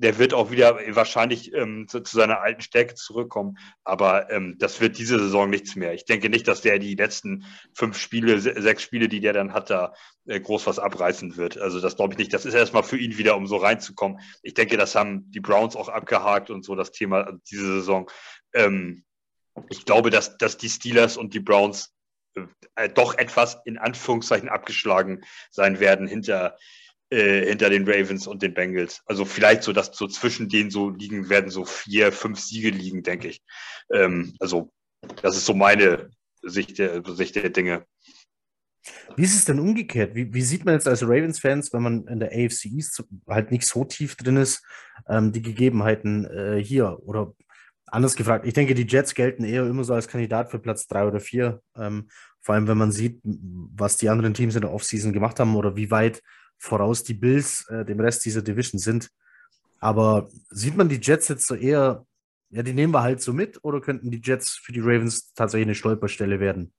der 0.00 0.18
wird 0.18 0.32
auch 0.32 0.50
wieder 0.50 0.78
wahrscheinlich 0.96 1.52
ähm, 1.52 1.86
zu, 1.86 2.00
zu, 2.00 2.16
seiner 2.16 2.40
alten 2.40 2.62
Stärke 2.62 2.94
zurückkommen. 2.94 3.58
Aber 3.84 4.30
ähm, 4.30 4.56
das 4.58 4.80
wird 4.80 4.96
diese 4.96 5.18
Saison 5.18 5.50
nichts 5.50 5.76
mehr. 5.76 5.92
Ich 5.92 6.06
denke 6.06 6.30
nicht, 6.30 6.48
dass 6.48 6.62
der 6.62 6.78
die 6.78 6.94
letzten 6.94 7.44
fünf 7.74 7.98
Spiele, 7.98 8.40
sechs 8.40 8.82
Spiele, 8.82 9.08
die 9.08 9.20
der 9.20 9.34
dann 9.34 9.52
hat, 9.52 9.68
da 9.68 9.92
äh, 10.26 10.40
groß 10.40 10.66
was 10.66 10.78
abreißen 10.78 11.36
wird. 11.36 11.58
Also 11.58 11.82
das 11.82 11.96
glaube 11.96 12.14
ich 12.14 12.18
nicht. 12.18 12.32
Das 12.32 12.46
ist 12.46 12.54
erstmal 12.54 12.82
für 12.82 12.96
ihn 12.96 13.18
wieder, 13.18 13.36
um 13.36 13.46
so 13.46 13.58
reinzukommen. 13.58 14.20
Ich 14.42 14.54
denke, 14.54 14.78
das 14.78 14.94
haben 14.94 15.30
die 15.32 15.40
Browns 15.40 15.76
auch 15.76 15.90
abgehakt 15.90 16.48
und 16.48 16.64
so 16.64 16.74
das 16.74 16.92
Thema 16.92 17.24
also 17.26 17.38
diese 17.50 17.66
Saison. 17.66 18.10
Ähm, 18.54 19.04
ich 19.68 19.84
glaube, 19.84 20.08
dass, 20.08 20.38
dass 20.38 20.56
die 20.56 20.70
Steelers 20.70 21.18
und 21.18 21.34
die 21.34 21.40
Browns 21.40 21.92
äh, 22.74 22.88
doch 22.88 23.16
etwas 23.18 23.58
in 23.64 23.78
Anführungszeichen 23.78 24.48
abgeschlagen 24.48 25.22
sein 25.50 25.80
werden 25.80 26.06
hinter 26.06 26.56
äh, 27.10 27.46
hinter 27.46 27.70
den 27.70 27.88
Ravens 27.88 28.28
und 28.28 28.40
den 28.40 28.54
Bengals. 28.54 29.02
Also 29.04 29.24
vielleicht 29.24 29.64
so, 29.64 29.72
dass 29.72 29.90
so 29.96 30.06
zwischen 30.06 30.48
denen 30.48 30.70
so 30.70 30.90
liegen 30.90 31.28
werden 31.28 31.50
so 31.50 31.64
vier, 31.64 32.12
fünf 32.12 32.38
Siege 32.38 32.70
liegen, 32.70 33.02
denke 33.02 33.26
ich. 33.28 33.42
Ähm, 33.92 34.36
also 34.38 34.72
das 35.22 35.36
ist 35.36 35.46
so 35.46 35.54
meine 35.54 36.10
Sicht 36.42 36.78
der, 36.78 37.02
Sicht 37.04 37.34
der 37.34 37.50
Dinge. 37.50 37.84
Wie 39.16 39.24
ist 39.24 39.34
es 39.34 39.44
denn 39.44 39.58
umgekehrt? 39.58 40.14
Wie, 40.14 40.32
wie 40.32 40.42
sieht 40.42 40.64
man 40.64 40.74
jetzt 40.74 40.86
als 40.86 41.02
Ravens-Fans, 41.02 41.72
wenn 41.72 41.82
man 41.82 42.06
in 42.06 42.20
der 42.20 42.30
AFC 42.30 42.66
East 42.66 43.02
halt 43.28 43.50
nicht 43.50 43.66
so 43.66 43.84
tief 43.84 44.14
drin 44.16 44.36
ist, 44.36 44.64
ähm, 45.08 45.32
die 45.32 45.42
Gegebenheiten 45.42 46.24
äh, 46.24 46.62
hier? 46.62 46.98
Oder 47.02 47.34
anders 47.86 48.14
gefragt, 48.14 48.46
ich 48.46 48.54
denke, 48.54 48.74
die 48.74 48.86
Jets 48.86 49.14
gelten 49.14 49.44
eher 49.44 49.66
immer 49.66 49.84
so 49.84 49.94
als 49.94 50.08
Kandidat 50.08 50.50
für 50.50 50.58
Platz 50.58 50.86
drei 50.86 51.04
oder 51.04 51.20
vier. 51.20 51.60
Ähm, 51.76 52.08
vor 52.40 52.54
allem, 52.54 52.68
wenn 52.68 52.78
man 52.78 52.92
sieht, 52.92 53.20
was 53.22 53.96
die 53.96 54.08
anderen 54.08 54.34
Teams 54.34 54.54
in 54.54 54.62
der 54.62 54.72
Offseason 54.72 55.12
gemacht 55.12 55.38
haben 55.40 55.56
oder 55.56 55.76
wie 55.76 55.90
weit 55.90 56.22
voraus 56.58 57.04
die 57.04 57.14
Bills 57.14 57.66
äh, 57.68 57.84
dem 57.84 58.00
Rest 58.00 58.24
dieser 58.24 58.42
Division 58.42 58.78
sind. 58.78 59.10
Aber 59.78 60.28
sieht 60.50 60.76
man 60.76 60.88
die 60.88 61.00
Jets 61.00 61.28
jetzt 61.28 61.46
so 61.46 61.54
eher, 61.54 62.06
ja, 62.50 62.62
die 62.62 62.74
nehmen 62.74 62.92
wir 62.92 63.02
halt 63.02 63.22
so 63.22 63.32
mit 63.32 63.62
oder 63.64 63.80
könnten 63.80 64.10
die 64.10 64.20
Jets 64.22 64.50
für 64.50 64.72
die 64.72 64.80
Ravens 64.80 65.32
tatsächlich 65.32 65.66
eine 65.66 65.74
Stolperstelle 65.74 66.40
werden? 66.40 66.72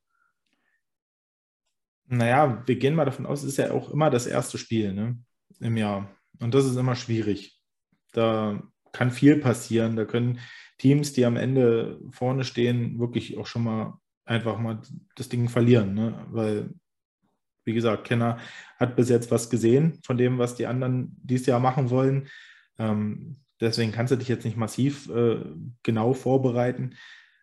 Naja, 2.08 2.62
wir 2.66 2.76
gehen 2.76 2.94
mal 2.94 3.06
davon 3.06 3.26
aus, 3.26 3.42
es 3.42 3.50
ist 3.50 3.58
ja 3.58 3.72
auch 3.72 3.90
immer 3.90 4.10
das 4.10 4.28
erste 4.28 4.58
Spiel 4.58 4.94
ne, 4.94 5.18
im 5.60 5.78
Jahr. 5.78 6.16
Und 6.40 6.54
das 6.54 6.66
ist 6.66 6.76
immer 6.76 6.96
schwierig. 6.96 7.60
Da 8.12 8.62
kann 8.92 9.12
viel 9.12 9.38
passieren. 9.38 9.96
Da 9.96 10.06
können 10.06 10.40
Teams, 10.78 11.14
die 11.14 11.26
am 11.26 11.38
Ende 11.38 12.02
vorne 12.12 12.44
stehen, 12.44 13.00
wirklich 13.00 13.38
auch 13.38 13.48
schon 13.48 13.64
mal 13.64 14.01
einfach 14.26 14.58
mal 14.60 14.82
das 15.16 15.30
Ding 15.30 15.50
verlieren. 15.50 15.94
Ne? 15.94 16.26
Weil 16.30 16.70
wie 17.66 17.74
gesagt, 17.74 18.06
Kenner 18.06 18.40
hat 18.80 18.96
bis 18.96 19.10
jetzt 19.10 19.32
was 19.32 19.50
gesehen 19.50 20.00
von 20.04 20.18
dem, 20.18 20.38
was 20.38 20.56
die 20.56 20.68
anderen 20.68 21.16
dieses 21.22 21.48
Jahr 21.48 21.60
machen 21.60 21.90
wollen. 21.90 22.28
Ähm, 22.78 23.38
deswegen 23.60 23.92
kannst 23.92 24.12
du 24.12 24.18
dich 24.18 24.28
jetzt 24.28 24.46
nicht 24.46 24.58
massiv 24.58 25.10
äh, 25.10 25.44
genau 25.84 26.14
vorbereiten. 26.14 26.96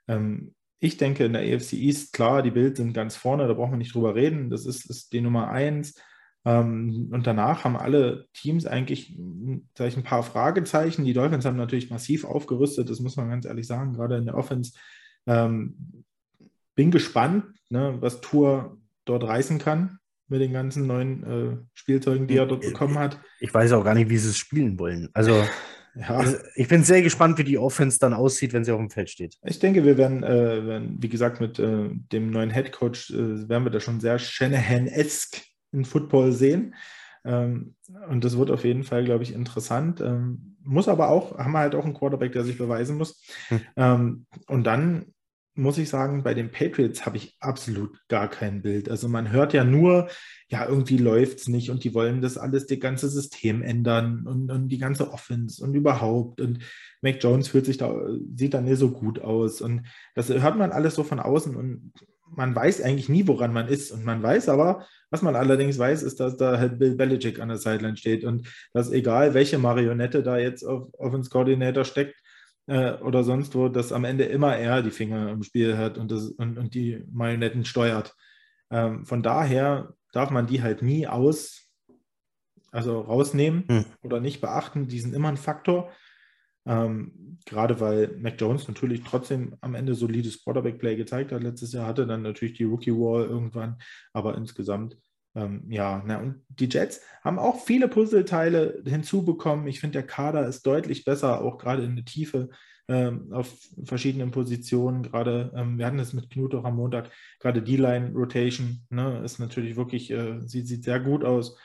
Ähm, 0.09 0.55
ich 0.81 0.97
denke, 0.97 1.25
in 1.25 1.33
der 1.33 1.43
AFC 1.43 1.75
East, 1.75 2.13
klar, 2.13 2.43
die 2.43 2.51
Bills 2.51 2.79
sind 2.79 2.93
ganz 2.93 3.17
vorne, 3.17 3.49
da 3.49 3.55
brauchen 3.55 3.73
wir 3.73 3.79
nicht 3.79 3.95
drüber 3.95 4.15
reden. 4.15 4.51
Das 4.51 4.65
ist, 4.65 4.89
ist 4.89 5.13
die 5.13 5.21
Nummer 5.21 5.49
eins. 5.49 6.01
Ähm, 6.45 7.11
und 7.13 7.27
danach 7.27 7.65
haben 7.65 7.77
alle 7.77 8.27
Teams 8.33 8.65
eigentlich 8.65 9.19
ich, 9.19 9.97
ein 9.97 10.03
paar 10.05 10.23
Fragezeichen. 10.23 11.05
Die 11.05 11.15
Dolphins 11.15 11.45
haben 11.45 11.57
natürlich 11.57 11.91
massiv 11.91 12.25
aufgerüstet, 12.25 12.91
das 12.91 13.01
muss 13.01 13.17
man 13.17 13.29
ganz 13.29 13.45
ehrlich 13.45 13.67
sagen, 13.67 13.93
gerade 13.93 14.17
in 14.17 14.27
der 14.27 14.37
Offense. 14.37 14.73
Ähm, 15.27 16.05
bin 16.79 16.93
gespannt, 16.93 17.45
ne, 17.71 17.97
was 17.99 18.21
Tour 18.21 18.79
dort 19.05 19.25
reißen 19.25 19.59
kann 19.59 19.99
mit 20.29 20.41
den 20.41 20.53
ganzen 20.53 20.87
neuen 20.87 21.25
äh, 21.25 21.57
Spielzeugen, 21.75 22.29
die 22.29 22.37
er 22.37 22.47
dort 22.47 22.61
bekommen 22.61 22.97
hat. 22.97 23.19
Ich 23.41 23.53
weiß 23.53 23.73
auch 23.73 23.83
gar 23.83 23.95
nicht, 23.95 24.11
wie 24.11 24.17
sie 24.17 24.29
es 24.29 24.39
spielen 24.39 24.79
wollen. 24.79 25.09
Also, 25.13 25.33
ja. 25.97 26.11
Also, 26.11 26.37
ich 26.55 26.69
bin 26.69 26.85
sehr 26.85 27.03
gespannt, 27.03 27.37
wie 27.37 27.43
die 27.43 27.59
Offense 27.59 27.99
dann 27.99 28.15
aussieht, 28.15 28.53
wenn 28.53 28.63
sie 28.63 28.71
auf 28.71 28.79
dem 28.79 28.91
Feld 28.91 29.11
steht. 29.11 29.35
Ich 29.43 29.59
denke, 29.59 29.85
wir 29.85 29.99
werden, 29.99 30.23
äh, 30.23 30.67
werden 30.67 30.99
wie 31.01 31.09
gesagt, 31.09 31.41
mit 31.41 31.59
äh, 31.59 31.89
dem 32.13 32.31
neuen 32.31 32.51
Head 32.51 32.71
Coach 32.71 33.11
äh, 33.11 33.49
werden 33.49 33.65
wir 33.65 33.73
da 33.73 33.81
schon 33.81 33.99
sehr 33.99 34.21
Shanahan-esque 34.21 35.43
in 35.73 35.85
Football 35.85 36.31
sehen. 36.31 36.77
Ähm, 37.25 37.75
und 38.09 38.23
das 38.23 38.39
wird 38.39 38.53
auf 38.53 38.65
jeden 38.65 38.85
Fall, 38.85 39.05
glaube 39.05 39.25
ich, 39.25 39.35
interessant. 39.35 40.01
Ähm, 40.01 40.57
muss 40.63 40.87
aber 40.87 41.09
auch, 41.09 41.39
haben 41.39 41.53
wir 41.53 41.59
halt 41.59 41.75
auch 41.75 41.85
einen 41.85 41.95
Quarterback, 41.95 42.31
der 42.31 42.45
sich 42.45 42.57
beweisen 42.57 42.99
muss. 42.99 43.21
Hm. 43.49 43.61
Ähm, 43.77 44.27
und 44.47 44.63
dann 44.63 45.07
muss 45.59 45.77
ich 45.77 45.89
sagen, 45.89 46.23
bei 46.23 46.35
den 46.35 46.53
Patriots 46.53 47.05
habe 47.05 47.17
ich 47.17 47.37
absolut 47.41 47.99
gar 48.09 48.29
kein 48.29 48.63
Bild. 48.63 48.89
Also 48.89 49.09
man 49.09 49.33
hört 49.33 49.53
ja 49.53 49.65
nur, 49.65 50.09
ja, 50.49 50.65
irgendwie 50.67 50.99
läuft 50.99 51.41
es 51.41 51.49
nicht 51.49 51.71
und 51.71 51.83
die 51.83 51.95
wollen 51.95 52.23
das 52.23 52.39
alles, 52.39 52.67
das 52.67 52.79
ganze 52.79 53.09
System 53.09 53.61
ändern 53.63 54.25
und, 54.25 54.51
und 54.51 54.69
die 54.69 54.79
ganze 54.79 55.13
Offense 55.13 55.63
und 55.63 55.75
überhaupt. 55.75 56.41
Und 56.41 56.61
Mac 57.03 57.17
Jones 57.21 57.49
fühlt 57.49 57.67
sich 57.67 57.77
da, 57.77 57.93
sieht 58.37 58.55
da 58.55 58.61
nicht 58.61 58.79
so 58.79 58.93
gut 58.93 59.21
aus. 59.21 59.61
Und 59.61 59.83
das 60.15 60.29
hört 60.29 60.57
man 60.57 60.71
alles 60.71 60.95
so 60.95 61.03
von 61.03 61.19
außen 61.19 61.57
und 61.57 61.93
man 62.31 62.55
weiß 62.55 62.83
eigentlich 62.83 63.09
nie, 63.09 63.27
woran 63.27 63.53
man 63.53 63.67
ist. 63.67 63.91
Und 63.91 64.05
man 64.05 64.23
weiß 64.23 64.49
aber, 64.49 64.87
was 65.11 65.23
man 65.23 65.35
allerdings 65.35 65.77
weiß, 65.77 66.05
ist, 66.05 66.21
dass 66.21 66.37
da 66.37 66.59
halt 66.59 66.79
Bill 66.79 66.95
Belichick 66.95 67.41
an 67.41 67.49
der 67.49 67.59
Sideline 67.59 67.97
steht 67.97 68.25
und 68.25 68.47
dass 68.73 68.93
egal, 68.93 69.35
welche 69.35 69.59
Marionette 69.59 70.23
da 70.23 70.39
jetzt 70.39 70.63
auf 70.63 70.89
Offense-Coordinator 70.95 71.85
steckt 71.85 72.15
äh, 72.69 72.93
oder 73.01 73.25
sonst 73.25 73.55
wo, 73.55 73.69
dass 73.69 73.93
am 73.93 74.05
Ende 74.05 74.25
immer 74.25 74.57
er 74.57 74.83
die 74.83 74.91
Finger 74.91 75.31
im 75.31 75.43
Spiel 75.43 75.77
hat 75.77 75.99
und, 75.99 76.13
das, 76.13 76.29
und, 76.31 76.59
und 76.59 76.75
die 76.75 77.05
Marionetten 77.11 77.65
steuert. 77.65 78.15
Ähm, 78.71 79.05
von 79.07 79.23
daher 79.23 79.95
darf 80.13 80.31
man 80.31 80.47
die 80.47 80.63
halt 80.63 80.83
nie 80.83 81.07
aus, 81.07 81.69
also 82.71 83.01
rausnehmen 83.01 83.65
hm. 83.69 83.85
oder 84.03 84.21
nicht 84.21 84.41
beachten. 84.41 84.87
Die 84.87 85.01
sind 85.01 85.15
immer 85.15 85.29
ein 85.29 85.37
Faktor. 85.37 85.91
Ähm, 86.67 87.39
gerade 87.47 87.81
weil 87.81 88.15
Mac 88.19 88.39
Jones 88.39 88.69
natürlich 88.69 89.03
trotzdem 89.03 89.57
am 89.63 89.75
Ende 89.75 89.95
solides 89.95 90.45
Quarterback-Play 90.45 90.97
gezeigt 90.97 91.33
hat. 91.33 91.43
Letztes 91.43 91.73
Jahr 91.73 91.87
hatte 91.87 92.07
dann 92.07 92.21
natürlich 92.21 92.59
die 92.59 92.65
Rookie-Wall 92.65 93.25
irgendwann, 93.25 93.79
aber 94.13 94.37
insgesamt, 94.37 94.99
ähm, 95.39 95.65
ja, 95.69 96.03
na, 96.05 96.19
und 96.19 96.43
die 96.49 96.69
Jets 96.69 97.01
haben 97.23 97.39
auch 97.39 97.65
viele 97.65 97.89
Puzzleteile 97.89 98.83
hinzubekommen. 98.85 99.67
Ich 99.69 99.81
finde, 99.81 99.99
der 99.99 100.07
Kader 100.07 100.47
ist 100.47 100.67
deutlich 100.67 101.05
besser, 101.05 101.43
auch 101.43 101.59
gerade 101.59 101.85
in 101.85 101.97
der 101.97 102.05
Tiefe 102.05 102.49
ähm, 102.89 103.33
auf 103.33 103.55
verschiedenen 103.85 104.31
Positionen. 104.31 105.03
Gerade, 105.03 105.53
ähm, 105.55 105.79
wir 105.79 105.87
hatten 105.87 105.99
es 105.99 106.13
mit 106.13 106.31
Knut 106.31 106.55
auch 106.55 106.65
am 106.65 106.77
Montag, 106.77 107.11
gerade 107.39 107.63
die 107.63 107.77
Line-Rotation 107.77 108.87
ne, 108.91 109.23
ist 109.25 109.39
natürlich 109.39 109.77
wirklich, 109.77 110.11
äh, 110.11 110.41
sieht, 110.41 110.67
sieht 110.67 110.85
sehr 110.85 111.01
gut 111.01 111.25
aus, 111.25 111.57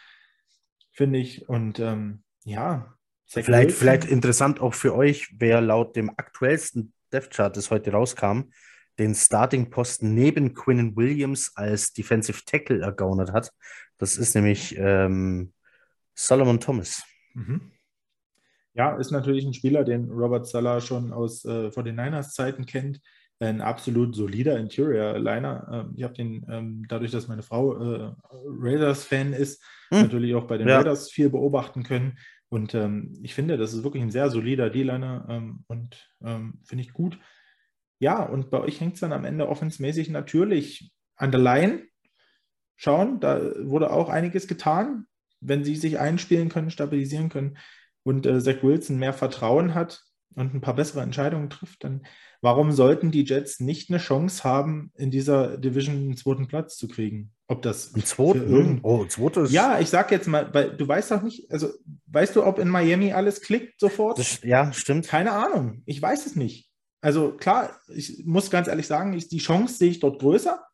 finde 0.92 1.20
ich. 1.20 1.50
Und 1.50 1.80
ähm, 1.80 2.24
ja, 2.44 2.94
Vielleicht, 3.26 3.72
vielleicht 3.72 4.06
interessant 4.06 4.62
auch 4.62 4.76
für 4.76 4.94
euch, 4.94 5.34
wer 5.40 5.60
laut 5.60 5.96
dem 5.96 6.12
aktuellsten 6.12 6.94
Dev 7.12 7.30
Chart, 7.30 7.56
das 7.56 7.72
heute 7.72 7.92
rauskam, 7.92 8.52
den 9.00 9.16
Starting-Posten 9.16 10.14
neben 10.14 10.54
Quinnen 10.54 10.96
Williams 10.96 11.52
als 11.56 11.94
Defensive 11.94 12.42
Tackle 12.46 12.82
ergaunert 12.82 13.32
hat. 13.32 13.52
Das 13.98 14.18
ist 14.18 14.36
nämlich 14.36 14.76
ähm, 14.78 15.54
Solomon 16.16 16.60
Thomas. 16.60 17.04
Mhm. 17.34 17.72
Ja, 18.74 18.96
ist 18.98 19.12
natürlich 19.12 19.46
ein 19.46 19.54
Spieler, 19.54 19.84
den 19.84 20.10
Robert 20.10 20.48
Sala 20.48 20.82
schon 20.82 21.14
aus 21.14 21.46
äh, 21.46 21.70
49ers-Zeiten 21.70 22.66
kennt. 22.66 23.02
Ein 23.40 23.62
absolut 23.62 24.16
solider 24.16 24.58
Interior-Liner. 24.58 25.68
Ähm, 25.72 25.94
ich 25.96 26.04
habe 26.04 26.14
den, 26.14 26.46
ähm, 26.50 26.86
dadurch, 26.88 27.12
dass 27.12 27.28
meine 27.28 27.44
Frau 27.44 27.76
äh, 27.76 28.12
Raiders-Fan 28.32 29.34
ist, 29.34 29.64
hm. 29.90 30.02
natürlich 30.02 30.34
auch 30.34 30.46
bei 30.46 30.58
den 30.58 30.68
ja. 30.68 30.78
Raiders 30.78 31.12
viel 31.12 31.30
beobachten 31.30 31.84
können. 31.84 32.18
Und 32.50 32.74
ähm, 32.76 33.18
ich 33.24 33.34
finde, 33.34 33.58
das 33.58 33.74
ist 33.74 33.84
wirklich 33.84 34.04
ein 34.04 34.12
sehr 34.12 34.30
solider 34.30 34.70
D-Liner 34.70 35.26
ähm, 35.28 35.64
und 35.68 36.10
ähm, 36.24 36.60
finde 36.64 36.84
ich 36.84 36.94
gut. 36.94 37.18
Ja, 38.04 38.22
und 38.22 38.52
bei 38.52 38.60
euch 38.60 38.82
hängt 38.82 38.96
es 38.96 39.00
dann 39.00 39.14
am 39.14 39.24
Ende 39.24 39.48
offensmäßig 39.48 40.10
natürlich 40.10 40.92
an 41.16 41.32
der 41.32 41.40
Line. 41.40 41.84
Schauen, 42.76 43.22
da 43.22 43.40
wurde 43.62 43.94
auch 43.94 44.10
einiges 44.10 44.50
getan. 44.50 45.08
Wenn 45.40 45.64
sie 45.64 45.78
sich 45.78 46.00
einspielen 46.00 46.50
können, 46.50 46.70
stabilisieren 46.70 47.30
können 47.30 47.58
und 48.04 48.26
äh, 48.26 48.42
Zach 48.42 48.62
Wilson 48.62 49.00
mehr 49.00 49.14
Vertrauen 49.14 49.74
hat 49.74 50.04
und 50.36 50.54
ein 50.54 50.60
paar 50.60 50.76
bessere 50.76 51.00
Entscheidungen 51.00 51.50
trifft, 51.50 51.86
dann 51.86 52.06
warum 52.42 52.74
sollten 52.74 53.10
die 53.10 53.24
Jets 53.24 53.62
nicht 53.62 53.90
eine 53.90 54.00
Chance 54.00 54.44
haben, 54.44 54.92
in 54.96 55.10
dieser 55.10 55.58
Division 55.58 55.96
einen 55.96 56.18
zweiten 56.18 56.50
Platz 56.50 56.76
zu 56.76 56.90
kriegen? 56.90 57.32
Ob 57.48 57.62
das 57.62 57.96
ein 57.96 58.04
zweiten? 58.04 58.82
Oh, 58.84 59.06
zweites. 59.06 59.54
Ja, 59.54 59.80
ich 59.80 59.90
sag 59.90 60.12
jetzt 60.12 60.28
mal, 60.28 60.54
weil 60.54 60.76
du 60.76 60.86
weißt 60.86 61.12
doch 61.12 61.22
nicht, 61.22 61.50
also 61.50 61.70
weißt 62.08 62.36
du, 62.36 62.44
ob 62.44 62.60
in 62.60 62.68
Miami 62.68 63.14
alles 63.14 63.40
klickt 63.40 63.80
sofort? 63.80 64.20
Das, 64.20 64.42
ja, 64.44 64.74
stimmt. 64.74 65.08
Keine 65.08 65.32
Ahnung. 65.32 65.84
Ich 65.86 66.02
weiß 66.02 66.26
es 66.26 66.36
nicht. 66.36 66.73
Also 67.04 67.34
klar, 67.34 67.78
ich 67.90 68.24
muss 68.26 68.50
ganz 68.50 68.70
ehrlich 68.70 68.88
sagen, 68.88 69.12
ich, 69.12 69.28
die 69.28 69.40
Chance 69.40 69.76
sehe 69.76 69.90
ich 69.90 70.00
dort 70.00 70.22
größer, 70.22 70.66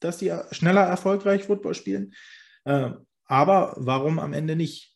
dass 0.00 0.18
die 0.18 0.30
schneller 0.50 0.82
erfolgreich 0.82 1.44
Football 1.44 1.74
spielen. 1.74 2.12
Äh, 2.64 2.90
aber 3.24 3.72
warum 3.78 4.18
am 4.18 4.34
Ende 4.34 4.54
nicht? 4.54 4.94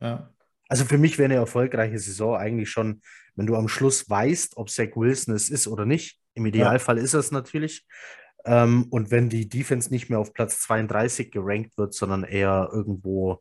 Ja. 0.00 0.34
Also 0.68 0.84
für 0.86 0.98
mich 0.98 1.18
wäre 1.18 1.26
eine 1.26 1.36
erfolgreiche 1.36 2.00
Saison 2.00 2.36
eigentlich 2.36 2.68
schon, 2.68 3.00
wenn 3.36 3.46
du 3.46 3.54
am 3.54 3.68
Schluss 3.68 4.10
weißt, 4.10 4.56
ob 4.56 4.70
Zach 4.70 4.96
Wilson 4.96 5.36
es 5.36 5.50
ist 5.50 5.68
oder 5.68 5.86
nicht. 5.86 6.20
Im 6.34 6.46
Idealfall 6.46 6.98
ja. 6.98 7.04
ist 7.04 7.14
es 7.14 7.30
natürlich. 7.30 7.86
Ähm, 8.44 8.86
und 8.90 9.12
wenn 9.12 9.28
die 9.28 9.48
Defense 9.48 9.88
nicht 9.88 10.10
mehr 10.10 10.18
auf 10.18 10.34
Platz 10.34 10.58
32 10.62 11.30
gerankt 11.30 11.78
wird, 11.78 11.94
sondern 11.94 12.24
eher 12.24 12.70
irgendwo 12.72 13.40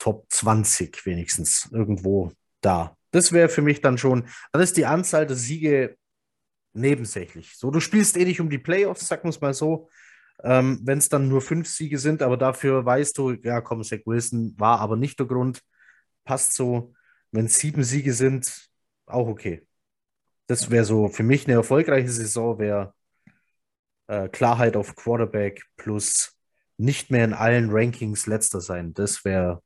Top 0.00 0.26
20 0.30 1.06
wenigstens, 1.06 1.68
irgendwo 1.70 2.32
da. 2.60 2.96
Das 3.10 3.32
wäre 3.32 3.48
für 3.48 3.62
mich 3.62 3.80
dann 3.80 3.98
schon, 3.98 4.28
dann 4.52 4.62
ist 4.62 4.76
die 4.76 4.86
Anzahl 4.86 5.26
der 5.26 5.36
Siege 5.36 5.96
nebensächlich. 6.72 7.56
So, 7.56 7.70
du 7.70 7.80
spielst 7.80 8.16
eh 8.16 8.24
nicht 8.24 8.40
um 8.40 8.50
die 8.50 8.58
Playoffs, 8.58 9.08
sagen 9.08 9.24
wir 9.24 9.30
es 9.30 9.40
mal 9.40 9.54
so. 9.54 9.88
Ähm, 10.42 10.80
wenn 10.84 10.98
es 10.98 11.08
dann 11.08 11.28
nur 11.28 11.42
fünf 11.42 11.68
Siege 11.68 11.98
sind, 11.98 12.22
aber 12.22 12.36
dafür 12.36 12.84
weißt 12.84 13.18
du, 13.18 13.32
ja 13.32 13.60
komm, 13.60 13.84
Zach 13.84 14.00
Wilson 14.06 14.54
war 14.58 14.80
aber 14.80 14.96
nicht 14.96 15.18
der 15.18 15.26
Grund, 15.26 15.62
passt 16.24 16.54
so. 16.54 16.94
Wenn 17.32 17.46
es 17.46 17.58
sieben 17.58 17.84
Siege 17.84 18.12
sind, 18.14 18.70
auch 19.06 19.28
okay. 19.28 19.66
Das 20.46 20.70
wäre 20.70 20.84
so 20.84 21.08
für 21.08 21.22
mich 21.22 21.46
eine 21.46 21.54
erfolgreiche 21.54 22.08
Saison, 22.08 22.58
wäre 22.58 22.94
äh, 24.08 24.28
Klarheit 24.28 24.76
auf 24.76 24.96
Quarterback 24.96 25.64
plus 25.76 26.36
nicht 26.76 27.10
mehr 27.10 27.24
in 27.24 27.34
allen 27.34 27.70
Rankings 27.70 28.26
letzter 28.26 28.60
sein. 28.60 28.94
Das 28.94 29.24
wäre. 29.24 29.62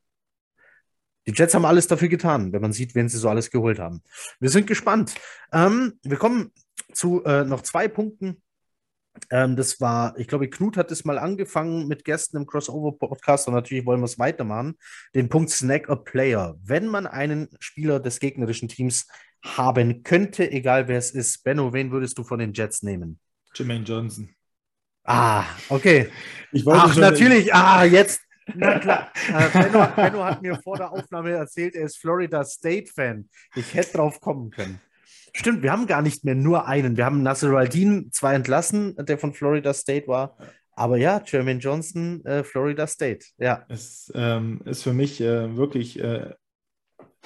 Die 1.26 1.32
Jets 1.32 1.54
haben 1.54 1.64
alles 1.64 1.86
dafür 1.86 2.08
getan, 2.08 2.52
wenn 2.52 2.60
man 2.60 2.72
sieht, 2.72 2.94
wen 2.94 3.08
sie 3.08 3.18
so 3.18 3.28
alles 3.28 3.50
geholt 3.50 3.78
haben. 3.78 4.02
Wir 4.40 4.50
sind 4.50 4.66
gespannt. 4.66 5.14
Ähm, 5.52 5.98
wir 6.02 6.18
kommen 6.18 6.52
zu 6.92 7.24
äh, 7.24 7.44
noch 7.44 7.62
zwei 7.62 7.88
Punkten. 7.88 8.42
Ähm, 9.30 9.56
das 9.56 9.80
war, 9.80 10.18
ich 10.18 10.26
glaube, 10.26 10.50
Knut 10.50 10.76
hat 10.76 10.90
es 10.90 11.04
mal 11.04 11.18
angefangen 11.18 11.86
mit 11.86 12.04
Gästen 12.04 12.36
im 12.36 12.46
Crossover-Podcast 12.46 13.48
und 13.48 13.54
natürlich 13.54 13.86
wollen 13.86 14.00
wir 14.00 14.06
es 14.06 14.18
weitermachen. 14.18 14.76
Den 15.14 15.28
Punkt 15.28 15.50
Snack 15.50 15.88
a 15.88 15.96
Player. 15.96 16.56
Wenn 16.62 16.88
man 16.88 17.06
einen 17.06 17.48
Spieler 17.60 18.00
des 18.00 18.20
gegnerischen 18.20 18.68
Teams 18.68 19.06
haben 19.44 20.02
könnte, 20.02 20.50
egal 20.50 20.88
wer 20.88 20.98
es 20.98 21.10
ist, 21.10 21.44
Benno, 21.44 21.72
wen 21.72 21.90
würdest 21.90 22.18
du 22.18 22.24
von 22.24 22.38
den 22.38 22.52
Jets 22.52 22.82
nehmen? 22.82 23.18
Jermaine 23.54 23.84
Johnson. 23.84 24.28
Ah, 25.04 25.44
okay. 25.68 26.08
Ach, 26.66 26.96
natürlich. 26.96 27.54
Ah, 27.54 27.84
jetzt. 27.84 28.20
Na 28.54 28.78
klar. 28.78 29.10
Äh, 29.28 29.48
Benno, 29.50 29.86
Benno, 29.96 30.24
hat 30.24 30.42
mir 30.42 30.56
vor 30.62 30.76
der 30.76 30.92
Aufnahme 30.92 31.30
erzählt, 31.30 31.74
er 31.74 31.86
ist 31.86 31.98
Florida 31.98 32.44
State-Fan. 32.44 33.28
Ich 33.54 33.74
hätte 33.74 33.96
drauf 33.96 34.20
kommen 34.20 34.50
können. 34.50 34.80
Stimmt, 35.32 35.62
wir 35.62 35.72
haben 35.72 35.86
gar 35.86 36.02
nicht 36.02 36.24
mehr 36.24 36.34
nur 36.34 36.68
einen. 36.68 36.96
Wir 36.96 37.04
haben 37.04 37.22
Nasser 37.22 37.50
Aldin 37.50 38.10
zwar 38.12 38.34
entlassen, 38.34 38.94
der 38.96 39.18
von 39.18 39.32
Florida 39.32 39.74
State 39.74 40.06
war. 40.06 40.36
Aber 40.76 40.96
ja, 40.96 41.22
Jermaine 41.24 41.60
Johnson, 41.60 42.24
äh, 42.24 42.44
Florida 42.44 42.86
State. 42.86 43.26
Ja. 43.38 43.64
Es 43.68 44.12
ähm, 44.14 44.60
ist 44.64 44.82
für 44.82 44.92
mich 44.92 45.20
äh, 45.20 45.56
wirklich 45.56 45.98
äh, 46.00 46.34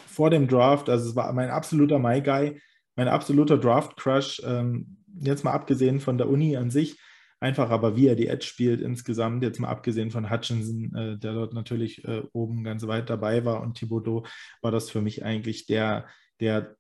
vor 0.07 0.31
dem 0.31 0.49
Draft, 0.49 0.89
also 0.89 1.11
es 1.11 1.17
war 1.17 1.33
mein 1.33 1.51
absoluter 1.51 1.99
My 1.99 2.21
Guy, 2.21 2.61
mein 2.97 3.09
absoluter 3.09 3.59
Draft-Crush. 3.59 4.43
Ähm, 4.45 4.99
jetzt 5.21 5.45
mal 5.45 5.53
abgesehen 5.53 6.01
von 6.01 6.19
der 6.19 6.29
Uni 6.29 6.57
an 6.57 6.71
sich, 6.71 6.99
einfach 7.41 7.71
aber 7.71 7.97
wie 7.97 8.09
er 8.09 8.17
die 8.17 8.29
Edge 8.29 8.47
spielt 8.47 8.81
insgesamt, 8.81 9.43
jetzt 9.43 9.61
mal 9.61 9.69
abgesehen 9.69 10.11
von 10.11 10.31
Hutchinson, 10.31 10.95
äh, 10.95 11.19
der 11.19 11.35
dort 11.35 11.55
natürlich 11.55 12.05
äh, 12.05 12.23
oben 12.33 12.65
ganz 12.65 12.87
weit 12.87 13.11
dabei 13.11 13.45
war 13.45 13.63
und 13.63 13.79
Thibodeau, 13.79 14.27
war 14.63 14.71
das 14.71 14.91
für 14.91 15.01
mich 15.01 15.25
eigentlich 15.25 15.67
der, 15.67 16.07
der 16.41 16.77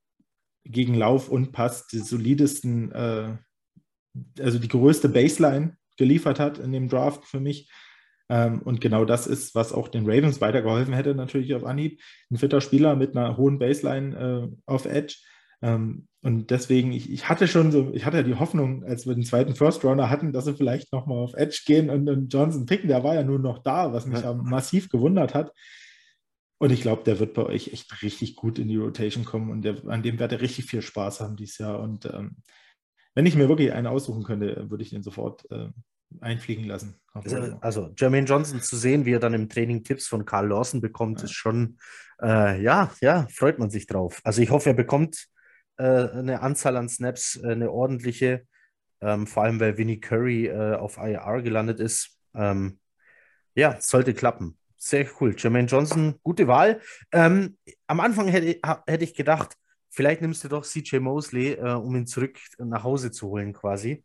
gegen 0.64 0.94
Lauf 0.94 1.28
und 1.28 1.52
Pass 1.52 1.86
die 1.86 1.98
solidesten, 1.98 2.92
äh, 2.92 3.36
also 4.40 4.58
die 4.58 4.68
größte 4.68 5.08
Baseline 5.08 5.76
geliefert 5.96 6.40
hat 6.40 6.58
in 6.58 6.72
dem 6.72 6.88
Draft 6.88 7.24
für 7.24 7.40
mich. 7.40 7.70
Ähm, 8.28 8.60
und 8.62 8.80
genau 8.80 9.04
das 9.04 9.26
ist, 9.26 9.54
was 9.54 9.72
auch 9.72 9.88
den 9.88 10.08
Ravens 10.08 10.40
weitergeholfen 10.40 10.92
hätte, 10.92 11.14
natürlich 11.14 11.54
auf 11.54 11.64
Anhieb. 11.64 12.00
Ein 12.30 12.36
fitter 12.36 12.60
Spieler 12.60 12.94
mit 12.96 13.16
einer 13.16 13.36
hohen 13.36 13.58
Baseline 13.58 14.16
äh, 14.16 14.56
auf 14.66 14.84
Edge. 14.84 15.16
Ähm, 15.62 16.08
und 16.22 16.50
deswegen, 16.50 16.92
ich, 16.92 17.10
ich 17.10 17.28
hatte 17.28 17.46
schon 17.46 17.70
so, 17.70 17.92
ich 17.92 18.04
hatte 18.04 18.18
ja 18.18 18.22
die 18.22 18.34
Hoffnung, 18.34 18.84
als 18.84 19.06
wir 19.06 19.14
den 19.14 19.24
zweiten 19.24 19.54
First 19.54 19.84
Runner 19.84 20.10
hatten, 20.10 20.32
dass 20.32 20.46
sie 20.46 20.54
vielleicht 20.54 20.92
nochmal 20.92 21.18
auf 21.18 21.34
Edge 21.34 21.62
gehen 21.64 21.90
und, 21.90 22.08
und, 22.08 22.32
Johnson 22.32 22.66
picken, 22.66 22.88
der 22.88 23.04
war 23.04 23.14
ja 23.14 23.22
nur 23.22 23.38
noch 23.38 23.58
da, 23.58 23.92
was 23.92 24.06
mich 24.06 24.22
ja. 24.22 24.34
massiv 24.34 24.88
gewundert 24.88 25.34
hat. 25.34 25.52
Und 26.60 26.72
ich 26.72 26.82
glaube, 26.82 27.04
der 27.04 27.20
wird 27.20 27.34
bei 27.34 27.44
euch 27.44 27.72
echt 27.72 28.02
richtig 28.02 28.34
gut 28.34 28.58
in 28.58 28.66
die 28.66 28.76
Rotation 28.76 29.24
kommen 29.24 29.50
und 29.50 29.62
der, 29.62 29.76
an 29.86 30.02
dem 30.02 30.18
wird 30.18 30.32
er 30.32 30.40
richtig 30.40 30.64
viel 30.64 30.82
Spaß 30.82 31.20
haben 31.20 31.36
dieses 31.36 31.58
Jahr. 31.58 31.78
Und 31.78 32.06
ähm, 32.06 32.38
wenn 33.14 33.26
ich 33.26 33.36
mir 33.36 33.48
wirklich 33.48 33.72
einen 33.72 33.86
aussuchen 33.86 34.24
könnte, 34.24 34.68
würde 34.68 34.82
ich 34.82 34.90
den 34.90 35.04
sofort 35.04 35.48
äh, 35.52 35.68
einfliegen 36.20 36.64
lassen. 36.64 36.96
Also, 37.12 37.36
also, 37.60 37.90
Jermaine 37.96 38.26
Johnson 38.26 38.60
zu 38.60 38.76
sehen, 38.76 39.04
wie 39.04 39.12
er 39.12 39.20
dann 39.20 39.34
im 39.34 39.48
Training 39.48 39.84
Tipps 39.84 40.06
von 40.06 40.24
Carl 40.24 40.48
Lawson 40.48 40.80
bekommt, 40.80 41.20
ja. 41.20 41.24
ist 41.24 41.32
schon, 41.32 41.78
äh, 42.20 42.60
ja, 42.60 42.90
ja, 43.00 43.28
freut 43.30 43.58
man 43.60 43.70
sich 43.70 43.86
drauf. 43.86 44.20
Also 44.24 44.42
ich 44.42 44.50
hoffe, 44.50 44.70
er 44.70 44.74
bekommt 44.74 45.28
eine 45.82 46.40
Anzahl 46.42 46.76
an 46.76 46.88
Snaps, 46.88 47.36
äh, 47.36 47.52
eine 47.52 47.70
ordentliche, 47.70 48.46
ähm, 49.00 49.26
vor 49.26 49.44
allem 49.44 49.60
weil 49.60 49.78
Vinnie 49.78 50.00
Curry 50.00 50.46
äh, 50.46 50.74
auf 50.74 50.98
IR 50.98 51.42
gelandet 51.42 51.80
ist. 51.80 52.18
Ähm, 52.34 52.78
ja, 53.54 53.76
sollte 53.80 54.14
klappen. 54.14 54.58
Sehr 54.76 55.06
cool. 55.20 55.34
Jermaine 55.36 55.66
Johnson, 55.66 56.14
gute 56.22 56.46
Wahl. 56.46 56.80
Ähm, 57.12 57.56
am 57.86 58.00
Anfang 58.00 58.28
hätte, 58.28 58.60
hätte 58.86 59.04
ich 59.04 59.14
gedacht, 59.14 59.56
vielleicht 59.90 60.20
nimmst 60.20 60.44
du 60.44 60.48
doch 60.48 60.64
CJ 60.64 60.98
Mosley, 60.98 61.54
äh, 61.54 61.72
um 61.72 61.96
ihn 61.96 62.06
zurück 62.06 62.38
nach 62.58 62.84
Hause 62.84 63.10
zu 63.10 63.28
holen, 63.28 63.52
quasi. 63.52 64.04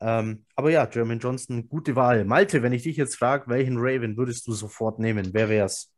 Ähm, 0.00 0.44
aber 0.54 0.70
ja, 0.70 0.88
Jermaine 0.90 1.20
Johnson, 1.20 1.68
gute 1.68 1.96
Wahl. 1.96 2.24
Malte, 2.24 2.62
wenn 2.62 2.72
ich 2.72 2.82
dich 2.82 2.96
jetzt 2.96 3.16
frage, 3.16 3.48
welchen 3.48 3.78
Raven 3.78 4.16
würdest 4.16 4.46
du 4.46 4.52
sofort 4.52 4.98
nehmen? 4.98 5.30
Wer 5.32 5.48
wär's? 5.48 5.92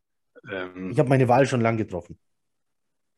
Ähm, 0.51 0.90
ich 0.90 0.99
habe 0.99 1.09
meine 1.09 1.28
Wahl 1.28 1.47
schon 1.47 1.61
lang 1.61 1.77
getroffen. 1.77 2.19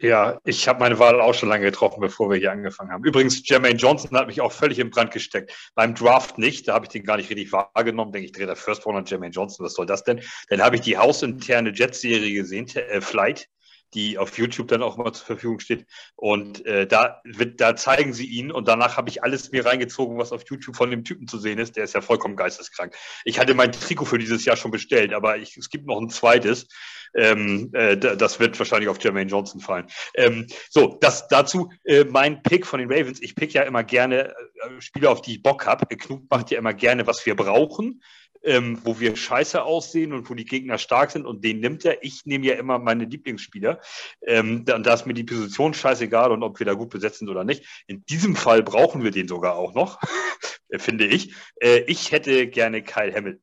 Ja, 0.05 0.39
ich 0.44 0.68
habe 0.68 0.81
meine 0.81 0.98
Wahl 0.98 1.18
auch 1.20 1.32
schon 1.32 1.48
lange 1.48 1.64
getroffen, 1.64 2.01
bevor 2.01 2.28
wir 2.28 2.36
hier 2.36 2.52
angefangen 2.52 2.93
haben. 2.93 3.05
Übrigens, 3.05 3.48
Jermaine 3.48 3.78
Johnson 3.78 4.16
hat 4.18 4.26
mich 4.26 4.40
auch 4.43 4.52
völlig 4.52 4.78
im 4.78 4.90
Brand 4.90 5.10
gesteckt. 5.10 5.52
Beim 5.74 5.94
Draft 5.94 6.36
nicht, 6.36 6.68
da 6.68 6.74
habe 6.74 6.85
ich 6.85 6.90
den 6.90 7.05
gar 7.05 7.16
nicht 7.16 7.31
richtig 7.31 7.52
wahrgenommen. 7.52 8.12
Denke 8.12 8.26
ich, 8.26 8.32
drehe 8.32 8.47
der 8.47 8.56
First 8.56 8.85
Runner 8.85 9.02
Jermaine 9.06 9.32
Johnson, 9.32 9.64
was 9.64 9.72
soll 9.72 9.86
das 9.86 10.05
denn? 10.05 10.20
Dann 10.51 10.60
habe 10.60 10.76
ich 10.76 10.82
die 10.82 10.98
hausinterne 10.98 11.70
Jet-Serie 11.70 12.35
gesehen, 12.35 12.68
äh, 12.76 13.01
Flight 13.01 13.48
die 13.94 14.18
auf 14.18 14.36
YouTube 14.36 14.68
dann 14.68 14.82
auch 14.82 14.96
mal 14.96 15.12
zur 15.12 15.26
Verfügung 15.26 15.60
steht. 15.60 15.86
Und 16.16 16.66
äh, 16.66 16.86
da, 16.86 17.22
wird, 17.24 17.60
da 17.60 17.76
zeigen 17.76 18.12
sie 18.12 18.26
ihn 18.26 18.50
und 18.50 18.68
danach 18.68 18.96
habe 18.96 19.08
ich 19.08 19.22
alles 19.22 19.52
mir 19.52 19.64
reingezogen, 19.64 20.18
was 20.18 20.32
auf 20.32 20.44
YouTube 20.48 20.76
von 20.76 20.90
dem 20.90 21.04
Typen 21.04 21.28
zu 21.28 21.38
sehen 21.38 21.58
ist. 21.58 21.76
Der 21.76 21.84
ist 21.84 21.94
ja 21.94 22.00
vollkommen 22.00 22.36
geisteskrank. 22.36 22.94
Ich 23.24 23.38
hatte 23.38 23.54
mein 23.54 23.72
Trikot 23.72 24.04
für 24.04 24.18
dieses 24.18 24.44
Jahr 24.44 24.56
schon 24.56 24.70
bestellt, 24.70 25.14
aber 25.14 25.38
ich, 25.38 25.56
es 25.56 25.70
gibt 25.70 25.86
noch 25.86 26.00
ein 26.00 26.10
zweites. 26.10 26.66
Ähm, 27.14 27.70
äh, 27.72 27.96
das 27.96 28.40
wird 28.40 28.58
wahrscheinlich 28.58 28.88
auf 28.88 29.02
Jermaine 29.02 29.30
Johnson 29.30 29.60
fallen. 29.60 29.86
Ähm, 30.14 30.48
so, 30.68 30.98
das 31.00 31.28
dazu 31.28 31.70
äh, 31.84 32.04
mein 32.04 32.42
Pick 32.42 32.66
von 32.66 32.80
den 32.80 32.92
Ravens. 32.92 33.22
Ich 33.22 33.36
pick 33.36 33.52
ja 33.52 33.62
immer 33.62 33.84
gerne 33.84 34.30
äh, 34.30 34.80
Spieler, 34.80 35.10
auf 35.10 35.22
die 35.22 35.34
ich 35.34 35.42
Bock 35.42 35.66
habe. 35.66 35.86
Knut 35.86 36.28
macht 36.28 36.50
ja 36.50 36.58
immer 36.58 36.74
gerne, 36.74 37.06
was 37.06 37.24
wir 37.24 37.36
brauchen 37.36 38.00
ähm, 38.44 38.78
wo 38.84 39.00
wir 39.00 39.16
scheiße 39.16 39.62
aussehen 39.62 40.12
und 40.12 40.28
wo 40.28 40.34
die 40.34 40.44
Gegner 40.44 40.78
stark 40.78 41.10
sind 41.10 41.26
und 41.26 41.44
den 41.44 41.60
nimmt 41.60 41.84
er. 41.84 42.02
Ich 42.04 42.26
nehme 42.26 42.46
ja 42.46 42.54
immer 42.54 42.78
meine 42.78 43.04
Lieblingsspieler. 43.04 43.80
Ähm, 44.22 44.64
da, 44.64 44.78
da 44.78 44.94
ist 44.94 45.06
mir 45.06 45.14
die 45.14 45.24
Position 45.24 45.74
scheißegal 45.74 46.30
und 46.30 46.42
ob 46.42 46.58
wir 46.58 46.66
da 46.66 46.74
gut 46.74 46.90
besetzt 46.90 47.18
sind 47.18 47.28
oder 47.28 47.44
nicht. 47.44 47.84
In 47.86 48.04
diesem 48.04 48.36
Fall 48.36 48.62
brauchen 48.62 49.02
wir 49.02 49.10
den 49.10 49.28
sogar 49.28 49.56
auch 49.56 49.74
noch, 49.74 49.98
finde 50.76 51.06
ich. 51.06 51.34
Äh, 51.60 51.80
ich 51.86 52.12
hätte 52.12 52.46
gerne 52.46 52.82
Kyle 52.82 53.14
Hamilton. 53.14 53.42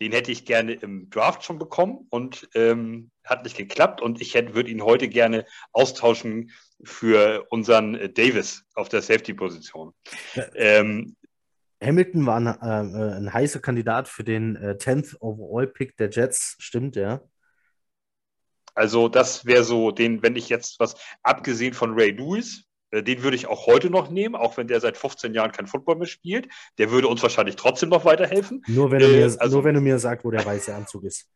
Den 0.00 0.12
hätte 0.12 0.30
ich 0.30 0.44
gerne 0.44 0.74
im 0.74 1.08
Draft 1.08 1.42
schon 1.42 1.58
bekommen 1.58 2.06
und 2.10 2.50
ähm, 2.54 3.10
hat 3.24 3.44
nicht 3.44 3.56
geklappt. 3.56 4.02
Und 4.02 4.20
ich 4.20 4.34
würde 4.34 4.70
ihn 4.70 4.82
heute 4.82 5.08
gerne 5.08 5.46
austauschen 5.72 6.50
für 6.84 7.46
unseren 7.48 8.12
Davis 8.12 8.64
auf 8.74 8.90
der 8.90 9.00
Safety-Position. 9.00 9.94
Ähm, 10.54 11.16
Hamilton 11.82 12.26
war 12.26 12.36
ein, 12.36 12.46
äh, 12.46 13.16
ein, 13.16 13.32
heißer 13.32 13.60
Kandidat 13.60 14.08
für 14.08 14.24
den 14.24 14.56
äh, 14.56 14.76
10th 14.78 15.16
Overall 15.20 15.66
Pick 15.66 15.96
der 15.96 16.10
Jets, 16.10 16.56
stimmt, 16.58 16.96
ja. 16.96 17.20
Also, 18.74 19.08
das 19.08 19.46
wäre 19.46 19.64
so, 19.64 19.90
den, 19.90 20.22
wenn 20.22 20.36
ich 20.36 20.48
jetzt 20.48 20.80
was, 20.80 20.96
abgesehen 21.22 21.74
von 21.74 21.94
Ray 21.94 22.10
Lewis, 22.10 22.64
äh, 22.90 23.02
den 23.02 23.22
würde 23.22 23.36
ich 23.36 23.46
auch 23.46 23.66
heute 23.66 23.90
noch 23.90 24.10
nehmen, 24.10 24.34
auch 24.34 24.56
wenn 24.56 24.68
der 24.68 24.80
seit 24.80 24.96
15 24.96 25.34
Jahren 25.34 25.52
kein 25.52 25.66
Football 25.66 25.96
mehr 25.96 26.06
spielt. 26.06 26.48
Der 26.78 26.90
würde 26.90 27.08
uns 27.08 27.22
wahrscheinlich 27.22 27.56
trotzdem 27.56 27.88
noch 27.88 28.04
weiterhelfen. 28.04 28.62
Nur 28.66 28.90
wenn 28.90 29.00
du, 29.00 29.08
mir, 29.08 29.26
äh, 29.26 29.36
also, 29.38 29.56
nur 29.56 29.64
wenn 29.64 29.74
du 29.74 29.80
mir 29.80 29.98
sagst, 29.98 30.24
wo 30.24 30.30
der 30.30 30.44
weiße 30.44 30.74
Anzug 30.74 31.04
ist. 31.04 31.26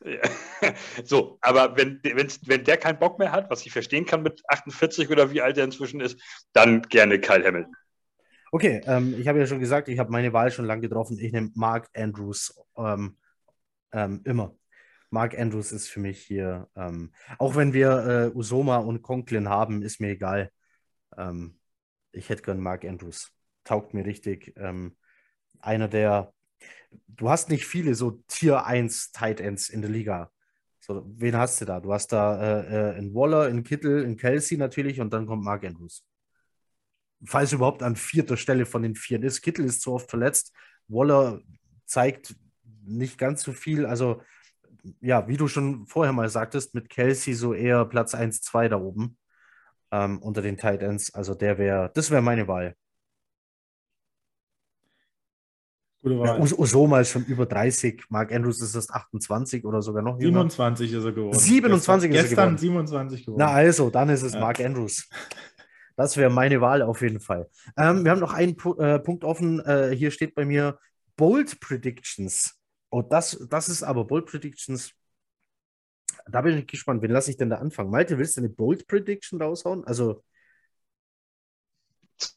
so, 1.04 1.38
aber 1.40 1.76
wenn, 1.76 2.00
wenn, 2.02 2.28
wenn 2.46 2.64
der 2.64 2.76
keinen 2.76 2.98
Bock 2.98 3.20
mehr 3.20 3.30
hat, 3.30 3.50
was 3.50 3.64
ich 3.64 3.72
verstehen 3.72 4.04
kann 4.04 4.22
mit 4.22 4.42
48 4.48 5.08
oder 5.10 5.30
wie 5.30 5.42
alt 5.42 5.58
er 5.58 5.64
inzwischen 5.64 6.00
ist, 6.00 6.20
dann 6.52 6.82
gerne 6.82 7.20
Kyle 7.20 7.44
Hamilton. 7.44 7.76
Okay, 8.54 8.82
ähm, 8.84 9.14
ich 9.18 9.28
habe 9.28 9.38
ja 9.38 9.46
schon 9.46 9.60
gesagt, 9.60 9.88
ich 9.88 9.98
habe 9.98 10.12
meine 10.12 10.32
Wahl 10.34 10.50
schon 10.50 10.66
lange 10.66 10.82
getroffen. 10.82 11.18
Ich 11.18 11.32
nehme 11.32 11.50
Mark 11.54 11.88
Andrews 11.94 12.54
ähm, 12.76 13.16
ähm, 13.92 14.20
immer. 14.24 14.54
Mark 15.10 15.38
Andrews 15.38 15.72
ist 15.72 15.88
für 15.88 16.00
mich 16.00 16.22
hier, 16.22 16.68
ähm, 16.76 17.12
auch 17.38 17.56
wenn 17.56 17.72
wir 17.74 18.32
äh, 18.34 18.36
Usoma 18.36 18.78
und 18.78 19.02
Conklin 19.02 19.48
haben, 19.48 19.82
ist 19.82 20.00
mir 20.00 20.10
egal. 20.10 20.50
Ähm, 21.16 21.58
ich 22.12 22.28
hätte 22.30 22.42
gern 22.42 22.60
Mark 22.60 22.84
Andrews. 22.84 23.32
Taugt 23.64 23.94
mir 23.94 24.06
richtig. 24.06 24.54
Ähm, 24.58 24.96
einer 25.60 25.88
der, 25.88 26.34
du 27.08 27.30
hast 27.30 27.50
nicht 27.50 27.66
viele 27.66 27.94
so 27.94 28.22
Tier 28.28 28.66
1 28.66 29.12
Tight 29.12 29.40
Ends 29.40 29.70
in 29.70 29.82
der 29.82 29.90
Liga. 29.90 30.30
So, 30.80 31.04
wen 31.18 31.36
hast 31.38 31.60
du 31.62 31.66
da? 31.66 31.80
Du 31.80 31.92
hast 31.94 32.08
da 32.12 32.60
äh, 32.62 32.96
äh, 32.96 32.98
in 32.98 33.14
Waller, 33.14 33.48
in 33.48 33.64
Kittel, 33.64 34.02
in 34.04 34.16
Kelsey 34.18 34.58
natürlich 34.58 35.00
und 35.00 35.12
dann 35.12 35.26
kommt 35.26 35.44
Mark 35.44 35.64
Andrews 35.64 36.04
falls 37.24 37.52
überhaupt 37.52 37.82
an 37.82 37.96
vierter 37.96 38.36
Stelle 38.36 38.66
von 38.66 38.82
den 38.82 38.94
vier 38.94 39.22
ist. 39.22 39.42
Kittel 39.42 39.64
ist 39.64 39.82
zu 39.82 39.92
oft 39.92 40.10
verletzt. 40.10 40.52
Waller 40.88 41.40
zeigt 41.84 42.34
nicht 42.84 43.18
ganz 43.18 43.42
so 43.42 43.52
viel. 43.52 43.86
Also, 43.86 44.22
ja, 45.00 45.28
wie 45.28 45.36
du 45.36 45.46
schon 45.48 45.86
vorher 45.86 46.12
mal 46.12 46.28
sagtest, 46.28 46.74
mit 46.74 46.88
Kelsey 46.88 47.34
so 47.34 47.54
eher 47.54 47.84
Platz 47.84 48.14
1, 48.14 48.42
2 48.42 48.68
da 48.68 48.76
oben 48.76 49.16
ähm, 49.90 50.18
unter 50.18 50.42
den 50.42 50.56
Tight 50.56 50.82
Ends. 50.82 51.14
Also, 51.14 51.34
der 51.34 51.58
wäre, 51.58 51.90
das 51.94 52.10
wäre 52.10 52.22
meine 52.22 52.48
Wahl. 52.48 52.74
Gute 56.02 56.18
Wahl. 56.18 56.44
Ja, 56.44 56.58
Usoma 56.58 57.00
ist 57.00 57.10
schon 57.10 57.24
über 57.26 57.46
30, 57.46 58.06
Mark 58.08 58.32
Andrews 58.32 58.60
ist 58.60 58.74
erst 58.74 58.90
28 58.90 59.64
oder 59.64 59.82
sogar 59.82 60.02
noch 60.02 60.18
27 60.18 60.90
jünger. 60.90 60.98
ist 60.98 61.04
er 61.04 61.12
geworden. 61.12 61.38
27 61.38 62.10
gestern, 62.10 62.24
ist 62.24 62.32
er 62.32 62.36
geworden. 62.36 62.54
Gestern 62.54 62.58
27 62.58 63.26
geworden. 63.26 63.38
Na 63.38 63.52
also, 63.52 63.88
dann 63.88 64.08
ist 64.08 64.22
es 64.22 64.32
ja. 64.32 64.40
Mark 64.40 64.58
Andrews. 64.58 65.08
Das 65.96 66.16
wäre 66.16 66.30
meine 66.30 66.60
Wahl 66.60 66.82
auf 66.82 67.02
jeden 67.02 67.20
Fall. 67.20 67.48
Ähm, 67.76 68.04
wir 68.04 68.10
haben 68.10 68.20
noch 68.20 68.32
einen 68.32 68.56
äh, 68.78 68.98
Punkt 68.98 69.24
offen. 69.24 69.60
Äh, 69.60 69.94
hier 69.94 70.10
steht 70.10 70.34
bei 70.34 70.44
mir 70.44 70.78
Bold 71.16 71.60
Predictions. 71.60 72.58
Oh, 72.90 73.02
das, 73.02 73.38
das 73.50 73.68
ist 73.68 73.82
aber 73.82 74.04
Bold 74.04 74.26
Predictions. 74.26 74.92
Da 76.26 76.42
bin 76.42 76.58
ich 76.58 76.66
gespannt. 76.66 77.02
Wen 77.02 77.10
lasse 77.10 77.30
ich 77.30 77.36
denn 77.36 77.50
da 77.50 77.56
anfangen? 77.56 77.90
Malte, 77.90 78.18
willst 78.18 78.36
du 78.36 78.40
eine 78.40 78.50
Bold 78.50 78.86
Prediction 78.86 79.40
raushauen? 79.40 79.84
Also. 79.84 80.22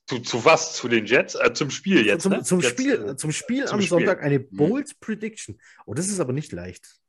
Zu, 0.07 0.19
zu 0.19 0.43
was? 0.43 0.73
Zu 0.73 0.87
den 0.87 1.05
Jets? 1.05 1.35
Äh, 1.35 1.53
zum 1.53 1.69
Spiel 1.69 2.05
jetzt? 2.05 2.23
Zum, 2.23 2.31
ne? 2.31 2.43
zum 2.43 2.61
Spiel, 2.61 3.09
äh, 3.09 3.15
zum 3.15 3.31
Spiel 3.31 3.65
zum 3.65 3.75
am 3.75 3.81
Spiel. 3.81 3.89
Sonntag 3.89 4.23
eine 4.23 4.37
hm. 4.37 4.47
Bold 4.51 4.89
hm. 4.89 4.95
Prediction. 4.99 5.59
Oh, 5.85 5.93
das 5.93 6.07
ist 6.07 6.19
aber 6.19 6.33
nicht 6.33 6.51
leicht. 6.51 6.99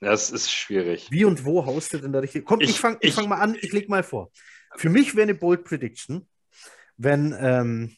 Das 0.00 0.30
ist 0.30 0.50
schwierig. 0.50 1.08
Wie 1.10 1.24
und 1.24 1.44
wo 1.44 1.64
haust 1.64 1.92
du 1.92 1.98
denn 1.98 2.12
da 2.12 2.18
richtig? 2.18 2.44
Komm, 2.44 2.60
ich, 2.60 2.70
ich 2.70 2.80
fange 2.80 2.98
ich, 3.00 3.10
ich 3.10 3.14
fang 3.14 3.28
mal 3.28 3.38
an, 3.38 3.56
ich 3.60 3.72
leg 3.72 3.88
mal 3.88 4.02
vor. 4.02 4.32
Für 4.78 4.90
mich 4.90 5.16
wäre 5.16 5.24
eine 5.24 5.34
Bold 5.34 5.64
Prediction, 5.64 6.28
wenn 6.96 7.34
ähm, 7.36 7.96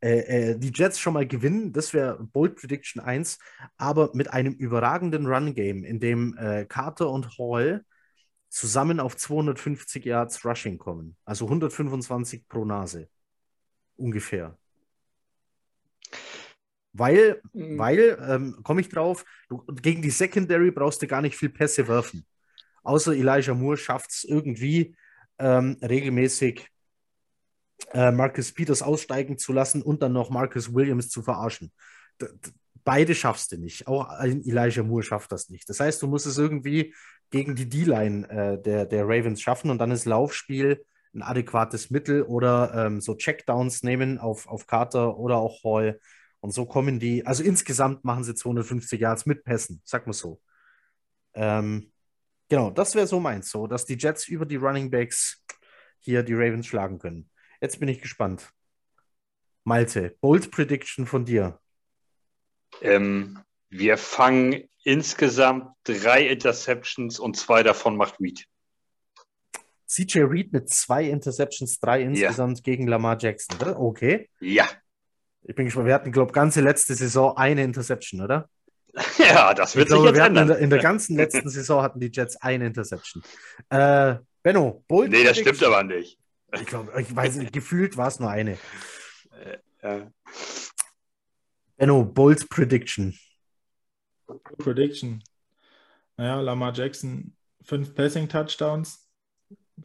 äh, 0.00 0.50
äh, 0.50 0.58
die 0.58 0.72
Jets 0.74 0.98
schon 0.98 1.14
mal 1.14 1.28
gewinnen, 1.28 1.72
das 1.72 1.94
wäre 1.94 2.18
Bold 2.20 2.56
Prediction 2.56 3.00
1, 3.00 3.38
aber 3.76 4.10
mit 4.14 4.32
einem 4.32 4.54
überragenden 4.54 5.26
Run-Game, 5.26 5.84
in 5.84 6.00
dem 6.00 6.36
äh, 6.36 6.64
Carter 6.64 7.08
und 7.10 7.38
Hall 7.38 7.84
zusammen 8.48 8.98
auf 8.98 9.16
250 9.16 10.04
Yards 10.04 10.44
Rushing 10.44 10.76
kommen. 10.76 11.16
Also 11.24 11.44
125 11.44 12.48
pro 12.48 12.64
Nase. 12.64 13.08
Ungefähr. 13.94 14.58
Weil, 16.92 17.40
mhm. 17.52 17.78
weil 17.78 18.18
ähm, 18.28 18.60
komme 18.64 18.80
ich 18.80 18.88
drauf, 18.88 19.24
du, 19.48 19.64
gegen 19.66 20.02
die 20.02 20.10
Secondary 20.10 20.72
brauchst 20.72 21.00
du 21.00 21.06
gar 21.06 21.22
nicht 21.22 21.36
viel 21.36 21.50
Pässe 21.50 21.86
werfen. 21.86 22.26
Außer 22.82 23.12
Elijah 23.12 23.54
Moore 23.54 23.76
schafft 23.76 24.10
es 24.10 24.24
irgendwie, 24.24 24.96
ähm, 25.38 25.76
regelmäßig 25.82 26.68
äh, 27.92 28.10
Marcus 28.10 28.52
Peters 28.52 28.82
aussteigen 28.82 29.38
zu 29.38 29.52
lassen 29.52 29.82
und 29.82 30.02
dann 30.02 30.12
noch 30.12 30.30
Marcus 30.30 30.74
Williams 30.74 31.08
zu 31.08 31.22
verarschen. 31.22 31.72
D 32.20 32.26
beide 32.84 33.14
schaffst 33.14 33.52
du 33.52 33.58
nicht. 33.58 33.86
Auch 33.86 34.08
Elijah 34.20 34.82
Moore 34.82 35.02
schafft 35.02 35.30
das 35.30 35.50
nicht. 35.50 35.68
Das 35.68 35.78
heißt, 35.78 36.00
du 36.00 36.06
musst 36.06 36.24
es 36.24 36.38
irgendwie 36.38 36.94
gegen 37.28 37.54
die 37.54 37.68
D-Line 37.68 38.28
äh, 38.30 38.62
der, 38.62 38.86
der 38.86 39.04
Ravens 39.04 39.42
schaffen 39.42 39.70
und 39.70 39.76
dann 39.78 39.90
ist 39.90 40.06
Laufspiel 40.06 40.82
ein 41.14 41.22
adäquates 41.22 41.90
Mittel 41.90 42.22
oder 42.22 42.72
ähm, 42.74 43.02
so 43.02 43.14
Checkdowns 43.14 43.82
nehmen 43.82 44.18
auf, 44.18 44.48
auf 44.48 44.66
Carter 44.66 45.18
oder 45.18 45.36
auch 45.36 45.62
Hall. 45.64 46.00
Und 46.40 46.52
so 46.52 46.64
kommen 46.64 46.98
die, 46.98 47.26
also 47.26 47.42
insgesamt 47.42 48.04
machen 48.04 48.24
sie 48.24 48.34
250 48.34 49.00
Yards 49.00 49.26
mit 49.26 49.44
Pässen, 49.44 49.82
sag 49.84 50.06
mal 50.06 50.12
so. 50.12 50.40
Ähm, 51.34 51.92
Genau, 52.48 52.70
das 52.70 52.94
wäre 52.94 53.06
so 53.06 53.20
meins, 53.20 53.50
so, 53.50 53.66
dass 53.66 53.84
die 53.84 53.96
Jets 53.96 54.28
über 54.28 54.46
die 54.46 54.56
Running 54.56 54.90
Backs 54.90 55.44
hier 56.00 56.22
die 56.22 56.34
Ravens 56.34 56.66
schlagen 56.66 56.98
können. 56.98 57.30
Jetzt 57.60 57.80
bin 57.80 57.88
ich 57.88 58.00
gespannt. 58.00 58.52
Malte, 59.64 60.16
Bold 60.20 60.50
Prediction 60.50 61.06
von 61.06 61.24
dir. 61.24 61.60
Ähm, 62.80 63.38
wir 63.68 63.98
fangen 63.98 64.68
insgesamt 64.82 65.72
drei 65.84 66.26
Interceptions 66.28 67.18
und 67.18 67.36
zwei 67.36 67.62
davon 67.62 67.96
macht 67.96 68.18
Reed. 68.20 68.46
CJ 69.86 70.20
Reed 70.20 70.52
mit 70.52 70.70
zwei 70.70 71.04
Interceptions, 71.04 71.80
drei 71.80 72.02
insgesamt 72.02 72.58
ja. 72.58 72.62
gegen 72.62 72.86
Lamar 72.86 73.18
Jackson, 73.18 73.56
oder? 73.56 73.78
Okay. 73.78 74.30
Ja. 74.40 74.68
Ich 75.42 75.54
bin 75.54 75.66
gespannt. 75.66 75.86
Wir 75.86 75.94
hatten, 75.94 76.12
glaube 76.12 76.30
ich, 76.30 76.34
ganze 76.34 76.60
letzte 76.60 76.94
Saison 76.94 77.36
eine 77.36 77.64
Interception, 77.64 78.20
oder? 78.20 78.48
Ja, 79.18 79.54
das 79.54 79.76
wird 79.76 79.88
ich 79.88 79.92
sich 79.92 80.02
glaube, 80.02 80.16
jetzt 80.16 80.26
ändern. 80.26 80.42
In 80.44 80.48
der, 80.48 80.58
in 80.58 80.70
der, 80.70 80.78
ganzen 80.82 81.16
letzten 81.16 81.48
Saison 81.48 81.82
hatten 81.82 82.00
die 82.00 82.10
Jets 82.12 82.36
eine 82.36 82.66
Interception. 82.66 83.22
Äh, 83.70 84.16
Benno, 84.42 84.84
Bold 84.88 85.10
Nee, 85.10 85.24
das 85.24 85.38
stimmt 85.38 85.62
aber 85.62 85.82
nicht. 85.82 86.18
Ich 86.54 86.66
glaube, 86.66 86.92
ich 87.00 87.14
weiß, 87.14 87.38
gefühlt 87.52 87.96
war 87.96 88.08
es 88.08 88.20
nur 88.20 88.30
eine. 88.30 88.52
Äh, 88.52 89.58
ja. 89.82 90.10
Benno, 91.76 92.04
Bold 92.04 92.48
Prediction. 92.48 93.18
Prediction. 94.58 95.22
Naja, 96.16 96.40
Lamar 96.40 96.72
Jackson, 96.74 97.36
fünf 97.62 97.94
Passing 97.94 98.28
Touchdowns 98.28 99.08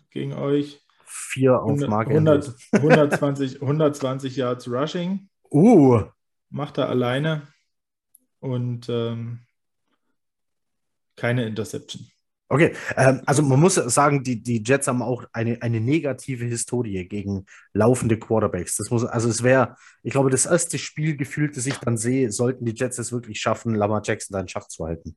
gegen 0.09 0.33
euch. 0.33 0.81
vier 1.05 1.61
auf 1.61 1.69
100, 1.69 1.89
Mark 1.89 2.07
100, 2.09 2.55
120, 2.71 3.61
120 3.61 4.35
Yards 4.35 4.67
Rushing. 4.67 5.29
Uh. 5.51 6.03
Macht 6.49 6.77
er 6.77 6.89
alleine. 6.89 7.52
Und 8.43 8.89
ähm, 8.89 9.39
keine 11.15 11.45
Interception. 11.45 12.05
Okay, 12.49 12.75
ähm, 12.97 13.21
also 13.25 13.41
man 13.41 13.57
muss 13.57 13.75
sagen, 13.75 14.21
die, 14.21 14.43
die 14.43 14.61
Jets 14.61 14.89
haben 14.89 15.01
auch 15.01 15.23
eine, 15.31 15.61
eine 15.61 15.79
negative 15.79 16.43
Historie 16.43 17.07
gegen 17.07 17.45
laufende 17.71 18.19
Quarterbacks. 18.19 18.75
Das 18.75 18.91
muss, 18.91 19.05
also 19.05 19.29
es 19.29 19.43
wäre, 19.43 19.77
ich 20.03 20.11
glaube, 20.11 20.29
das 20.29 20.45
erste 20.45 20.77
Spiel 20.77 21.15
gefühlt, 21.15 21.55
das 21.55 21.65
ich 21.67 21.77
dann 21.77 21.95
sehe, 21.95 22.33
sollten 22.33 22.65
die 22.65 22.75
Jets 22.75 22.97
es 22.97 23.13
wirklich 23.13 23.39
schaffen, 23.39 23.75
Lamar 23.75 24.01
Jackson 24.03 24.33
da 24.33 24.41
in 24.41 24.49
Schach 24.49 24.67
zu 24.67 24.85
halten. 24.85 25.15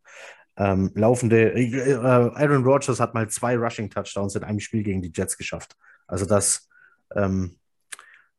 Ähm, 0.57 0.93
laufende, 0.95 1.53
äh, 1.53 1.95
Aaron 1.97 2.63
Rodgers 2.63 3.01
hat 3.01 3.13
mal 3.13 3.29
zwei 3.29 3.57
Rushing 3.57 3.91
Touchdowns 3.91 4.37
in 4.37 4.45
einem 4.45 4.61
Spiel 4.61 4.85
gegen 4.85 5.03
die 5.03 5.13
Jets 5.13 5.37
geschafft. 5.37 5.75
Also 6.07 6.27
das, 6.27 6.69
ähm, 7.17 7.59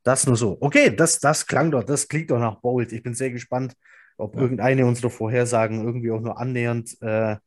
das 0.03 0.25
nur 0.25 0.37
so. 0.37 0.57
Okay, 0.61 0.95
das, 0.95 1.19
das 1.19 1.45
klang 1.45 1.71
doch, 1.71 1.83
das 1.83 2.07
klingt 2.07 2.31
doch 2.31 2.39
nach 2.39 2.61
Bold. 2.61 2.93
Ich 2.93 3.03
bin 3.03 3.13
sehr 3.13 3.31
gespannt, 3.31 3.75
ob 4.17 4.35
ja. 4.35 4.41
irgendeine 4.41 4.85
unserer 4.85 5.09
Vorhersagen 5.09 5.83
irgendwie 5.85 6.11
auch 6.11 6.21
nur 6.21 6.39
annähernd 6.39 6.97
äh, 7.01 7.37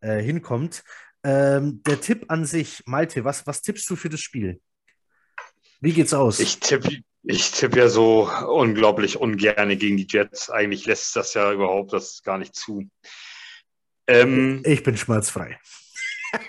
äh, 0.00 0.22
hinkommt. 0.22 0.84
Ähm, 1.22 1.82
der 1.86 2.00
Tipp 2.00 2.26
an 2.28 2.44
sich, 2.44 2.82
Malte, 2.86 3.24
was, 3.24 3.46
was 3.46 3.62
tippst 3.62 3.88
du 3.88 3.96
für 3.96 4.08
das 4.08 4.20
Spiel? 4.20 4.60
Wie 5.80 5.92
geht's 5.92 6.14
aus? 6.14 6.38
Ich 6.40 6.60
tippe 6.60 7.02
ich 7.26 7.52
tipp 7.52 7.74
ja 7.74 7.88
so 7.88 8.30
unglaublich 8.48 9.16
ungern 9.16 9.78
gegen 9.78 9.96
die 9.96 10.06
Jets. 10.08 10.50
Eigentlich 10.50 10.84
lässt 10.84 11.16
das 11.16 11.32
ja 11.32 11.52
überhaupt 11.52 11.94
das 11.94 12.22
gar 12.22 12.36
nicht 12.36 12.54
zu. 12.54 12.84
Ähm, 14.06 14.62
ich 14.66 14.82
bin 14.82 14.96
schmerzfrei. 14.96 15.58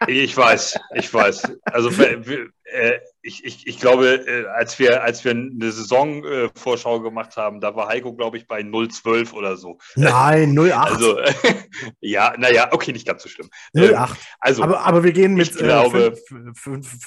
Ich 0.07 0.35
weiß, 0.35 0.79
ich 0.95 1.13
weiß. 1.13 1.51
Also 1.63 1.89
äh, 2.01 2.99
ich, 3.21 3.43
ich, 3.43 3.67
ich 3.67 3.79
glaube, 3.79 4.25
äh, 4.27 4.45
als, 4.47 4.79
wir, 4.79 5.03
als 5.03 5.23
wir 5.23 5.31
eine 5.31 5.71
Saisonvorschau 5.71 6.97
äh, 6.97 7.01
gemacht 7.01 7.37
haben, 7.37 7.59
da 7.59 7.75
war 7.75 7.87
Heiko, 7.87 8.13
glaube 8.15 8.37
ich, 8.37 8.47
bei 8.47 8.61
0,12 8.61 9.33
oder 9.33 9.57
so. 9.57 9.77
Nein, 9.95 10.57
0,8. 10.57 10.73
Also, 10.95 11.19
ja, 11.99 12.35
naja, 12.37 12.69
okay, 12.71 12.91
nicht 12.91 13.07
ganz 13.07 13.23
so 13.23 13.29
schlimm. 13.29 13.49
0,8. 13.75 14.09
Ähm, 14.09 14.15
also, 14.39 14.63
aber, 14.63 14.79
aber 14.81 15.03
wir 15.03 15.11
gehen 15.11 15.33
mit 15.33 15.49
ich 15.49 15.57
glaube, 15.57 16.15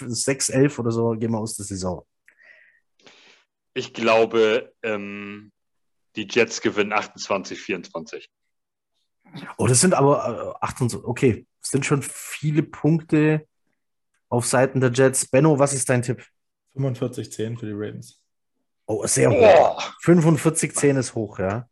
6, 0.00 0.48
11 0.50 0.78
oder 0.78 0.90
so, 0.90 1.10
gehen 1.10 1.32
wir 1.32 1.38
aus 1.38 1.56
der 1.56 1.66
Saison. 1.66 2.04
Ich 3.74 3.94
glaube, 3.94 4.72
ähm, 4.82 5.52
die 6.16 6.26
Jets 6.28 6.60
gewinnen 6.60 6.92
28, 6.92 7.60
24. 7.60 8.28
Oh, 9.56 9.66
das 9.66 9.80
sind 9.80 9.94
aber 9.94 10.56
äh, 10.60 10.64
28, 10.64 11.04
okay, 11.04 11.46
das 11.57 11.57
sind 11.60 11.84
schon 11.84 12.02
viele 12.02 12.62
Punkte 12.62 13.46
auf 14.28 14.46
Seiten 14.46 14.80
der 14.80 14.90
Jets. 14.92 15.26
Benno, 15.26 15.58
was 15.58 15.72
ist 15.72 15.88
dein 15.88 16.02
Tipp? 16.02 16.24
45-10 16.76 17.58
für 17.58 17.66
die 17.66 17.72
Ravens. 17.72 18.20
Oh, 18.86 19.06
sehr 19.06 19.30
hoch. 19.30 19.92
45-10 20.04 20.98
ist 20.98 21.14
hoch, 21.14 21.38
ja. 21.38 21.68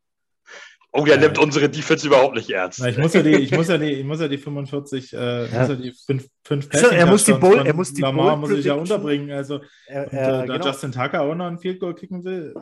Oh, 0.92 1.04
der 1.04 1.18
nimmt 1.18 1.38
unsere 1.38 1.68
Defense 1.68 2.06
überhaupt 2.06 2.34
nicht 2.34 2.48
ernst. 2.48 2.80
Na, 2.80 2.88
ich, 2.88 2.96
muss 2.96 3.12
ja 3.12 3.22
die, 3.22 3.34
ich, 3.34 3.50
muss 3.52 3.68
ja 3.68 3.76
die, 3.76 3.92
ich 3.92 4.04
muss 4.04 4.18
ja 4.18 4.28
die 4.28 4.38
45, 4.38 5.12
äh, 5.12 5.46
ja. 5.46 5.60
muss 5.60 5.68
ja 5.68 5.74
die 5.74 5.92
5 5.92 6.26
fünf 6.42 6.68
so, 6.72 6.86
er 6.88 7.06
muss 7.06 7.24
die 7.24 7.34
Bull, 7.34 7.66
er 7.66 7.74
muss 7.74 7.92
die 7.92 8.00
Lamar 8.00 8.36
muss 8.36 8.50
ich 8.50 8.64
ja 8.64 8.74
unterbringen. 8.74 9.30
Also, 9.30 9.60
er, 9.86 10.04
und, 10.04 10.12
äh, 10.12 10.42
genau. 10.46 10.58
da 10.58 10.66
Justin 10.66 10.92
Tucker 10.92 11.20
auch 11.20 11.34
noch 11.34 11.46
ein 11.46 11.58
Field 11.58 11.80
Goal 11.80 11.94
kicken 11.94 12.24
will, 12.24 12.54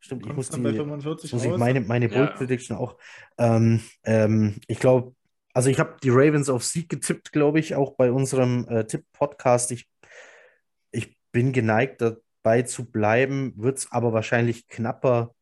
Stimmt, 0.00 0.26
ich 0.26 0.32
muss, 0.32 0.48
die, 0.48 0.60
bei 0.60 0.72
45 0.72 1.32
muss 1.32 1.44
ich 1.44 1.56
meine, 1.56 1.80
meine 1.80 2.08
Bold 2.08 2.36
Prediction 2.36 2.76
ja. 2.76 2.82
auch. 2.82 2.96
Ähm, 3.36 3.80
ähm, 4.04 4.60
ich 4.68 4.78
glaube, 4.78 5.12
also 5.54 5.70
ich 5.70 5.78
habe 5.78 5.96
die 6.02 6.10
Ravens 6.10 6.48
auf 6.48 6.64
Sieg 6.64 6.88
getippt, 6.88 7.32
glaube 7.32 7.58
ich, 7.58 7.74
auch 7.74 7.96
bei 7.96 8.12
unserem 8.12 8.66
äh, 8.68 8.84
Tipp-Podcast. 8.84 9.72
Ich, 9.72 9.88
ich 10.90 11.16
bin 11.32 11.52
geneigt, 11.52 12.00
dabei 12.00 12.62
zu 12.62 12.90
bleiben, 12.90 13.52
wird 13.56 13.78
es 13.78 13.92
aber 13.92 14.12
wahrscheinlich 14.12 14.68
knapper, 14.68 15.34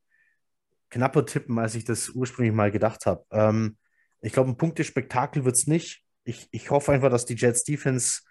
knapper 0.91 1.27
tippen, 1.27 1.59
als 1.59 1.75
ich 1.75 1.85
das 1.85 2.11
ursprünglich 2.11 2.55
mal 2.55 2.71
gedacht 2.71 3.07
habe. 3.07 3.25
Ähm, 3.31 3.77
ich 4.21 4.33
glaube, 4.33 4.51
ein 4.51 4.57
Punktespektakel 4.57 5.45
wird 5.45 5.57
es 5.57 5.67
nicht. 5.67 6.05
Ich, 6.25 6.49
ich 6.51 6.71
hoffe 6.71 6.93
einfach, 6.93 7.11
dass 7.11 7.27
die 7.27 7.35
Jets 7.35 7.65
Defense 7.65 8.23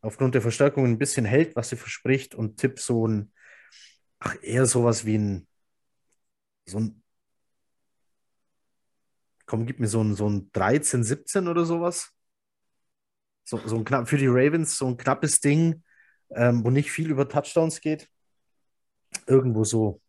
aufgrund 0.00 0.34
der 0.34 0.42
Verstärkung 0.42 0.84
ein 0.84 0.98
bisschen 0.98 1.24
hält, 1.24 1.56
was 1.56 1.68
sie 1.68 1.76
verspricht 1.76 2.34
und 2.34 2.58
tipp 2.58 2.78
so 2.78 3.06
ein, 3.06 3.32
ach, 4.18 4.36
eher 4.42 4.66
sowas 4.66 5.04
wie 5.06 5.18
ein 5.18 5.46
so 6.66 6.78
ein, 6.78 7.02
komm, 9.46 9.66
gib 9.66 9.80
mir 9.80 9.88
so 9.88 10.02
ein, 10.02 10.14
so 10.14 10.28
ein 10.28 10.50
13, 10.52 11.04
17 11.04 11.48
oder 11.48 11.64
sowas. 11.64 12.10
So, 13.44 13.60
so 13.64 13.76
ein 13.76 13.84
knapp 13.84 14.08
für 14.08 14.16
die 14.16 14.26
Ravens, 14.26 14.78
so 14.78 14.86
ein 14.86 14.96
knappes 14.96 15.40
Ding, 15.40 15.82
ähm, 16.30 16.64
wo 16.64 16.70
nicht 16.70 16.90
viel 16.90 17.10
über 17.10 17.28
Touchdowns 17.28 17.80
geht. 17.80 18.08
Irgendwo 19.26 19.64
so 19.64 20.00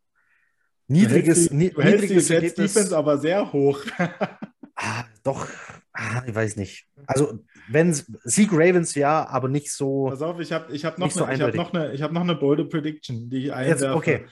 niedriges, 0.88 1.48
du 1.48 1.50
hältst 1.50 1.52
die, 1.52 1.70
du 1.70 1.82
niedriges 1.82 2.30
hältst 2.30 2.58
die 2.58 2.62
Defense 2.62 2.96
aber 2.96 3.18
sehr 3.18 3.52
hoch. 3.52 3.84
ah, 4.76 5.04
doch, 5.22 5.46
ah, 5.92 6.22
ich 6.26 6.34
weiß 6.34 6.56
nicht. 6.56 6.86
Also, 7.06 7.44
wenn 7.68 7.92
Sieg 7.92 8.50
Ravens 8.52 8.94
ja, 8.94 9.26
aber 9.28 9.48
nicht 9.48 9.70
so. 9.70 10.06
Pass 10.06 10.22
auf, 10.22 10.40
ich 10.40 10.52
habe 10.52 10.72
ich 10.74 10.84
hab 10.84 10.98
noch, 10.98 11.10
so 11.10 11.24
eine, 11.24 11.44
hab 11.44 11.54
noch, 11.54 11.74
eine, 11.74 11.98
hab 11.98 12.12
noch 12.12 12.22
eine 12.22 12.36
bolde 12.36 12.64
Prediction, 12.64 13.28
die 13.28 13.46
ich 13.46 13.52
einwerfe. 13.52 13.84
Jetzt, 13.84 13.94
okay. 13.94 14.26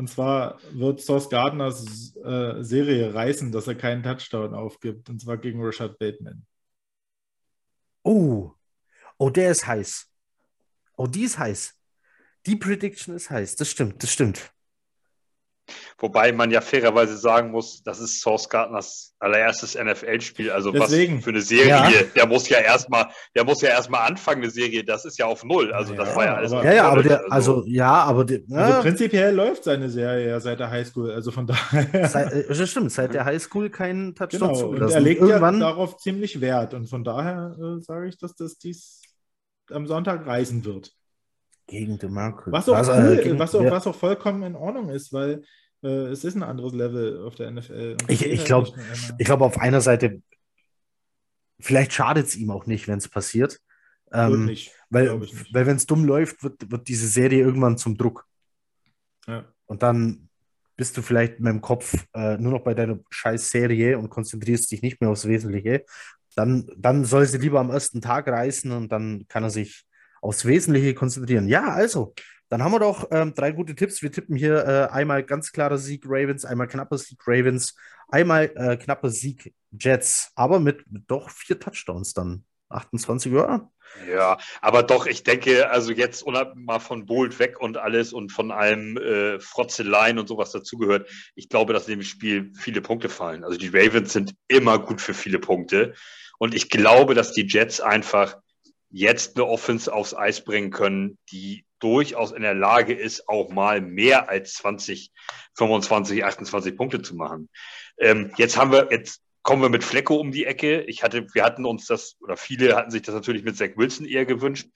Und 0.00 0.08
zwar 0.08 0.58
wird 0.72 1.02
Sauce 1.02 1.28
Gardners 1.28 2.16
äh, 2.16 2.62
Serie 2.62 3.12
reißen, 3.12 3.52
dass 3.52 3.66
er 3.66 3.74
keinen 3.74 4.02
Touchdown 4.02 4.54
aufgibt. 4.54 5.10
Und 5.10 5.20
zwar 5.20 5.36
gegen 5.36 5.62
Richard 5.62 5.98
Bateman. 5.98 6.46
Oh, 8.02 8.52
oh, 9.18 9.28
der 9.28 9.50
ist 9.50 9.66
heiß. 9.66 10.10
Oh, 10.96 11.06
die 11.06 11.24
ist 11.24 11.38
heiß. 11.38 11.78
Die 12.46 12.56
Prediction 12.56 13.14
ist 13.14 13.28
heiß. 13.28 13.56
Das 13.56 13.70
stimmt, 13.70 14.02
das 14.02 14.10
stimmt. 14.10 14.50
Wobei 15.98 16.32
man 16.32 16.50
ja 16.50 16.60
fairerweise 16.60 17.16
sagen 17.16 17.50
muss, 17.50 17.82
das 17.82 18.00
ist 18.00 18.20
Source 18.20 18.48
Gardners 18.48 19.14
allererstes 19.18 19.76
NFL-Spiel. 19.76 20.50
Also 20.50 20.72
Deswegen. 20.72 21.18
was 21.18 21.24
für 21.24 21.30
eine 21.30 21.42
Serie. 21.42 21.68
Ja. 21.68 21.90
Der 22.16 22.26
muss 22.26 22.48
ja 22.48 22.58
erstmal, 22.58 23.08
der 23.34 23.44
muss 23.44 23.60
ja 23.60 23.68
erstmal 23.68 24.08
anfangen, 24.08 24.42
eine 24.42 24.50
Serie. 24.50 24.82
Das 24.82 25.04
ist 25.04 25.18
ja 25.18 25.26
auf 25.26 25.44
Null. 25.44 25.72
Also 25.72 25.94
das 25.94 26.08
ja, 26.08 26.16
war 26.16 26.24
ja 26.24 26.34
alles. 26.34 26.52
Aber, 26.52 26.64
ja, 26.64 26.72
ja, 26.72 26.88
aber 26.88 27.02
der, 27.02 27.20
also, 27.30 27.56
also 27.56 27.64
ja, 27.66 27.92
aber 27.92 28.24
der, 28.24 28.40
also 28.50 28.80
prinzipiell 28.80 29.34
läuft 29.34 29.64
seine 29.64 29.90
Serie 29.90 30.28
ja 30.28 30.40
seit 30.40 30.58
der 30.60 30.70
Highschool. 30.70 31.10
Also 31.12 31.30
von 31.30 31.46
daher. 31.46 32.08
Seit, 32.08 32.32
äh, 32.32 32.48
das 32.48 32.70
stimmt, 32.70 32.92
seit 32.92 33.14
der 33.14 33.24
Highschool 33.24 33.70
kein 33.70 34.14
Touchdown 34.14 34.54
genau. 34.54 34.68
Und 34.68 34.90
er 34.90 35.00
legt 35.00 35.20
Irgendwann, 35.20 35.60
ja 35.60 35.68
darauf 35.68 35.98
ziemlich 35.98 36.40
Wert. 36.40 36.74
Und 36.74 36.88
von 36.88 37.04
daher 37.04 37.56
äh, 37.60 37.80
sage 37.82 38.08
ich, 38.08 38.16
dass 38.18 38.34
das 38.34 38.58
dies 38.58 39.02
am 39.70 39.86
Sonntag 39.86 40.26
reisen 40.26 40.64
wird. 40.64 40.92
Gegen 41.70 41.98
DeMarco. 41.98 42.50
Was 42.50 42.68
auch, 42.68 42.74
also, 42.74 42.92
cool, 42.92 43.16
gegen, 43.22 43.38
was, 43.38 43.54
auch, 43.54 43.64
was 43.64 43.86
auch 43.86 43.94
vollkommen 43.94 44.42
in 44.42 44.56
Ordnung 44.56 44.88
ist, 44.88 45.12
weil 45.12 45.44
äh, 45.84 46.06
es 46.08 46.24
ist 46.24 46.34
ein 46.34 46.42
anderes 46.42 46.72
Level 46.72 47.24
auf 47.24 47.36
der 47.36 47.50
NFL. 47.50 47.96
ich 48.08 48.26
ich 48.26 48.44
glaube, 48.44 48.72
glaub, 49.18 49.40
auf 49.40 49.58
einer 49.58 49.80
Seite, 49.80 50.20
vielleicht 51.60 51.92
schadet 51.92 52.26
es 52.26 52.36
ihm 52.36 52.50
auch 52.50 52.66
nicht, 52.66 52.88
wenn 52.88 52.98
es 52.98 53.08
passiert. 53.08 53.60
Ähm, 54.12 54.46
nicht, 54.46 54.72
weil, 54.88 55.20
weil 55.20 55.66
wenn 55.66 55.76
es 55.76 55.86
dumm 55.86 56.04
läuft, 56.04 56.42
wird, 56.42 56.68
wird 56.72 56.88
diese 56.88 57.06
Serie 57.06 57.40
irgendwann 57.40 57.78
zum 57.78 57.96
Druck. 57.96 58.26
Ja. 59.28 59.44
Und 59.66 59.84
dann 59.84 60.28
bist 60.76 60.96
du 60.96 61.02
vielleicht 61.02 61.38
mit 61.38 61.52
dem 61.52 61.60
Kopf 61.60 61.94
äh, 62.14 62.36
nur 62.38 62.50
noch 62.50 62.64
bei 62.64 62.74
deiner 62.74 62.98
scheiß 63.10 63.50
Serie 63.50 63.96
und 63.96 64.10
konzentrierst 64.10 64.72
dich 64.72 64.82
nicht 64.82 65.00
mehr 65.00 65.10
aufs 65.10 65.28
Wesentliche. 65.28 65.84
Dann, 66.34 66.68
dann 66.76 67.04
soll 67.04 67.26
sie 67.26 67.38
lieber 67.38 67.60
am 67.60 67.70
ersten 67.70 68.00
Tag 68.00 68.26
reißen 68.26 68.72
und 68.72 68.90
dann 68.90 69.26
kann 69.28 69.44
er 69.44 69.50
sich 69.50 69.84
aufs 70.20 70.44
Wesentliche 70.44 70.94
konzentrieren. 70.94 71.48
Ja, 71.48 71.68
also, 71.68 72.14
dann 72.48 72.64
haben 72.64 72.72
wir 72.72 72.80
doch 72.80 73.08
ähm, 73.12 73.32
drei 73.34 73.52
gute 73.52 73.74
Tipps. 73.74 74.02
Wir 74.02 74.10
tippen 74.10 74.36
hier 74.36 74.64
äh, 74.66 74.92
einmal 74.92 75.22
ganz 75.22 75.52
klarer 75.52 75.78
Sieg 75.78 76.04
Ravens, 76.06 76.44
einmal 76.44 76.66
knapper 76.66 76.98
Sieg 76.98 77.20
Ravens, 77.26 77.76
einmal 78.08 78.52
äh, 78.56 78.76
knapper 78.76 79.10
Sieg 79.10 79.54
Jets, 79.70 80.32
aber 80.34 80.58
mit, 80.58 80.84
mit, 80.90 81.04
doch 81.06 81.30
vier 81.30 81.58
Touchdowns 81.60 82.12
dann. 82.12 82.44
28 82.70 83.32
Uhr. 83.32 83.70
Ja, 84.08 84.38
aber 84.60 84.84
doch, 84.84 85.06
ich 85.06 85.24
denke, 85.24 85.70
also 85.70 85.92
jetzt 85.92 86.24
mal 86.26 86.78
von 86.78 87.06
Bolt 87.06 87.38
weg 87.38 87.60
und 87.60 87.76
alles 87.76 88.12
und 88.12 88.30
von 88.30 88.52
allem 88.52 88.96
äh, 88.96 89.40
Frotzeleien 89.40 90.18
und 90.18 90.28
sowas 90.28 90.52
dazugehört. 90.52 91.08
Ich 91.34 91.48
glaube, 91.48 91.72
dass 91.72 91.88
in 91.88 91.98
dem 91.98 92.04
Spiel 92.04 92.52
viele 92.56 92.80
Punkte 92.80 93.08
fallen. 93.08 93.42
Also 93.42 93.58
die 93.58 93.68
Ravens 93.68 94.12
sind 94.12 94.34
immer 94.46 94.78
gut 94.78 95.00
für 95.00 95.14
viele 95.14 95.40
Punkte. 95.40 95.94
Und 96.38 96.54
ich 96.54 96.70
glaube, 96.70 97.14
dass 97.14 97.32
die 97.32 97.46
Jets 97.46 97.80
einfach 97.80 98.36
jetzt 98.90 99.36
eine 99.36 99.46
Offense 99.46 99.92
aufs 99.92 100.14
Eis 100.14 100.44
bringen 100.44 100.70
können, 100.70 101.18
die 101.30 101.64
durchaus 101.78 102.32
in 102.32 102.42
der 102.42 102.54
Lage 102.54 102.92
ist, 102.92 103.28
auch 103.28 103.50
mal 103.50 103.80
mehr 103.80 104.28
als 104.28 104.54
20, 104.54 105.12
25, 105.56 106.24
28 106.24 106.76
Punkte 106.76 107.02
zu 107.02 107.16
machen. 107.16 107.48
Ähm, 107.98 108.32
jetzt 108.36 108.56
haben 108.56 108.72
wir, 108.72 108.88
jetzt 108.90 109.22
kommen 109.42 109.62
wir 109.62 109.70
mit 109.70 109.84
Flecko 109.84 110.16
um 110.16 110.32
die 110.32 110.44
Ecke. 110.44 110.82
Ich 110.82 111.02
hatte, 111.02 111.26
wir 111.32 111.44
hatten 111.44 111.64
uns 111.64 111.86
das, 111.86 112.16
oder 112.20 112.36
viele 112.36 112.76
hatten 112.76 112.90
sich 112.90 113.02
das 113.02 113.14
natürlich 113.14 113.44
mit 113.44 113.56
Zach 113.56 113.70
Wilson 113.76 114.06
eher 114.06 114.26
gewünscht. 114.26 114.68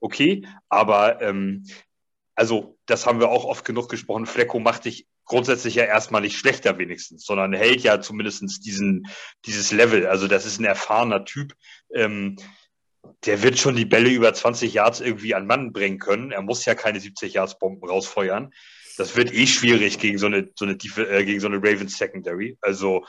Okay, 0.00 0.46
aber 0.68 1.20
ähm, 1.22 1.66
also 2.34 2.78
das 2.86 3.06
haben 3.06 3.20
wir 3.20 3.28
auch 3.28 3.44
oft 3.44 3.64
genug 3.64 3.88
gesprochen. 3.88 4.26
Flecko 4.26 4.60
macht 4.60 4.86
dich 4.86 5.06
grundsätzlich 5.24 5.74
ja 5.74 5.84
erstmal 5.84 6.22
nicht 6.22 6.36
schlechter 6.36 6.78
wenigstens, 6.78 7.24
sondern 7.24 7.52
hält 7.52 7.82
ja 7.82 8.00
zumindest 8.00 8.64
diesen, 8.64 9.06
dieses 9.46 9.72
Level. 9.72 10.06
Also 10.06 10.26
das 10.26 10.46
ist 10.46 10.58
ein 10.58 10.64
erfahrener 10.64 11.24
Typ. 11.24 11.54
Ähm, 11.94 12.36
der 13.24 13.42
wird 13.42 13.58
schon 13.58 13.76
die 13.76 13.84
Bälle 13.84 14.10
über 14.10 14.32
20 14.32 14.72
Yards 14.74 15.00
irgendwie 15.00 15.34
an 15.34 15.46
Mann 15.46 15.72
bringen 15.72 15.98
können. 15.98 16.32
Er 16.32 16.42
muss 16.42 16.64
ja 16.64 16.74
keine 16.74 17.00
70 17.00 17.34
Yards 17.34 17.58
Bomben 17.58 17.86
rausfeuern. 17.86 18.52
Das 18.96 19.16
wird 19.16 19.32
eh 19.32 19.46
schwierig 19.46 19.98
gegen 19.98 20.18
so 20.18 20.26
eine, 20.26 20.50
so 20.54 20.64
eine, 20.64 20.74
äh, 20.74 21.24
gegen 21.24 21.40
so 21.40 21.46
eine 21.46 21.56
Ravens 21.56 21.96
Secondary. 21.96 22.58
Also 22.60 23.04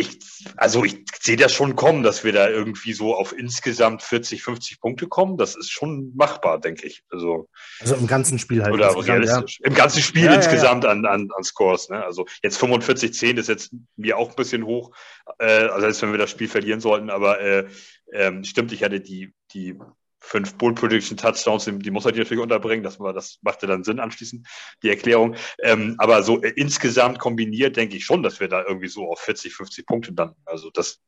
ich, 0.00 0.18
also 0.56 0.84
ich 0.84 1.04
sehe 1.20 1.36
das 1.36 1.52
schon 1.52 1.76
kommen, 1.76 2.02
dass 2.02 2.24
wir 2.24 2.32
da 2.32 2.48
irgendwie 2.48 2.94
so 2.94 3.14
auf 3.14 3.36
insgesamt 3.36 4.02
40, 4.02 4.42
50 4.42 4.80
Punkte 4.80 5.06
kommen. 5.06 5.36
Das 5.36 5.56
ist 5.56 5.70
schon 5.70 6.12
machbar, 6.16 6.58
denke 6.58 6.86
ich. 6.86 7.02
Also, 7.10 7.48
also 7.80 7.96
im 7.96 8.06
ganzen 8.06 8.38
Spiel 8.38 8.62
halt. 8.62 8.72
Oder 8.72 8.96
realistisch. 8.96 9.60
Ja. 9.60 9.66
Im 9.66 9.74
ganzen 9.74 10.02
Spiel 10.02 10.24
ja, 10.24 10.34
insgesamt 10.34 10.84
ja, 10.84 10.90
An, 10.90 11.04
an, 11.04 11.28
an 11.36 11.44
Scores. 11.44 11.90
Ne? 11.90 12.02
Also 12.02 12.26
jetzt 12.42 12.56
45, 12.58 13.12
10 13.12 13.36
ist 13.36 13.48
jetzt 13.48 13.72
mir 13.96 14.16
auch 14.16 14.30
ein 14.30 14.36
bisschen 14.36 14.64
hoch. 14.64 14.90
Äh, 15.38 15.44
also 15.44 15.86
als 15.86 16.00
wenn 16.00 16.12
wir 16.12 16.18
das 16.18 16.30
Spiel 16.30 16.48
verlieren 16.48 16.80
sollten. 16.80 17.10
Aber 17.10 17.40
äh, 17.40 17.66
äh, 18.12 18.44
stimmt, 18.44 18.72
ich 18.72 18.82
hatte 18.82 19.00
die, 19.00 19.32
die 19.52 19.76
fünf 20.20 20.56
Bull 20.56 20.74
Prediction 20.74 21.16
Touchdowns, 21.16 21.64
die 21.64 21.90
muss 21.90 22.04
er 22.04 22.12
natürlich 22.12 22.42
unterbringen. 22.42 22.84
Das, 22.84 23.00
war, 23.00 23.12
das 23.12 23.38
machte 23.42 23.66
dann 23.66 23.84
Sinn 23.84 23.98
anschließend, 23.98 24.46
die 24.82 24.90
Erklärung. 24.90 25.34
Ähm, 25.62 25.96
aber 25.98 26.22
so 26.22 26.40
äh, 26.42 26.52
insgesamt 26.56 27.18
kombiniert 27.18 27.76
denke 27.76 27.96
ich 27.96 28.04
schon, 28.04 28.22
dass 28.22 28.38
wir 28.38 28.48
da 28.48 28.62
irgendwie 28.66 28.88
so 28.88 29.10
auf 29.10 29.20
40, 29.20 29.54
50 29.54 29.86
Punkte 29.86 30.12
dann, 30.12 30.34
also 30.44 30.70
das 30.70 31.00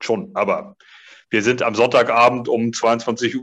schon. 0.00 0.30
Aber 0.34 0.76
wir 1.28 1.42
sind 1.42 1.62
am 1.62 1.74
Sonntagabend 1.74 2.48
um 2.48 2.70
22.30 2.70 3.40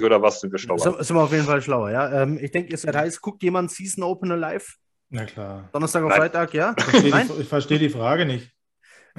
Uhr 0.00 0.06
oder 0.06 0.22
was 0.22 0.40
sind 0.40 0.50
wir 0.50 0.58
schlauer. 0.58 0.78
So, 0.78 1.02
sind 1.02 1.14
wir 1.14 1.22
auf 1.22 1.32
jeden 1.32 1.44
Fall 1.44 1.60
schlauer, 1.60 1.90
ja. 1.90 2.22
Ähm, 2.22 2.38
ich 2.40 2.50
denke, 2.50 2.70
ihr 2.70 2.78
seid 2.78 2.96
heiß. 2.96 3.20
Guckt 3.20 3.42
jemand 3.42 3.70
Season 3.70 4.02
Opener 4.02 4.36
live? 4.36 4.76
Na 5.10 5.24
klar. 5.24 5.68
Donnerstag 5.72 6.04
auf 6.04 6.14
Freitag, 6.14 6.54
ja? 6.54 6.74
Ich 6.76 6.84
verstehe, 6.84 7.12
die, 7.12 7.42
ich 7.42 7.48
verstehe 7.48 7.78
die 7.78 7.88
Frage 7.90 8.24
nicht. 8.24 8.50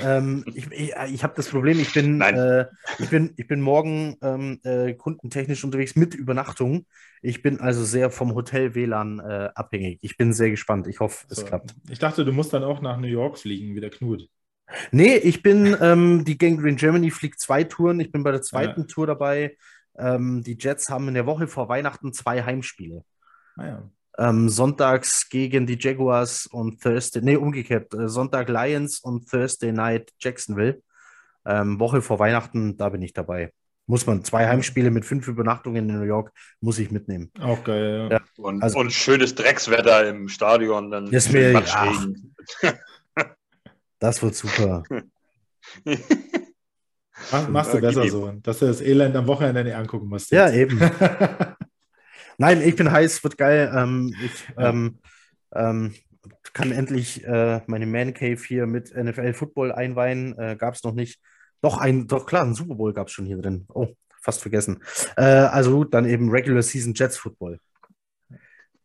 Ähm, 0.02 0.44
ich 0.54 0.72
ich, 0.72 0.94
ich 1.12 1.24
habe 1.24 1.34
das 1.36 1.50
Problem, 1.50 1.80
ich 1.80 1.94
bin, 1.94 2.22
äh, 2.22 2.66
ich 3.00 3.10
bin, 3.10 3.34
ich 3.38 3.48
bin 3.48 3.62
morgen 3.62 4.18
ähm, 4.22 4.60
äh, 4.64 4.94
kundentechnisch 4.94 5.64
unterwegs 5.64 5.96
mit 5.96 6.16
Übernachtung. 6.16 6.86
Ich 7.22 7.42
bin 7.42 7.60
also 7.60 7.84
sehr 7.84 8.12
vom 8.12 8.36
Hotel 8.36 8.76
WLAN 8.76 9.20
äh, 9.20 9.50
abhängig. 9.56 10.00
Ich 10.02 10.18
bin 10.18 10.34
sehr 10.34 10.50
gespannt. 10.50 10.88
Ich 10.88 11.00
hoffe, 11.00 11.26
so. 11.28 11.42
es 11.42 11.48
klappt. 11.48 11.76
Ich 11.90 12.00
dachte, 12.00 12.26
du 12.26 12.32
musst 12.32 12.54
dann 12.54 12.64
auch 12.64 12.82
nach 12.82 12.98
New 12.98 13.08
York 13.08 13.38
fliegen, 13.38 13.76
wie 13.76 13.82
der 13.82 13.90
Knut. 13.90 14.30
Nee, 14.92 15.16
ich 15.16 15.42
bin, 15.42 15.76
ähm, 15.82 16.24
die 16.26 16.38
Gang 16.38 16.60
Green 16.60 16.76
Germany 16.76 17.10
fliegt 17.12 17.40
zwei 17.40 17.64
Touren. 17.64 18.00
Ich 18.00 18.12
bin 18.12 18.24
bei 18.24 18.32
der 18.32 18.42
zweiten 18.42 18.82
ja. 18.82 18.88
Tour 18.88 19.08
dabei. 19.08 19.58
Ähm, 19.98 20.44
die 20.44 20.58
Jets 20.60 20.90
haben 20.90 21.08
in 21.08 21.16
der 21.16 21.26
Woche 21.26 21.48
vor 21.48 21.70
Weihnachten 21.70 22.14
zwei 22.14 22.44
Heimspiele. 22.44 23.04
Ah 23.56 23.66
ja. 23.66 23.92
Ähm, 24.20 24.50
sonntags 24.50 25.30
gegen 25.30 25.66
die 25.66 25.78
Jaguars 25.80 26.46
und 26.46 26.84
Thursday, 26.84 27.22
nee, 27.22 27.38
umgekehrt, 27.38 27.94
äh, 27.94 28.10
Sonntag 28.10 28.50
Lions 28.50 29.00
und 29.00 29.30
Thursday 29.30 29.72
Night 29.72 30.12
Jacksonville. 30.20 30.82
Ähm, 31.46 31.80
Woche 31.80 32.02
vor 32.02 32.20
Weihnachten, 32.20 32.76
da 32.76 32.90
bin 32.90 33.02
ich 33.02 33.14
dabei. 33.14 33.54
Muss 33.86 34.06
man 34.06 34.26
zwei 34.26 34.46
Heimspiele 34.46 34.92
mit 34.92 35.06
fünf 35.06 35.26
Übernachtungen 35.30 35.90
in 35.90 36.00
New 36.00 36.04
York, 36.04 36.34
muss 36.60 36.80
ich 36.80 36.92
mitnehmen. 36.92 37.32
Auch 37.40 37.64
geil, 37.64 38.10
ja. 38.12 38.18
ja 38.18 38.22
und, 38.38 38.62
also, 38.62 38.80
und, 38.80 38.92
schönes 38.92 39.36
Dreckswetter 39.36 40.10
im 40.10 40.28
Stadion. 40.28 40.92
Dann 40.92 41.08
ist 41.08 41.32
mir, 41.32 41.64
ach, 41.66 42.06
das 44.00 44.22
wird 44.22 44.36
super. 44.36 44.84
Mach, 47.32 47.48
machst 47.48 47.74
du 47.74 47.80
besser 47.80 48.08
so, 48.10 48.32
dass 48.44 48.60
du 48.60 48.66
das 48.66 48.82
Elend 48.82 49.16
am 49.16 49.28
Wochenende 49.28 49.64
nicht 49.64 49.76
angucken 49.76 50.10
musst. 50.10 50.30
Ja, 50.32 50.52
eben. 50.52 50.78
Nein, 52.40 52.62
ich 52.62 52.78
bin 52.78 52.90
heiß, 52.90 53.22
wird 53.26 53.38
geil. 53.38 53.70
Ähm, 53.76 54.16
ich 54.24 54.48
ähm, 54.58 55.00
ähm, 55.54 55.94
kann 56.54 56.72
endlich 56.72 57.26
äh, 57.26 57.60
meine 57.68 57.86
Man 57.86 58.14
Cave 58.14 58.40
hier 58.42 58.66
mit 58.66 58.96
NFL 58.96 59.34
Football 59.34 59.74
einweihen. 59.74 60.40
Äh, 60.40 60.56
gab 60.58 60.74
es 60.74 60.84
noch 60.86 60.94
nicht. 60.94 61.22
Doch, 61.62 61.78
ein, 61.78 62.08
doch 62.08 62.26
klar, 62.26 62.46
ein 62.46 62.56
Super 62.56 62.76
Bowl 62.76 62.94
gab 62.94 63.08
es 63.08 63.14
schon 63.14 63.26
hier 63.26 63.38
drin. 63.38 63.66
Oh, 63.74 63.90
fast 64.22 64.42
vergessen. 64.42 64.82
Äh, 65.18 65.24
also 65.24 65.76
gut, 65.76 65.94
dann 65.94 66.06
eben 66.06 66.30
Regular 66.30 66.64
Season 66.64 66.94
Jets 66.94 67.18
Football. 67.18 67.60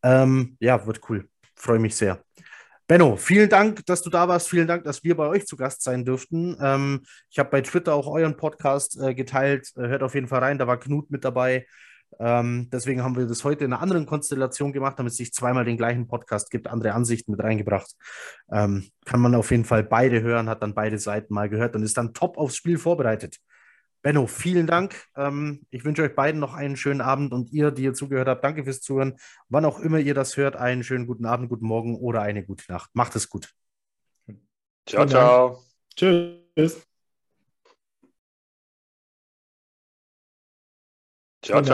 Ähm, 0.02 0.56
ja, 0.58 0.84
wird 0.84 1.08
cool. 1.08 1.28
Freue 1.54 1.78
mich 1.78 1.94
sehr. 1.94 2.24
Benno, 2.88 3.14
vielen 3.16 3.48
Dank, 3.48 3.86
dass 3.86 4.02
du 4.02 4.10
da 4.10 4.26
warst. 4.26 4.48
Vielen 4.48 4.66
Dank, 4.66 4.82
dass 4.82 5.04
wir 5.04 5.16
bei 5.16 5.28
euch 5.28 5.46
zu 5.46 5.56
Gast 5.56 5.84
sein 5.84 6.04
dürften. 6.04 6.56
Ähm, 6.60 7.02
ich 7.30 7.38
habe 7.38 7.50
bei 7.50 7.60
Twitter 7.60 7.94
auch 7.94 8.08
euren 8.08 8.36
Podcast 8.36 9.00
äh, 9.00 9.14
geteilt. 9.14 9.70
Äh, 9.76 9.86
hört 9.86 10.02
auf 10.02 10.16
jeden 10.16 10.26
Fall 10.26 10.40
rein. 10.40 10.58
Da 10.58 10.66
war 10.66 10.80
Knut 10.80 11.08
mit 11.12 11.24
dabei. 11.24 11.66
Ähm, 12.18 12.68
deswegen 12.72 13.02
haben 13.02 13.16
wir 13.16 13.26
das 13.26 13.44
heute 13.44 13.64
in 13.64 13.72
einer 13.72 13.82
anderen 13.82 14.06
Konstellation 14.06 14.72
gemacht, 14.72 14.98
damit 14.98 15.12
es 15.12 15.16
sich 15.16 15.32
zweimal 15.32 15.64
den 15.64 15.76
gleichen 15.76 16.06
Podcast 16.06 16.50
gibt, 16.50 16.68
andere 16.68 16.92
Ansichten 16.92 17.32
mit 17.32 17.42
reingebracht. 17.42 17.94
Ähm, 18.50 18.88
kann 19.04 19.20
man 19.20 19.34
auf 19.34 19.50
jeden 19.50 19.64
Fall 19.64 19.84
beide 19.84 20.22
hören, 20.22 20.48
hat 20.48 20.62
dann 20.62 20.74
beide 20.74 20.98
Seiten 20.98 21.34
mal 21.34 21.48
gehört 21.48 21.76
und 21.76 21.82
ist 21.82 21.96
dann 21.96 22.14
top 22.14 22.38
aufs 22.38 22.56
Spiel 22.56 22.78
vorbereitet. 22.78 23.38
Benno, 24.04 24.26
vielen 24.26 24.66
Dank. 24.66 24.94
Ähm, 25.16 25.66
ich 25.70 25.84
wünsche 25.86 26.02
euch 26.02 26.14
beiden 26.14 26.38
noch 26.38 26.52
einen 26.52 26.76
schönen 26.76 27.00
Abend 27.00 27.32
und 27.32 27.50
ihr, 27.52 27.70
die 27.70 27.84
ihr 27.84 27.94
zugehört 27.94 28.28
habt, 28.28 28.44
danke 28.44 28.64
fürs 28.64 28.82
Zuhören. 28.82 29.16
Wann 29.48 29.64
auch 29.64 29.80
immer 29.80 29.98
ihr 29.98 30.12
das 30.12 30.36
hört, 30.36 30.56
einen 30.56 30.84
schönen 30.84 31.06
guten 31.06 31.24
Abend, 31.24 31.48
guten 31.48 31.66
Morgen 31.66 31.96
oder 31.96 32.20
eine 32.20 32.44
gute 32.44 32.70
Nacht. 32.70 32.90
Macht 32.92 33.16
es 33.16 33.30
gut. 33.30 33.54
Ciao, 34.86 35.06
ciao. 35.06 35.64
Tschüss. 35.96 36.86
Ciao, 41.42 41.60
ciao. 41.60 41.62